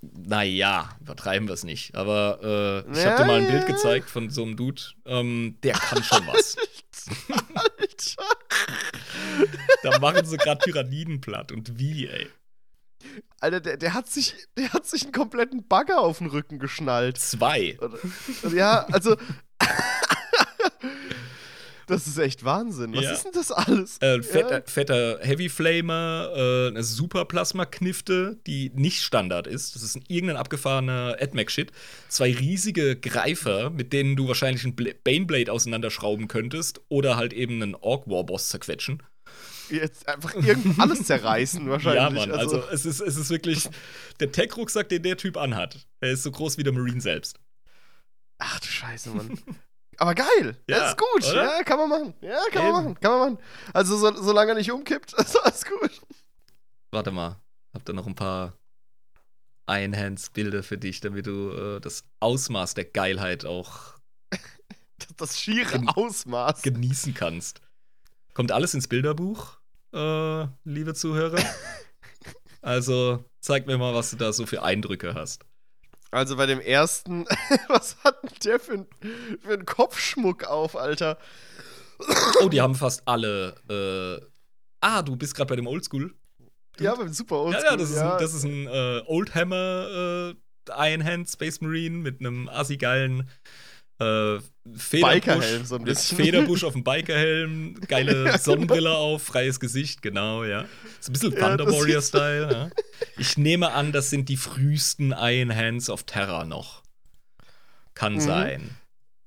Naja, 0.00 0.90
übertreiben 1.00 1.48
wir 1.48 1.54
es 1.54 1.64
nicht. 1.64 1.94
Aber 1.94 2.84
äh, 2.86 2.92
ich 2.92 2.98
Ja, 3.02 3.10
habe 3.10 3.22
dir 3.22 3.26
mal 3.26 3.40
ein 3.40 3.48
Bild 3.48 3.66
gezeigt 3.66 4.08
von 4.10 4.30
so 4.30 4.42
einem 4.42 4.56
Dude. 4.56 4.80
Ähm, 5.06 5.56
der 5.62 5.74
kann 5.74 6.02
schon 6.02 6.26
was. 6.26 6.56
Alter. 7.54 8.22
da 9.82 9.98
machen 9.98 10.26
sie 10.26 10.36
gerade 10.36 10.60
Pyramiden 10.62 11.20
platt. 11.20 11.52
Und 11.52 11.78
wie, 11.78 12.06
ey? 12.06 12.28
Alter, 13.40 13.60
der, 13.60 13.76
der, 13.76 13.94
hat 13.94 14.08
sich, 14.08 14.34
der 14.56 14.72
hat 14.72 14.86
sich 14.86 15.04
einen 15.04 15.12
kompletten 15.12 15.66
Bagger 15.66 16.00
auf 16.00 16.18
den 16.18 16.26
Rücken 16.28 16.58
geschnallt. 16.58 17.18
Zwei. 17.18 17.78
Und 18.42 18.52
ja, 18.52 18.86
also. 18.92 19.16
das 21.88 22.06
ist 22.06 22.18
echt 22.18 22.44
Wahnsinn. 22.44 22.94
Was 22.94 23.04
Ja. 23.04 23.12
ist 23.12 23.24
denn 23.24 23.32
das 23.32 23.50
alles? 23.50 23.98
Äh, 24.00 24.22
fetter, 24.22 24.58
Ja. 24.58 24.62
fetter 24.66 25.18
Heavy 25.22 25.48
Flamer, 25.48 26.30
äh, 26.36 26.68
eine 26.68 26.82
Superplasma-Knifte, 26.84 28.38
die 28.46 28.70
nicht 28.74 29.02
Standard 29.02 29.46
ist. 29.46 29.74
Das 29.74 29.82
ist 29.82 29.96
ein 29.96 30.04
irgendein 30.08 30.36
abgefahrener 30.36 31.16
AdMac-Shit. 31.20 31.72
Zwei 32.08 32.32
riesige 32.32 32.96
Greifer, 32.96 33.70
mit 33.70 33.92
denen 33.92 34.16
du 34.16 34.28
wahrscheinlich 34.28 34.64
einen 34.64 34.76
Bla- 34.76 34.92
Baneblade 35.02 35.50
auseinanderschrauben 35.52 36.28
könntest 36.28 36.80
oder 36.88 37.16
halt 37.16 37.32
eben 37.32 37.62
einen 37.62 37.74
Orc-War-Boss 37.74 38.48
zerquetschen. 38.50 39.02
Jetzt 39.70 40.08
einfach 40.08 40.34
irgend 40.34 40.78
alles 40.80 41.04
zerreißen 41.04 41.68
wahrscheinlich. 41.68 42.02
Ja, 42.02 42.10
Mann, 42.10 42.32
also, 42.32 42.62
es, 42.72 42.86
ist, 42.86 43.00
es 43.00 43.16
ist 43.16 43.28
wirklich 43.30 43.68
der 44.20 44.32
Tech-Rucksack, 44.32 44.88
den 44.88 45.02
der 45.02 45.16
Typ 45.18 45.36
anhat. 45.36 45.86
Er 46.00 46.12
ist 46.12 46.22
so 46.22 46.30
groß 46.30 46.56
wie 46.58 46.62
der 46.62 46.72
Marine 46.72 47.00
selbst. 47.02 47.38
Ach 48.38 48.60
du 48.60 48.66
Scheiße, 48.66 49.10
Mann. 49.10 49.38
Aber 49.98 50.14
geil. 50.14 50.56
Ja, 50.68 50.78
das 50.78 50.90
ist 50.90 50.98
gut. 50.98 51.24
oder? 51.32 51.56
Ja, 51.58 51.62
kann 51.64 51.78
man 51.78 51.88
machen. 51.88 52.14
Ja, 52.20 52.38
kann 52.52 52.62
Eben. 52.62 52.72
man 52.72 52.84
machen. 52.84 53.00
Kann 53.00 53.10
man 53.10 53.20
machen. 53.34 53.44
Also, 53.74 53.96
so, 53.96 54.14
solange 54.22 54.52
er 54.52 54.54
nicht 54.54 54.70
umkippt, 54.70 55.12
ist 55.18 55.36
alles 55.44 55.64
gut. 55.64 56.00
Warte 56.90 57.10
mal, 57.10 57.36
hab 57.74 57.84
da 57.84 57.92
noch 57.92 58.06
ein 58.06 58.14
paar 58.14 58.54
Einhands-Bilder 59.66 60.62
für 60.62 60.78
dich, 60.78 61.00
damit 61.00 61.26
du 61.26 61.50
äh, 61.50 61.80
das 61.80 62.04
Ausmaß 62.20 62.74
der 62.74 62.84
Geilheit 62.86 63.44
auch 63.44 63.94
Das, 65.16 65.38
schiere 65.38 65.80
Ausmaß. 65.94 66.62
genießen 66.62 67.12
kannst. 67.14 67.60
Kommt 68.34 68.52
alles 68.52 68.74
ins 68.74 68.88
Bilderbuch, 68.88 69.58
äh, 69.92 70.46
liebe 70.64 70.94
Zuhörer. 70.94 71.42
Also 72.60 73.24
zeig 73.40 73.68
mir 73.68 73.78
mal, 73.78 73.94
was 73.94 74.10
du 74.10 74.16
da 74.16 74.32
so 74.32 74.44
für 74.44 74.62
Eindrücke 74.64 75.14
hast. 75.14 75.44
Also 76.10 76.36
bei 76.36 76.46
dem 76.46 76.60
ersten, 76.60 77.26
was 77.68 77.96
hat 78.02 78.22
denn 78.22 78.30
der 78.44 78.60
für, 78.60 78.86
für 79.40 79.52
einen 79.52 79.66
Kopfschmuck 79.66 80.44
auf, 80.44 80.76
Alter? 80.76 81.18
Oh, 82.40 82.48
die 82.48 82.60
haben 82.60 82.74
fast 82.74 83.02
alle. 83.06 83.54
Äh, 83.68 84.24
ah, 84.80 85.02
du 85.02 85.16
bist 85.16 85.34
gerade 85.34 85.48
bei 85.48 85.56
dem 85.56 85.66
Oldschool. 85.66 86.14
Ja, 86.78 86.94
beim 86.94 87.12
Super 87.12 87.40
Oldschool. 87.40 87.64
Ja, 87.64 87.70
ja, 87.72 87.76
das 87.76 87.90
ist 87.90 87.98
ein, 87.98 88.18
das 88.18 88.34
ist 88.34 88.44
ein 88.44 88.66
äh, 88.66 89.02
Oldhammer 89.06 90.34
äh, 90.34 90.72
Einhand 90.72 91.28
Space 91.28 91.60
Marine 91.60 91.96
mit 91.98 92.20
einem 92.20 92.48
assi-geilen 92.48 93.28
äh, 94.00 94.38
Federbusch, 94.76 95.46
so 95.64 95.74
ein 95.76 95.82
mit 95.82 95.86
bisschen. 95.86 96.18
Federbusch 96.18 96.64
auf 96.64 96.72
dem 96.74 96.84
Bikerhelm, 96.84 97.80
geile 97.88 98.38
Sonnenbrille 98.38 98.92
auf, 98.94 99.22
freies 99.22 99.58
Gesicht, 99.60 100.02
genau, 100.02 100.44
ja. 100.44 100.66
Ist 101.00 101.08
ein 101.08 101.12
bisschen 101.14 101.32
Ja, 101.32 101.48
Thunder 101.48 101.64
das 101.64 101.74
Warrior-Style, 101.74 102.48
ja. 102.52 102.70
Ich 103.16 103.36
nehme 103.36 103.72
an, 103.72 103.92
das 103.92 104.10
sind 104.10 104.28
die 104.28 104.36
frühesten 104.36 105.12
Iron 105.18 105.54
Hands 105.54 105.88
of 105.90 106.04
Terra 106.04 106.44
noch. 106.44 106.82
Kann 107.94 108.14
Mhm. 108.14 108.20
sein. 108.20 108.70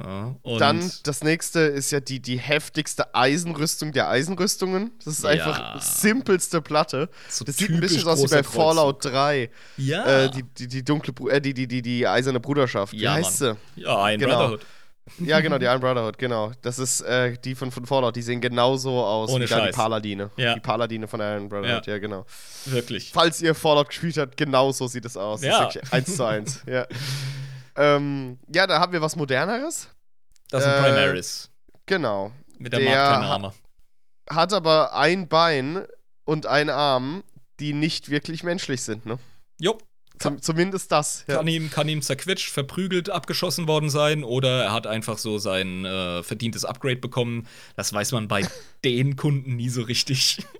Ja, 0.03 0.36
Dann 0.57 0.91
das 1.03 1.23
nächste 1.23 1.60
ist 1.60 1.91
ja 1.91 1.99
die, 1.99 2.19
die 2.19 2.38
heftigste 2.40 3.14
Eisenrüstung 3.14 3.91
der 3.91 4.10
Eisenrüstungen. 4.10 4.91
Das 5.03 5.19
ist 5.19 5.26
einfach 5.26 5.76
Ja. 5.76 5.80
simpelste 5.82 6.61
Platte. 6.61 7.10
so 7.30 7.45
Das 7.45 7.57
sieht 7.57 7.69
ein 7.72 7.80
bisschen 7.80 8.07
aus 8.07 8.22
wie 8.23 8.28
bei. 8.28 8.44
Fallout 8.44 9.06
3. 9.06 9.49
Ja, 9.78 10.06
Äh, 10.26 10.30
die, 10.32 10.44
die, 10.44 10.68
die 10.68 10.84
dunkle, 10.84 11.14
äh, 11.30 11.40
die, 11.41 11.53
die, 11.53 11.68
die, 11.68 11.82
die 11.82 12.07
eiserne 12.07 12.40
Bruderschaft. 12.40 12.94
Wie 12.94 13.02
Ja, 13.02 13.14
heißt 13.14 13.38
sie? 13.40 13.56
ja, 13.76 14.10
Iron 14.10 14.19
genau. 14.19 14.38
Brotherhood. 14.38 14.61
Ja, 15.19 15.40
genau, 15.41 15.57
die 15.57 15.65
Iron 15.65 15.82
Brotherhood, 15.82 16.18
genau. 16.18 16.52
Das 16.61 16.80
ist 16.80 17.02
äh, 17.02 17.36
die 17.44 17.56
von, 17.56 17.72
von 17.72 17.86
Fallout. 17.86 18.15
Die 18.15 18.22
sehen 18.22 18.40
genauso 18.40 19.03
aus 19.03 19.32
Ohne 19.32 19.49
wie 19.49 19.53
die. 19.53 19.72
Paladine. 19.72 20.30
Ja. 20.38 20.53
Die 20.53 20.60
Paladine 20.60 21.07
von 21.07 21.19
Iron 21.19 21.49
Brotherhood, 21.49 21.88
ja, 21.88 21.98
genau. 21.98 22.26
Wirklich. 22.65 23.11
Falls 23.11 23.41
ihr 23.41 23.53
Fallout 23.56 23.90
gespielt 23.90 24.18
habt, 24.18 24.38
genau 24.38 24.72
so 24.72 24.88
sieht 24.88 25.03
es 25.06 25.18
aus. 25.18 25.41
Ja. 25.44 25.69
Eins 25.90 26.15
zu 26.15 26.23
eins. 26.23 26.61
ja. 26.68 26.86
Ähm, 27.76 28.39
ja, 28.53 28.68
da 28.68 28.80
haben 28.80 28.91
wir 28.93 29.02
was 29.02 29.15
Moderneres. 29.15 29.89
Das 30.49 30.64
sind 30.64 30.73
Äh, 30.73 30.81
Primaris. 30.81 31.49
Genau. 31.85 32.31
Mit 32.57 32.73
der, 32.73 32.80
der 32.80 32.89
keine 32.89 33.26
Arme. 33.26 33.53
Hat 34.30 34.53
aber 34.53 34.95
ein 34.95 35.27
Bein 35.27 35.85
und 36.26 36.45
einen 36.45 36.69
Arm, 36.69 37.23
die 37.60 37.73
nicht 37.73 38.10
wirklich 38.10 38.43
menschlich 38.43 38.81
sind, 38.84 39.06
ne? 39.06 39.18
Jo, 39.60 39.77
Zum, 40.19 40.41
zumindest 40.41 40.91
das. 40.91 41.23
Ja. 41.27 41.38
kann 41.38 41.48
ihm, 41.48 41.69
kann 41.69 41.88
ihm 41.89 42.02
zerquetscht, 42.02 42.49
verprügelt, 42.52 43.10
abgeschossen 43.10 43.68
worden 43.68 43.89
sein 43.89 44.23
oder 44.23 44.64
er 44.65 44.73
hat 44.73 44.88
einfach 44.88 45.18
so 45.18 45.38
sein 45.39 45.85
äh, 45.85 46.23
verdientes 46.23 46.65
Upgrade 46.65 46.98
bekommen. 46.98 47.48
Das 47.76 47.91
weiß 47.93 48.11
man 48.14 48.27
bei 48.27 48.48
den 48.85 49.15
Kunden 49.15 49.56
nie 49.56 49.69
so 49.69 49.81
richtig. 49.81 50.45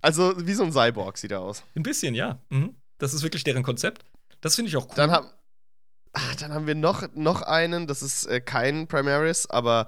Also 0.00 0.32
wie 0.46 0.54
so 0.54 0.62
ein 0.62 0.70
Cyborg 0.72 1.18
sieht 1.18 1.32
er 1.32 1.40
aus. 1.40 1.64
Ein 1.74 1.82
bisschen, 1.82 2.14
ja. 2.14 2.38
Mhm. 2.50 2.76
Das 2.98 3.12
ist 3.12 3.24
wirklich 3.24 3.42
deren 3.42 3.64
Konzept. 3.64 4.04
Das 4.40 4.54
finde 4.54 4.68
ich 4.68 4.76
auch 4.76 4.86
cool. 4.88 4.94
Dann 4.94 5.10
haben, 5.10 5.26
ach, 6.18 6.34
dann 6.36 6.52
haben 6.52 6.66
wir 6.66 6.74
noch, 6.74 7.04
noch 7.14 7.42
einen, 7.42 7.86
das 7.86 8.02
ist 8.02 8.26
äh, 8.26 8.40
kein 8.40 8.86
Primaris, 8.88 9.46
aber 9.48 9.86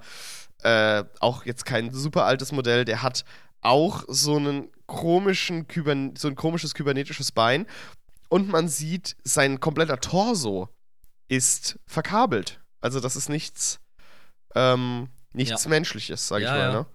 äh, 0.63 1.03
auch 1.19 1.45
jetzt 1.45 1.65
kein 1.65 1.91
super 1.91 2.25
altes 2.25 2.51
Modell, 2.51 2.85
der 2.85 3.01
hat 3.03 3.25
auch 3.61 4.03
so 4.07 4.37
einen 4.37 4.69
komischen 4.87 5.67
Kybern 5.67 6.15
so 6.15 6.27
ein 6.27 6.35
komisches 6.35 6.73
kybernetisches 6.73 7.31
Bein 7.31 7.65
und 8.29 8.47
man 8.49 8.67
sieht, 8.67 9.15
sein 9.23 9.59
kompletter 9.59 9.99
Torso 9.99 10.69
ist 11.27 11.79
verkabelt. 11.85 12.59
Also 12.81 12.99
das 12.99 13.15
ist 13.15 13.29
nichts 13.29 13.79
ähm, 14.55 15.09
nichts 15.33 15.63
Ja. 15.63 15.69
menschliches, 15.69 16.27
sag 16.27 16.41
Ja, 16.41 16.47
ich 16.47 16.51
mal, 16.59 16.73
ja. 16.73 16.79
ne? 16.81 16.85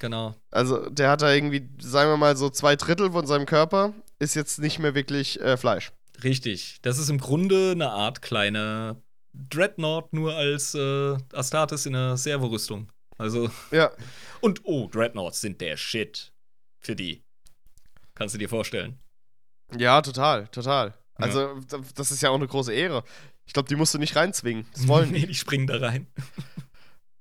genau. 0.00 0.34
Also 0.50 0.88
der 0.90 1.10
hat 1.10 1.22
da 1.22 1.32
irgendwie, 1.32 1.68
sagen 1.80 2.10
wir 2.10 2.16
mal, 2.16 2.36
so 2.36 2.50
zwei 2.50 2.74
Drittel 2.76 3.12
von 3.12 3.26
seinem 3.26 3.46
Körper 3.46 3.92
ist 4.18 4.34
jetzt 4.34 4.58
nicht 4.58 4.78
mehr 4.78 4.94
wirklich 4.94 5.40
äh, 5.40 5.56
Fleisch. 5.56 5.92
Richtig. 6.24 6.78
Das 6.82 6.98
ist 6.98 7.10
im 7.10 7.18
Grunde 7.18 7.72
eine 7.72 7.90
Art 7.90 8.22
kleiner 8.22 9.00
Dreadnought, 9.32 10.12
nur 10.12 10.34
als 10.34 10.74
äh, 10.74 11.16
Astartes 11.32 11.86
in 11.86 11.94
einer 11.94 12.16
Servorüstung. 12.16 12.90
Also, 13.18 13.50
Ja, 13.70 13.90
und 14.40 14.62
oh, 14.64 14.88
Dreadnoughts 14.88 15.40
sind 15.40 15.60
der 15.60 15.76
Shit. 15.76 16.32
Für 16.80 16.96
die. 16.96 17.22
Kannst 18.14 18.34
du 18.34 18.38
dir 18.38 18.48
vorstellen. 18.48 18.98
Ja, 19.76 20.00
total, 20.02 20.48
total. 20.48 20.88
Ja. 20.88 20.94
Also, 21.24 21.60
d- 21.60 21.76
das 21.94 22.10
ist 22.10 22.22
ja 22.22 22.30
auch 22.30 22.34
eine 22.36 22.46
große 22.46 22.72
Ehre. 22.72 23.04
Ich 23.46 23.52
glaube, 23.52 23.68
die 23.68 23.76
musst 23.76 23.94
du 23.94 23.98
nicht 23.98 24.16
reinzwingen. 24.16 24.66
Das 24.72 24.86
wollen 24.88 25.10
nee, 25.10 25.20
die. 25.20 25.26
die 25.28 25.34
springen 25.34 25.66
da 25.66 25.78
rein. 25.78 26.06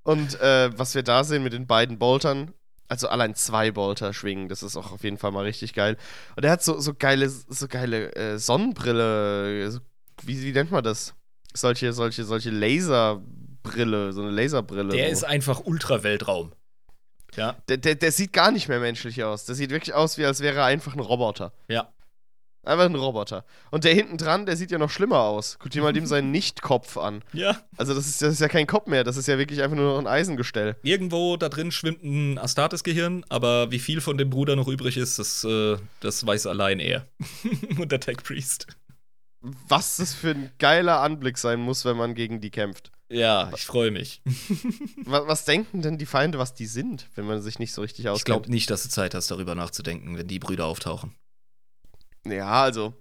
Und 0.03 0.39
äh, 0.41 0.77
was 0.77 0.95
wir 0.95 1.03
da 1.03 1.23
sehen 1.23 1.43
mit 1.43 1.53
den 1.53 1.67
beiden 1.67 1.97
Boltern, 1.99 2.53
also 2.93 3.07
allein 3.07 3.33
zwei 3.33 3.71
Bolter 3.71 4.13
schwingen, 4.13 4.49
das 4.49 4.61
ist 4.61 4.77
auch 4.77 4.91
auf 4.91 5.03
jeden 5.03 5.17
Fall 5.17 5.31
mal 5.31 5.45
richtig 5.45 5.73
geil. 5.73 5.97
Und 6.35 6.45
er 6.45 6.51
hat 6.51 6.63
so, 6.63 6.79
so 6.79 6.93
geile, 6.93 7.27
so 7.27 7.67
geile 7.67 8.15
äh, 8.15 8.37
Sonnenbrille, 8.37 9.71
so, 9.71 9.79
wie, 10.21 10.43
wie 10.43 10.51
nennt 10.51 10.69
man 10.69 10.83
das? 10.83 11.15
Solche, 11.55 11.91
solche, 11.91 12.23
solche 12.23 12.51
Laserbrille, 12.51 14.13
so 14.13 14.21
eine 14.21 14.29
Laserbrille. 14.29 14.93
Der 14.93 15.07
so. 15.07 15.11
ist 15.11 15.23
einfach 15.23 15.61
Ultra-Weltraum. 15.65 16.51
Ja, 17.35 17.55
der, 17.67 17.77
der, 17.77 17.95
der 17.95 18.11
sieht 18.11 18.31
gar 18.31 18.51
nicht 18.51 18.69
mehr 18.69 18.79
menschlich 18.79 19.23
aus. 19.23 19.45
Der 19.45 19.55
sieht 19.55 19.71
wirklich 19.71 19.95
aus, 19.95 20.19
wie 20.19 20.25
als 20.25 20.41
wäre 20.41 20.57
er 20.57 20.65
einfach 20.65 20.93
ein 20.93 20.99
Roboter. 20.99 21.51
ja. 21.67 21.91
Einfach 22.63 22.85
ein 22.85 22.95
Roboter. 22.95 23.43
Und 23.71 23.83
der 23.83 23.93
hinten 23.93 24.17
dran, 24.17 24.45
der 24.45 24.55
sieht 24.55 24.71
ja 24.71 24.77
noch 24.77 24.89
schlimmer 24.89 25.19
aus. 25.19 25.57
Guck 25.59 25.71
dir 25.71 25.81
mal 25.81 25.91
dem 25.91 26.05
seinen 26.05 26.31
Nicht-Kopf 26.31 26.97
an. 26.97 27.21
Ja. 27.33 27.59
Also 27.75 27.93
das 27.93 28.07
ist, 28.07 28.21
das 28.21 28.33
ist 28.33 28.39
ja 28.39 28.47
kein 28.47 28.67
Kopf 28.67 28.87
mehr, 28.87 29.03
das 29.03 29.17
ist 29.17 29.27
ja 29.27 29.37
wirklich 29.37 29.61
einfach 29.61 29.75
nur 29.75 29.91
noch 29.93 29.99
ein 29.99 30.07
Eisengestell. 30.07 30.77
Irgendwo 30.81 31.35
da 31.35 31.49
drin 31.49 31.71
schwimmt 31.71 32.03
ein 32.03 32.37
Astartes-Gehirn, 32.37 33.25
aber 33.27 33.69
wie 33.71 33.79
viel 33.79 33.99
von 33.99 34.17
dem 34.17 34.29
Bruder 34.29 34.55
noch 34.55 34.69
übrig 34.69 34.95
ist, 34.97 35.19
das, 35.19 35.43
äh, 35.43 35.77
das 35.99 36.25
weiß 36.25 36.47
allein 36.47 36.79
er. 36.79 37.05
Und 37.77 37.91
der 37.91 37.99
Tech 37.99 38.17
Priest. 38.23 38.67
Was 39.67 39.97
das 39.97 40.13
für 40.13 40.29
ein 40.29 40.51
geiler 40.57 41.01
Anblick 41.01 41.37
sein 41.37 41.59
muss, 41.59 41.83
wenn 41.83 41.97
man 41.97 42.15
gegen 42.15 42.39
die 42.39 42.49
kämpft. 42.49 42.91
Ja, 43.09 43.51
ich 43.53 43.65
freue 43.65 43.91
mich. 43.91 44.21
Was, 45.05 45.27
was 45.27 45.45
denken 45.45 45.81
denn 45.81 45.97
die 45.97 46.05
Feinde, 46.05 46.39
was 46.39 46.55
die 46.55 46.65
sind, 46.65 47.09
wenn 47.15 47.25
man 47.25 47.41
sich 47.41 47.59
nicht 47.59 47.73
so 47.73 47.81
richtig 47.81 48.05
Ich 48.05 48.09
auskennt? 48.09 48.25
glaube 48.25 48.49
nicht, 48.51 48.69
dass 48.71 48.83
du 48.83 48.89
Zeit 48.89 49.13
hast, 49.13 49.29
darüber 49.29 49.53
nachzudenken, 49.53 50.17
wenn 50.17 50.27
die 50.27 50.39
Brüder 50.39 50.65
auftauchen. 50.65 51.13
Ja, 52.25 52.63
also 52.63 52.93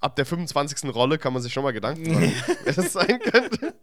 ab 0.00 0.16
der 0.16 0.26
25. 0.26 0.92
Rolle 0.94 1.18
kann 1.18 1.32
man 1.32 1.40
sich 1.42 1.52
schon 1.52 1.62
mal 1.62 1.72
Gedanken 1.72 2.12
machen, 2.12 2.32
wer 2.64 2.72
das 2.72 2.92
sein 2.92 3.20
könnte. 3.20 3.74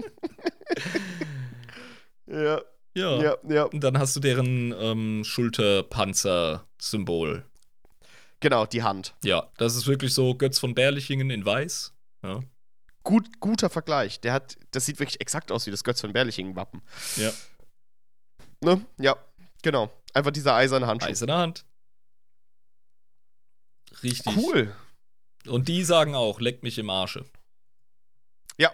ja, 2.27 2.61
Ja. 2.95 3.23
ja, 3.23 3.37
ja. 3.47 3.63
Und 3.63 3.81
dann 3.83 3.97
hast 3.97 4.15
du 4.15 4.19
deren 4.19 4.73
ähm, 4.77 5.23
Schulterpanzer-Symbol. 5.23 7.43
Genau, 8.39 8.67
die 8.67 8.83
Hand. 8.83 9.15
Ja, 9.23 9.47
das 9.57 9.75
ist 9.75 9.87
wirklich 9.87 10.13
so 10.13 10.35
Götz 10.35 10.59
von 10.59 10.75
Berlichingen 10.75 11.31
in 11.31 11.43
weiß. 11.45 11.93
Ja. 12.23 12.41
Gut, 13.03 13.39
guter 13.39 13.69
Vergleich. 13.69 14.19
Der 14.21 14.33
hat, 14.33 14.57
das 14.71 14.85
sieht 14.85 14.99
wirklich 14.99 15.21
exakt 15.21 15.51
aus 15.51 15.65
wie 15.65 15.71
das 15.71 15.83
Götz 15.83 16.01
von 16.01 16.13
Berlichingen-Wappen. 16.13 16.81
Ja. 17.15 17.31
Ne? 18.63 18.85
Ja, 18.99 19.15
genau. 19.63 19.89
Einfach 20.13 20.29
dieser 20.31 20.53
eiserne 20.55 20.85
Handschuh. 20.87 21.09
Eiserne 21.09 21.35
Hand. 21.35 21.65
Richtig. 24.03 24.35
Cool. 24.35 24.73
Und 25.47 25.67
die 25.67 25.83
sagen 25.83 26.15
auch, 26.15 26.39
leck 26.39 26.63
mich 26.63 26.77
im 26.77 26.89
Arsche. 26.89 27.25
Ja. 28.57 28.71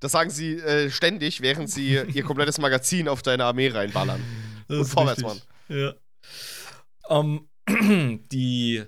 Das 0.00 0.12
sagen 0.12 0.30
sie 0.30 0.56
äh, 0.56 0.90
ständig, 0.90 1.40
während 1.40 1.70
sie 1.70 1.94
ihr 1.94 2.22
komplettes 2.24 2.58
Magazin 2.58 3.08
auf 3.08 3.22
deine 3.22 3.44
Armee 3.44 3.68
reinballern. 3.68 4.22
Das 4.68 4.76
Und 4.76 4.82
ist 4.82 4.92
vorwärts, 4.92 5.24
richtig. 5.24 5.44
Ja. 5.68 5.94
Ähm, 7.08 7.48
die, 8.32 8.82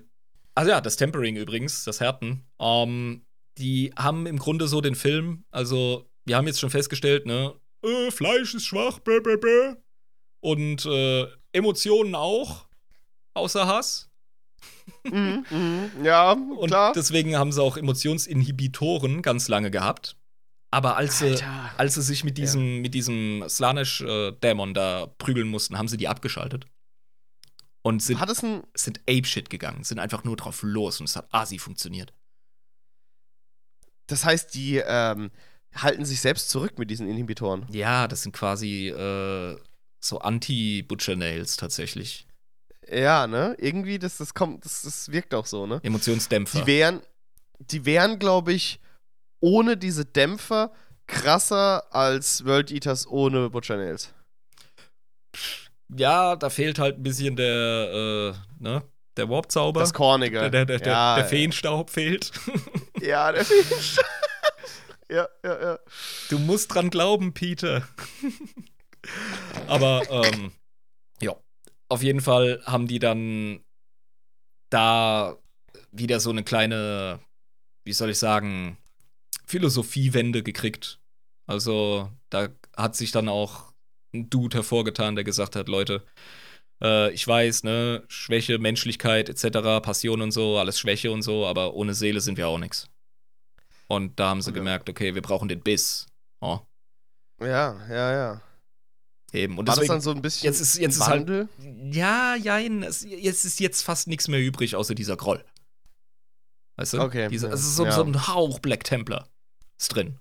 also 0.55 0.71
ja, 0.71 0.81
das 0.81 0.97
Tempering 0.97 1.37
übrigens, 1.37 1.85
das 1.85 2.01
Härten, 2.01 2.47
ähm, 2.59 3.25
die 3.59 3.93
haben 3.97 4.27
im 4.27 4.39
Grunde 4.39 4.69
so 4.69 4.81
den 4.81 4.95
Film, 4.95 5.45
also 5.51 6.11
wir 6.25 6.37
haben 6.37 6.47
jetzt 6.47 6.61
schon 6.61 6.71
festgestellt, 6.71 7.27
ne, 7.27 7.55
äh, 7.83 8.11
Fleisch 8.11 8.55
ist 8.55 8.67
schwach, 8.67 8.99
bäh, 8.99 9.21
bäh, 9.21 9.37
bäh. 9.37 9.75
und 10.41 10.85
äh, 10.87 11.27
Emotionen 11.53 12.15
auch, 12.15 12.69
außer 13.35 13.67
Hass. 13.67 14.11
Mhm, 15.05 15.45
mhm, 15.51 16.05
ja, 16.05 16.33
Und 16.33 16.69
klar. 16.69 16.93
deswegen 16.93 17.37
haben 17.37 17.53
sie 17.53 17.63
auch 17.63 17.77
Emotionsinhibitoren 17.77 19.23
ganz 19.23 19.49
lange 19.49 19.71
gehabt. 19.71 20.17
Aber 20.71 20.97
als 20.97 21.21
sie, 21.21 21.27
Alter. 21.31 21.71
als 21.79 21.95
sie 21.95 22.03
sich 22.03 22.25
mit 22.25 22.39
diesem, 22.39 22.81
mit 22.81 22.93
diesem 22.93 23.45
Slanesh-Dämon 23.49 24.75
da 24.75 25.07
prügeln 25.19 25.49
mussten, 25.49 25.79
haben 25.79 25.89
sie 25.89 25.97
die 25.97 26.09
abgeschaltet. 26.09 26.67
Und 27.83 28.03
sind, 28.03 28.19
Hat 28.19 28.29
es 28.31 28.43
ein. 28.43 28.65
sind 28.75 29.01
Ape-Shit 29.09 29.49
gegangen, 29.49 29.85
sind 29.85 30.01
einfach 30.01 30.25
nur 30.25 30.37
drauf 30.37 30.63
los 30.63 30.99
und 31.01 31.09
es 31.09 31.15
hat 31.15 31.33
asi 31.33 31.59
funktioniert. 31.61 32.13
Das 34.09 34.25
heißt, 34.25 34.55
die 34.55 34.83
ähm, 34.85 35.31
halten 35.75 36.05
sich 36.05 36.21
selbst 36.21 36.51
zurück 36.51 36.79
mit 36.79 36.91
diesen 36.91 37.09
Inhibitoren. 37.09 37.65
Ja, 37.71 38.09
das 38.09 38.23
sind 38.23 38.33
quasi 38.33 38.89
äh, 38.89 39.57
so 40.01 40.19
Anti-Butcher-Nails 40.19 41.57
tatsächlich. 41.57 42.27
Ja, 42.91 43.27
ne? 43.27 43.57
Irgendwie, 43.59 43.99
das, 43.99 44.19
das 44.19 44.35
kommt, 44.35 44.65
das, 44.65 44.83
das 44.83 45.11
wirkt 45.11 45.35
auch 45.35 45.47
so, 45.47 45.67
ne? 45.67 45.81
Emotionsdämpfer. 45.83 46.61
Die 46.61 46.67
wären, 46.67 47.01
die 47.59 47.85
wären, 47.85 48.19
glaube 48.19 48.53
ich, 48.53 48.81
ohne 49.41 49.77
diese 49.77 50.05
Dämpfer 50.05 50.73
krasser 51.07 51.93
als 51.95 52.45
World 52.45 52.71
Eaters 52.71 53.07
ohne 53.07 53.51
Butcher 53.51 53.77
Nails. 53.77 54.13
ja, 55.97 56.37
da 56.37 56.51
fehlt 56.51 56.79
halt 56.79 56.99
ein 56.99 57.03
bisschen 57.03 57.37
der, 57.37 58.35
äh, 58.35 58.63
ne? 58.63 58.83
Der 59.17 59.29
Warp-Zauber. 59.31 59.81
Das 59.81 59.95
Kornige. 59.95 60.51
Der, 60.51 60.51
der, 60.51 60.79
der, 60.79 60.87
ja, 60.87 61.17
der 61.17 61.25
Feenstaub 61.25 61.91
fehlt. 61.91 62.33
Ja, 63.01 63.31
der 63.31 63.45
Fisch. 63.45 63.97
ja, 65.11 65.29
ja, 65.45 65.63
ja. 65.63 65.79
Du 66.31 66.39
musst 66.39 66.75
dran 66.75 66.89
glauben, 66.89 67.35
Peter. 67.35 67.87
Aber, 69.69 70.03
ähm, 70.11 70.51
ja. 70.51 70.51
Auf 71.89 72.03
jeden 72.03 72.21
Fall 72.21 72.63
haben 72.67 72.87
die 72.89 72.99
dann 72.99 73.61
da 74.71 75.37
wieder 75.93 76.21
so 76.21 76.31
eine 76.31 76.45
kleine, 76.45 77.21
wie 77.85 77.93
soll 77.93 78.11
ich 78.11 78.19
sagen, 78.19 78.79
Philosophiewende 79.47 80.43
gekriegt. 80.43 81.01
Also, 81.47 82.11
da 82.31 82.49
hat 82.77 82.97
sich 82.97 83.13
dann 83.13 83.29
auch 83.29 83.73
ein 84.15 84.29
Dude 84.31 84.57
hervorgetan, 84.59 85.15
der 85.15 85.25
gesagt 85.25 85.57
hat, 85.57 85.69
Leute, 85.69 86.05
äh, 86.83 87.13
ich 87.13 87.27
weiß, 87.27 87.65
ne, 87.65 88.05
Schwäche, 88.09 88.59
Menschlichkeit 88.59 89.29
etc., 89.29 89.81
Passion 89.81 90.23
und 90.23 90.33
so, 90.33 90.59
alles 90.59 90.79
Schwäche 90.81 91.13
und 91.13 91.23
so, 91.23 91.47
aber 91.47 91.75
ohne 91.75 91.95
Seele 91.95 92.21
sind 92.21 92.39
wir 92.39 92.49
auch 92.49 92.59
nichts. 92.59 92.89
Und 93.89 94.19
da 94.19 94.31
haben 94.31 94.43
sie 94.43 94.51
Ja. 94.51 94.55
gemerkt, 94.57 94.89
okay, 94.91 95.15
wir 95.15 95.23
brauchen 95.23 95.49
den 95.49 95.61
Biss. 95.61 96.07
Oh, 96.41 96.61
Ja, 97.41 97.87
ja, 97.89 98.13
ja. 98.13 98.43
Eben. 99.37 99.59
Und 99.59 99.67
War 99.69 99.75
das 99.75 99.77
deswegen, 99.77 99.93
dann 99.95 100.01
so 100.01 100.11
ein 100.11 100.23
bisschen 100.23 100.47
jetzt 100.47 100.61
ist- 100.61 100.79
jetzt 100.79 100.97
ist 100.97 101.07
halt- 101.07 101.21
Wandel? 101.29 101.49
ja, 101.93 102.35
jein, 102.37 102.83
es, 102.83 103.03
jetzt 103.05 103.45
ist 103.45 103.61
jetzt 103.61 103.83
fast 103.83 104.09
nichts 104.09 104.29
mehr 104.29 104.41
übrig, 104.41 104.75
außer 104.77 104.95
dieser 104.95 105.17
Groll. 105.17 105.45
Weißt 106.77 106.95
du? 106.95 107.01
Okay, 107.01 107.29
Diese, 107.29 107.49
ja. 107.49 107.55
Es 107.55 107.61
ist 107.61 107.77
so, 107.77 107.85
Ja. 107.87 107.93
so 107.93 108.03
ein 108.05 108.27
Hauch 108.29 108.59
Black 108.59 108.85
Templar. 108.85 109.29
Ist 109.79 109.95
drin. 109.95 110.19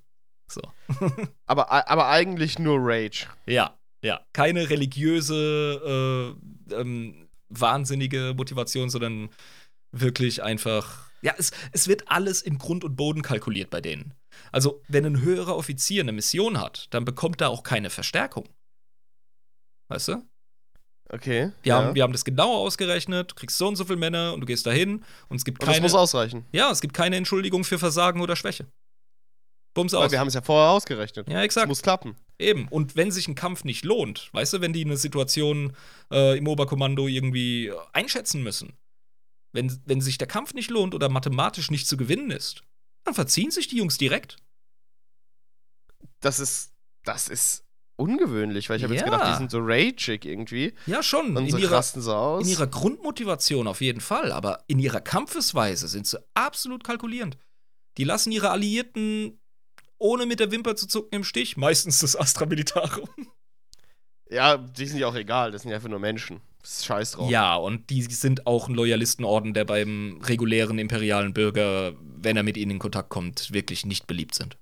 So. 0.50 0.62
aber, 1.46 1.72
aber 1.90 2.08
eigentlich 2.10 2.60
nur 2.60 2.78
Rage. 2.80 3.28
Ja, 3.46 3.78
ja. 4.04 4.22
Keine 4.34 4.70
religiöse, 4.70 6.36
äh, 6.70 6.74
ähm, 6.76 7.28
wahnsinnige 7.50 8.34
Motivation, 8.38 8.90
sondern 8.90 9.30
wirklich 9.92 10.44
einfach. 10.44 11.10
Ja, 11.22 11.34
es, 11.38 11.52
es 11.72 11.88
wird 11.88 12.10
alles 12.12 12.42
im 12.42 12.58
Grund 12.58 12.84
und 12.84 12.96
Boden 12.96 13.22
kalkuliert 13.22 13.70
bei 13.70 13.82
denen. 13.82 14.14
Also, 14.52 14.82
wenn 14.88 15.06
ein 15.06 15.22
höherer 15.22 15.56
Offizier 15.56 16.04
eine 16.04 16.12
Mission 16.12 16.60
hat, 16.62 16.88
dann 16.94 17.06
bekommt 17.06 17.42
er 17.42 17.50
auch 17.50 17.64
keine 17.64 17.90
Verstärkung. 17.90 18.48
Weißt 19.88 20.08
du? 20.10 20.24
Okay. 21.10 21.52
Wir, 21.62 21.70
ja. 21.70 21.76
haben, 21.84 21.96
wir 21.96 22.04
haben 22.04 22.14
das 22.14 22.26
genau 22.26 22.56
ausgerechnet, 22.56 23.32
du 23.32 23.36
kriegst 23.36 23.58
so 23.58 23.68
und 23.68 23.76
so 23.76 23.86
viele 23.86 23.98
Männer 23.98 24.34
und 24.34 24.42
du 24.42 24.46
gehst 24.48 24.66
dahin 24.66 25.04
und 25.30 25.38
es 25.38 25.46
gibt 25.46 25.60
Und 25.60 25.68
das 25.68 25.76
keine. 25.76 25.84
muss 25.84 25.94
ausreichen. 25.94 26.46
Ja, 26.52 26.72
es 26.72 26.82
gibt 26.82 26.96
keine 26.96 27.16
Entschuldigung 27.16 27.64
für 27.64 27.78
Versagen 27.78 28.22
oder 28.22 28.36
Schwäche. 28.36 28.66
Bums 29.76 29.94
Weil 29.94 30.06
aus. 30.06 30.12
wir 30.12 30.20
haben 30.20 30.30
es 30.30 30.34
ja 30.34 30.42
vorher 30.42 30.72
ausgerechnet. 30.72 31.30
ja, 31.30 31.40
Es 31.40 31.46
exakt. 31.46 31.68
muss 31.68 31.82
klappen. 31.82 32.16
Eben. 32.40 32.68
Und 32.70 32.96
wenn 32.96 33.12
sich 33.12 33.28
ein 33.28 33.36
Kampf 33.36 33.64
nicht 33.66 33.86
lohnt, 33.86 34.30
weißt 34.34 34.54
du, 34.54 34.62
wenn 34.62 34.74
die 34.74 34.84
eine 34.84 34.98
Situation 34.98 35.76
äh, 36.12 36.38
im 36.38 36.48
Oberkommando 36.48 37.08
irgendwie 37.08 37.72
einschätzen 37.94 38.42
müssen, 38.42 38.74
wenn, 39.54 39.80
wenn 39.86 40.02
sich 40.02 40.18
der 40.18 40.28
Kampf 40.28 40.54
nicht 40.54 40.70
lohnt 40.72 40.96
oder 40.96 41.08
mathematisch 41.10 41.72
nicht 41.72 41.88
zu 41.88 41.98
gewinnen 41.98 42.32
ist, 42.32 42.64
dann 43.04 43.14
verziehen 43.14 43.52
sich 43.52 43.68
die 43.68 43.78
Jungs 43.78 43.98
direkt. 43.98 44.38
Das 46.20 46.40
ist, 46.40 46.74
das 47.04 47.28
ist 47.28 47.65
ungewöhnlich, 47.98 48.70
weil 48.70 48.78
ich 48.78 48.84
habe 48.84 48.94
jetzt 48.94 49.06
Ja. 49.06 49.10
gedacht, 49.12 49.32
die 49.34 49.38
sind 49.38 49.52
so 49.52 49.60
rageig 49.62 50.26
irgendwie. 50.26 50.74
Ja, 50.86 51.02
schon. 51.04 51.36
Und 51.38 51.46
In 51.46 51.52
so 51.52 51.58
ihrer, 51.58 51.78
rasten 51.78 52.02
so 52.02 52.14
aus. 52.14 52.44
in 52.44 52.50
ihrer 52.52 52.68
Grundmotivation 52.68 53.68
auf 53.68 53.82
jeden 53.82 54.02
Fall, 54.02 54.32
aber 54.32 54.64
in 54.68 54.80
ihrer 54.80 55.02
Kampfesweise 55.02 55.88
sind 55.88 56.08
sie 56.08 56.20
absolut 56.34 56.84
kalkulierend. 56.84 57.38
Die 57.98 58.04
lassen 58.04 58.32
ihre 58.32 58.50
Alliierten 58.50 59.40
ohne 59.98 60.26
mit 60.26 60.40
der 60.42 60.52
Wimper 60.52 60.76
zu 60.76 60.88
zucken 60.88 61.16
im 61.16 61.24
Stich, 61.24 61.56
meistens 61.56 62.00
das 62.00 62.16
Astra 62.18 62.46
Militarum. 62.46 63.08
ja, 64.30 64.58
die 64.58 64.86
sind 64.88 65.00
ja 65.00 65.08
auch 65.08 65.16
egal, 65.16 65.52
das 65.52 65.62
sind 65.62 65.72
ja 65.72 65.78
einfach 65.78 65.90
nur 65.90 66.00
Menschen. 66.00 66.42
Das 66.62 66.78
ist 66.80 66.86
scheiß 66.86 67.12
drauf. 67.12 67.30
Ja, 67.30 67.56
und 67.56 67.90
die 67.92 68.02
sind 68.02 68.48
auch 68.48 68.68
ein 68.68 68.74
Loyalistenorden, 68.76 69.54
der 69.54 69.66
beim 69.66 70.20
regulären 70.24 70.80
imperialen 70.80 71.32
Bürger, 71.32 71.94
wenn 72.02 72.36
er 72.36 72.44
mit 72.44 72.58
ihnen 72.58 72.72
in 72.72 72.80
Kontakt 72.80 73.10
kommt, 73.10 73.54
wirklich 73.54 73.86
nicht 73.86 74.08
beliebt 74.08 74.34
sind. 74.36 74.58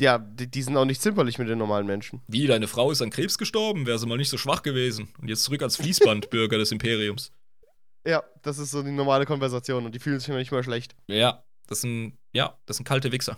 Ja, 0.00 0.18
die, 0.18 0.50
die 0.50 0.62
sind 0.62 0.76
auch 0.76 0.86
nicht 0.86 1.02
zimperlich 1.02 1.38
mit 1.38 1.48
den 1.48 1.58
normalen 1.58 1.86
Menschen. 1.86 2.22
Wie, 2.26 2.46
deine 2.46 2.68
Frau 2.68 2.90
ist 2.90 3.02
an 3.02 3.10
Krebs 3.10 3.36
gestorben, 3.36 3.86
wäre 3.86 3.98
sie 3.98 4.06
mal 4.06 4.16
nicht 4.16 4.30
so 4.30 4.38
schwach 4.38 4.62
gewesen. 4.62 5.12
Und 5.20 5.28
jetzt 5.28 5.44
zurück 5.44 5.62
als 5.62 5.76
Fließbandbürger 5.76 6.56
des 6.56 6.72
Imperiums. 6.72 7.32
Ja, 8.06 8.24
das 8.42 8.58
ist 8.58 8.70
so 8.70 8.82
die 8.82 8.92
normale 8.92 9.26
Konversation 9.26 9.84
und 9.84 9.94
die 9.94 9.98
fühlen 9.98 10.18
sich 10.18 10.28
immer 10.30 10.38
nicht 10.38 10.52
mal 10.52 10.64
schlecht. 10.64 10.96
Ja, 11.06 11.44
das 11.66 11.82
sind, 11.82 12.16
ja, 12.32 12.58
das 12.64 12.78
sind 12.78 12.86
kalte 12.86 13.12
Wichser. 13.12 13.36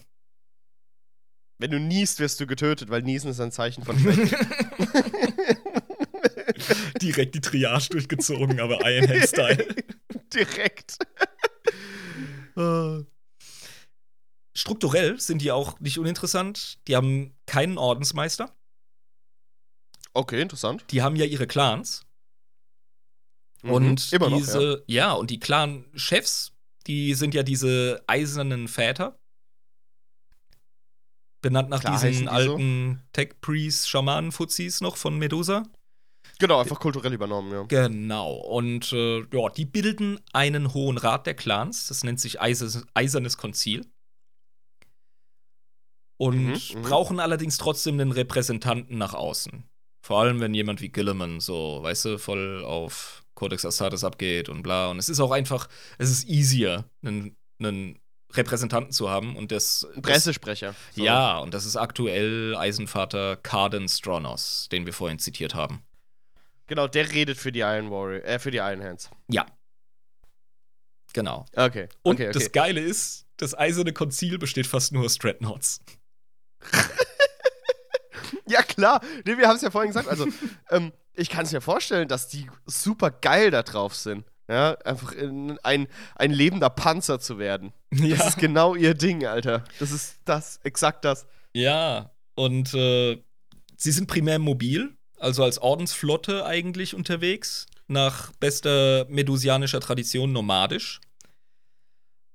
Wenn 1.59 1.73
du 1.73 1.81
niest, 1.81 2.21
wirst 2.21 2.41
du 2.41 2.47
getötet, 2.47 2.91
weil 2.91 3.03
Niesen 3.03 3.31
ist 3.31 3.41
ein 3.41 3.51
Zeichen 3.51 3.85
von 3.85 3.99
Schwäche. 3.99 4.37
Direkt 7.03 7.35
die 7.35 7.41
Triage 7.41 7.89
durchgezogen, 7.91 8.61
aber 8.61 8.79
Iron 8.89 9.09
Hand 9.09 9.29
Style. 9.29 9.67
Direkt. 10.33 10.99
Strukturell 14.55 15.19
sind 15.19 15.41
die 15.41 15.51
auch 15.51 15.81
nicht 15.81 15.99
uninteressant. 15.99 16.79
Die 16.87 16.97
haben 16.97 17.35
keinen 17.47 17.79
Ordensmeister. 17.79 18.55
Okay, 20.15 20.43
interessant. 20.43 20.85
Die 20.91 21.03
haben 21.03 21.17
ja 21.17 21.25
ihre 21.25 21.47
Clans. 21.47 22.05
Mhm. 23.63 23.71
Und 23.71 24.13
immer 24.13 24.29
noch, 24.29 24.37
diese, 24.37 24.85
ja. 24.87 25.13
und 25.13 25.31
die 25.31 25.41
Clan-Chefs, 25.41 26.53
die 26.87 27.15
sind 27.15 27.35
ja 27.35 27.43
diese 27.43 28.03
eisernen 28.07 28.69
Väter. 28.69 29.19
Benannt 31.41 31.71
nach 31.71 31.81
Klar 31.81 31.95
diesen 31.95 32.13
die 32.13 32.25
so. 32.25 32.31
alten 32.31 33.03
Tech-Priest-Schamanen-Fuzis 33.13 34.81
noch 34.81 34.97
von 34.97 35.19
Medusa. 35.19 35.65
Genau, 36.39 36.61
einfach 36.61 36.79
kulturell 36.79 37.13
übernommen, 37.13 37.53
ja. 37.53 37.63
Genau. 37.65 38.35
Und 38.35 38.93
äh, 38.93 39.21
ja, 39.21 39.49
die 39.49 39.65
bilden 39.65 40.21
einen 40.33 40.75
hohen 40.75 40.99
Rat 40.99 41.27
der 41.27 41.35
Clans. 41.35 41.89
Das 41.89 42.05
nennt 42.05 42.21
sich 42.21 42.41
Eiser 42.41 42.83
Eisernes 42.95 43.39
Konzil. 43.39 43.87
Und 46.23 46.37
Mhm, 46.37 46.79
mhm. 46.79 46.83
brauchen 46.83 47.19
allerdings 47.19 47.59
trotzdem 47.59 47.99
einen 47.99 48.13
Repräsentanten 48.13 48.97
nach 48.97 49.13
außen. 49.13 49.65
Vor 50.03 50.21
allem, 50.21 50.39
wenn 50.39 50.55
jemand 50.55 50.81
wie 50.81 50.89
Gilliman 50.89 51.41
so, 51.41 51.83
weißt 51.83 52.05
du, 52.05 52.19
voll 52.19 52.65
auf 52.65 53.25
Codex 53.35 53.65
Astartes 53.65 54.05
abgeht 54.05 54.49
und 54.49 54.63
bla. 54.63 54.89
Und 54.89 55.01
es 55.01 55.09
ist 55.09 55.19
auch 55.19 55.33
einfach, 55.33 55.69
es 55.99 56.11
ist 56.11 56.29
easier, 56.29 56.85
einen, 57.05 57.37
einen 57.59 57.99
Repräsentanten 58.33 58.93
zu 58.93 59.11
haben. 59.11 59.35
Und 59.35 59.51
das. 59.51 59.85
Ein 59.97 60.03
Pressesprecher. 60.03 60.77
So. 60.95 61.03
Ja, 61.03 61.39
und 61.39 61.55
das 61.55 61.67
ist 61.67 61.75
aktuell 61.75 62.55
Eisenvater 62.55 63.35
Carden 63.35 63.89
Stronos, 63.89 64.69
den 64.71 64.87
wir 64.87 64.93
vorhin 64.93 65.19
zitiert 65.19 65.57
haben. 65.57 65.83
Genau, 66.69 66.87
der 66.87 67.11
redet 67.11 67.37
für 67.37 67.51
die 67.51 67.61
Iron 67.61 67.91
Warrior, 67.91 68.23
äh, 68.23 68.39
für 68.39 68.53
die 68.53 68.59
Iron 68.59 68.85
Hands. 68.85 69.11
Ja. 69.27 69.45
Genau. 71.15 71.47
Okay. 71.57 71.89
Und 72.05 72.15
okay, 72.15 72.29
okay. 72.29 72.33
das 72.33 72.53
Geile 72.53 72.81
ist, 72.81 73.27
das 73.39 73.59
eiserne 73.59 73.93
Konzil 73.93 74.39
besteht 74.39 74.69
fast 74.69 74.93
nur 74.93 75.05
aus 75.05 75.19
Dreadnoughts. 75.19 75.81
Ja, 78.47 78.63
klar. 78.63 79.01
Nee, 79.25 79.39
wir 79.39 79.49
haben 79.49 79.57
es 79.57 79.63
ja 79.63 79.71
vorhin 79.71 79.91
gesagt. 79.91 80.09
Also, 80.09 80.27
ähm, 80.71 80.93
ich 81.15 81.31
kann 81.31 81.45
es 81.45 81.53
mir 81.53 81.61
vorstellen, 81.61 82.09
dass 82.09 82.29
die 82.29 82.49
super 82.67 83.11
geil 83.11 83.51
da 83.51 83.63
drauf 83.63 83.95
sind. 83.95 84.25
Ja, 84.49 84.77
einfach 84.85 85.13
in 85.13 85.59
ein, 85.63 85.87
ein 86.17 86.31
lebender 86.31 86.69
Panzer 86.69 87.21
zu 87.21 87.39
werden. 87.39 87.73
Ja. 87.93 88.17
Das 88.17 88.29
ist 88.29 88.39
genau 88.39 88.75
ihr 88.75 88.95
Ding, 88.95 89.25
Alter. 89.25 89.65
Das 89.79 89.93
ist 89.93 90.17
das, 90.25 90.59
exakt 90.65 91.05
das. 91.05 91.27
Ja, 91.55 92.11
und 92.35 92.75
äh, 92.75 93.23
sie 93.77 93.93
sind 93.93 94.09
primär 94.09 94.39
mobil, 94.39 94.97
also 95.19 95.45
als 95.45 95.59
Ordensflotte 95.59 96.45
eigentlich 96.45 96.95
unterwegs, 96.95 97.67
nach 97.87 98.33
bester 98.41 99.07
medusianischer 99.09 99.81
Tradition 99.81 100.33
nomadisch. 100.33 101.01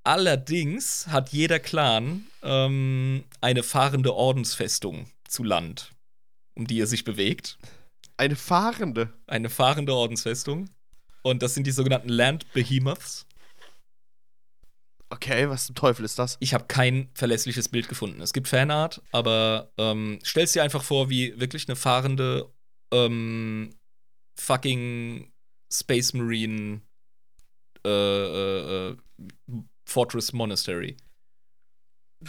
Allerdings 0.08 1.08
hat 1.08 1.34
jeder 1.34 1.60
Clan 1.60 2.28
ähm, 2.42 3.26
eine 3.42 3.62
fahrende 3.62 4.16
Ordensfestung 4.16 5.12
zu 5.28 5.44
Land, 5.44 5.92
um 6.56 6.66
die 6.66 6.80
er 6.80 6.88
sich 6.88 7.04
bewegt. 7.04 7.58
Eine 8.16 8.38
Fahrende. 8.38 9.12
Eine 9.28 9.50
fahrende 9.50 9.94
Ordensfestung. 9.94 10.70
Und 11.24 11.44
das 11.44 11.56
sind 11.56 11.68
die 11.68 11.72
sogenannten 11.72 12.08
Land 12.08 12.50
Behemoths. 12.54 13.26
Okay, 15.10 15.50
was 15.50 15.66
zum 15.66 15.76
Teufel 15.76 16.06
ist 16.06 16.18
das? 16.18 16.38
Ich 16.40 16.54
habe 16.54 16.68
kein 16.70 17.10
verlässliches 17.14 17.68
Bild 17.68 17.90
gefunden. 17.90 18.22
Es 18.22 18.32
gibt 18.32 18.48
Fanart, 18.48 19.02
aber 19.12 19.74
ähm, 19.78 20.20
stell's 20.24 20.54
dir 20.54 20.64
einfach 20.64 20.84
vor, 20.84 21.10
wie 21.10 21.38
wirklich 21.38 21.68
eine 21.68 21.76
fahrende 21.76 22.50
ähm, 22.94 23.76
fucking 24.40 25.34
Space 25.70 26.14
Marine 26.14 26.80
äh, 27.86 27.90
äh, 27.90 28.92
äh, 28.92 28.98
Fortress 29.88 30.34
Monastery. 30.34 30.98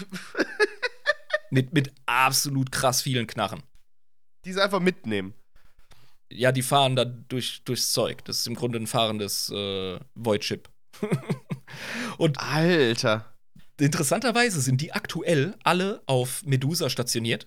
mit, 1.51 1.73
mit 1.73 1.93
absolut 2.07 2.71
krass 2.71 3.03
vielen 3.03 3.27
Knarren. 3.27 3.63
Diese 4.45 4.63
einfach 4.63 4.81
mitnehmen. 4.81 5.35
Ja, 6.31 6.53
die 6.53 6.63
fahren 6.63 6.95
da 6.95 7.05
durch, 7.05 7.65
durchs 7.65 7.93
Zeug. 7.93 8.25
Das 8.25 8.39
ist 8.39 8.47
im 8.47 8.55
Grunde 8.55 8.79
ein 8.79 8.87
fahrendes 8.87 9.51
äh, 9.51 9.99
Void-Ship. 10.15 10.69
Und 12.19 12.39
Alter. 12.39 13.35
Interessanterweise 13.81 14.61
sind 14.61 14.81
die 14.81 14.93
aktuell 14.93 15.57
alle 15.65 16.03
auf 16.07 16.45
Medusa 16.45 16.91
stationiert. 16.91 17.47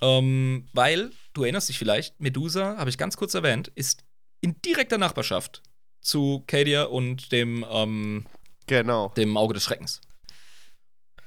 Ähm, 0.00 0.66
weil, 0.72 1.12
du 1.32 1.44
erinnerst 1.44 1.68
dich 1.68 1.78
vielleicht, 1.78 2.20
Medusa, 2.20 2.76
habe 2.76 2.90
ich 2.90 2.98
ganz 2.98 3.16
kurz 3.16 3.34
erwähnt, 3.34 3.68
ist 3.74 4.04
in 4.40 4.60
direkter 4.62 4.98
Nachbarschaft 4.98 5.62
zu 6.04 6.44
Cadia 6.46 6.84
und 6.84 7.32
dem, 7.32 7.64
ähm, 7.68 8.26
Genau. 8.66 9.08
dem 9.16 9.36
Auge 9.36 9.54
des 9.54 9.64
Schreckens. 9.64 10.00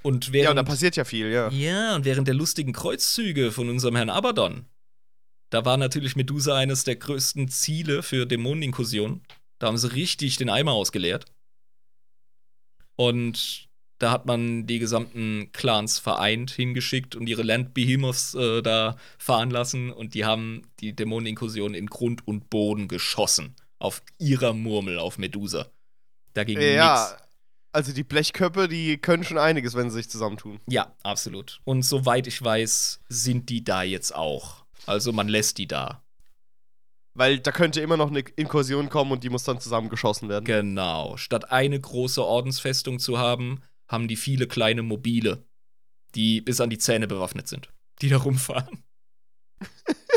Und 0.01 0.27
Ja, 0.27 0.33
während, 0.33 0.49
und 0.51 0.55
da 0.57 0.63
passiert 0.63 0.95
ja 0.95 1.05
viel, 1.05 1.27
ja. 1.31 1.49
ja, 1.49 1.95
und 1.95 2.05
während 2.05 2.27
der 2.27 2.35
lustigen 2.35 2.73
Kreuzzüge 2.73 3.51
von 3.51 3.69
unserem 3.69 3.95
Herrn 3.95 4.09
Abaddon, 4.09 4.65
da 5.49 5.65
war 5.65 5.77
natürlich 5.77 6.15
Medusa 6.15 6.55
eines 6.55 6.83
der 6.83 6.95
größten 6.95 7.47
Ziele 7.49 8.03
für 8.03 8.25
Dämoneninkursionen. 8.25 9.21
Da 9.59 9.67
haben 9.67 9.77
sie 9.77 9.91
richtig 9.93 10.37
den 10.37 10.49
Eimer 10.49 10.73
ausgeleert. 10.73 11.25
Und 12.95 13.67
da 13.99 14.11
hat 14.11 14.25
man 14.25 14.67
die 14.67 14.79
gesamten 14.79 15.51
Clans 15.53 15.99
vereint 15.99 16.51
hingeschickt 16.51 17.15
und 17.15 17.27
ihre 17.27 17.43
Land 17.43 17.73
Behemoths 17.73 18.35
äh, 18.35 18.61
da 18.61 18.97
fahren 19.17 19.49
lassen 19.49 19.91
und 19.91 20.13
die 20.13 20.25
haben 20.25 20.63
die 20.79 20.95
Dämoneninkursion 20.95 21.73
in 21.73 21.87
Grund 21.87 22.27
und 22.27 22.49
Boden 22.49 22.87
geschossen. 22.87 23.55
Auf 23.79 24.01
ihrer 24.19 24.53
Murmel, 24.53 24.99
auf 24.99 25.17
Medusa. 25.17 25.67
Da 26.33 26.43
ging 26.43 26.59
Ja, 26.59 27.09
nichts. 27.09 27.26
Also 27.71 27.93
die 27.93 28.03
Blechköpfe, 28.03 28.67
die 28.67 28.97
können 28.97 29.23
schon 29.23 29.37
einiges, 29.37 29.75
wenn 29.75 29.89
sie 29.89 29.97
sich 29.97 30.09
zusammentun. 30.09 30.59
Ja, 30.67 30.95
absolut. 31.03 31.61
Und 31.63 31.83
soweit 31.83 32.27
ich 32.27 32.41
weiß, 32.41 33.01
sind 33.09 33.49
die 33.49 33.63
da 33.63 33.83
jetzt 33.83 34.15
auch. 34.15 34.65
Also 34.85 35.11
man 35.11 35.27
lässt 35.27 35.57
die 35.57 35.67
da. 35.67 36.03
Weil 37.13 37.39
da 37.39 37.51
könnte 37.51 37.81
immer 37.81 37.97
noch 37.97 38.09
eine 38.09 38.19
Inkursion 38.19 38.89
kommen 38.89 39.11
und 39.11 39.23
die 39.23 39.29
muss 39.29 39.43
dann 39.43 39.59
zusammengeschossen 39.59 40.29
werden. 40.29 40.45
Genau. 40.45 41.17
Statt 41.17 41.51
eine 41.51 41.79
große 41.79 42.23
Ordensfestung 42.23 42.99
zu 42.99 43.17
haben, 43.17 43.61
haben 43.87 44.07
die 44.07 44.15
viele 44.15 44.47
kleine 44.47 44.83
mobile, 44.83 45.43
die 46.15 46.41
bis 46.41 46.61
an 46.61 46.69
die 46.69 46.77
Zähne 46.77 47.07
bewaffnet 47.07 47.47
sind, 47.47 47.73
die 48.01 48.09
da 48.09 48.17
rumfahren. 48.17 48.83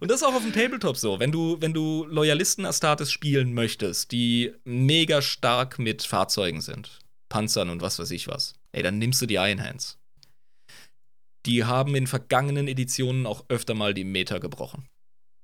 Und 0.00 0.10
das 0.10 0.20
ist 0.20 0.26
auch 0.26 0.34
auf 0.34 0.42
dem 0.42 0.52
Tabletop 0.52 0.96
so. 0.96 1.18
Wenn 1.18 1.32
du, 1.32 1.56
wenn 1.60 1.72
du 1.72 2.04
Loyalisten 2.06 2.66
Astartes 2.66 3.10
spielen 3.10 3.54
möchtest, 3.54 4.12
die 4.12 4.52
mega 4.64 5.22
stark 5.22 5.78
mit 5.78 6.02
Fahrzeugen 6.02 6.60
sind, 6.60 6.98
Panzern 7.28 7.70
und 7.70 7.80
was 7.80 7.98
weiß 7.98 8.10
ich 8.10 8.28
was, 8.28 8.54
ey, 8.72 8.82
dann 8.82 8.98
nimmst 8.98 9.20
du 9.22 9.26
die 9.26 9.34
Iron 9.34 9.62
Hands. 9.62 9.98
Die 11.46 11.64
haben 11.64 11.94
in 11.94 12.06
vergangenen 12.06 12.68
Editionen 12.68 13.26
auch 13.26 13.44
öfter 13.48 13.74
mal 13.74 13.94
die 13.94 14.04
Meter 14.04 14.40
gebrochen. 14.40 14.88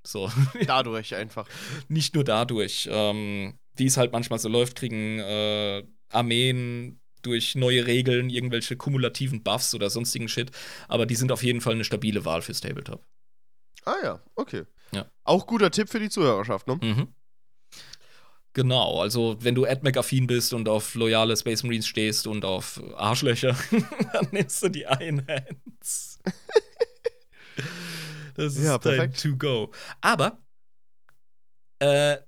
So. 0.06 0.30
Dadurch 0.66 1.14
einfach. 1.14 1.48
nicht 1.88 2.14
nur 2.14 2.24
dadurch. 2.24 2.88
Ähm, 2.90 3.54
wie 3.76 3.86
es 3.86 3.96
halt 3.96 4.12
manchmal 4.12 4.38
so 4.38 4.48
läuft, 4.48 4.76
kriegen 4.76 5.20
äh, 5.20 5.84
Armeen 6.10 7.00
durch 7.22 7.54
neue 7.54 7.86
Regeln 7.86 8.30
irgendwelche 8.30 8.76
kumulativen 8.76 9.42
Buffs 9.42 9.74
oder 9.74 9.90
sonstigen 9.90 10.28
Shit. 10.28 10.50
Aber 10.88 11.06
die 11.06 11.14
sind 11.14 11.30
auf 11.30 11.42
jeden 11.42 11.60
Fall 11.60 11.74
eine 11.74 11.84
stabile 11.84 12.24
Wahl 12.24 12.42
fürs 12.42 12.60
Tabletop. 12.60 13.06
Ah 13.84 13.96
ja, 14.02 14.20
okay. 14.34 14.64
Ja. 14.92 15.06
Auch 15.24 15.46
guter 15.46 15.70
Tipp 15.70 15.88
für 15.88 16.00
die 16.00 16.10
Zuhörerschaft, 16.10 16.66
ne? 16.66 16.78
Mhm. 16.82 17.08
Genau, 18.54 19.00
also 19.00 19.36
wenn 19.40 19.54
du 19.54 19.64
AdMac-affin 19.64 20.26
bist 20.26 20.52
und 20.52 20.68
auf 20.68 20.94
loyale 20.94 21.36
Space 21.36 21.62
Marines 21.62 21.86
stehst 21.86 22.26
und 22.26 22.44
auf 22.44 22.82
Arschlöcher, 22.96 23.56
dann 24.12 24.28
nimmst 24.30 24.62
du 24.62 24.68
die 24.68 24.82
Iron 24.82 25.26
Hands. 25.26 26.18
das 28.34 28.56
ist 28.56 28.64
Ja, 28.64 28.76
dein. 28.78 29.12
To-Go. 29.14 29.72
Aber 30.02 30.42
äh, 31.78 32.18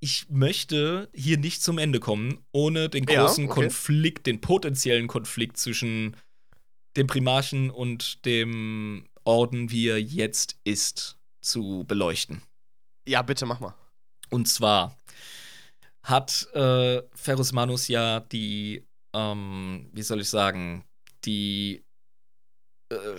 ich 0.00 0.26
möchte 0.30 1.10
hier 1.14 1.36
nicht 1.36 1.62
zum 1.62 1.76
Ende 1.76 2.00
kommen, 2.00 2.38
ohne 2.52 2.88
den 2.88 3.04
Ja, 3.04 3.20
großen 3.20 3.44
okay. 3.44 3.60
Konflikt, 3.60 4.26
den 4.26 4.40
potenziellen 4.40 5.06
Konflikt 5.06 5.58
zwischen 5.58 6.16
dem 6.96 7.06
Primarchen 7.06 7.70
und 7.70 8.24
dem 8.24 9.06
Orden, 9.24 9.70
wie 9.70 9.88
er 9.88 10.00
jetzt 10.00 10.56
ist, 10.64 11.18
zu 11.40 11.84
beleuchten. 11.86 12.42
Ja, 13.06 13.22
bitte 13.22 13.46
mach 13.46 13.60
mal. 13.60 13.74
Und 14.30 14.46
zwar 14.46 14.96
hat 16.02 16.48
äh, 16.54 17.02
Ferus 17.14 17.52
Manus 17.52 17.88
ja 17.88 18.20
die, 18.20 18.86
ähm, 19.12 19.90
wie 19.92 20.02
soll 20.02 20.20
ich 20.20 20.28
sagen, 20.28 20.84
die 21.24 21.84
äh, 22.90 23.18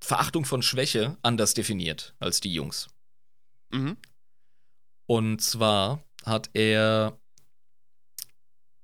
Verachtung 0.00 0.44
von 0.44 0.62
Schwäche 0.62 1.16
anders 1.22 1.54
definiert 1.54 2.14
als 2.18 2.40
die 2.40 2.52
Jungs. 2.52 2.88
Mhm. 3.70 3.96
Und 5.06 5.40
zwar 5.40 6.04
hat 6.24 6.50
er 6.54 7.18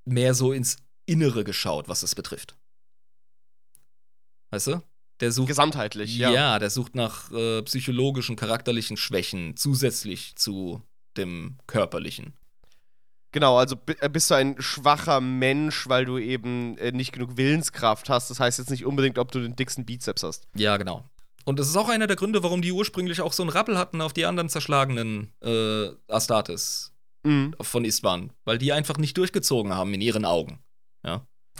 mehr 0.05 0.35
so 0.35 0.53
ins 0.53 0.77
Innere 1.07 1.45
geschaut, 1.45 1.89
was 1.89 2.03
es 2.03 2.15
betrifft. 2.15 2.57
Weißt 4.51 4.69
du? 4.69 4.83
Der 5.21 5.33
sucht 5.33 5.49
Gesamtheitlich, 5.49 6.17
ja. 6.17 6.31
ja. 6.31 6.59
der 6.59 6.71
sucht 6.71 6.95
nach 6.95 7.31
äh, 7.33 7.63
psychologischen, 7.63 8.37
charakterlichen 8.37 8.97
Schwächen 8.97 9.57
zusätzlich 9.57 10.37
zu 10.37 10.83
dem 11.17 11.59
körperlichen. 11.67 12.35
Genau, 13.33 13.59
also 13.59 13.77
äh, 14.01 14.09
bist 14.09 14.31
du 14.31 14.35
ein 14.35 14.57
schwacher 14.61 15.21
Mensch, 15.21 15.89
weil 15.89 16.05
du 16.05 16.19
eben 16.19 16.77
äh, 16.79 16.93
nicht 16.93 17.13
genug 17.13 17.37
Willenskraft 17.37 18.09
hast. 18.09 18.31
Das 18.31 18.41
heißt 18.41 18.59
jetzt 18.59 18.71
nicht 18.71 18.85
unbedingt, 18.85 19.19
ob 19.19 19.31
du 19.31 19.41
den 19.41 19.55
dicksten 19.55 19.85
Bizeps 19.85 20.23
hast. 20.23 20.49
Ja, 20.57 20.77
genau. 20.77 21.05
Und 21.45 21.59
das 21.59 21.69
ist 21.69 21.77
auch 21.77 21.89
einer 21.89 22.07
der 22.07 22.17
Gründe, 22.17 22.43
warum 22.43 22.63
die 22.63 22.73
ursprünglich 22.73 23.21
auch 23.21 23.33
so 23.33 23.43
einen 23.43 23.51
Rappel 23.51 23.79
hatten 23.79 24.01
auf 24.01 24.13
die 24.13 24.25
anderen 24.27 24.49
zerschlagenen 24.49 25.33
äh, 25.43 25.89
Astartes 26.09 26.93
Mhm. 27.23 27.55
von 27.61 27.85
Istvan, 27.85 28.33
weil 28.45 28.57
die 28.57 28.73
einfach 28.73 28.97
nicht 28.97 29.17
durchgezogen 29.19 29.75
haben 29.75 29.93
in 29.93 30.01
ihren 30.01 30.25
Augen. 30.25 30.59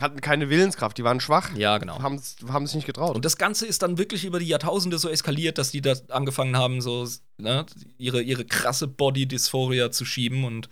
Hatten 0.01 0.21
keine 0.21 0.49
Willenskraft, 0.49 0.97
die 0.97 1.05
waren 1.05 1.21
schwach. 1.21 1.55
Ja, 1.57 1.79
genau. 1.79 2.01
Haben 2.03 2.17
es 2.17 2.75
nicht 2.75 2.87
getraut. 2.87 3.15
Und 3.15 3.25
das 3.25 3.37
Ganze 3.37 3.67
ist 3.67 3.83
dann 3.83 3.99
wirklich 3.99 4.25
über 4.25 4.39
die 4.39 4.49
Jahrtausende 4.49 4.99
so 4.99 5.09
eskaliert, 5.09 5.59
dass 5.59 5.71
die 5.71 5.83
da 5.83 5.95
angefangen 6.09 6.57
haben, 6.57 6.81
so 6.81 7.07
ne, 7.37 7.67
ihre, 7.99 8.23
ihre 8.23 8.45
krasse 8.45 8.89
Body-Dysphoria 8.89 9.91
zu 9.91 10.05
schieben 10.05 10.45
und 10.45 10.69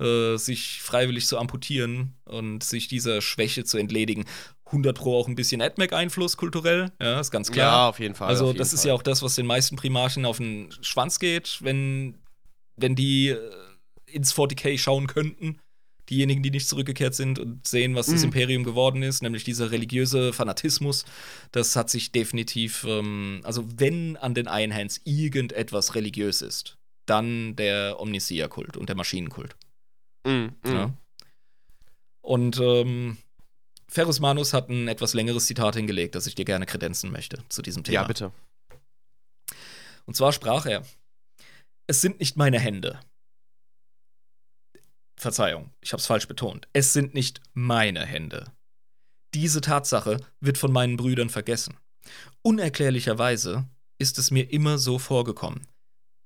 äh, 0.00 0.38
sich 0.38 0.80
freiwillig 0.80 1.26
zu 1.26 1.38
amputieren 1.38 2.14
und 2.24 2.64
sich 2.64 2.88
dieser 2.88 3.20
Schwäche 3.20 3.64
zu 3.64 3.76
entledigen. 3.76 4.24
100 4.66 4.96
Pro 4.96 5.18
auch 5.18 5.28
ein 5.28 5.34
bisschen 5.34 5.60
AdMac-Einfluss 5.60 6.36
kulturell, 6.36 6.90
ja, 7.00 7.20
ist 7.20 7.30
ganz 7.30 7.50
klar. 7.50 7.66
Ja, 7.66 7.88
auf 7.88 7.98
jeden 7.98 8.14
Fall. 8.14 8.28
Also, 8.28 8.46
jeden 8.46 8.58
das 8.58 8.72
ist 8.72 8.82
Fall. 8.82 8.88
ja 8.88 8.94
auch 8.94 9.02
das, 9.02 9.22
was 9.22 9.34
den 9.34 9.46
meisten 9.46 9.76
Primarchen 9.76 10.24
auf 10.24 10.38
den 10.38 10.72
Schwanz 10.80 11.18
geht, 11.18 11.58
wenn, 11.60 12.16
wenn 12.76 12.94
die 12.94 13.28
äh, 13.28 13.50
ins 14.06 14.34
40k 14.34 14.78
schauen 14.78 15.06
könnten. 15.06 15.58
Diejenigen, 16.10 16.42
die 16.42 16.50
nicht 16.50 16.68
zurückgekehrt 16.68 17.14
sind 17.14 17.38
und 17.38 17.66
sehen, 17.66 17.94
was 17.94 18.06
das 18.06 18.20
Mhm. 18.20 18.26
Imperium 18.26 18.64
geworden 18.64 19.02
ist, 19.02 19.22
nämlich 19.22 19.44
dieser 19.44 19.70
religiöse 19.70 20.32
Fanatismus, 20.32 21.04
das 21.52 21.76
hat 21.76 21.88
sich 21.88 22.10
definitiv, 22.12 22.84
ähm, 22.88 23.40
also 23.44 23.64
wenn 23.76 24.16
an 24.16 24.34
den 24.34 24.46
Iron 24.46 24.74
Hands 24.74 25.00
irgendetwas 25.04 25.94
religiös 25.94 26.42
ist, 26.42 26.76
dann 27.06 27.56
der 27.56 27.98
Omniseer-Kult 28.00 28.76
und 28.76 28.88
der 28.88 28.96
Maschinenkult. 28.96 29.54
Mhm, 30.26 30.52
mhm. 30.64 30.72
Ja. 30.74 30.94
Und 32.22 32.58
ähm, 32.60 33.16
Ferus 33.88 34.20
Manus 34.20 34.52
hat 34.52 34.68
ein 34.68 34.88
etwas 34.88 35.14
längeres 35.14 35.46
Zitat 35.46 35.74
hingelegt, 35.74 36.14
das 36.14 36.26
ich 36.26 36.34
dir 36.34 36.44
gerne 36.44 36.66
kredenzen 36.66 37.10
möchte 37.10 37.42
zu 37.48 37.62
diesem 37.62 37.82
Thema. 37.82 38.02
Ja, 38.02 38.04
bitte. 38.04 38.32
Und 40.06 40.14
zwar 40.14 40.32
sprach 40.32 40.66
er: 40.66 40.84
Es 41.86 42.00
sind 42.00 42.20
nicht 42.20 42.36
meine 42.36 42.60
Hände. 42.60 43.00
Verzeihung, 45.20 45.70
ich 45.80 45.92
habe 45.92 46.00
es 46.00 46.06
falsch 46.06 46.28
betont. 46.28 46.68
Es 46.72 46.92
sind 46.92 47.14
nicht 47.14 47.40
meine 47.52 48.04
Hände. 48.04 48.52
Diese 49.34 49.60
Tatsache 49.60 50.20
wird 50.40 50.58
von 50.58 50.72
meinen 50.72 50.96
Brüdern 50.96 51.30
vergessen. 51.30 51.76
Unerklärlicherweise 52.42 53.68
ist 53.98 54.18
es 54.18 54.30
mir 54.30 54.50
immer 54.50 54.78
so 54.78 54.98
vorgekommen. 54.98 55.66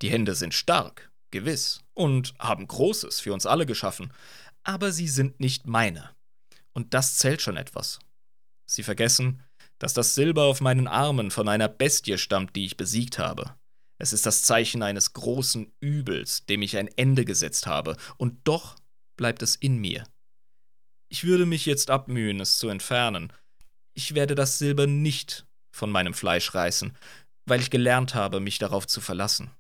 Die 0.01 0.11
Hände 0.11 0.35
sind 0.35 0.55
stark, 0.55 1.11
gewiss, 1.31 1.83
und 1.95 2.35
haben 2.39 2.67
Großes 2.67 3.21
für 3.21 3.33
uns 3.33 3.47
alle 3.47 3.67
geschaffen, 3.67 4.13
aber 4.63 4.93
sie 4.93 5.09
sind 5.09 5.41
nicht 5.41 5.67
meine. 5.67 6.11
Und 6.73 6.95
das 6.95 7.19
zählt 7.19 7.43
schon 7.43 7.57
etwas. 7.57 7.99
Sie 8.67 8.83
vergessen, 8.83 9.43
dass 9.79 9.95
das 9.95 10.15
Silber 10.15 10.45
auf 10.45 10.61
meinen 10.61 10.87
Armen 10.87 11.31
von 11.31 11.49
einer 11.49 11.69
Bestie 11.69 12.19
stammt, 12.19 12.57
die 12.57 12.65
ich 12.65 12.77
besiegt 12.77 13.19
habe. 13.19 13.55
Es 13.99 14.13
ist 14.13 14.27
das 14.27 14.43
Zeichen 14.43 14.83
eines 14.83 15.13
großen 15.13 15.73
Übels, 15.81 16.47
dem 16.47 16.63
ich 16.63 16.77
ein 16.77 16.89
Ende 16.89 17.25
gesetzt 17.25 17.67
habe, 17.67 17.97
und 18.17 18.39
doch 18.45 18.77
bleibt 19.17 19.43
es 19.43 19.57
in 19.57 19.79
mir. 19.79 20.05
Ich 21.09 21.25
würde 21.25 21.47
mich 21.47 21.67
jetzt 21.67 21.91
abmühen, 21.91 22.41
es 22.41 22.59
zu 22.59 22.69
entfernen. 22.69 23.33
Ich 23.95 24.15
werde 24.15 24.35
das 24.35 24.59
Silber 24.59 24.87
nicht 24.87 25.47
von 25.73 25.91
meinem 25.91 26.15
Fleisch 26.15 26.55
reißen, 26.55 26.97
weil 27.47 27.61
ich 27.61 27.71
gelernt 27.71 28.15
habe, 28.15 28.41
mich 28.41 28.59
darauf 28.59 28.87
zu 28.87 29.01
verlassen. 29.01 29.51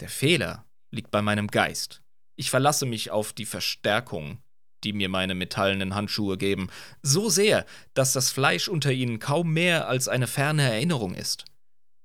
Der 0.00 0.08
Fehler 0.08 0.64
liegt 0.90 1.10
bei 1.10 1.22
meinem 1.22 1.48
Geist. 1.48 2.02
Ich 2.36 2.50
verlasse 2.50 2.86
mich 2.86 3.10
auf 3.10 3.32
die 3.32 3.46
Verstärkung, 3.46 4.38
die 4.84 4.92
mir 4.92 5.08
meine 5.08 5.34
metallenen 5.34 5.94
Handschuhe 5.94 6.38
geben, 6.38 6.70
so 7.02 7.28
sehr, 7.28 7.66
dass 7.94 8.12
das 8.12 8.30
Fleisch 8.30 8.68
unter 8.68 8.92
ihnen 8.92 9.18
kaum 9.18 9.52
mehr 9.52 9.88
als 9.88 10.08
eine 10.08 10.26
ferne 10.26 10.62
Erinnerung 10.62 11.14
ist. 11.14 11.44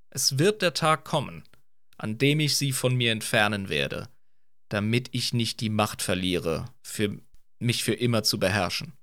Es 0.09 0.37
wird 0.39 0.61
der 0.61 0.73
Tag 0.73 1.05
kommen, 1.05 1.43
an 1.97 2.17
dem 2.17 2.39
ich 2.39 2.57
sie 2.57 2.71
von 2.71 2.95
mir 2.95 3.11
entfernen 3.11 3.69
werde, 3.69 4.09
damit 4.69 5.09
ich 5.11 5.33
nicht 5.33 5.59
die 5.61 5.69
Macht 5.69 6.01
verliere, 6.01 6.65
für 6.81 7.19
mich 7.59 7.83
für 7.83 7.93
immer 7.93 8.23
zu 8.23 8.39
beherrschen. 8.39 8.93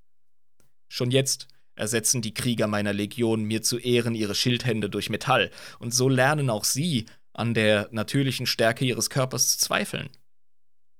Schon 0.88 1.10
jetzt 1.10 1.48
ersetzen 1.74 2.22
die 2.22 2.34
Krieger 2.34 2.66
meiner 2.66 2.92
Legion 2.92 3.44
mir 3.44 3.62
zu 3.62 3.78
Ehren 3.78 4.14
ihre 4.14 4.34
Schildhände 4.34 4.90
durch 4.90 5.10
Metall, 5.10 5.50
und 5.78 5.94
so 5.94 6.08
lernen 6.08 6.50
auch 6.50 6.64
sie, 6.64 7.06
an 7.32 7.54
der 7.54 7.88
natürlichen 7.92 8.46
Stärke 8.46 8.84
ihres 8.84 9.08
Körpers 9.08 9.48
zu 9.48 9.58
zweifeln. 9.58 10.10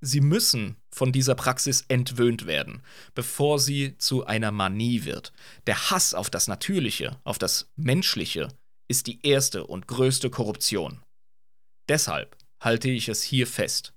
Sie 0.01 0.21
müssen 0.21 0.77
von 0.91 1.13
dieser 1.13 1.37
Praxis 1.37 1.85
entwöhnt 1.89 2.47
werden, 2.47 2.83
bevor 3.15 3.61
sie 3.61 3.97
zu 3.99 4.27
einer 4.27 4.51
Manie 4.51 5.05
wird. 5.05 5.33
Der 5.67 5.91
Hass 5.91 6.13
auf 6.15 6.29
das 6.29 6.49
Natürliche, 6.49 7.21
auf 7.23 7.39
das 7.39 7.71
Menschliche, 7.77 8.49
ist 8.89 9.07
die 9.07 9.25
erste 9.25 9.65
und 9.65 9.87
größte 9.87 10.29
Korruption. 10.29 11.01
Deshalb 11.89 12.37
halte 12.61 12.91
ich 12.91 13.09
es 13.09 13.23
hier 13.23 13.47
fest. 13.47 13.93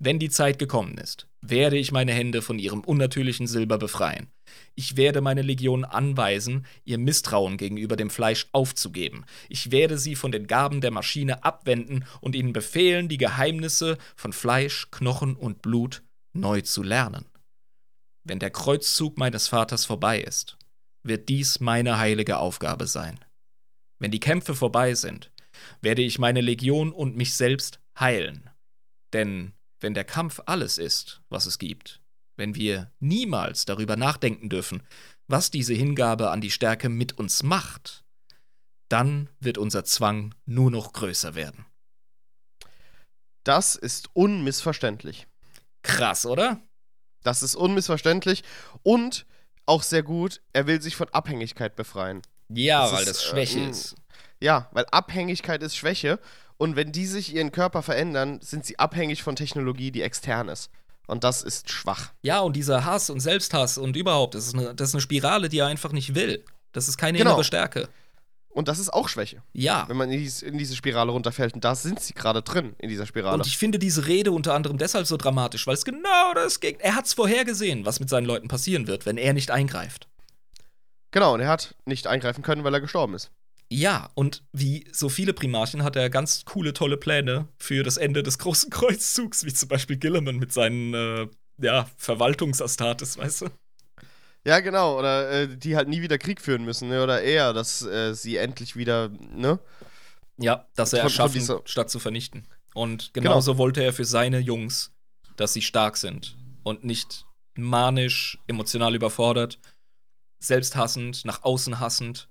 Wenn 0.00 0.20
die 0.20 0.30
Zeit 0.30 0.60
gekommen 0.60 0.96
ist, 0.96 1.26
werde 1.40 1.76
ich 1.76 1.90
meine 1.90 2.12
Hände 2.12 2.40
von 2.40 2.58
ihrem 2.58 2.80
unnatürlichen 2.80 3.48
Silber 3.48 3.78
befreien. 3.78 4.28
Ich 4.76 4.96
werde 4.96 5.20
meine 5.20 5.42
Legion 5.42 5.84
anweisen, 5.84 6.66
ihr 6.84 6.98
Misstrauen 6.98 7.56
gegenüber 7.56 7.96
dem 7.96 8.08
Fleisch 8.08 8.46
aufzugeben. 8.52 9.24
Ich 9.48 9.72
werde 9.72 9.98
sie 9.98 10.14
von 10.14 10.30
den 10.30 10.46
Gaben 10.46 10.80
der 10.80 10.92
Maschine 10.92 11.42
abwenden 11.42 12.04
und 12.20 12.36
ihnen 12.36 12.52
befehlen, 12.52 13.08
die 13.08 13.16
Geheimnisse 13.16 13.98
von 14.14 14.32
Fleisch, 14.32 14.88
Knochen 14.92 15.34
und 15.34 15.62
Blut 15.62 16.02
neu 16.32 16.60
zu 16.60 16.84
lernen. 16.84 17.26
Wenn 18.22 18.38
der 18.38 18.50
Kreuzzug 18.50 19.18
meines 19.18 19.48
Vaters 19.48 19.84
vorbei 19.84 20.20
ist, 20.20 20.58
wird 21.02 21.28
dies 21.28 21.58
meine 21.58 21.98
heilige 21.98 22.38
Aufgabe 22.38 22.86
sein. 22.86 23.18
Wenn 23.98 24.12
die 24.12 24.20
Kämpfe 24.20 24.54
vorbei 24.54 24.94
sind, 24.94 25.32
werde 25.80 26.02
ich 26.02 26.20
meine 26.20 26.40
Legion 26.40 26.92
und 26.92 27.16
mich 27.16 27.34
selbst 27.34 27.80
heilen. 27.98 28.48
Denn 29.12 29.54
wenn 29.80 29.94
der 29.94 30.04
Kampf 30.04 30.40
alles 30.46 30.78
ist, 30.78 31.22
was 31.28 31.46
es 31.46 31.58
gibt, 31.58 32.00
wenn 32.36 32.54
wir 32.54 32.92
niemals 33.00 33.64
darüber 33.64 33.96
nachdenken 33.96 34.48
dürfen, 34.48 34.82
was 35.26 35.50
diese 35.50 35.74
Hingabe 35.74 36.30
an 36.30 36.40
die 36.40 36.50
Stärke 36.50 36.88
mit 36.88 37.18
uns 37.18 37.42
macht, 37.42 38.04
dann 38.88 39.28
wird 39.40 39.58
unser 39.58 39.84
Zwang 39.84 40.34
nur 40.46 40.70
noch 40.70 40.92
größer 40.92 41.34
werden. 41.34 41.66
Das 43.44 43.76
ist 43.76 44.10
unmissverständlich. 44.14 45.26
Krass, 45.82 46.26
oder? 46.26 46.60
Das 47.22 47.42
ist 47.42 47.54
unmissverständlich 47.54 48.42
und 48.82 49.26
auch 49.66 49.82
sehr 49.82 50.02
gut, 50.02 50.40
er 50.52 50.66
will 50.66 50.80
sich 50.80 50.96
von 50.96 51.08
Abhängigkeit 51.10 51.76
befreien. 51.76 52.22
Ja, 52.48 52.84
Das 52.84 52.92
weil 52.92 53.02
ist, 53.02 53.08
das 53.10 53.24
Schwäche 53.24 53.60
äh, 53.60 53.70
ist. 53.70 53.94
Ja, 54.40 54.68
weil 54.72 54.86
Abhängigkeit 54.86 55.62
ist 55.62 55.76
Schwäche 55.76 56.18
und 56.58 56.76
wenn 56.76 56.92
die 56.92 57.06
sich 57.06 57.34
ihren 57.34 57.50
Körper 57.52 57.82
verändern, 57.82 58.40
sind 58.42 58.66
sie 58.66 58.78
abhängig 58.78 59.22
von 59.22 59.34
Technologie, 59.36 59.90
die 59.90 60.02
extern 60.02 60.48
ist. 60.48 60.70
Und 61.06 61.24
das 61.24 61.42
ist 61.42 61.70
schwach. 61.70 62.12
Ja, 62.22 62.40
und 62.40 62.54
dieser 62.54 62.84
Hass 62.84 63.08
und 63.08 63.20
Selbsthass 63.20 63.78
und 63.78 63.96
überhaupt, 63.96 64.34
das 64.34 64.46
ist 64.48 64.54
eine, 64.54 64.74
das 64.74 64.88
ist 64.90 64.94
eine 64.94 65.00
Spirale, 65.00 65.48
die 65.48 65.58
er 65.60 65.66
einfach 65.66 65.92
nicht 65.92 66.14
will. 66.14 66.44
Das 66.72 66.86
ist 66.88 66.98
keine 66.98 67.16
Genau. 67.16 67.30
innere 67.30 67.44
Stärke. 67.44 67.88
Und 68.50 68.66
das 68.68 68.78
ist 68.78 68.92
auch 68.92 69.08
Schwäche, 69.08 69.40
Ja. 69.52 69.84
wenn 69.88 69.96
man 69.96 70.10
in, 70.10 70.18
dies, 70.18 70.42
in 70.42 70.58
diese 70.58 70.74
Spirale 70.74 71.12
runterfällt. 71.12 71.54
Und 71.54 71.64
da 71.64 71.74
sind 71.76 72.00
sie 72.00 72.12
gerade 72.12 72.42
drin, 72.42 72.74
in 72.78 72.88
dieser 72.88 73.06
Spirale. 73.06 73.36
Und 73.38 73.46
ich 73.46 73.56
finde 73.56 73.78
diese 73.78 74.06
Rede 74.06 74.32
unter 74.32 74.52
anderem 74.54 74.76
deshalb 74.78 75.06
so 75.06 75.16
dramatisch, 75.16 75.66
weil 75.66 75.74
es 75.74 75.84
genau 75.84 76.34
das 76.34 76.58
geht. 76.60 76.80
Er 76.80 76.94
hat 76.96 77.06
es 77.06 77.14
vorhergesehen, 77.14 77.86
was 77.86 78.00
mit 78.00 78.08
seinen 78.10 78.26
Leuten 78.26 78.48
passieren 78.48 78.86
wird, 78.86 79.06
wenn 79.06 79.16
er 79.16 79.32
nicht 79.32 79.50
eingreift. 79.50 80.08
genau, 81.10 81.34
und 81.34 81.40
er 81.40 81.48
hat 81.48 81.74
nicht 81.86 82.06
eingreifen 82.06 82.42
können, 82.42 82.64
weil 82.64 82.74
er 82.74 82.80
gestorben 82.80 83.14
ist. 83.14 83.30
Ja, 83.70 84.10
und 84.14 84.44
wie 84.52 84.88
so 84.92 85.08
viele 85.10 85.34
Primarchen 85.34 85.82
hat 85.84 85.94
er 85.96 86.08
ganz 86.08 86.44
coole, 86.46 86.72
tolle 86.72 86.96
Pläne 86.96 87.48
für 87.58 87.82
das 87.82 87.96
Ende 87.98 88.22
des 88.22 88.38
großen 88.38 88.70
Kreuzzugs, 88.70 89.44
wie 89.44 89.52
zum 89.52 89.68
Beispiel 89.68 89.96
Gilliman 89.98 90.36
mit 90.36 90.52
seinen, 90.52 90.94
äh, 90.94 91.28
ja, 91.60 91.88
Verwaltungsastates, 91.96 93.18
weißt 93.18 93.42
du? 93.42 93.46
Ja, 94.46 94.60
genau. 94.60 94.98
Oder 94.98 95.30
äh, 95.30 95.56
die 95.56 95.76
halt 95.76 95.88
nie 95.88 96.00
wieder 96.00 96.16
Krieg 96.16 96.40
führen 96.40 96.64
müssen, 96.64 96.88
ne? 96.88 97.02
Oder 97.02 97.20
eher, 97.22 97.52
dass 97.52 97.82
äh, 97.82 98.14
sie 98.14 98.36
endlich 98.36 98.76
wieder, 98.76 99.10
ne? 99.10 99.58
Ja, 100.38 100.66
dass 100.76 100.92
er 100.92 101.02
erschaffen, 101.02 101.40
dieser- 101.40 101.60
statt 101.64 101.90
zu 101.90 101.98
vernichten. 101.98 102.46
Und 102.74 103.12
genauso 103.12 103.58
wollte 103.58 103.82
er 103.82 103.92
für 103.92 104.04
seine 104.04 104.38
Jungs, 104.38 104.92
dass 105.36 105.52
sie 105.52 105.62
stark 105.62 105.96
sind 105.96 106.36
und 106.62 106.84
nicht 106.84 107.26
manisch, 107.56 108.38
emotional 108.46 108.94
überfordert, 108.94 109.58
selbsthassend, 110.38 111.24
nach 111.24 111.42
außen 111.42 111.80
hassend 111.80 112.28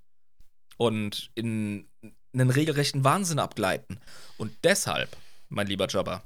und 0.78 1.32
in 1.36 1.88
einen 2.34 2.50
regelrechten 2.50 3.04
Wahnsinn 3.04 3.40
abgleiten. 3.40 4.00
Und 4.38 4.54
deshalb, 4.64 5.16
mein 5.50 5.68
lieber 5.68 5.88
Jobber, 5.88 6.24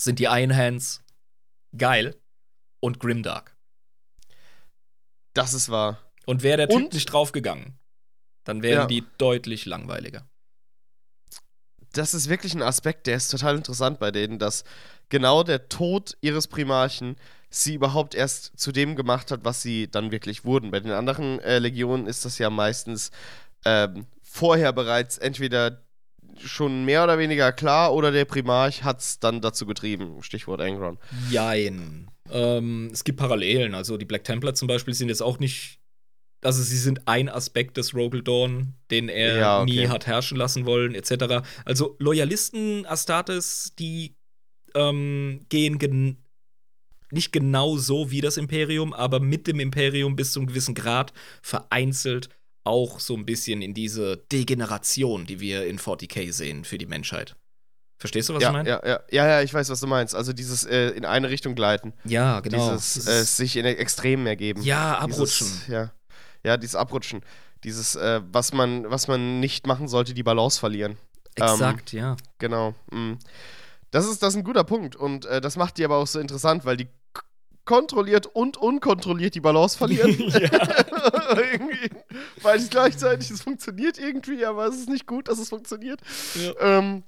sind 0.00 0.18
die 0.18 0.24
Iron 0.24 0.54
Hands 0.56 1.02
geil 1.76 2.16
und 2.80 3.00
grimdark. 3.00 3.54
Das 5.34 5.52
ist 5.52 5.68
wahr. 5.68 5.98
Und 6.24 6.42
wäre 6.42 6.56
der 6.58 6.68
Typ 6.68 6.76
Und- 6.76 6.94
nicht 6.94 7.06
draufgegangen, 7.12 7.78
dann 8.44 8.62
wären 8.62 8.82
Ja. 8.82 8.86
die 8.86 9.04
deutlich 9.18 9.66
langweiliger. 9.66 10.26
Das 11.92 12.14
ist 12.14 12.28
wirklich 12.28 12.54
ein 12.54 12.62
Aspekt, 12.62 13.06
der 13.06 13.16
ist 13.16 13.28
total 13.28 13.56
interessant 13.56 13.98
bei 13.98 14.10
denen, 14.10 14.38
dass 14.38 14.64
genau 15.08 15.42
der 15.42 15.68
Tod 15.68 16.16
ihres 16.20 16.46
Primarchen 16.48 17.16
sie 17.48 17.74
überhaupt 17.74 18.14
erst 18.14 18.58
zu 18.58 18.72
dem 18.72 18.96
gemacht 18.96 19.30
hat, 19.30 19.44
was 19.44 19.62
sie 19.62 19.88
dann 19.88 20.10
wirklich 20.10 20.44
wurden. 20.44 20.70
Bei 20.72 20.80
den 20.80 20.90
anderen 20.92 21.38
äh, 21.40 21.58
Legionen 21.58 22.06
ist 22.06 22.24
das 22.24 22.38
ja 22.38 22.50
meistens 22.50 23.10
ähm, 23.66 24.06
vorher 24.22 24.72
bereits 24.72 25.18
entweder 25.18 25.82
schon 26.38 26.84
mehr 26.84 27.02
oder 27.02 27.18
weniger 27.18 27.52
klar 27.52 27.92
oder 27.94 28.12
der 28.12 28.24
Primarch 28.24 28.84
hat 28.84 29.00
es 29.00 29.18
dann 29.18 29.40
dazu 29.40 29.66
getrieben. 29.66 30.22
Stichwort 30.22 30.60
Angron. 30.60 30.98
Jein. 31.30 32.10
Ähm, 32.30 32.90
es 32.92 33.02
gibt 33.04 33.18
Parallelen. 33.18 33.74
Also 33.74 33.96
die 33.96 34.04
Black 34.04 34.24
Templar 34.24 34.54
zum 34.54 34.68
Beispiel 34.68 34.94
sind 34.94 35.08
jetzt 35.08 35.22
auch 35.22 35.38
nicht. 35.38 35.80
Also 36.42 36.62
sie 36.62 36.76
sind 36.76 37.08
ein 37.08 37.28
Aspekt 37.28 37.76
des 37.76 37.92
Dawn, 38.24 38.74
den 38.90 39.08
er 39.08 39.36
Ja, 39.38 39.62
okay. 39.62 39.70
nie 39.70 39.88
hat 39.88 40.06
herrschen 40.06 40.36
lassen 40.36 40.64
wollen, 40.66 40.94
etc. 40.94 41.42
Also 41.64 41.96
Loyalisten 41.98 42.86
Astartes, 42.86 43.72
die 43.78 44.14
ähm, 44.74 45.40
gehen 45.48 45.78
gen 45.78 46.22
nicht 47.10 47.32
genau 47.32 47.78
so 47.78 48.10
wie 48.10 48.20
das 48.20 48.36
Imperium, 48.36 48.92
aber 48.92 49.20
mit 49.20 49.46
dem 49.46 49.60
Imperium 49.60 50.16
bis 50.16 50.32
zu 50.32 50.40
einem 50.40 50.48
gewissen 50.48 50.74
Grad 50.74 51.12
vereinzelt 51.40 52.28
auch 52.66 53.00
so 53.00 53.14
ein 53.14 53.24
bisschen 53.26 53.62
in 53.62 53.74
diese 53.74 54.16
Degeneration, 54.32 55.26
die 55.26 55.40
wir 55.40 55.66
in 55.66 55.78
40k 55.78 56.32
sehen 56.32 56.64
für 56.64 56.78
die 56.78 56.86
Menschheit. 56.86 57.36
Verstehst 57.98 58.28
du, 58.28 58.34
was 58.34 58.42
ich 58.42 58.46
Ja, 58.46 58.52
meine? 58.52 58.68
ja, 58.68 58.80
ja, 58.86 59.00
ja, 59.10 59.26
ja, 59.26 59.42
ich 59.42 59.54
weiß, 59.54 59.70
was 59.70 59.80
du 59.80 59.86
meinst. 59.86 60.14
Also 60.14 60.32
dieses 60.34 60.64
äh, 60.64 60.88
in 60.90 61.04
eine 61.06 61.30
Richtung 61.30 61.54
gleiten. 61.54 61.94
Ja, 62.04 62.40
genau. 62.40 62.74
Dieses 62.74 63.06
äh, 63.06 63.24
sich 63.24 63.56
in 63.56 63.64
Extremen 63.64 64.26
ergeben. 64.26 64.62
ja, 64.62 64.98
abrutschen. 64.98 65.46
Dieses, 65.46 65.66
ja. 65.68 65.92
ja, 66.44 66.56
dieses 66.58 66.74
Abrutschen. 66.74 67.22
Dieses, 67.64 67.96
äh, 67.96 68.20
was, 68.30 68.52
man, 68.52 68.90
was 68.90 69.08
man 69.08 69.40
nicht 69.40 69.66
machen 69.66 69.88
sollte, 69.88 70.12
die 70.12 70.22
Balance 70.22 70.60
verlieren. 70.60 70.98
Exakt, 71.36 71.92
ja. 71.92 72.16
Genau. 72.38 72.74
mm. 72.90 73.14
Das, 73.92 74.06
ist, 74.06 74.22
das 74.22 74.34
ist 74.34 74.36
ein 74.36 74.44
guter 74.44 74.64
Punkt. 74.64 74.94
Und 74.94 75.24
äh, 75.24 75.40
das 75.40 75.56
macht 75.56 75.78
die 75.78 75.84
aber 75.84 75.96
auch 75.96 76.06
so 76.06 76.20
interessant, 76.20 76.64
weil 76.66 76.76
die 76.76 76.88
kontrolliert 77.66 78.26
und 78.26 78.56
unkontrolliert 78.56 79.34
die 79.34 79.40
Balance 79.40 79.76
verlieren. 79.76 80.10
irgendwie. 81.36 81.90
Beides 82.42 82.70
gleichzeitig. 82.70 83.30
Es 83.30 83.42
funktioniert 83.42 83.98
irgendwie, 83.98 84.44
aber 84.44 84.66
es 84.66 84.76
ist 84.76 84.88
nicht 84.88 85.06
gut, 85.06 85.28
dass 85.28 85.38
es 85.38 85.50
funktioniert. 85.50 86.00
Ja. 86.34 86.78
Ähm, 86.78 87.02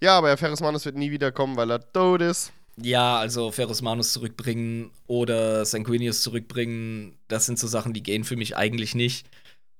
ja, 0.00 0.18
aber 0.18 0.28
Herr 0.28 0.36
Ferris 0.36 0.60
Manus 0.60 0.84
wird 0.84 0.96
nie 0.96 1.10
wiederkommen, 1.10 1.56
weil 1.56 1.70
er 1.70 1.92
tot 1.92 2.22
ist. 2.22 2.52
Ja, 2.80 3.18
also 3.18 3.50
Ferus 3.50 3.82
Manus 3.82 4.12
zurückbringen 4.12 4.92
oder 5.08 5.64
Sanguinius 5.64 6.22
zurückbringen, 6.22 7.18
das 7.26 7.46
sind 7.46 7.58
so 7.58 7.66
Sachen, 7.66 7.92
die 7.92 8.04
gehen 8.04 8.22
für 8.22 8.36
mich 8.36 8.56
eigentlich 8.56 8.94
nicht. 8.94 9.28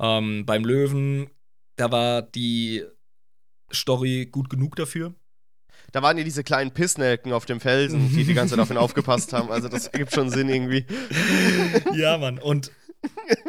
Ähm, 0.01 0.45
beim 0.47 0.65
Löwen, 0.65 1.31
da 1.77 1.93
war 1.93 2.23
die 2.23 2.85
Story 3.73 4.27
gut 4.27 4.51
genug 4.51 4.75
dafür. 4.75 5.15
Da 5.93 6.03
waren 6.03 6.19
ja 6.19 6.25
diese 6.25 6.45
kleinen 6.45 6.73
Pissnelken 6.73 7.33
auf 7.33 7.47
dem 7.47 7.61
Felsen, 7.61 8.11
die 8.11 8.25
die 8.25 8.35
ganze 8.35 8.55
Zeit 8.55 8.63
auf 8.63 8.71
ihn 8.71 8.77
aufgepasst 8.77 9.33
haben. 9.33 9.51
Also 9.51 9.69
das 9.69 9.91
gibt 9.93 10.13
schon 10.13 10.31
Sinn 10.31 10.49
irgendwie. 10.49 10.85
Ja, 11.95 12.19
Mann. 12.19 12.39
Und 12.39 12.71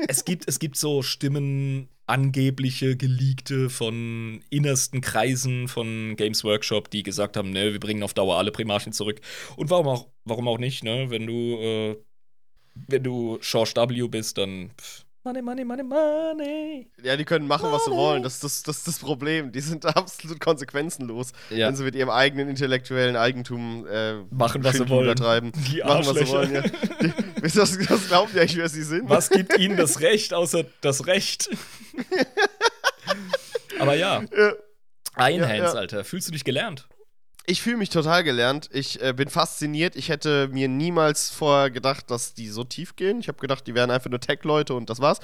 es 0.07 0.26
gibt, 0.26 0.48
es 0.48 0.60
gibt 0.60 0.78
so 0.78 1.02
Stimmen, 1.02 1.90
angebliche, 2.10 2.98
geleakte 2.98 3.70
von 3.70 4.41
innersten 4.49 5.02
Kreisen 5.02 5.68
von 5.68 6.16
Games 6.16 6.44
Workshop, 6.44 6.90
die 6.90 7.03
gesagt 7.03 7.38
haben, 7.38 7.52
ne, 7.52 7.72
wir 7.72 7.80
bringen 7.80 8.03
auf 8.03 8.14
Dauer 8.14 8.38
alle 8.38 8.52
Primarchen 8.52 8.94
zurück. 8.94 9.22
Und 9.56 9.70
warum 9.70 9.88
auch, 9.88 10.07
warum 10.26 10.48
auch 10.48 10.57
nicht, 10.57 10.84
ne? 10.84 11.10
Wenn 11.10 11.28
du, 11.28 11.57
äh, 11.60 11.98
wenn 12.88 13.03
du 13.03 13.40
George 13.41 13.74
W. 13.76 14.07
bist, 14.07 14.38
dann 14.38 14.72
pff, 14.80 15.06
Money, 15.30 15.43
money, 15.43 15.64
money, 15.64 15.84
money. 15.84 16.91
Ja, 17.03 17.15
die 17.15 17.23
können 17.23 17.45
machen, 17.45 17.72
was 17.72 17.85
sie 17.85 17.91
wollen. 17.91 18.23
Das, 18.23 18.39
das, 18.39 18.64
das 18.64 18.77
ist 18.77 18.88
das 18.88 18.97
Problem. 18.97 19.51
Die 19.51 19.60
sind 19.60 19.85
absolut 19.95 20.39
konsequenzenlos, 20.39 21.34
Ja. 21.51 21.68
wenn 21.68 21.76
sie 21.76 21.84
mit 21.84 21.93
ihrem 21.93 22.10
eigenen 22.10 22.49
intellektuellen 22.49 23.15
Eigentum 23.15 23.85
äh, 23.88 24.23
Machen, 24.31 24.64
was 24.64 24.77
sie 24.77 24.89
wollen. 24.89 25.15
treiben. 25.15 25.51
Die 25.72 25.84
Machen, 25.84 26.07
was 26.07 26.18
sie 26.18 26.27
wollen, 26.30 26.51
ja. 26.51 26.61
Die, 27.01 27.14
wisst 27.43 27.57
ihr, 27.57 27.61
was, 27.61 27.89
was 27.91 28.07
glauben 28.07 28.31
die 28.34 28.39
eigentlich, 28.39 28.57
wer 28.57 28.69
sie 28.69 28.81
sind? 28.81 29.07
Was 29.07 29.30
gibt 29.30 29.56
ihnen 29.60 29.77
das 29.77 29.99
Recht, 30.01 30.34
außer 30.34 30.64
das 30.81 31.06
Recht? 31.06 31.47
Aber 33.80 33.93
ja, 33.93 34.23
Ja. 34.35 34.53
Einhands, 35.14 35.49
Ja, 35.51 35.57
ja. 35.57 35.72
Alter. 35.73 36.03
Fühlst 36.06 36.27
du 36.27 36.31
dich 36.31 36.43
gelernt? 36.43 36.88
Ich 37.50 37.64
fühle 37.64 37.78
mich 37.78 37.90
total 37.90 38.24
gelernt. 38.24 38.70
Ich 38.72 39.02
äh, 39.02 39.12
bin 39.12 39.28
fasziniert. 39.28 39.96
Ich 39.96 40.10
hätte 40.10 40.50
mir 40.50 40.68
niemals 40.68 41.32
vorher 41.32 41.72
gedacht, 41.72 42.12
dass 42.12 42.36
die 42.36 42.48
so 42.48 42.64
tief 42.64 42.96
gehen. 42.96 43.20
Ich 43.22 43.28
habe 43.28 43.40
gedacht, 43.40 43.66
die 43.66 43.74
wären 43.74 43.90
einfach 43.90 44.12
nur 44.12 44.20
Tech-Leute 44.20 44.76
und 44.76 44.88
das 44.92 45.00
war's. 45.00 45.18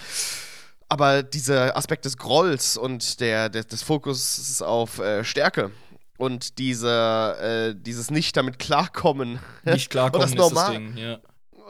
Aber 0.89 1.21
dieser 1.21 1.77
Aspekt 1.77 2.03
des 2.05 2.17
Grolls 2.17 2.77
und 2.77 3.19
der, 3.19 3.49
der, 3.49 3.63
des 3.63 3.83
Fokus 3.83 4.59
auf 4.63 4.97
äh, 4.97 5.23
Stärke 5.23 5.69
und 6.17 6.57
dieser, 6.57 7.67
äh, 7.69 7.75
dieses 7.77 8.09
nicht 8.09 8.35
damit 8.35 8.57
klarkommen 8.57 9.37
Nicht 9.63 9.91
klarkommen 9.91 10.21
das 10.21 10.31
ist 10.31 10.39
das 10.39 10.51
normal- 10.51 10.73
Ding, 10.73 10.97
ja. 10.97 11.19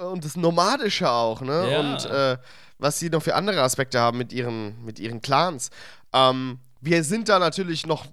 und 0.09 0.23
das 0.23 0.37
Nomadische 0.37 1.09
auch, 1.09 1.41
ne? 1.41 1.69
Ja. 1.69 1.79
Und 1.81 2.05
äh, 2.05 2.37
was 2.77 2.97
sie 2.97 3.09
noch 3.09 3.23
für 3.23 3.35
andere 3.35 3.61
Aspekte 3.61 3.99
haben 3.99 4.17
mit 4.17 4.31
ihren, 4.31 4.81
mit 4.85 4.99
ihren 4.99 5.21
Clans. 5.21 5.69
Ähm, 6.13 6.59
wir 6.79 7.03
sind 7.03 7.27
da 7.27 7.39
natürlich 7.39 7.85
noch 7.85 8.05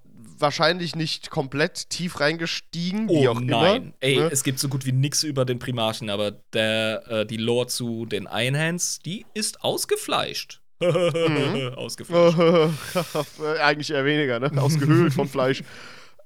wahrscheinlich 0.42 0.94
nicht 0.94 1.30
komplett 1.30 1.88
tief 1.88 2.20
reingestiegen, 2.20 3.08
wie 3.08 3.26
Oh 3.28 3.30
auch 3.30 3.40
nein. 3.40 3.82
immer. 3.82 3.92
Ey, 4.00 4.16
ne? 4.16 4.28
es 4.30 4.42
gibt 4.44 4.58
so 4.58 4.68
gut 4.68 4.84
wie 4.84 4.92
nix 4.92 5.22
über 5.22 5.44
den 5.46 5.58
Primarchen, 5.58 6.10
aber 6.10 6.32
der, 6.52 7.04
äh, 7.08 7.26
die 7.26 7.38
Lore 7.38 7.68
zu 7.68 8.04
den 8.04 8.26
Einhands, 8.26 8.98
die 8.98 9.24
ist 9.32 9.62
ausgefleischt. 9.64 10.60
Mhm. 10.80 11.72
ausgefleischt. 11.76 12.38
Eigentlich 13.62 13.90
eher 13.90 14.04
weniger, 14.04 14.40
ne? 14.40 14.50
Ausgehöhlt 14.60 15.14
vom 15.14 15.28
Fleisch. 15.28 15.62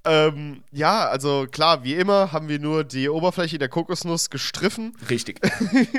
Ähm, 0.09 0.63
ja, 0.71 1.09
also 1.09 1.49
klar, 1.51 1.83
wie 1.83 1.95
immer 1.95 2.31
haben 2.31 2.49
wir 2.49 2.61
nur 2.61 2.85
die 2.85 3.09
Oberfläche 3.09 3.59
der 3.59 3.69
Kokosnuss 3.69 4.31
gestriffen, 4.31 4.97
Richtig. 5.11 5.41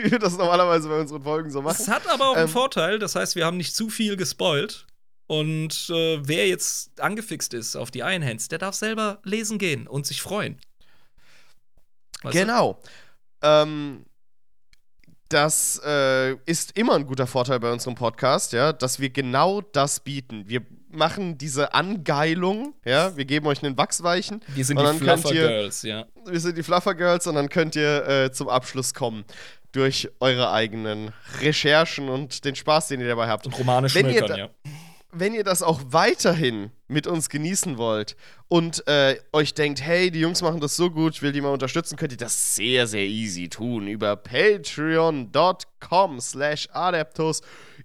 wie 0.02 0.18
das 0.18 0.38
normalerweise 0.38 0.88
bei 0.88 1.02
unseren 1.02 1.24
Folgen 1.24 1.52
so 1.52 1.62
machen. 1.62 1.76
Es 1.78 1.90
hat 1.90 2.08
aber 2.08 2.30
auch 2.30 2.36
einen 2.38 2.46
Ähm, 2.46 2.50
Vorteil, 2.54 3.00
das 3.00 3.16
heißt, 3.16 3.36
wir 3.36 3.46
haben 3.46 3.58
nicht 3.58 3.76
zu 3.76 3.90
viel 3.90 4.16
gespoilt. 4.16 4.86
Und 5.28 5.90
äh, 5.90 6.20
wer 6.26 6.48
jetzt 6.48 7.00
angefixt 7.02 7.54
ist 7.54 7.76
auf 7.76 7.92
die 7.92 8.04
Einhands, 8.04 8.48
der 8.48 8.60
darf 8.60 8.76
selber 8.76 9.20
lesen 9.24 9.58
gehen 9.60 9.86
und 9.88 10.06
sich 10.06 10.22
freuen. 10.22 10.58
Weißt 12.24 12.34
du? 12.36 12.40
Genau. 12.40 12.82
Ähm, 13.42 14.06
das 15.30 15.82
äh, 15.86 16.36
ist 16.46 16.78
immer 16.78 16.96
ein 16.96 17.06
guter 17.06 17.28
Vorteil 17.28 17.60
bei 17.60 17.72
unserem 17.72 17.96
Podcast, 17.96 18.54
ja, 18.54 18.72
dass 18.72 19.00
wir 19.00 19.10
genau 19.10 19.60
das 19.60 20.00
bieten. 20.00 20.48
Wir 20.48 20.62
machen 20.90 21.38
diese 21.38 21.74
Angeilung, 21.74 22.74
ja, 22.86 23.16
wir 23.18 23.26
geben 23.26 23.48
euch 23.48 23.62
einen 23.62 23.78
Wachsweichen. 23.78 24.42
Wir 24.56 24.64
sind 24.64 24.78
Und 24.78 24.94
die 24.94 25.00
Fluffer 25.00 25.34
ihr- 25.34 25.48
Girls, 25.48 25.82
ja. 25.82 26.06
Wir 26.26 26.40
sind 26.40 26.58
die 26.58 26.64
Fluffer 26.64 26.96
Girls 26.96 27.28
und 27.28 27.36
dann 27.36 27.50
könnt 27.50 27.76
ihr 27.76 28.08
äh, 28.08 28.32
zum 28.32 28.48
Abschluss 28.48 28.94
kommen 28.94 29.26
durch 29.74 30.10
eure 30.22 30.52
eigenen 30.52 31.12
Recherchen 31.42 32.08
und 32.08 32.46
den 32.46 32.56
Spaß, 32.56 32.88
den 32.88 33.02
ihr 33.02 33.10
dabei 33.10 33.28
habt. 33.28 33.46
Und 33.46 33.60
Romane 33.60 33.90
schmökern, 33.90 34.38
ja. 34.38 34.50
Wenn 35.20 35.34
ihr 35.34 35.44
das 35.44 35.64
auch 35.64 35.82
weiterhin 35.90 36.72
mit 36.88 37.08
uns 37.08 37.30
genießen 37.30 37.78
wollt 37.78 38.16
und 38.48 38.88
äh, 38.88 39.18
euch 39.34 39.54
denkt, 39.54 39.82
hey, 39.82 40.10
die 40.12 40.22
Jungs 40.22 40.42
machen 40.42 40.60
das 40.60 40.76
so 40.76 40.90
gut, 40.90 41.16
ich 41.16 41.22
will 41.22 41.32
die 41.32 41.42
mal 41.42 41.52
unterstützen, 41.52 41.98
könnt 41.98 42.14
ihr 42.14 42.18
das 42.18 42.56
sehr, 42.56 42.88
sehr 42.88 43.06
easy 43.06 43.50
tun 43.50 43.88
über 43.88 44.16
patreon.com 44.16 45.30
slash 46.20 46.70
adeptus 46.72 47.42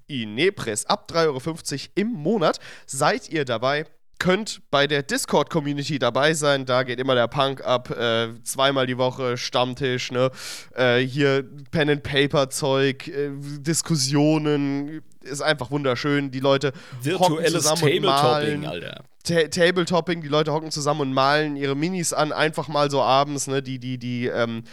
inepris. 0.07 0.87
Ab 0.87 1.11
3,50 1.13 1.27
Euro 1.27 1.91
im 1.95 2.13
Monat 2.13 2.59
seid 2.87 3.29
ihr 3.31 3.45
dabei. 3.45 3.87
Könnt 4.19 4.63
bei 4.71 4.87
der 4.87 5.03
Discord-Community 5.03 5.99
dabei 5.99 6.35
sein, 6.35 6.65
da 6.65 6.85
geht 6.85 7.01
immer 7.01 7.17
der 7.17 7.27
Punk 7.27 7.61
ab, 7.65 7.91
äh, 7.91 8.29
zweimal 8.45 8.87
die 8.87 8.97
Woche 8.97 9.37
Stammtisch, 9.37 10.13
ne? 10.13 10.31
Äh, 10.77 10.99
hier 10.99 11.45
Pen-and-Paper-Zeug, 11.73 13.09
äh, 13.09 13.31
Diskussionen, 13.59 15.03
ist 15.25 15.41
einfach 15.41 15.71
wunderschön. 15.71 16.31
Die 16.31 16.41
Leute 16.41 16.69
hocken 16.69 17.05
Virtuelles 17.05 17.53
zusammen 17.53 17.83
und 17.83 17.89
Tabletopping, 17.91 18.61
malen. 18.61 18.67
Alter. 18.67 19.05
Ta 19.25 19.43
Tabletopping, 19.49 20.21
die 20.23 20.29
Leute 20.29 20.53
hocken 20.53 20.71
zusammen 20.71 21.01
und 21.01 21.13
malen 21.13 21.57
ihre 21.57 21.77
Minis 21.77 22.13
an, 22.13 22.33
einfach 22.33 22.69
mal 22.69 22.91
so 22.91 23.01
abends, 23.01 23.47
ne? 23.47 23.63
Die, 23.63 23.79
die, 23.79 23.99
die, 23.99 24.27
ähm, 24.27 24.65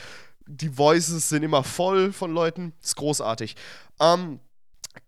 die 0.48 0.78
Voices 0.78 1.30
sind 1.30 1.44
immer 1.44 1.64
voll 1.64 2.12
von 2.12 2.34
Leuten. 2.34 2.74
Ist 2.82 2.96
großartig. 2.96 3.56
Ähm, 4.00 4.40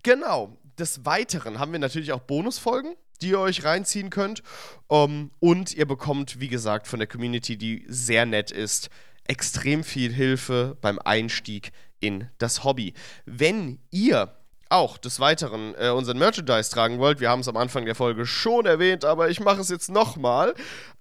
genau. 0.04 0.58
Des 0.78 1.06
Weiteren 1.06 1.60
haben 1.60 1.72
wir 1.74 1.80
natürlich 1.80 2.12
auch 2.14 2.22
Bonusfolgen, 2.22 2.96
die 3.22 3.30
ihr 3.30 3.40
euch 3.40 3.64
reinziehen 3.64 4.10
könnt. 4.10 4.42
Ähm, 4.90 5.32
und 5.40 5.74
ihr 5.74 5.86
bekommt, 5.86 6.40
wie 6.40 6.48
gesagt, 6.48 6.88
von 6.88 7.00
der 7.00 7.08
Community, 7.08 7.58
die 7.58 7.86
sehr 7.88 8.26
nett 8.26 8.52
ist, 8.52 8.90
extrem 9.28 9.84
viel 9.84 10.12
Hilfe 10.12 10.78
beim 10.82 11.00
Einstieg 11.00 11.72
in 12.00 12.28
das 12.38 12.64
Hobby. 12.64 12.94
Wenn 13.26 13.80
ihr 13.92 14.36
auch 14.72 14.98
des 14.98 15.20
Weiteren 15.20 15.76
äh, 15.76 15.90
unseren 15.90 16.18
Merchandise 16.18 16.72
tragen 16.72 16.98
wollt, 17.00 17.20
wir 17.20 17.30
haben 17.30 17.42
es 17.42 17.48
am 17.48 17.58
Anfang 17.58 17.86
der 17.86 17.94
Folge 17.96 18.26
schon 18.26 18.66
erwähnt, 18.66 19.06
aber 19.06 19.30
ich 19.30 19.40
mache 19.40 19.62
es 19.62 19.70
jetzt 19.70 19.90
nochmal. 19.90 20.56